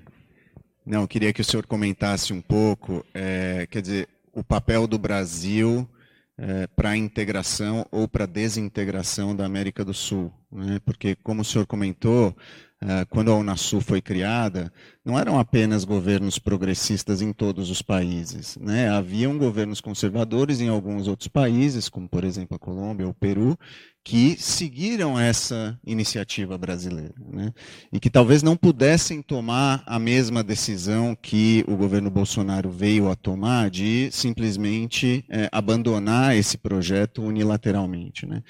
não, 0.86 1.07
queria 1.07 1.34
que 1.34 1.41
o 1.41 1.45
senhor 1.45 1.66
comentasse 1.66 2.34
um 2.34 2.41
pouco, 2.41 3.05
é, 3.13 3.66
quer 3.68 3.82
dizer, 3.82 4.09
o 4.36 4.44
papel 4.44 4.86
do 4.86 5.00
Brasil 5.00 5.90
é, 6.38 6.68
para 6.68 6.90
a 6.90 6.98
integração 6.98 7.86
ou 7.90 8.08
para 8.08 8.26
a 8.26 8.28
desintegração 8.28 9.36
da 9.36 9.46
América 9.46 9.86
do 9.86 9.94
Sul. 9.94 10.32
Né? 10.52 10.80
Porque, 10.86 11.16
como 11.16 11.42
o 11.42 11.46
senhor 11.46 11.66
comentou, 11.66 12.36
é, 12.82 13.06
quando 13.06 13.32
a 13.32 13.36
Unasul 13.36 13.80
foi 13.80 14.02
criada, 14.02 14.72
não 15.04 15.18
eram 15.18 15.40
apenas 15.40 15.86
governos 15.86 16.38
progressistas 16.38 17.22
em 17.22 17.32
todos 17.32 17.70
os 17.70 17.82
países. 17.82 18.58
Né? 18.58 18.90
Haviam 18.90 19.38
governos 19.38 19.80
conservadores 19.80 20.60
em 20.60 20.68
alguns 20.68 21.08
outros 21.08 21.30
países, 21.30 21.88
como, 21.88 22.08
por 22.08 22.26
exemplo, 22.26 22.56
a 22.56 22.60
Colômbia 22.60 23.06
ou 23.06 23.12
o 23.12 23.16
Peru, 23.16 23.58
que 24.06 24.38
seguiram 24.39 25.20
essa 25.20 25.80
iniciativa 25.84 26.56
brasileira 26.60 27.16
né? 27.28 27.51
e 27.91 27.99
que 27.99 28.08
talvez 28.08 28.43
não 28.43 28.56
pudessem 28.56 29.20
tomar 29.20 29.82
a 29.84 29.97
mesma 29.97 30.43
decisão 30.43 31.18
que 31.20 31.66
o 31.68 31.76
governo 31.76 32.12
Bolsonaro 32.12 32.70
veio 32.70 33.10
a 33.10 33.16
tomar 33.16 33.72
de 33.72 34.10
simplesmente 34.12 35.26
é, 35.28 35.49
abandonar 35.51 36.36
esse 36.36 36.56
projeto 36.56 37.24
unilateralmente. 37.24 38.28
Né? 38.28 38.43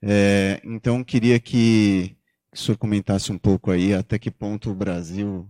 É, 0.00 0.62
então, 0.64 1.04
queria 1.04 1.38
que, 1.38 2.16
que 2.50 2.58
o 2.58 2.58
senhor 2.58 2.78
comentasse 2.78 3.30
um 3.30 3.38
pouco 3.38 3.70
aí 3.70 3.92
até 3.92 4.18
que 4.18 4.30
ponto 4.30 4.70
o 4.70 4.74
Brasil 4.74 5.46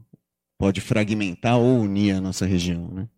pode 0.58 0.80
fragmentar 0.80 1.56
ou 1.56 1.78
unir 1.78 2.16
a 2.16 2.20
nossa 2.20 2.44
região. 2.44 2.88
Né? 2.88 3.08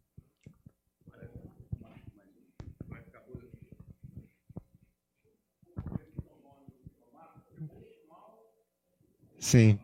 Sim. 9.45 9.79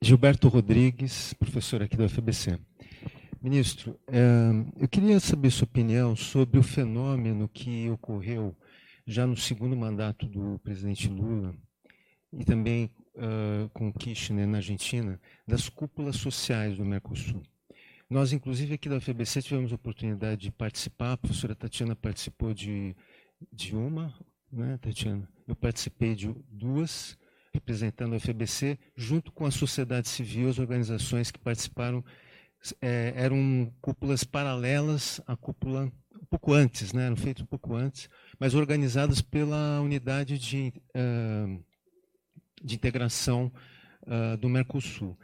Gilberto 0.00 0.46
Rodrigues, 0.46 1.34
professor 1.34 1.82
aqui 1.82 1.96
do 1.96 2.08
FBC. 2.08 2.60
Ministro, 3.42 3.98
é, 4.06 4.20
eu 4.80 4.88
queria 4.88 5.18
saber 5.18 5.50
sua 5.50 5.64
opinião 5.64 6.14
sobre 6.14 6.60
o 6.60 6.62
fenômeno 6.62 7.48
que 7.48 7.90
ocorreu 7.90 8.56
já 9.04 9.26
no 9.26 9.36
segundo 9.36 9.76
mandato 9.76 10.28
do 10.28 10.60
presidente 10.60 11.08
Lula 11.08 11.56
e 12.32 12.44
também 12.44 12.88
uh, 13.16 13.68
com 13.70 13.92
Kirchner 13.92 14.46
na 14.46 14.58
Argentina, 14.58 15.20
das 15.44 15.68
cúpulas 15.68 16.14
sociais 16.14 16.76
do 16.76 16.84
Mercosul. 16.84 17.42
Nós, 18.08 18.32
inclusive, 18.32 18.74
aqui 18.74 18.88
da 18.88 19.00
FBC 19.00 19.42
tivemos 19.42 19.72
a 19.72 19.74
oportunidade 19.74 20.42
de 20.42 20.52
participar, 20.52 21.14
a 21.14 21.16
professora 21.16 21.56
Tatiana 21.56 21.96
participou 21.96 22.54
de, 22.54 22.94
de 23.52 23.74
uma, 23.74 24.14
né, 24.52 24.78
Tatiana? 24.80 25.28
Eu 25.48 25.56
participei 25.56 26.14
de 26.14 26.32
duas, 26.50 27.18
representando 27.54 28.14
a 28.14 28.20
FBC, 28.20 28.78
junto 28.94 29.32
com 29.32 29.46
a 29.46 29.50
sociedade 29.50 30.06
civil, 30.06 30.50
as 30.50 30.58
organizações 30.58 31.30
que 31.30 31.38
participaram 31.38 32.04
é, 32.82 33.14
eram 33.16 33.72
cúpulas 33.80 34.24
paralelas 34.24 35.22
à 35.26 35.34
cúpula 35.34 35.90
um 36.20 36.26
pouco 36.26 36.52
antes, 36.52 36.92
né? 36.92 37.06
eram 37.06 37.16
feitas 37.16 37.42
um 37.42 37.46
pouco 37.46 37.74
antes, 37.74 38.10
mas 38.38 38.54
organizadas 38.54 39.22
pela 39.22 39.80
unidade 39.80 40.38
de, 40.38 40.72
uh, 40.94 41.64
de 42.62 42.74
integração 42.74 43.50
uh, 44.02 44.36
do 44.36 44.48
Mercosul. 44.48 45.18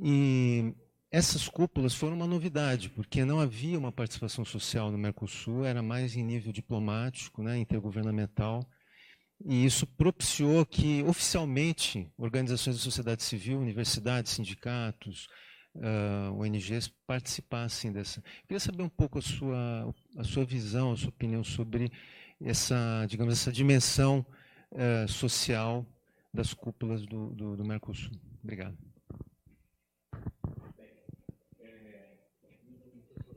E 0.00 0.72
essas 1.10 1.48
cúpulas 1.48 1.94
foram 1.94 2.14
uma 2.14 2.26
novidade, 2.26 2.90
porque 2.90 3.24
não 3.24 3.40
havia 3.40 3.78
uma 3.78 3.90
participação 3.90 4.44
social 4.44 4.92
no 4.92 4.98
Mercosul, 4.98 5.64
era 5.64 5.82
mais 5.82 6.14
em 6.14 6.22
nível 6.22 6.52
diplomático, 6.52 7.42
né, 7.42 7.58
intergovernamental, 7.58 8.64
e 9.44 9.66
isso 9.66 9.86
propiciou 9.86 10.64
que, 10.64 11.02
oficialmente, 11.02 12.10
organizações 12.16 12.76
da 12.76 12.82
sociedade 12.82 13.22
civil, 13.22 13.58
universidades, 13.58 14.32
sindicatos, 14.32 15.28
uh, 15.74 16.40
ONGs 16.40 16.88
participassem 17.06 17.92
dessa. 17.92 18.20
Eu 18.20 18.46
queria 18.48 18.60
saber 18.60 18.82
um 18.82 18.88
pouco 18.88 19.18
a 19.18 19.22
sua, 19.22 19.94
a 20.16 20.24
sua 20.24 20.44
visão, 20.46 20.92
a 20.92 20.96
sua 20.96 21.10
opinião 21.10 21.44
sobre 21.44 21.92
essa, 22.42 23.04
digamos, 23.06 23.34
essa 23.34 23.52
dimensão 23.52 24.24
uh, 24.72 25.08
social 25.08 25.86
das 26.32 26.54
cúpulas 26.54 27.04
do, 27.04 27.34
do, 27.34 27.56
do 27.56 27.64
Mercosul. 27.64 28.12
Obrigado. 28.42 28.78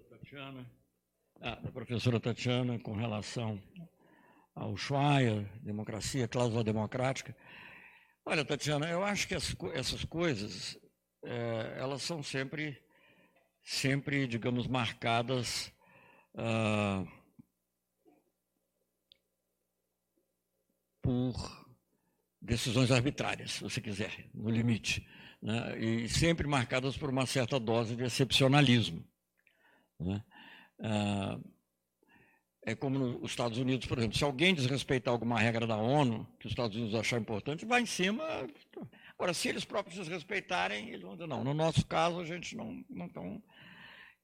Tatiana, 0.09 0.65
a 1.41 1.71
professora 1.71 2.19
Tatiana, 2.19 2.79
com 2.79 2.93
relação 2.93 3.61
ao 4.67 4.75
Schweier, 4.75 5.47
democracia, 5.61 6.27
cláusula 6.27 6.63
democrática. 6.63 7.35
Olha, 8.25 8.43
Tatiana, 8.43 8.89
eu 8.89 9.03
acho 9.03 9.25
que 9.27 9.33
as, 9.33 9.55
essas 9.73 10.03
coisas, 10.03 10.77
é, 11.23 11.77
elas 11.79 12.01
são 12.01 12.21
sempre, 12.21 12.77
sempre, 13.63 14.27
digamos, 14.27 14.67
marcadas 14.67 15.71
ah, 16.35 17.05
por 21.01 21.65
decisões 22.41 22.91
arbitrárias, 22.91 23.53
se 23.53 23.63
você 23.63 23.79
quiser, 23.79 24.29
no 24.33 24.49
limite, 24.49 25.07
né? 25.41 25.79
e 25.79 26.09
sempre 26.09 26.45
marcadas 26.45 26.97
por 26.97 27.09
uma 27.09 27.25
certa 27.25 27.57
dose 27.57 27.95
de 27.95 28.03
excepcionalismo. 28.03 29.07
Né? 29.97 30.21
Ah, 30.81 31.39
é 32.67 32.75
como 32.75 32.99
nos 32.99 33.31
Estados 33.31 33.57
Unidos, 33.57 33.87
por 33.87 33.97
exemplo, 33.97 34.17
se 34.17 34.25
alguém 34.25 34.53
desrespeitar 34.53 35.13
alguma 35.13 35.39
regra 35.39 35.65
da 35.65 35.77
ONU, 35.77 36.27
que 36.37 36.47
os 36.47 36.51
Estados 36.51 36.75
Unidos 36.75 36.99
achar 36.99 37.17
importante, 37.17 37.65
vai 37.65 37.81
em 37.81 37.85
cima. 37.85 38.21
Agora, 39.17 39.33
se 39.33 39.47
eles 39.47 39.63
próprios 39.63 39.97
desrespeitarem, 39.97 40.89
eles 40.89 41.01
vão 41.01 41.13
dizer, 41.13 41.27
não, 41.27 41.45
no 41.45 41.53
nosso 41.53 41.85
caso 41.87 42.19
a 42.19 42.25
gente 42.25 42.57
não 42.57 42.83
Então, 42.89 43.41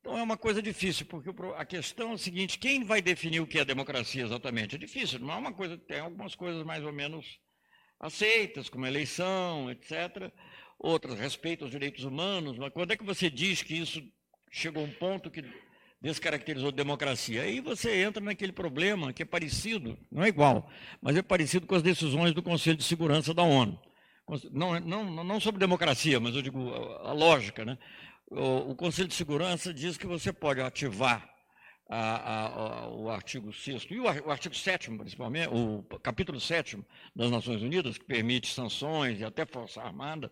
então 0.01 0.17
é 0.17 0.21
uma 0.21 0.35
coisa 0.35 0.61
difícil, 0.61 1.05
porque 1.05 1.29
a 1.55 1.63
questão 1.63 2.11
é 2.11 2.15
a 2.15 2.17
seguinte, 2.17 2.59
quem 2.59 2.83
vai 2.83 3.01
definir 3.01 3.39
o 3.39 3.47
que 3.47 3.59
é 3.59 3.63
democracia 3.63 4.25
exatamente? 4.25 4.75
É 4.75 4.77
difícil, 4.77 5.19
não 5.19 5.31
é 5.31 5.37
uma 5.37 5.53
coisa, 5.53 5.77
tem 5.77 6.01
algumas 6.01 6.35
coisas 6.35 6.65
mais 6.65 6.83
ou 6.83 6.91
menos 6.91 7.39
aceitas, 7.97 8.67
como 8.67 8.85
eleição, 8.85 9.71
etc. 9.71 10.29
Outras, 10.77 11.17
respeito 11.17 11.63
aos 11.63 11.71
direitos 11.71 12.03
humanos, 12.03 12.57
mas 12.57 12.73
quando 12.73 12.91
é 12.91 12.97
que 12.97 13.05
você 13.05 13.29
diz 13.29 13.61
que 13.61 13.73
isso 13.73 14.03
chegou 14.51 14.83
a 14.83 14.85
um 14.85 14.91
ponto 14.91 15.31
que 15.31 15.45
descaracterizou 16.03 16.71
democracia? 16.71 17.43
Aí 17.43 17.61
você 17.61 18.03
entra 18.03 18.21
naquele 18.21 18.51
problema 18.51 19.13
que 19.13 19.23
é 19.23 19.25
parecido, 19.25 19.97
não 20.11 20.23
é 20.23 20.27
igual, 20.27 20.69
mas 21.01 21.15
é 21.15 21.21
parecido 21.21 21.65
com 21.65 21.73
as 21.73 21.81
decisões 21.81 22.33
do 22.33 22.43
Conselho 22.43 22.77
de 22.77 22.83
Segurança 22.83 23.33
da 23.33 23.41
ONU. 23.41 23.79
Não, 24.51 24.79
não, 24.79 25.23
não 25.23 25.39
sobre 25.39 25.59
democracia, 25.59 26.19
mas 26.19 26.35
eu 26.35 26.41
digo 26.41 26.73
a, 26.73 27.09
a 27.09 27.13
lógica. 27.13 27.63
Né? 27.63 27.77
O, 28.29 28.71
o, 28.71 28.75
Conselho 28.75 29.07
de 29.07 29.15
Segurança 29.15 29.73
diz 29.73 29.97
que 29.97 30.05
você 30.05 30.33
pode 30.33 30.59
ativar 30.59 31.29
a, 31.89 32.83
a, 32.83 32.89
o 32.89 33.09
artigo 33.09 33.53
6 33.53 33.87
e 33.89 33.99
o, 33.99 34.03
o 34.03 34.31
artigo 34.31 34.55
7 34.55 34.91
principalmente, 34.97 35.49
o 35.51 35.83
capítulo 35.99 36.39
7 36.39 36.83
das 37.15 37.31
Nações 37.31 37.61
Unidas, 37.61 37.97
que 37.97 38.05
permite 38.05 38.53
sanções 38.53 39.19
e 39.19 39.25
até 39.25 39.45
força 39.45 39.81
armada, 39.81 40.31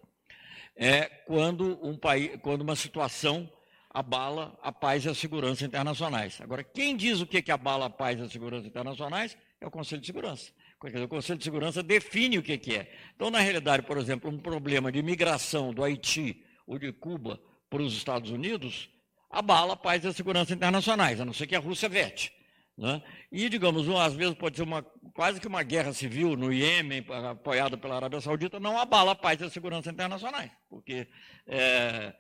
é 0.76 1.04
quando, 1.28 1.80
um 1.86 1.98
país, 1.98 2.38
quando 2.42 2.62
uma 2.62 2.76
situação 2.76 3.50
abala 3.94 4.58
a 4.62 4.72
paz 4.72 5.04
e 5.04 5.10
a 5.10 5.14
segurança 5.14 5.66
internacionais. 5.66 6.40
Agora, 6.42 6.64
quem 6.64 6.96
diz 6.96 7.20
o 7.20 7.28
que, 7.28 7.42
que 7.42 7.52
abala 7.52 7.88
a 7.88 7.90
paz 7.90 8.20
e 8.20 8.24
a 8.24 8.30
segurança 8.30 8.66
internacionais 8.66 9.38
é 9.60 9.68
o 9.68 9.72
Conselho 9.72 10.02
de 10.02 10.08
Segurança. 10.08 10.52
O 10.82 11.08
Conselho 11.08 11.38
de 11.38 11.44
Segurança 11.44 11.84
define 11.84 12.38
o 12.38 12.44
que, 12.44 12.58
que 12.58 12.76
é. 12.76 12.92
Então, 13.16 13.30
na 13.30 13.40
realidade, 13.40 13.84
por 13.84 13.98
exemplo, 13.98 14.32
um 14.32 14.40
problema 14.40 14.92
de 14.92 15.04
migração 15.04 15.74
do 15.74 15.84
Haiti 15.84 16.44
ou 16.66 16.80
de 16.80 16.92
Cuba 16.92 17.40
para 17.70 17.84
os 17.84 17.94
Estados 17.94 18.32
Unidos 18.32 18.90
abala 19.30 19.74
a 19.74 19.78
paz 19.78 20.04
e 20.04 20.08
a 20.08 20.14
segurança 20.14 20.54
internacionais, 20.54 21.20
a 21.22 21.26
não 21.26 21.34
ser 21.34 21.48
que 21.48 21.56
a 21.56 21.60
Rússia 21.60 21.88
vete. 21.88 22.34
Né? 22.78 23.02
E, 23.32 23.48
digamos, 23.50 23.88
às 23.90 24.14
vezes 24.14 24.34
pode 24.34 24.56
ser 24.56 24.64
uma, 24.64 24.82
quase 25.14 25.40
que 25.40 25.48
uma 25.48 25.64
guerra 25.64 25.94
civil 25.94 26.36
no 26.36 26.52
Iêmen, 26.52 27.06
apoiada 27.30 27.78
pela 27.78 27.96
Arábia 27.96 28.22
Saudita, 28.22 28.60
não 28.60 28.78
abala 28.78 29.12
a 29.12 29.16
paz 29.16 29.40
e 29.40 29.44
a 29.44 29.50
segurança 29.50 29.92
internacionais, 29.92 30.52
porque, 30.70 31.08
é, 31.46 32.14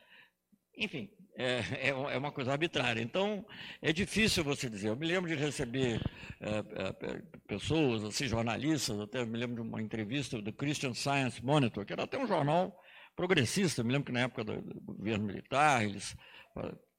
enfim, 0.77 1.09
é, 1.35 1.59
é, 1.79 1.89
é, 1.89 2.17
uma 2.17 2.31
coisa 2.31 2.51
arbitrária. 2.51 3.01
Então, 3.01 3.45
é 3.81 3.91
difícil 3.93 4.43
você 4.43 4.69
dizer. 4.69 4.89
Eu 4.89 4.95
me 4.95 5.07
lembro 5.07 5.29
de 5.29 5.35
receber 5.35 6.01
é, 6.39 6.59
é 6.59 7.21
pessoas, 7.47 8.03
assim, 8.03 8.27
jornalistas, 8.27 8.99
até 8.99 9.25
me 9.25 9.37
lembro 9.37 9.61
de 9.61 9.67
uma 9.67 9.81
entrevista 9.81 10.41
do 10.41 10.53
Christian 10.53 10.93
Science 10.93 11.43
Monitor, 11.43 11.85
que 11.85 11.93
era 11.93 12.03
até 12.03 12.17
um 12.17 12.27
jornal 12.27 12.75
progressista. 13.15 13.83
Me 13.83 13.91
lembro 13.91 14.07
que 14.07 14.11
na 14.11 14.21
época 14.21 14.43
do, 14.43 14.61
do 14.61 14.81
governo 14.81 15.25
militar, 15.25 15.83
eles 15.83 16.15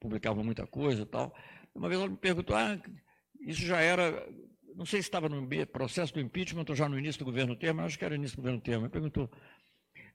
publicavam 0.01 0.43
muita 0.43 0.67
coisa 0.67 1.03
e 1.03 1.07
tal. 1.07 1.35
Uma 1.75 1.89
vez 1.89 2.01
ela 2.01 2.11
me 2.11 2.17
perguntou, 2.17 2.57
ah, 2.57 2.79
isso 3.41 3.63
já 3.63 3.81
era, 3.81 4.27
não 4.75 4.85
sei 4.85 5.01
se 5.01 5.09
estava 5.09 5.29
no 5.29 5.49
processo 5.67 6.13
do 6.13 6.21
impeachment 6.21 6.65
ou 6.69 6.75
já 6.75 6.89
no 6.89 6.99
início 6.99 7.19
do 7.19 7.25
governo 7.25 7.57
Temer, 7.57 7.85
acho 7.85 7.99
que 7.99 8.05
era 8.05 8.15
início 8.15 8.37
do 8.37 8.43
governo 8.43 8.61
Temer. 8.61 8.83
Me 8.83 8.89
perguntou, 8.89 9.31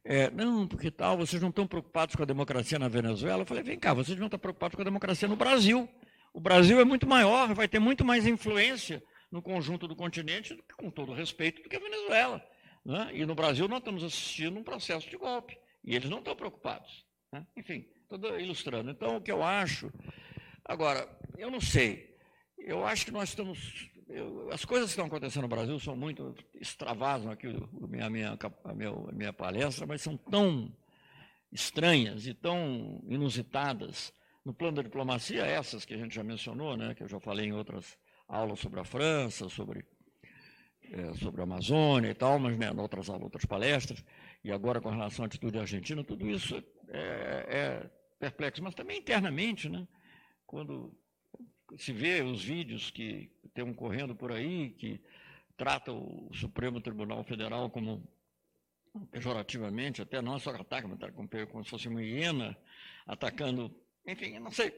é, 0.09 0.31
não, 0.31 0.65
porque 0.65 0.89
tal, 0.89 1.17
vocês 1.17 1.41
não 1.41 1.49
estão 1.49 1.67
preocupados 1.67 2.15
com 2.15 2.23
a 2.23 2.25
democracia 2.25 2.79
na 2.79 2.87
Venezuela? 2.87 3.41
Eu 3.41 3.45
falei, 3.45 3.61
vem 3.61 3.77
cá, 3.77 3.93
vocês 3.93 4.17
não 4.17 4.27
estão 4.27 4.39
preocupados 4.39 4.75
com 4.75 4.81
a 4.81 4.85
democracia 4.85 5.27
no 5.27 5.35
Brasil. 5.35 5.89
O 6.33 6.39
Brasil 6.39 6.79
é 6.79 6.85
muito 6.85 7.05
maior, 7.05 7.53
vai 7.53 7.67
ter 7.67 7.79
muito 7.79 8.05
mais 8.05 8.25
influência 8.25 9.03
no 9.29 9.41
conjunto 9.41 9.85
do 9.85 9.97
continente, 9.97 10.57
com 10.77 10.89
todo 10.89 11.11
respeito, 11.11 11.61
do 11.61 11.67
que 11.67 11.75
a 11.75 11.79
Venezuela. 11.79 12.41
Né? 12.85 13.09
E 13.15 13.25
no 13.25 13.35
Brasil 13.35 13.67
nós 13.67 13.79
estamos 13.79 14.01
assistindo 14.01 14.57
um 14.57 14.63
processo 14.63 15.09
de 15.09 15.17
golpe. 15.17 15.57
E 15.83 15.93
eles 15.93 16.09
não 16.09 16.19
estão 16.19 16.37
preocupados. 16.37 17.05
Né? 17.33 17.45
Enfim, 17.57 17.85
estou 18.09 18.39
ilustrando. 18.39 18.89
Então, 18.89 19.17
o 19.17 19.21
que 19.21 19.31
eu 19.31 19.43
acho. 19.43 19.91
Agora, 20.63 21.05
eu 21.37 21.51
não 21.51 21.59
sei. 21.59 22.17
Eu 22.57 22.85
acho 22.85 23.03
que 23.03 23.11
nós 23.11 23.27
estamos. 23.27 23.89
Eu, 24.09 24.49
as 24.51 24.63
coisas 24.63 24.87
que 24.87 24.91
estão 24.91 25.05
acontecendo 25.05 25.43
no 25.43 25.47
Brasil 25.49 25.79
são 25.79 25.95
muito. 25.95 26.35
extravasam 26.55 27.31
aqui 27.31 27.47
a 27.47 27.87
minha, 27.87 28.09
minha, 28.09 28.37
minha, 28.73 28.91
minha 29.11 29.33
palestra, 29.33 29.85
mas 29.85 30.01
são 30.01 30.15
tão 30.15 30.73
estranhas 31.51 32.25
e 32.25 32.33
tão 32.33 33.03
inusitadas. 33.07 34.13
No 34.45 34.53
plano 34.53 34.77
da 34.77 34.81
diplomacia, 34.81 35.45
essas 35.45 35.83
que 35.83 35.93
a 35.93 35.97
gente 35.97 36.15
já 36.15 36.23
mencionou, 36.23 36.77
né, 36.77 36.95
que 36.95 37.03
eu 37.03 37.07
já 37.09 37.19
falei 37.19 37.47
em 37.47 37.51
outras 37.51 37.97
aulas 38.29 38.59
sobre 38.59 38.79
a 38.79 38.85
França, 38.85 39.49
sobre, 39.49 39.85
é, 40.89 41.13
sobre 41.15 41.41
a 41.41 41.43
Amazônia 41.43 42.09
e 42.09 42.13
tal, 42.13 42.39
mas 42.39 42.57
né, 42.57 42.71
outras 42.71 43.09
aulas, 43.09 43.23
outras 43.23 43.43
palestras, 43.43 44.01
e 44.45 44.49
agora 44.49 44.79
com 44.79 44.89
relação 44.89 45.23
à 45.23 45.25
atitude 45.25 45.59
argentina, 45.59 46.01
tudo 46.01 46.29
isso 46.29 46.63
é, 46.87 47.45
é 47.49 47.89
perplexo, 48.17 48.63
mas 48.63 48.73
também 48.73 48.99
internamente, 48.99 49.67
né? 49.67 49.85
quando 50.47 50.97
se 51.75 51.91
vê 51.91 52.21
os 52.21 52.43
vídeos 52.43 52.91
que 52.91 53.29
estão 53.43 53.73
correndo 53.73 54.15
por 54.15 54.31
aí, 54.31 54.69
que 54.71 55.01
tratam 55.57 55.97
o 55.97 56.33
Supremo 56.33 56.79
Tribunal 56.79 57.23
Federal 57.23 57.69
como 57.69 58.07
pejorativamente, 59.11 60.01
até 60.01 60.21
não 60.21 60.39
só 60.39 60.51
ataca, 60.51 60.87
mas 60.87 60.99
como 61.51 61.63
se 61.63 61.69
fosse 61.69 61.87
uma 61.87 62.01
hiena 62.01 62.57
atacando, 63.05 63.73
enfim, 64.05 64.39
não 64.39 64.51
sei, 64.51 64.73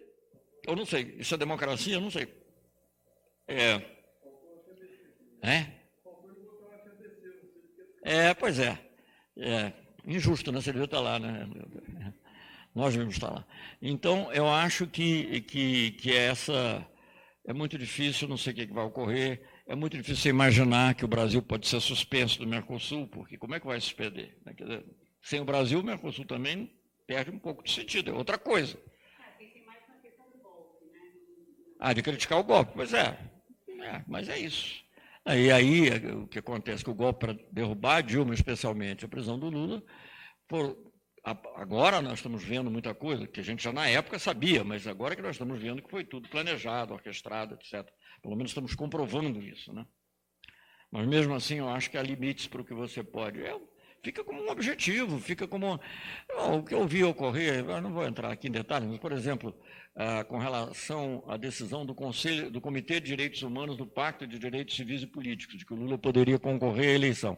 eu 0.66 0.76
não 0.76 0.86
sei, 0.86 1.16
isso 1.18 1.36
é 1.36 1.38
democracia, 1.38 1.96
eu 1.96 2.02
não 2.02 2.12
sei. 2.12 2.28
É, 3.48 3.76
é? 5.42 5.80
É, 8.04 8.34
pois 8.34 8.60
é, 8.60 8.78
é 9.38 9.74
injusto, 10.06 10.52
né? 10.52 10.62
Você 10.62 10.72
devia 10.72 10.86
estar 10.86 11.00
lá, 11.00 11.20
né? 11.20 11.48
Nós 12.74 12.94
devemos 12.94 13.16
estar 13.16 13.30
lá. 13.32 13.46
Então, 13.82 14.32
eu 14.32 14.48
acho 14.48 14.88
que, 14.88 15.42
que, 15.42 15.92
que 15.92 16.16
essa 16.16 16.86
é 17.46 17.54
muito 17.54 17.78
difícil, 17.78 18.28
não 18.28 18.38
sei 18.38 18.54
o 18.54 18.56
que 18.56 18.66
vai 18.68 18.86
ocorrer. 18.86 19.42
É 19.66 19.76
muito 19.76 19.98
difícil 19.98 20.30
imaginar 20.30 20.94
que 20.94 21.04
o 21.04 21.08
Brasil 21.08 21.42
pode 21.42 21.68
ser 21.68 21.80
suspenso 21.80 22.40
do 22.40 22.48
Mercosul, 22.48 23.08
porque 23.08 23.38
como 23.38 23.56
é 23.56 23.60
que 23.60 23.66
vai 23.66 23.80
suspender? 23.82 24.38
Né? 24.46 24.54
Dizer, 24.54 24.86
sem 25.22 25.40
o 25.40 25.46
Brasil, 25.46 25.80
o 25.80 25.84
Mercosul 25.84 26.26
também 26.26 26.72
perde 27.08 27.32
um 27.32 27.40
pouco 27.40 27.64
de 27.64 27.72
sentido, 27.72 28.12
é 28.12 28.14
outra 28.14 28.38
coisa. 28.38 28.78
Ah, 31.80 31.94
de 31.94 32.02
criticar 32.02 32.38
o 32.38 32.44
golpe, 32.44 32.74
pois 32.76 32.94
é. 32.94 33.18
é 33.82 34.04
mas 34.06 34.28
é 34.28 34.38
isso. 34.38 34.84
E 35.26 35.52
aí, 35.52 35.90
o 36.14 36.28
que 36.28 36.40
acontece 36.40 36.84
que 36.84 36.90
o 36.90 36.96
golpe 36.96 37.26
para 37.26 37.40
derrubar 37.52 38.02
Dilma, 38.02 38.34
especialmente 38.34 39.06
a 39.06 39.08
prisão 39.08 39.40
do 39.40 39.50
Lula, 39.50 39.82
por, 40.48 40.89
agora 41.24 42.02
nós 42.02 42.20
estamos 42.20 42.44
vendo 42.44 42.72
muita 42.72 42.94
coisa 42.94 43.28
que 43.28 43.40
a 43.40 43.44
gente 43.44 43.64
já 43.64 43.72
na 43.72 43.88
época 43.88 44.18
sabia, 44.20 44.64
mas 44.64 44.88
agora 44.88 45.16
que 45.16 45.22
nós 45.22 45.36
estamos 45.36 45.60
vendo 45.62 45.82
que 45.82 45.90
foi 45.90 46.04
tudo 46.04 46.30
planejado, 46.30 46.94
orquestrado, 46.94 47.56
etc. 47.56 47.88
Pelo 48.22 48.36
menos 48.36 48.52
estamos 48.52 48.76
comprovando 48.76 49.42
isso, 49.42 49.74
né? 49.74 49.86
Mas 50.92 51.08
mesmo 51.08 51.36
assim, 51.36 51.60
eu 51.60 51.70
acho 51.70 51.90
que 51.90 51.98
há 51.98 52.02
limites 52.02 52.48
para 52.48 52.62
o 52.62 52.66
que 52.66 52.74
você 52.74 53.04
pode. 53.04 53.42
É, 53.42 53.56
fica 54.04 54.24
como 54.24 54.42
um 54.42 54.50
objetivo, 54.50 55.20
fica 55.20 55.48
como. 55.48 55.80
o 56.38 56.64
que 56.64 56.74
eu 56.74 56.88
vi 56.88 57.04
ocorrer, 57.04 57.64
eu 57.64 57.82
não 57.82 57.94
vou 57.94 58.06
entrar 58.06 58.32
aqui 58.32 58.48
em 58.48 58.52
detalhes, 58.52 58.88
mas, 58.88 58.98
por 58.98 59.12
exemplo, 59.12 59.56
ah, 59.96 60.24
com 60.24 60.38
relação 60.38 61.24
à 61.28 61.38
decisão 61.38 61.86
do 61.86 61.94
Conselho, 61.94 62.50
do 62.50 62.62
Comitê 62.62 63.00
de 63.00 63.08
Direitos 63.08 63.44
Humanos 63.44 63.78
do 63.78 63.86
Pacto 63.86 64.26
de 64.26 64.40
Direitos 64.40 64.76
Civis 64.76 65.04
e 65.04 65.08
Políticos, 65.08 65.58
de 65.58 65.66
que 65.66 65.74
o 65.74 65.78
Lula 65.78 65.98
poderia 65.98 66.40
concorrer 66.40 66.90
à 66.90 66.94
eleição. 66.94 67.38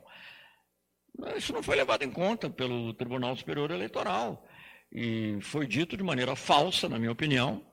Isso 1.36 1.54
não 1.54 1.62
foi 1.62 1.76
levado 1.76 2.04
em 2.04 2.12
conta 2.12 2.50
pelo 2.50 2.94
Tribunal 2.94 3.36
Superior 3.36 3.72
Eleitoral. 3.72 4.48
E 4.92 5.38
foi 5.42 5.68
dito 5.68 5.96
de 5.96 6.04
maneira 6.04 6.36
falsa, 6.36 6.90
na 6.90 7.00
minha 7.00 7.12
opinião, 7.12 7.64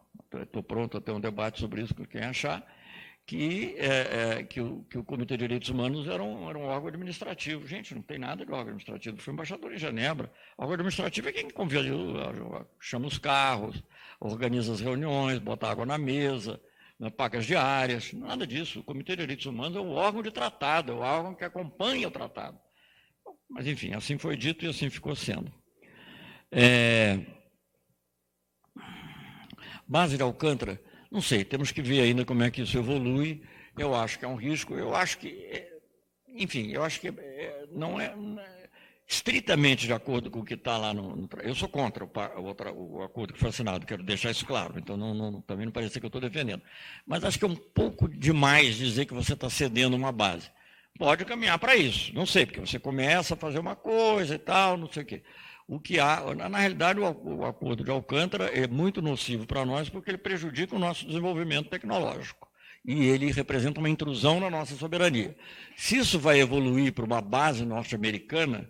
estou 0.43 0.63
pronto 0.63 0.97
a 0.97 1.01
ter 1.01 1.13
um 1.13 1.21
debate 1.21 1.61
sobre 1.61 1.83
isso 1.83 1.95
com 1.95 2.05
quem 2.05 2.23
achar, 2.23 2.65
que, 3.27 3.75
é, 3.77 4.39
é, 4.39 4.43
que, 4.43 4.61
o, 4.61 4.85
que, 4.85 4.97
o, 4.97 5.05
Comitê 5.05 5.37
de 5.37 5.45
Direitos 5.45 5.69
Humanos 5.69 6.09
era 6.09 6.23
um, 6.23 6.49
era 6.49 6.59
um, 6.59 6.63
órgão 6.63 6.89
administrativo. 6.89 7.67
Gente, 7.67 7.95
não 7.95 8.01
tem 8.01 8.19
nada 8.19 8.45
de 8.45 8.51
órgão 8.51 8.69
administrativo. 8.69 9.19
Fui 9.19 9.35
embaixador 9.35 9.73
em 9.73 9.79
Genebra. 9.79 10.33
O 10.57 10.63
órgão 10.63 10.75
administrativo 10.75 11.29
é 11.29 11.33
quem 11.33 11.51
convida, 11.51 11.83
chama 12.81 13.07
os 13.07 13.19
carros, 13.19 13.83
organiza 14.19 14.73
as 14.73 14.81
reuniões, 14.81 15.39
bota 15.39 15.69
água 15.69 15.85
na 15.85 15.99
mesa, 15.99 16.59
né, 16.99 17.11
paga 17.11 17.39
as 17.39 17.45
diárias, 17.45 18.13
nada 18.15 18.47
disso. 18.47 18.81
O 18.81 18.85
Comitê 18.85 19.13
de 19.13 19.23
Direitos 19.23 19.45
Humanos 19.45 19.77
é 19.77 19.81
o 19.81 19.91
órgão 19.91 20.23
de 20.23 20.31
tratado, 20.31 20.93
é 20.93 20.95
o 20.95 21.01
órgão 21.01 21.35
que 21.35 21.45
acompanha 21.45 22.09
o 22.09 22.11
tratado. 22.11 22.59
Mas, 23.49 23.67
enfim, 23.67 23.95
assim 23.95 24.19
foi 24.19 24.37
dito 24.37 24.65
e 24.65 24.69
assim 24.69 24.91
ficou 24.91 25.15
sendo. 25.17 25.53
É... 26.51 27.19
Base 29.87 30.17
de 30.17 30.23
Alcântara 30.23 30.81
não 31.11 31.23
sei, 31.23 31.45
temos 31.45 31.73
que 31.73 31.81
ver 31.81 32.01
ainda 32.01 32.25
como 32.25 32.43
é 32.43 32.51
que 32.51 32.63
isso 32.63 32.77
evolui. 32.77 33.43
Eu 33.77 33.95
acho 33.95 34.19
que 34.19 34.25
é 34.25 34.29
um 34.29 34.35
risco. 34.35 34.75
Eu 34.75 34.95
acho 34.95 35.19
que, 35.19 35.29
é, 35.29 35.73
enfim, 36.29 36.71
eu 36.71 36.85
acho 36.85 37.01
que 37.01 37.09
é, 37.09 37.67
não 37.73 37.99
é, 37.99 38.15
estritamente 39.07 39.87
de 39.87 39.93
acordo 39.93 40.31
com 40.31 40.41
o 40.41 40.45
que 40.45 40.55
está 40.55 40.77
lá 40.77 40.93
no, 40.93 41.17
no, 41.17 41.29
Eu 41.43 41.55
sou 41.55 41.69
contra 41.69 42.05
o, 42.05 42.09
o, 42.09 42.99
o, 42.99 43.03
acordo 43.03 43.33
que 43.33 43.39
foi 43.39 43.49
assinado, 43.49 43.87
quero 43.87 44.03
deixar 44.03 44.31
isso 44.31 44.45
claro. 44.45 44.75
Então, 44.77 44.97
não, 44.97 45.15
não, 45.15 45.41
também 45.41 45.65
não 45.65 45.73
parece 45.73 45.99
que 45.99 46.05
eu 46.05 46.09
estou 46.09 46.21
defendendo. 46.21 46.63
Mas 47.07 47.25
acho 47.25 47.39
que 47.39 47.45
é 47.45 47.49
um 47.49 47.57
pouco 47.57 48.07
demais 48.09 48.77
dizer 48.77 49.07
que 49.07 49.15
você 49.15 49.33
está 49.33 49.49
cedendo 49.49 49.97
uma 49.97 50.13
base. 50.13 50.51
Pode 50.97 51.25
caminhar 51.25 51.59
para 51.59 51.77
isso. 51.77 52.15
Não 52.15 52.27
sei, 52.27 52.47
porque 52.47 52.61
você 52.61 52.79
começa 52.79 53.35
a 53.35 53.37
fazer 53.37 53.59
uma 53.59 53.77
coisa 53.77 54.35
e 54.35 54.39
tal, 54.39 54.77
não 54.77 54.91
sei 54.91 55.03
o 55.03 55.07
quê. 55.07 55.23
O 55.67 55.79
que 55.79 56.01
há, 56.01 56.35
na 56.35 56.59
realidade, 56.59 56.99
o 56.99 57.45
acordo 57.45 57.85
de 57.85 57.91
Alcântara 57.91 58.47
é 58.47 58.67
muito 58.67 59.03
nocivo 59.03 59.47
para 59.47 59.67
nós 59.67 59.91
porque 59.91 60.11
ele 60.11 60.19
prejudica 60.19 60.75
o 60.75 60.79
nosso 60.79 61.07
desenvolvimento 61.07 61.69
tecnológico. 61.69 62.49
E 62.87 63.05
ele 63.05 63.31
representa 63.31 63.79
uma 63.79 63.91
intrusão 63.91 64.41
na 64.41 64.49
nossa 64.49 64.75
soberania. 64.77 65.37
Se 65.77 65.99
isso 65.99 66.19
vai 66.19 66.41
evoluir 66.41 66.95
para 66.95 67.05
uma 67.05 67.21
base 67.21 67.67
norte-americana, 67.67 68.67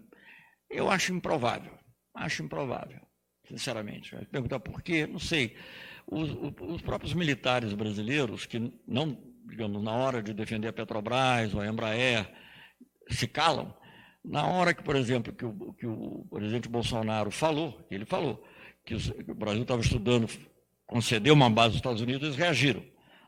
eu 0.68 0.90
acho 0.90 1.12
improvável. 1.12 1.78
Acho 2.14 2.42
improvável, 2.42 3.00
sinceramente. 3.46 4.16
Perguntar 4.32 4.58
por 4.58 4.82
quê? 4.82 5.06
Não 5.06 5.20
sei. 5.20 5.56
Os, 6.04 6.30
os, 6.60 6.82
próprios 6.82 7.14
militares 7.14 7.72
brasileiros, 7.74 8.44
que 8.44 8.72
não, 8.86 9.16
digamos, 9.48 9.82
na 9.82 9.92
hora 9.92 10.22
de 10.22 10.32
defender 10.32 10.68
a 10.68 10.72
Petrobras 10.72 11.54
ou 11.54 11.60
a 11.60 11.66
Embraer, 11.66 12.30
se 13.10 13.26
calam, 13.26 13.74
na 14.24 14.46
hora 14.46 14.74
que, 14.74 14.82
por 14.82 14.96
exemplo, 14.96 15.32
que 15.32 15.44
o, 15.44 15.72
que 15.74 15.86
o 15.86 16.26
presidente 16.30 16.68
Bolsonaro 16.68 17.30
falou, 17.30 17.86
ele 17.90 18.04
falou 18.04 18.44
que 18.84 18.94
o 18.94 19.34
Brasil 19.34 19.62
estava 19.62 19.80
estudando 19.80 20.28
conceder 20.86 21.32
uma 21.32 21.50
base 21.50 21.70
dos 21.70 21.76
Estados 21.76 22.00
Unidos, 22.00 22.22
eles 22.22 22.36
reagiram. 22.36 22.82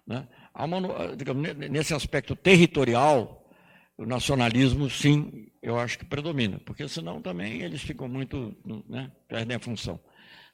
Né? 0.06 0.26
Uma, 0.54 1.16
digamos, 1.16 1.54
nesse 1.56 1.94
aspecto 1.94 2.34
territorial, 2.34 3.48
o 3.96 4.06
nacionalismo, 4.06 4.88
sim, 4.88 5.48
eu 5.62 5.78
acho 5.78 5.98
que 5.98 6.04
predomina, 6.04 6.58
porque 6.64 6.88
senão 6.88 7.20
também 7.20 7.60
eles 7.60 7.82
ficam 7.82 8.08
muito, 8.08 8.56
né, 8.88 9.12
perdem 9.28 9.56
a 9.56 9.60
função. 9.60 10.00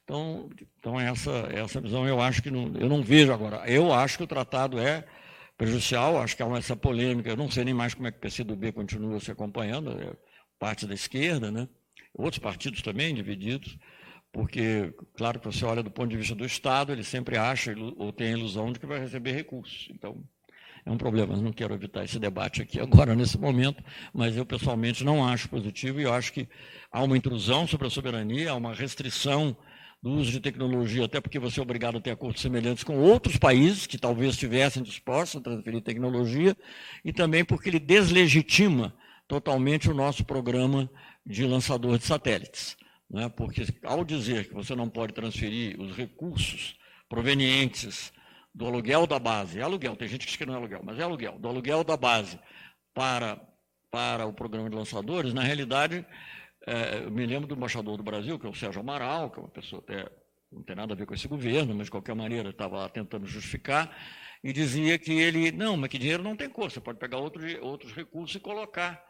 Então, 0.03 0.49
então 0.79 0.99
essa, 0.99 1.49
essa 1.51 1.81
visão 1.81 2.07
eu 2.07 2.21
acho 2.21 2.41
que 2.41 2.51
não, 2.51 2.73
eu 2.77 2.87
não 2.87 3.01
vejo 3.01 3.33
agora. 3.33 3.69
Eu 3.69 3.93
acho 3.93 4.17
que 4.17 4.23
o 4.23 4.27
tratado 4.27 4.79
é 4.79 5.05
prejudicial, 5.57 6.21
acho 6.21 6.35
que 6.35 6.43
há 6.43 6.47
essa 6.57 6.75
polêmica, 6.75 7.29
eu 7.29 7.35
não 7.35 7.49
sei 7.49 7.65
nem 7.65 7.73
mais 7.73 7.93
como 7.93 8.07
é 8.07 8.11
que 8.11 8.17
o 8.17 8.21
PCdoB 8.21 8.71
continua 8.71 9.19
se 9.19 9.31
acompanhando, 9.31 10.17
parte 10.59 10.85
da 10.85 10.93
esquerda, 10.93 11.51
né? 11.51 11.67
outros 12.13 12.39
partidos 12.39 12.81
também 12.81 13.13
divididos, 13.13 13.77
porque, 14.31 14.93
claro 15.15 15.39
que 15.39 15.45
você 15.45 15.63
olha 15.65 15.83
do 15.83 15.91
ponto 15.91 16.09
de 16.09 16.17
vista 16.17 16.35
do 16.35 16.45
Estado, 16.45 16.91
ele 16.91 17.03
sempre 17.03 17.37
acha 17.37 17.73
ou 17.95 18.11
tem 18.11 18.27
a 18.27 18.37
ilusão 18.37 18.71
de 18.71 18.79
que 18.79 18.85
vai 18.85 18.99
receber 18.99 19.31
recursos. 19.31 19.87
Então, 19.91 20.23
é 20.85 20.91
um 20.91 20.97
problema. 20.97 21.33
Eu 21.33 21.41
não 21.41 21.51
quero 21.51 21.73
evitar 21.73 22.03
esse 22.03 22.19
debate 22.19 22.61
aqui 22.61 22.79
agora, 22.79 23.15
nesse 23.15 23.37
momento, 23.37 23.83
mas 24.13 24.35
eu 24.35 24.45
pessoalmente 24.45 25.03
não 25.03 25.25
acho 25.25 25.49
positivo 25.49 25.99
e 25.99 26.03
eu 26.03 26.13
acho 26.13 26.33
que 26.33 26.47
há 26.91 27.03
uma 27.03 27.17
intrusão 27.17 27.65
sobre 27.65 27.87
a 27.87 27.89
soberania, 27.89 28.51
há 28.51 28.55
uma 28.55 28.73
restrição 28.73 29.55
do 30.01 30.11
uso 30.11 30.31
de 30.31 30.39
tecnologia, 30.39 31.05
até 31.05 31.19
porque 31.19 31.39
você 31.39 31.59
é 31.59 31.63
obrigado 31.63 31.97
a 31.97 32.01
ter 32.01 32.11
acordos 32.11 32.41
semelhantes 32.41 32.83
com 32.83 32.99
outros 32.99 33.37
países 33.37 33.87
que 33.87 33.97
talvez 33.97 34.33
estivessem 34.33 34.83
dispostos 34.83 35.41
a 35.41 35.43
transferir 35.43 35.81
tecnologia, 35.81 36.55
e 37.03 37.11
também 37.11 37.43
porque 37.43 37.69
ele 37.69 37.79
deslegitima 37.79 38.93
totalmente 39.27 39.89
o 39.89 39.93
nosso 39.93 40.23
programa 40.23 40.89
de 41.25 41.45
lançador 41.45 41.97
de 41.97 42.05
satélites. 42.05 42.77
Né? 43.09 43.29
Porque, 43.29 43.65
ao 43.83 44.05
dizer 44.05 44.47
que 44.47 44.53
você 44.53 44.75
não 44.75 44.89
pode 44.89 45.13
transferir 45.13 45.79
os 45.79 45.95
recursos 45.95 46.75
provenientes 47.09 48.13
do 48.53 48.65
aluguel 48.65 49.07
da 49.07 49.19
base, 49.19 49.59
é 49.59 49.61
aluguel, 49.61 49.95
tem 49.95 50.07
gente 50.07 50.21
que 50.21 50.27
diz 50.27 50.35
que 50.35 50.45
não 50.45 50.53
é 50.53 50.57
aluguel, 50.57 50.81
mas 50.83 50.99
é 50.99 51.03
aluguel, 51.03 51.37
do 51.39 51.47
aluguel 51.47 51.83
da 51.83 51.95
base 51.95 52.39
para, 52.93 53.39
para 53.91 54.25
o 54.25 54.33
programa 54.33 54.69
de 54.69 54.75
lançadores, 54.75 55.33
na 55.33 55.43
realidade, 55.43 56.05
é, 56.67 57.05
eu 57.05 57.11
me 57.11 57.25
lembro 57.25 57.47
do 57.47 57.55
embaixador 57.55 57.95
do 57.95 58.03
Brasil, 58.03 58.37
que 58.37 58.45
é 58.45 58.49
o 58.49 58.53
Sérgio 58.53 58.81
Amaral, 58.81 59.31
que 59.31 59.39
é 59.39 59.41
uma 59.41 59.49
pessoa 59.49 59.81
até 59.81 60.05
não 60.51 60.61
tem 60.63 60.75
nada 60.75 60.93
a 60.93 60.97
ver 60.97 61.05
com 61.05 61.13
esse 61.13 61.27
governo, 61.27 61.73
mas 61.73 61.85
de 61.85 61.91
qualquer 61.91 62.15
maneira 62.15 62.49
estava 62.49 62.87
tentando 62.89 63.25
justificar, 63.25 63.89
e 64.43 64.53
dizia 64.53 64.97
que 64.97 65.11
ele, 65.11 65.51
não, 65.51 65.75
mas 65.75 65.89
que 65.89 65.97
dinheiro 65.97 66.23
não 66.23 66.35
tem 66.35 66.49
cor, 66.49 66.69
você 66.69 66.79
pode 66.79 66.99
pegar 66.99 67.17
outro, 67.17 67.41
outros 67.65 67.93
recursos 67.93 68.35
e 68.35 68.39
colocar 68.39 69.03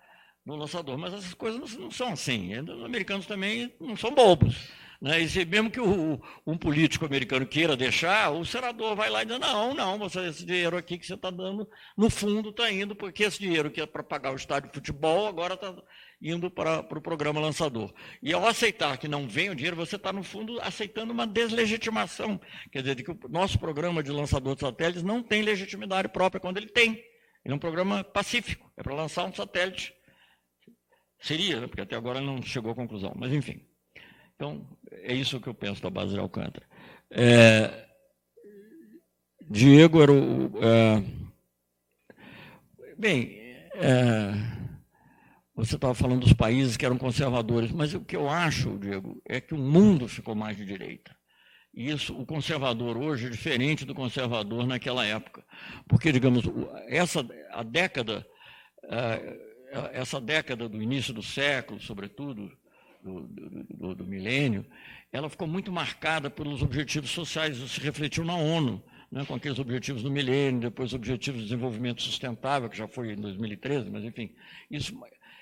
no 0.45 0.55
lançador. 0.55 0.97
Mas 0.97 1.13
essas 1.13 1.33
coisas 1.33 1.75
não, 1.77 1.91
são 1.91 2.13
assim. 2.13 2.57
Os 2.59 2.83
americanos 2.83 3.25
também 3.25 3.73
não 3.79 3.97
são 3.97 4.13
bobos. 4.13 4.69
Né? 5.01 5.21
E 5.21 5.29
se 5.29 5.45
mesmo 5.45 5.69
que 5.69 5.79
o, 5.79 6.21
um 6.45 6.57
político 6.57 7.05
americano 7.05 7.45
queira 7.45 7.75
deixar, 7.75 8.31
o 8.31 8.45
senador 8.45 8.95
vai 8.95 9.09
lá 9.09 9.23
e 9.23 9.25
diz, 9.25 9.39
não, 9.39 9.73
não, 9.73 9.97
você, 9.97 10.27
esse 10.27 10.45
dinheiro 10.45 10.75
aqui 10.75 10.97
que 10.97 11.05
você 11.05 11.13
está 11.13 11.29
dando, 11.29 11.67
no 11.95 12.09
fundo 12.09 12.49
está 12.49 12.71
indo, 12.71 12.95
porque 12.95 13.23
esse 13.23 13.39
dinheiro 13.39 13.69
que 13.69 13.81
é 13.81 13.85
para 13.85 14.03
pagar 14.03 14.33
o 14.33 14.35
estádio 14.35 14.69
de 14.69 14.75
futebol, 14.75 15.27
agora 15.27 15.53
está 15.53 15.75
indo 16.21 16.49
para, 16.49 16.79
o 16.79 17.01
programa 17.01 17.39
lançador. 17.39 17.93
E 18.21 18.33
ao 18.33 18.47
aceitar 18.47 18.97
que 18.97 19.07
não 19.07 19.27
vem 19.27 19.49
o 19.49 19.55
dinheiro, 19.55 19.75
você 19.75 19.95
está, 19.95 20.11
no 20.11 20.23
fundo, 20.23 20.59
aceitando 20.61 21.13
uma 21.13 21.27
deslegitimação. 21.27 22.39
Quer 22.71 22.81
dizer, 22.81 22.95
de 22.95 23.03
que 23.03 23.11
o 23.11 23.19
nosso 23.29 23.59
programa 23.59 24.01
de 24.01 24.11
lançador 24.11 24.55
de 24.55 24.61
satélites 24.61 25.03
não 25.03 25.21
tem 25.21 25.41
legitimidade 25.43 26.09
própria 26.09 26.39
quando 26.39 26.57
ele 26.57 26.67
tem. 26.67 26.93
Ele 27.45 27.53
é 27.53 27.55
um 27.55 27.59
programa 27.59 28.03
pacífico, 28.03 28.71
é 28.75 28.83
para 28.83 28.95
lançar 28.95 29.25
um 29.25 29.33
satélite 29.33 29.93
Seria, 31.19 31.59
né? 31.59 31.67
porque 31.67 31.81
até 31.81 31.95
agora 31.95 32.21
não 32.21 32.41
chegou 32.41 32.71
à 32.71 32.75
conclusão. 32.75 33.13
Mas, 33.15 33.33
enfim. 33.33 33.66
Então, 34.37 34.63
é 34.91 35.15
isso 35.15 35.41
que 35.41 35.49
eu 35.49 35.53
penso 35.53 35.81
da 35.81 35.89
base 35.89 36.13
de 36.13 36.19
Alcântara. 36.19 36.63
É, 37.09 37.87
Diego 39.49 39.99
era 39.99 40.11
o. 40.11 40.51
É, 40.63 41.03
bem, 42.95 43.35
é, 43.73 44.33
você 45.55 45.73
estava 45.73 45.95
falando 45.95 46.21
dos 46.21 46.33
países 46.33 46.77
que 46.77 46.85
eram 46.85 46.99
conservadores, 46.99 47.71
mas 47.71 47.95
o 47.95 48.01
que 48.01 48.15
eu 48.15 48.29
acho, 48.29 48.77
Diego, 48.77 49.19
é 49.25 49.41
que 49.41 49.55
o 49.55 49.57
mundo 49.57 50.07
ficou 50.07 50.35
mais 50.35 50.55
de 50.55 50.65
direita. 50.65 51.17
E 51.73 51.89
isso, 51.89 52.15
o 52.15 52.23
conservador 52.23 52.95
hoje 52.95 53.25
é 53.25 53.29
diferente 53.31 53.85
do 53.85 53.95
conservador 53.95 54.67
naquela 54.67 55.03
época. 55.03 55.43
Porque, 55.87 56.11
digamos, 56.11 56.45
essa, 56.87 57.25
a 57.51 57.63
década. 57.63 58.23
É, 58.83 59.47
essa 59.91 60.21
década 60.21 60.69
do 60.69 60.81
início 60.81 61.13
do 61.13 61.21
século, 61.21 61.77
sobretudo 61.81 62.49
do, 63.07 63.63
do, 63.63 63.95
do, 63.95 64.05
milênio, 64.05 64.65
ela 65.11 65.29
ficou 65.29 65.47
muito 65.47 65.71
marcada 65.71 66.29
pelos 66.29 66.61
objetivos 66.61 67.09
sociais, 67.11 67.57
isso 67.57 67.67
se 67.67 67.79
refletiu 67.79 68.25
na 68.25 68.35
ONU, 68.35 68.83
né, 69.11 69.23
com 69.25 69.35
aqueles 69.35 69.57
objetivos 69.57 70.03
do 70.03 70.11
milênio, 70.11 70.61
depois 70.61 70.93
objetivos 70.93 71.41
de 71.41 71.47
desenvolvimento 71.47 72.01
sustentável, 72.01 72.69
que 72.69 72.77
já 72.77 72.87
foi 72.87 73.13
em 73.13 73.15
2013, 73.15 73.89
mas 73.89 74.03
enfim. 74.03 74.33
Isso, 74.69 74.93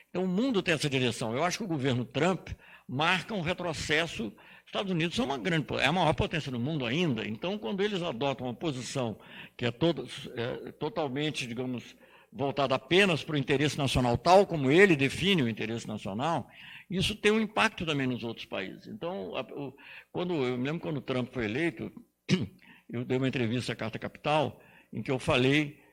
então 0.09 0.23
o 0.23 0.27
mundo 0.27 0.61
tem 0.61 0.73
essa 0.73 0.89
direção. 0.89 1.33
Eu 1.33 1.43
acho 1.43 1.57
que 1.57 1.63
o 1.63 1.67
governo 1.67 2.05
Trump 2.05 2.49
marca 2.87 3.33
um 3.33 3.41
retrocesso. 3.41 4.31
Estados 4.65 4.91
Unidos 4.91 5.15
são 5.15 5.25
uma 5.25 5.37
grande, 5.37 5.65
é 5.79 5.85
a 5.85 5.91
maior 5.91 6.13
potência 6.13 6.51
do 6.51 6.59
mundo 6.59 6.85
ainda. 6.85 7.27
Então, 7.27 7.57
quando 7.57 7.81
eles 7.81 8.01
adotam 8.01 8.47
uma 8.47 8.53
posição 8.53 9.17
que 9.57 9.65
é, 9.65 9.71
todo, 9.71 10.07
é 10.35 10.71
totalmente, 10.73 11.47
digamos, 11.47 11.95
voltada 12.31 12.75
apenas 12.75 13.23
para 13.23 13.35
o 13.35 13.37
interesse 13.37 13.77
nacional, 13.77 14.17
tal 14.17 14.45
como 14.45 14.69
ele 14.69 14.95
define 14.95 15.41
o 15.41 15.49
interesse 15.49 15.87
nacional, 15.87 16.49
isso 16.89 17.15
tem 17.15 17.31
um 17.31 17.39
impacto 17.39 17.85
também 17.85 18.07
nos 18.07 18.23
outros 18.23 18.45
países. 18.45 18.87
Então, 18.87 19.33
quando, 20.11 20.33
eu 20.33 20.55
lembro 20.55 20.79
quando 20.79 20.97
o 20.97 21.01
Trump 21.01 21.33
foi 21.33 21.45
eleito, 21.45 21.91
eu 22.89 23.03
dei 23.03 23.17
uma 23.17 23.27
entrevista 23.27 23.73
à 23.73 23.75
Carta 23.75 23.97
Capital, 23.97 24.61
em 24.93 25.01
que 25.01 25.11
eu 25.11 25.17
falei 25.17 25.83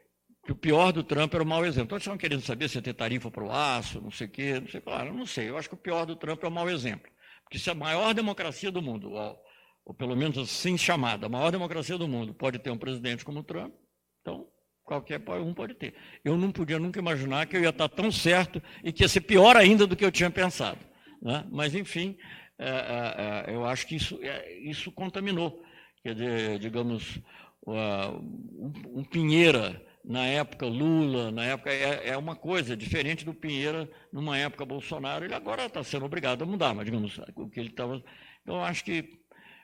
que 0.45 0.53
o 0.53 0.57
pior 0.57 0.93
do 0.93 1.03
Trump 1.03 1.33
era 1.33 1.43
o 1.43 1.47
mau 1.47 1.65
exemplo. 1.65 1.91
Todos 1.91 2.03
estavam 2.03 2.19
querendo 2.19 2.43
saber 2.43 2.69
se 2.69 2.77
ia 2.77 2.83
ter 2.83 2.95
tarifa 2.95 3.31
para 3.31 3.45
o 3.45 3.51
aço, 3.51 4.01
não 4.01 4.11
sei 4.11 4.27
o 4.27 4.31
quê, 4.31 4.61
não 4.61 4.69
sei, 4.69 4.81
claro, 4.81 5.15
não 5.15 5.27
sei. 5.27 5.49
Eu 5.49 5.57
acho 5.57 5.69
que 5.69 5.75
o 5.75 5.79
pior 5.79 6.05
do 6.05 6.17
Trump 6.17 6.43
é 6.43 6.49
o 6.49 6.51
mau 6.51 6.69
exemplo. 6.69 7.11
Porque 7.45 7.59
se 7.59 7.71
a 7.71 7.75
maior 7.75 8.13
democracia 8.13 8.71
do 8.71 8.83
mundo, 8.83 9.13
ou, 9.13 9.39
ou 9.85 9.95
pelo 9.95 10.17
menos 10.17 10.37
assim 10.37 10.77
chamada, 10.77 11.27
a 11.27 11.29
maior 11.29 11.51
democracia 11.51 11.97
do 11.97 12.09
mundo, 12.09 12.35
pode 12.35 12.59
ter 12.59 12.71
um 12.71 12.79
presidente 12.79 13.25
como 13.25 13.41
o 13.41 13.45
Trump, 13.45 13.73
então 14.21 14.49
Qualquer 14.85 15.21
um 15.41 15.55
pode 15.55 15.75
ter. 15.75 15.95
Eu 16.25 16.37
não 16.37 16.51
podia 16.51 16.79
nunca 16.79 16.99
imaginar 16.99 17.47
que 17.47 17.57
eu 17.57 17.63
ia 17.63 17.71
estar 17.71 17.89
tão 17.89 18.11
certo 18.11 18.63
e 18.83 18.93
que 18.93 19.03
ia 19.03 19.09
ser 19.09 19.23
pior 19.23 19.57
ainda 19.57 19.87
do 19.87 19.97
que 19.97 20.05
eu 20.05 20.13
tinha 20.13 20.31
pensado. 20.31 20.79
Né? 21.21 21.47
Mas, 21.51 21.75
enfim, 21.75 22.17
é, 22.59 22.69
é, 22.69 23.53
é 23.53 23.55
eu 23.55 23.65
acho 23.65 23.87
que 23.87 23.97
isso, 23.97 24.19
é, 24.23 24.59
isso 24.59 24.91
contaminou. 24.91 25.63
Quer 26.03 26.15
dizer, 26.15 26.59
digamos, 26.59 27.21
um, 27.67 28.73
um 29.01 29.05
Pinheira 29.05 29.81
na 30.05 30.27
época 30.27 30.67
Lula, 30.67 31.31
na 31.31 31.45
época 31.45 31.71
é, 31.71 32.09
é, 32.09 32.17
uma 32.17 32.35
coisa 32.35 32.77
diferente 32.77 33.25
do 33.25 33.33
Pinheira 33.33 33.89
numa 34.13 34.37
época 34.37 34.65
Bolsonaro. 34.65 35.25
Ele 35.25 35.35
agora 35.35 35.67
está 35.67 35.83
sendo 35.85 36.05
obrigado 36.05 36.43
a 36.43 36.47
mudar, 36.47 36.75
mas 36.75 36.85
digamos 36.85 37.19
o 37.37 37.49
que 37.49 37.61
ele 37.61 37.69
estava. 37.69 38.03
Então 38.43 38.63
acho 38.65 38.85
que 38.85 39.21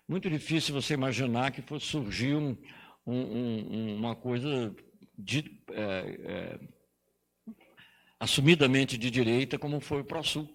muito 0.09 0.31
difícil 0.31 0.75
você 0.75 0.95
imaginar 0.95 1.51
que 1.51 1.61
fosse 1.61 1.87
surgir 1.87 2.35
um, 2.35 2.57
um, 3.07 3.17
um, 3.17 3.97
uma 3.97 4.15
coisa 4.15 4.75
de, 5.19 5.61
é, 5.73 5.81
é, 6.25 6.61
assumidamente 8.21 8.97
de 8.97 9.11
direita 9.11 9.59
como 9.59 9.81
foi 9.81 10.01
o 10.01 10.05
ProSul. 10.05 10.49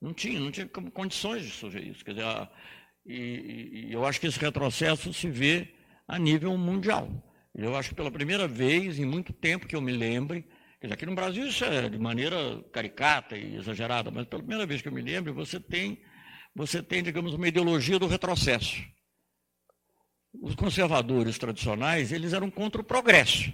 Não 0.00 0.14
tinha, 0.14 0.38
não 0.38 0.52
tinha 0.52 0.68
condições 0.68 1.42
de 1.44 1.50
surgir 1.50 1.88
isso. 1.88 2.04
Quer 2.04 2.12
dizer, 2.12 2.24
a, 2.24 2.48
e, 3.04 3.88
e 3.88 3.92
eu 3.92 4.06
acho 4.06 4.20
que 4.20 4.26
esse 4.26 4.38
retrocesso 4.38 5.12
se 5.12 5.28
vê 5.28 5.74
a 6.06 6.18
nível 6.18 6.56
mundial. 6.56 7.10
Eu 7.54 7.74
acho 7.74 7.88
que 7.88 7.94
pela 7.94 8.10
primeira 8.10 8.46
vez 8.46 8.98
em 8.98 9.04
muito 9.04 9.32
tempo 9.32 9.66
que 9.66 9.74
eu 9.74 9.80
me 9.80 9.90
lembre, 9.90 10.42
quer 10.80 10.86
dizer, 10.86 10.94
aqui 10.94 11.06
no 11.06 11.14
Brasil 11.14 11.48
isso 11.48 11.64
é 11.64 11.88
de 11.88 11.98
maneira 11.98 12.62
caricata 12.72 13.36
e 13.36 13.56
exagerada, 13.56 14.10
mas 14.10 14.26
pela 14.26 14.42
primeira 14.42 14.64
vez 14.64 14.80
que 14.80 14.88
eu 14.88 14.92
me 14.92 15.02
lembro, 15.02 15.34
você 15.34 15.58
tem, 15.58 16.00
você 16.54 16.80
tem, 16.80 17.02
digamos, 17.02 17.34
uma 17.34 17.48
ideologia 17.48 17.98
do 17.98 18.06
retrocesso. 18.06 18.80
Os 20.40 20.54
conservadores 20.54 21.36
tradicionais, 21.38 22.12
eles 22.12 22.32
eram 22.32 22.50
contra 22.50 22.80
o 22.80 22.84
progresso, 22.84 23.52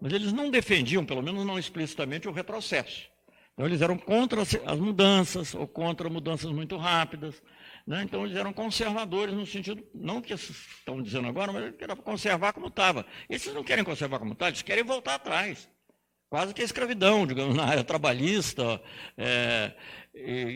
mas 0.00 0.12
eles 0.12 0.32
não 0.32 0.50
defendiam, 0.50 1.04
pelo 1.04 1.22
menos 1.22 1.44
não 1.46 1.58
explicitamente, 1.58 2.28
o 2.28 2.32
retrocesso. 2.32 3.08
Então, 3.52 3.66
eles 3.66 3.80
eram 3.80 3.96
contra 3.96 4.42
as 4.42 4.78
mudanças, 4.80 5.54
ou 5.54 5.66
contra 5.66 6.10
mudanças 6.10 6.50
muito 6.50 6.76
rápidas, 6.76 7.40
né? 7.86 8.02
Então, 8.02 8.24
eles 8.24 8.36
eram 8.36 8.52
conservadores 8.52 9.34
no 9.34 9.46
sentido, 9.46 9.82
não 9.94 10.20
que 10.20 10.34
estão 10.34 11.00
dizendo 11.00 11.28
agora, 11.28 11.52
mas 11.52 11.72
era 11.78 11.94
para 11.94 12.04
conservar 12.04 12.52
como 12.52 12.66
estava. 12.66 13.06
Esses 13.28 13.54
não 13.54 13.62
querem 13.62 13.84
conservar 13.84 14.18
como 14.18 14.32
está, 14.32 14.48
eles 14.48 14.62
querem 14.62 14.82
voltar 14.82 15.14
atrás. 15.14 15.68
Quase 16.28 16.52
que 16.52 16.62
a 16.62 16.64
escravidão, 16.64 17.24
digamos, 17.26 17.54
na 17.54 17.64
área 17.64 17.84
trabalhista, 17.84 18.82
é, 19.16 19.72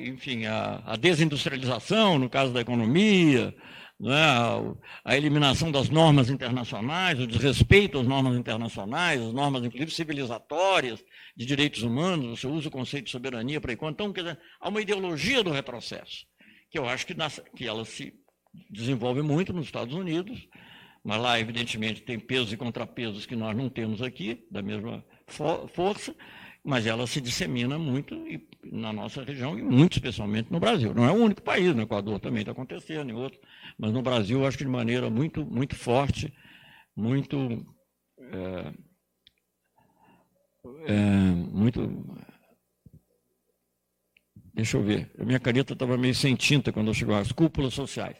enfim, 0.07 0.47
a, 0.47 0.83
a, 0.85 0.97
desindustrialização, 0.97 2.19
no 2.19 2.29
caso 2.29 2.53
da 2.53 2.61
economia, 2.61 3.55
né? 3.99 4.23
a, 5.05 5.17
eliminação 5.17 5.71
das 5.73 5.89
normas 5.89 6.31
internacionais, 6.31 7.19
o 7.19 7.27
desrespeito 7.27 7.99
às 7.99 8.07
normas 8.07 8.37
internacionais, 8.37 9.21
as 9.21 9.33
normas, 9.33 9.65
inclusive, 9.65 9.91
civilizatórias 9.91 11.05
de 11.37 11.45
direitos 11.45 11.83
humanos, 11.83 12.41
você 12.41 12.47
usa 12.47 12.69
o 12.69 12.73
conceito 12.73 13.07
de 13.07 13.11
soberania 13.11 13.61
para 13.61 13.77
contra. 13.77 14.05
Então, 14.05 14.13
quer 14.13 14.23
dizer, 14.23 14.41
há 14.61 14.69
uma 14.69 14.81
ideologia 14.81 15.43
do 15.43 15.51
retrocesso 15.51 16.27
que 16.71 16.79
eu 16.79 16.89
acho 16.89 17.07
que, 17.07 17.15
que 17.57 17.67
ela 17.67 17.85
se 17.85 18.15
desenvolve 18.71 19.23
muito 19.23 19.53
nos 19.53 19.67
Estados 19.67 19.95
Unidos, 19.95 20.47
mas 21.03 21.21
lá, 21.21 21.41
evidentemente, 21.41 22.03
tem 22.03 22.19
pesos 22.19 22.53
e 22.53 22.57
contrapesos 22.57 23.25
que 23.25 23.37
nós 23.37 23.57
não 23.57 23.69
temos 23.69 24.03
aqui, 24.03 24.47
da 24.51 24.63
mesma 24.63 25.05
for 25.27 25.69
força, 25.69 26.15
mas 26.65 26.87
ela 26.87 27.07
se 27.07 27.21
dissemina 27.21 27.79
muito 27.79 28.17
na 28.65 28.93
nossa 28.93 29.23
região 29.23 29.59
e 29.59 29.63
muito 29.63 29.95
especialmente 29.95 30.53
no 30.53 30.61
Brasil. 30.61 30.95
Não 30.95 31.05
é 31.05 31.11
o 31.11 31.15
único 31.15 31.43
país, 31.43 31.75
no 31.75 31.83
Equador 31.83 32.21
também 32.21 32.41
está 32.41 32.53
acontecendo, 32.53 33.11
em 33.11 33.15
outros, 33.15 33.41
mas 33.79 33.93
no 33.93 34.03
Brasil, 34.03 34.47
acho 34.47 34.59
que 34.59 34.65
de 34.65 34.71
maneira 34.71 35.09
muito, 35.09 35.45
muito 35.45 35.75
forte, 35.75 36.33
muito. 36.97 37.65
É, 38.21 38.73
é, 40.87 40.95
muito 41.53 42.07
Deixa 44.59 44.77
eu 44.77 44.83
ver. 44.83 45.09
A 45.17 45.25
minha 45.25 45.39
caneta 45.39 45.73
estava 45.73 45.97
meio 45.97 46.17
sem 46.17 46.35
tinta 46.35 46.73
quando 46.73 46.89
eu 46.89 46.95
chegou 46.95 47.15
às 47.15 47.31
cúpulas 47.31 47.75
sociais. 47.75 48.17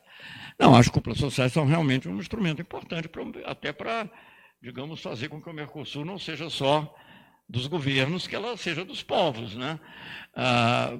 Não, 0.57 0.73
as 0.73 0.89
cúpulas 0.89 1.19
sociais 1.19 1.53
são 1.53 1.67
realmente 1.67 2.09
um 2.09 2.17
instrumento 2.17 2.63
importante, 2.63 3.09
pra, 3.09 3.25
até 3.45 3.73
para, 3.73 4.09
digamos, 4.63 5.03
fazer 5.03 5.29
com 5.29 5.43
que 5.43 5.51
o 5.51 5.53
Mercosul 5.53 6.05
não 6.05 6.17
seja 6.17 6.49
só 6.49 6.95
dos 7.49 7.67
governos, 7.67 8.27
que 8.27 8.37
ela 8.37 8.57
seja 8.57 8.85
dos 8.85 9.03
povos. 9.03 9.55
Né? 9.55 9.81
Ah, 10.35 10.99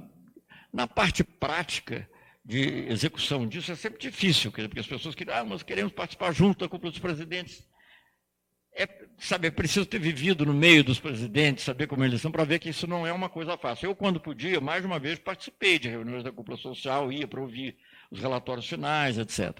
na 0.73 0.87
parte 0.87 1.23
prática 1.23 2.09
de 2.45 2.87
execução 2.89 3.47
disso 3.47 3.71
é 3.71 3.75
sempre 3.77 4.01
difícil, 4.01 4.51
porque 4.51 4.81
as 4.81 4.87
pessoas 4.87 5.15
querem, 5.15 5.35
ah, 5.35 5.45
nós 5.45 5.63
queremos 5.63 5.93
participar 5.93 6.33
junto 6.33 6.61
da 6.61 6.69
cúpula 6.69 6.91
dos 6.91 7.01
presidentes 7.01 7.69
é, 8.79 8.89
sabe, 9.19 9.49
é 9.49 9.51
preciso 9.51 9.85
ter 9.85 9.99
vivido 9.99 10.47
no 10.47 10.55
meio 10.55 10.85
dos 10.85 11.01
presidentes, 11.01 11.65
saber 11.65 11.89
como 11.89 12.05
eles 12.05 12.21
são, 12.21 12.31
para 12.31 12.45
ver 12.45 12.61
que 12.61 12.69
isso 12.69 12.87
não 12.87 13.05
é 13.05 13.13
uma 13.13 13.29
coisa 13.29 13.59
fácil. 13.59 13.87
Eu, 13.87 13.97
quando 13.97 14.21
podia, 14.21 14.61
mais 14.61 14.85
uma 14.85 15.01
vez 15.01 15.19
participei 15.19 15.81
de 15.81 15.89
reuniões 15.89 16.23
da 16.23 16.31
cúpula 16.31 16.57
social, 16.57 17.11
ia 17.11 17.27
para 17.27 17.41
ouvir 17.41 17.77
os 18.09 18.21
relatórios 18.21 18.69
finais, 18.69 19.19
etc. 19.19 19.59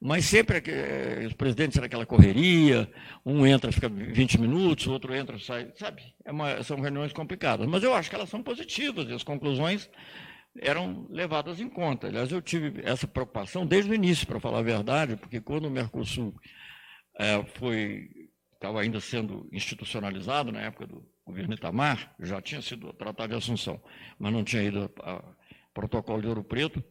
Mas 0.00 0.24
sempre 0.24 0.62
é, 0.66 1.26
os 1.26 1.34
presidentes 1.34 1.76
era 1.76 1.86
aquela 1.86 2.06
correria, 2.06 2.90
um 3.24 3.46
entra, 3.46 3.70
fica 3.70 3.88
20 3.88 4.40
minutos, 4.40 4.86
o 4.86 4.92
outro 4.92 5.14
entra, 5.14 5.38
sai, 5.38 5.70
sabe? 5.76 6.02
É 6.24 6.32
uma, 6.32 6.62
são 6.62 6.80
reuniões 6.80 7.12
complicadas. 7.12 7.66
Mas 7.66 7.82
eu 7.82 7.94
acho 7.94 8.08
que 8.08 8.16
elas 8.16 8.30
são 8.30 8.42
positivas 8.42 9.08
e 9.08 9.12
as 9.12 9.22
conclusões 9.22 9.90
eram 10.58 11.06
levadas 11.10 11.60
em 11.60 11.68
conta. 11.68 12.06
Aliás, 12.06 12.32
eu 12.32 12.40
tive 12.40 12.80
essa 12.82 13.06
preocupação 13.06 13.66
desde 13.66 13.90
o 13.90 13.94
início, 13.94 14.26
para 14.26 14.40
falar 14.40 14.60
a 14.60 14.62
verdade, 14.62 15.16
porque 15.16 15.40
quando 15.40 15.66
o 15.66 15.70
Mercosul 15.70 16.34
é, 17.18 17.44
foi 17.58 18.08
estava 18.54 18.82
ainda 18.82 19.00
sendo 19.00 19.48
institucionalizado 19.50 20.52
na 20.52 20.60
época 20.60 20.86
do 20.86 21.02
governo 21.24 21.54
Itamar, 21.54 22.14
já 22.20 22.42
tinha 22.42 22.60
sido 22.60 22.92
tratado 22.92 23.30
de 23.30 23.38
Assunção, 23.38 23.82
mas 24.18 24.32
não 24.32 24.44
tinha 24.44 24.62
ido 24.62 24.90
a 25.02 25.24
protocolo 25.72 26.20
de 26.20 26.28
Ouro 26.28 26.44
Preto. 26.44 26.84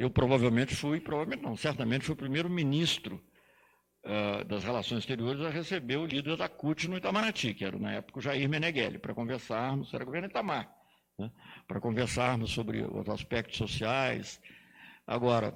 Eu 0.00 0.08
provavelmente 0.08 0.74
fui, 0.74 0.98
provavelmente 0.98 1.42
não, 1.42 1.54
certamente 1.54 2.06
fui 2.06 2.14
o 2.14 2.16
primeiro 2.16 2.48
ministro 2.48 3.22
uh, 4.02 4.42
das 4.46 4.64
Relações 4.64 5.00
Exteriores 5.00 5.42
a 5.42 5.50
receber 5.50 5.98
o 5.98 6.06
líder 6.06 6.38
da 6.38 6.48
CUT 6.48 6.88
no 6.88 6.96
Itamaraty, 6.96 7.52
que 7.52 7.66
era 7.66 7.78
na 7.78 7.92
época 7.92 8.18
o 8.18 8.22
Jair 8.22 8.48
Meneghelli, 8.48 8.98
para 8.98 9.12
conversarmos, 9.12 9.92
era 9.92 10.02
governo 10.02 10.28
Itamar, 10.28 10.74
né, 11.18 11.30
para 11.68 11.78
conversarmos 11.82 12.50
sobre 12.50 12.82
os 12.82 13.10
aspectos 13.10 13.58
sociais. 13.58 14.40
Agora, 15.06 15.54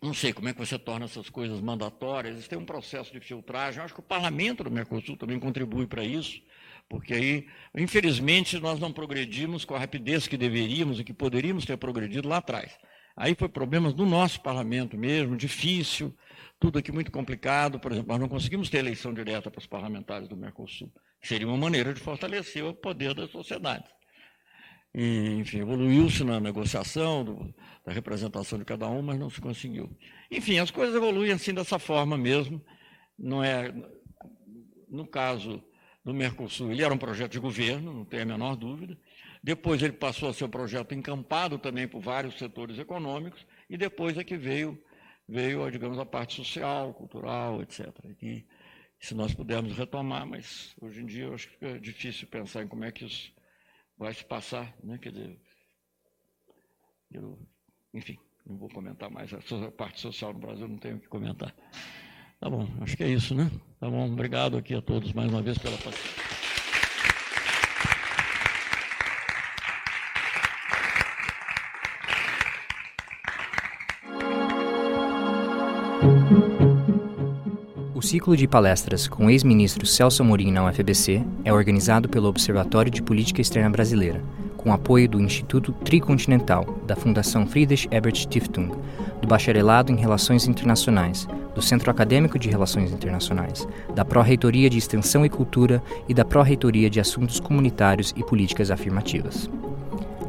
não 0.00 0.14
sei 0.14 0.32
como 0.32 0.48
é 0.48 0.52
que 0.52 0.64
você 0.64 0.78
torna 0.78 1.06
essas 1.06 1.28
coisas 1.28 1.60
mandatórias, 1.60 2.46
tem 2.46 2.56
um 2.56 2.64
processo 2.64 3.12
de 3.12 3.18
filtragem. 3.18 3.82
Acho 3.82 3.92
que 3.92 3.98
o 3.98 4.04
parlamento 4.04 4.62
do 4.62 4.70
Mercosul 4.70 5.16
também 5.16 5.40
contribui 5.40 5.88
para 5.88 6.04
isso, 6.04 6.40
porque 6.88 7.12
aí, 7.12 7.48
infelizmente, 7.76 8.60
nós 8.60 8.78
não 8.78 8.92
progredimos 8.92 9.64
com 9.64 9.74
a 9.74 9.80
rapidez 9.80 10.28
que 10.28 10.36
deveríamos 10.36 11.00
e 11.00 11.04
que 11.04 11.12
poderíamos 11.12 11.64
ter 11.64 11.76
progredido 11.76 12.28
lá 12.28 12.36
atrás. 12.36 12.78
Aí 13.16 13.34
foi 13.34 13.48
problemas 13.48 13.94
do 13.94 14.04
nosso 14.04 14.40
parlamento 14.42 14.96
mesmo, 14.98 15.36
difícil, 15.36 16.14
tudo 16.60 16.78
aqui 16.78 16.92
muito 16.92 17.10
complicado. 17.10 17.80
Por 17.80 17.92
exemplo, 17.92 18.10
nós 18.10 18.20
não 18.20 18.28
conseguimos 18.28 18.68
ter 18.68 18.78
eleição 18.78 19.14
direta 19.14 19.50
para 19.50 19.58
os 19.58 19.66
parlamentares 19.66 20.28
do 20.28 20.36
Mercosul. 20.36 20.92
Seria 21.22 21.46
uma 21.46 21.56
maneira 21.56 21.94
de 21.94 22.00
fortalecer 22.00 22.64
o 22.64 22.74
poder 22.74 23.14
da 23.14 23.26
sociedade. 23.26 23.84
E, 24.94 25.38
enfim, 25.40 25.60
evoluiu-se 25.60 26.24
na 26.24 26.40
negociação 26.40 27.24
do, 27.24 27.54
da 27.84 27.92
representação 27.92 28.58
de 28.58 28.64
cada 28.64 28.88
um, 28.88 29.02
mas 29.02 29.18
não 29.18 29.28
se 29.28 29.40
conseguiu. 29.40 29.90
Enfim, 30.30 30.58
as 30.58 30.70
coisas 30.70 30.94
evoluem 30.94 31.32
assim 31.32 31.52
dessa 31.52 31.78
forma 31.78 32.16
mesmo. 32.16 32.62
Não 33.18 33.42
é, 33.42 33.74
no 34.88 35.06
caso 35.06 35.62
do 36.04 36.14
Mercosul, 36.14 36.70
ele 36.70 36.82
era 36.82 36.94
um 36.94 36.98
projeto 36.98 37.32
de 37.32 37.38
governo, 37.38 37.92
não 37.92 38.04
tem 38.04 38.20
a 38.20 38.26
menor 38.26 38.56
dúvida. 38.56 38.96
Depois 39.46 39.80
ele 39.80 39.92
passou 39.92 40.28
a 40.28 40.34
ser 40.34 40.42
um 40.42 40.50
projeto 40.50 40.92
encampado 40.92 41.56
também 41.56 41.86
por 41.86 42.00
vários 42.00 42.36
setores 42.36 42.80
econômicos, 42.80 43.46
e 43.70 43.76
depois 43.76 44.18
é 44.18 44.24
que 44.24 44.36
veio, 44.36 44.76
veio 45.28 45.70
digamos, 45.70 46.00
a 46.00 46.04
parte 46.04 46.34
social, 46.34 46.92
cultural, 46.92 47.62
etc. 47.62 47.86
E 48.20 48.44
se 48.98 49.14
nós 49.14 49.32
pudermos 49.32 49.78
retomar, 49.78 50.26
mas 50.26 50.74
hoje 50.80 51.00
em 51.00 51.06
dia 51.06 51.26
eu 51.26 51.34
acho 51.34 51.48
que 51.48 51.64
é 51.64 51.78
difícil 51.78 52.26
pensar 52.26 52.64
em 52.64 52.66
como 52.66 52.82
é 52.84 52.90
que 52.90 53.04
isso 53.04 53.32
vai 53.96 54.12
se 54.12 54.24
passar, 54.24 54.74
né? 54.82 54.98
Quer 55.00 55.12
dizer, 55.12 55.40
eu, 57.12 57.38
enfim, 57.94 58.18
não 58.44 58.56
vou 58.56 58.68
comentar 58.68 59.08
mais. 59.08 59.32
A 59.32 59.70
parte 59.70 60.00
social 60.00 60.32
no 60.32 60.40
Brasil 60.40 60.66
não 60.66 60.76
tenho 60.76 60.96
o 60.96 61.00
que 61.00 61.06
comentar. 61.06 61.54
Tá 62.40 62.50
bom, 62.50 62.66
acho 62.80 62.96
que 62.96 63.04
é 63.04 63.08
isso, 63.08 63.32
né? 63.32 63.48
Tá 63.78 63.88
bom, 63.88 64.10
obrigado 64.10 64.56
aqui 64.56 64.74
a 64.74 64.82
todos 64.82 65.12
mais 65.12 65.30
uma 65.30 65.40
vez 65.40 65.56
pela 65.56 65.76
paciência. 65.76 66.35
Ciclo 78.06 78.36
de 78.36 78.46
palestras 78.46 79.08
com 79.08 79.26
o 79.26 79.30
ex-ministro 79.30 79.84
Celso 79.84 80.22
Amorim 80.22 80.52
na 80.52 80.64
UFBC 80.64 81.24
é 81.44 81.52
organizado 81.52 82.08
pelo 82.08 82.28
Observatório 82.28 82.88
de 82.88 83.02
Política 83.02 83.40
Externa 83.40 83.68
Brasileira, 83.68 84.22
com 84.56 84.72
apoio 84.72 85.08
do 85.08 85.20
Instituto 85.20 85.72
Tricontinental, 85.72 86.78
da 86.86 86.94
Fundação 86.94 87.48
Friedrich 87.48 87.88
Ebert 87.90 88.14
Stiftung, 88.14 88.70
do 89.20 89.26
Bacharelado 89.26 89.90
em 89.90 89.96
Relações 89.96 90.46
Internacionais, 90.46 91.26
do 91.52 91.60
Centro 91.60 91.90
Acadêmico 91.90 92.38
de 92.38 92.48
Relações 92.48 92.92
Internacionais, 92.92 93.66
da 93.92 94.04
Pró-Reitoria 94.04 94.70
de 94.70 94.78
Extensão 94.78 95.26
e 95.26 95.28
Cultura 95.28 95.82
e 96.08 96.14
da 96.14 96.24
Pró-Reitoria 96.24 96.88
de 96.88 97.00
Assuntos 97.00 97.40
Comunitários 97.40 98.14
e 98.16 98.22
Políticas 98.22 98.70
Afirmativas. 98.70 99.50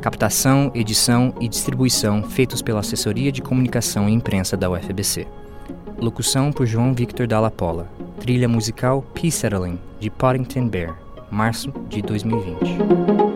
Captação, 0.01 0.71
edição 0.73 1.31
e 1.39 1.47
distribuição 1.47 2.23
feitos 2.23 2.63
pela 2.63 2.79
Assessoria 2.79 3.31
de 3.31 3.43
Comunicação 3.43 4.09
e 4.09 4.13
Imprensa 4.13 4.57
da 4.57 4.67
UFBC. 4.67 5.27
Locução 5.99 6.51
por 6.51 6.67
João 6.67 6.93
Victor 6.93 7.25
Dalla 7.25 7.49
Pola. 7.49 7.89
Trilha 8.19 8.47
musical 8.47 9.01
Peace 9.15 9.31
Settling, 9.31 9.79
de 9.99 10.11
Pottington 10.11 10.67
Bear, 10.67 10.95
março 11.31 11.73
de 11.89 12.03
2020. 12.03 13.26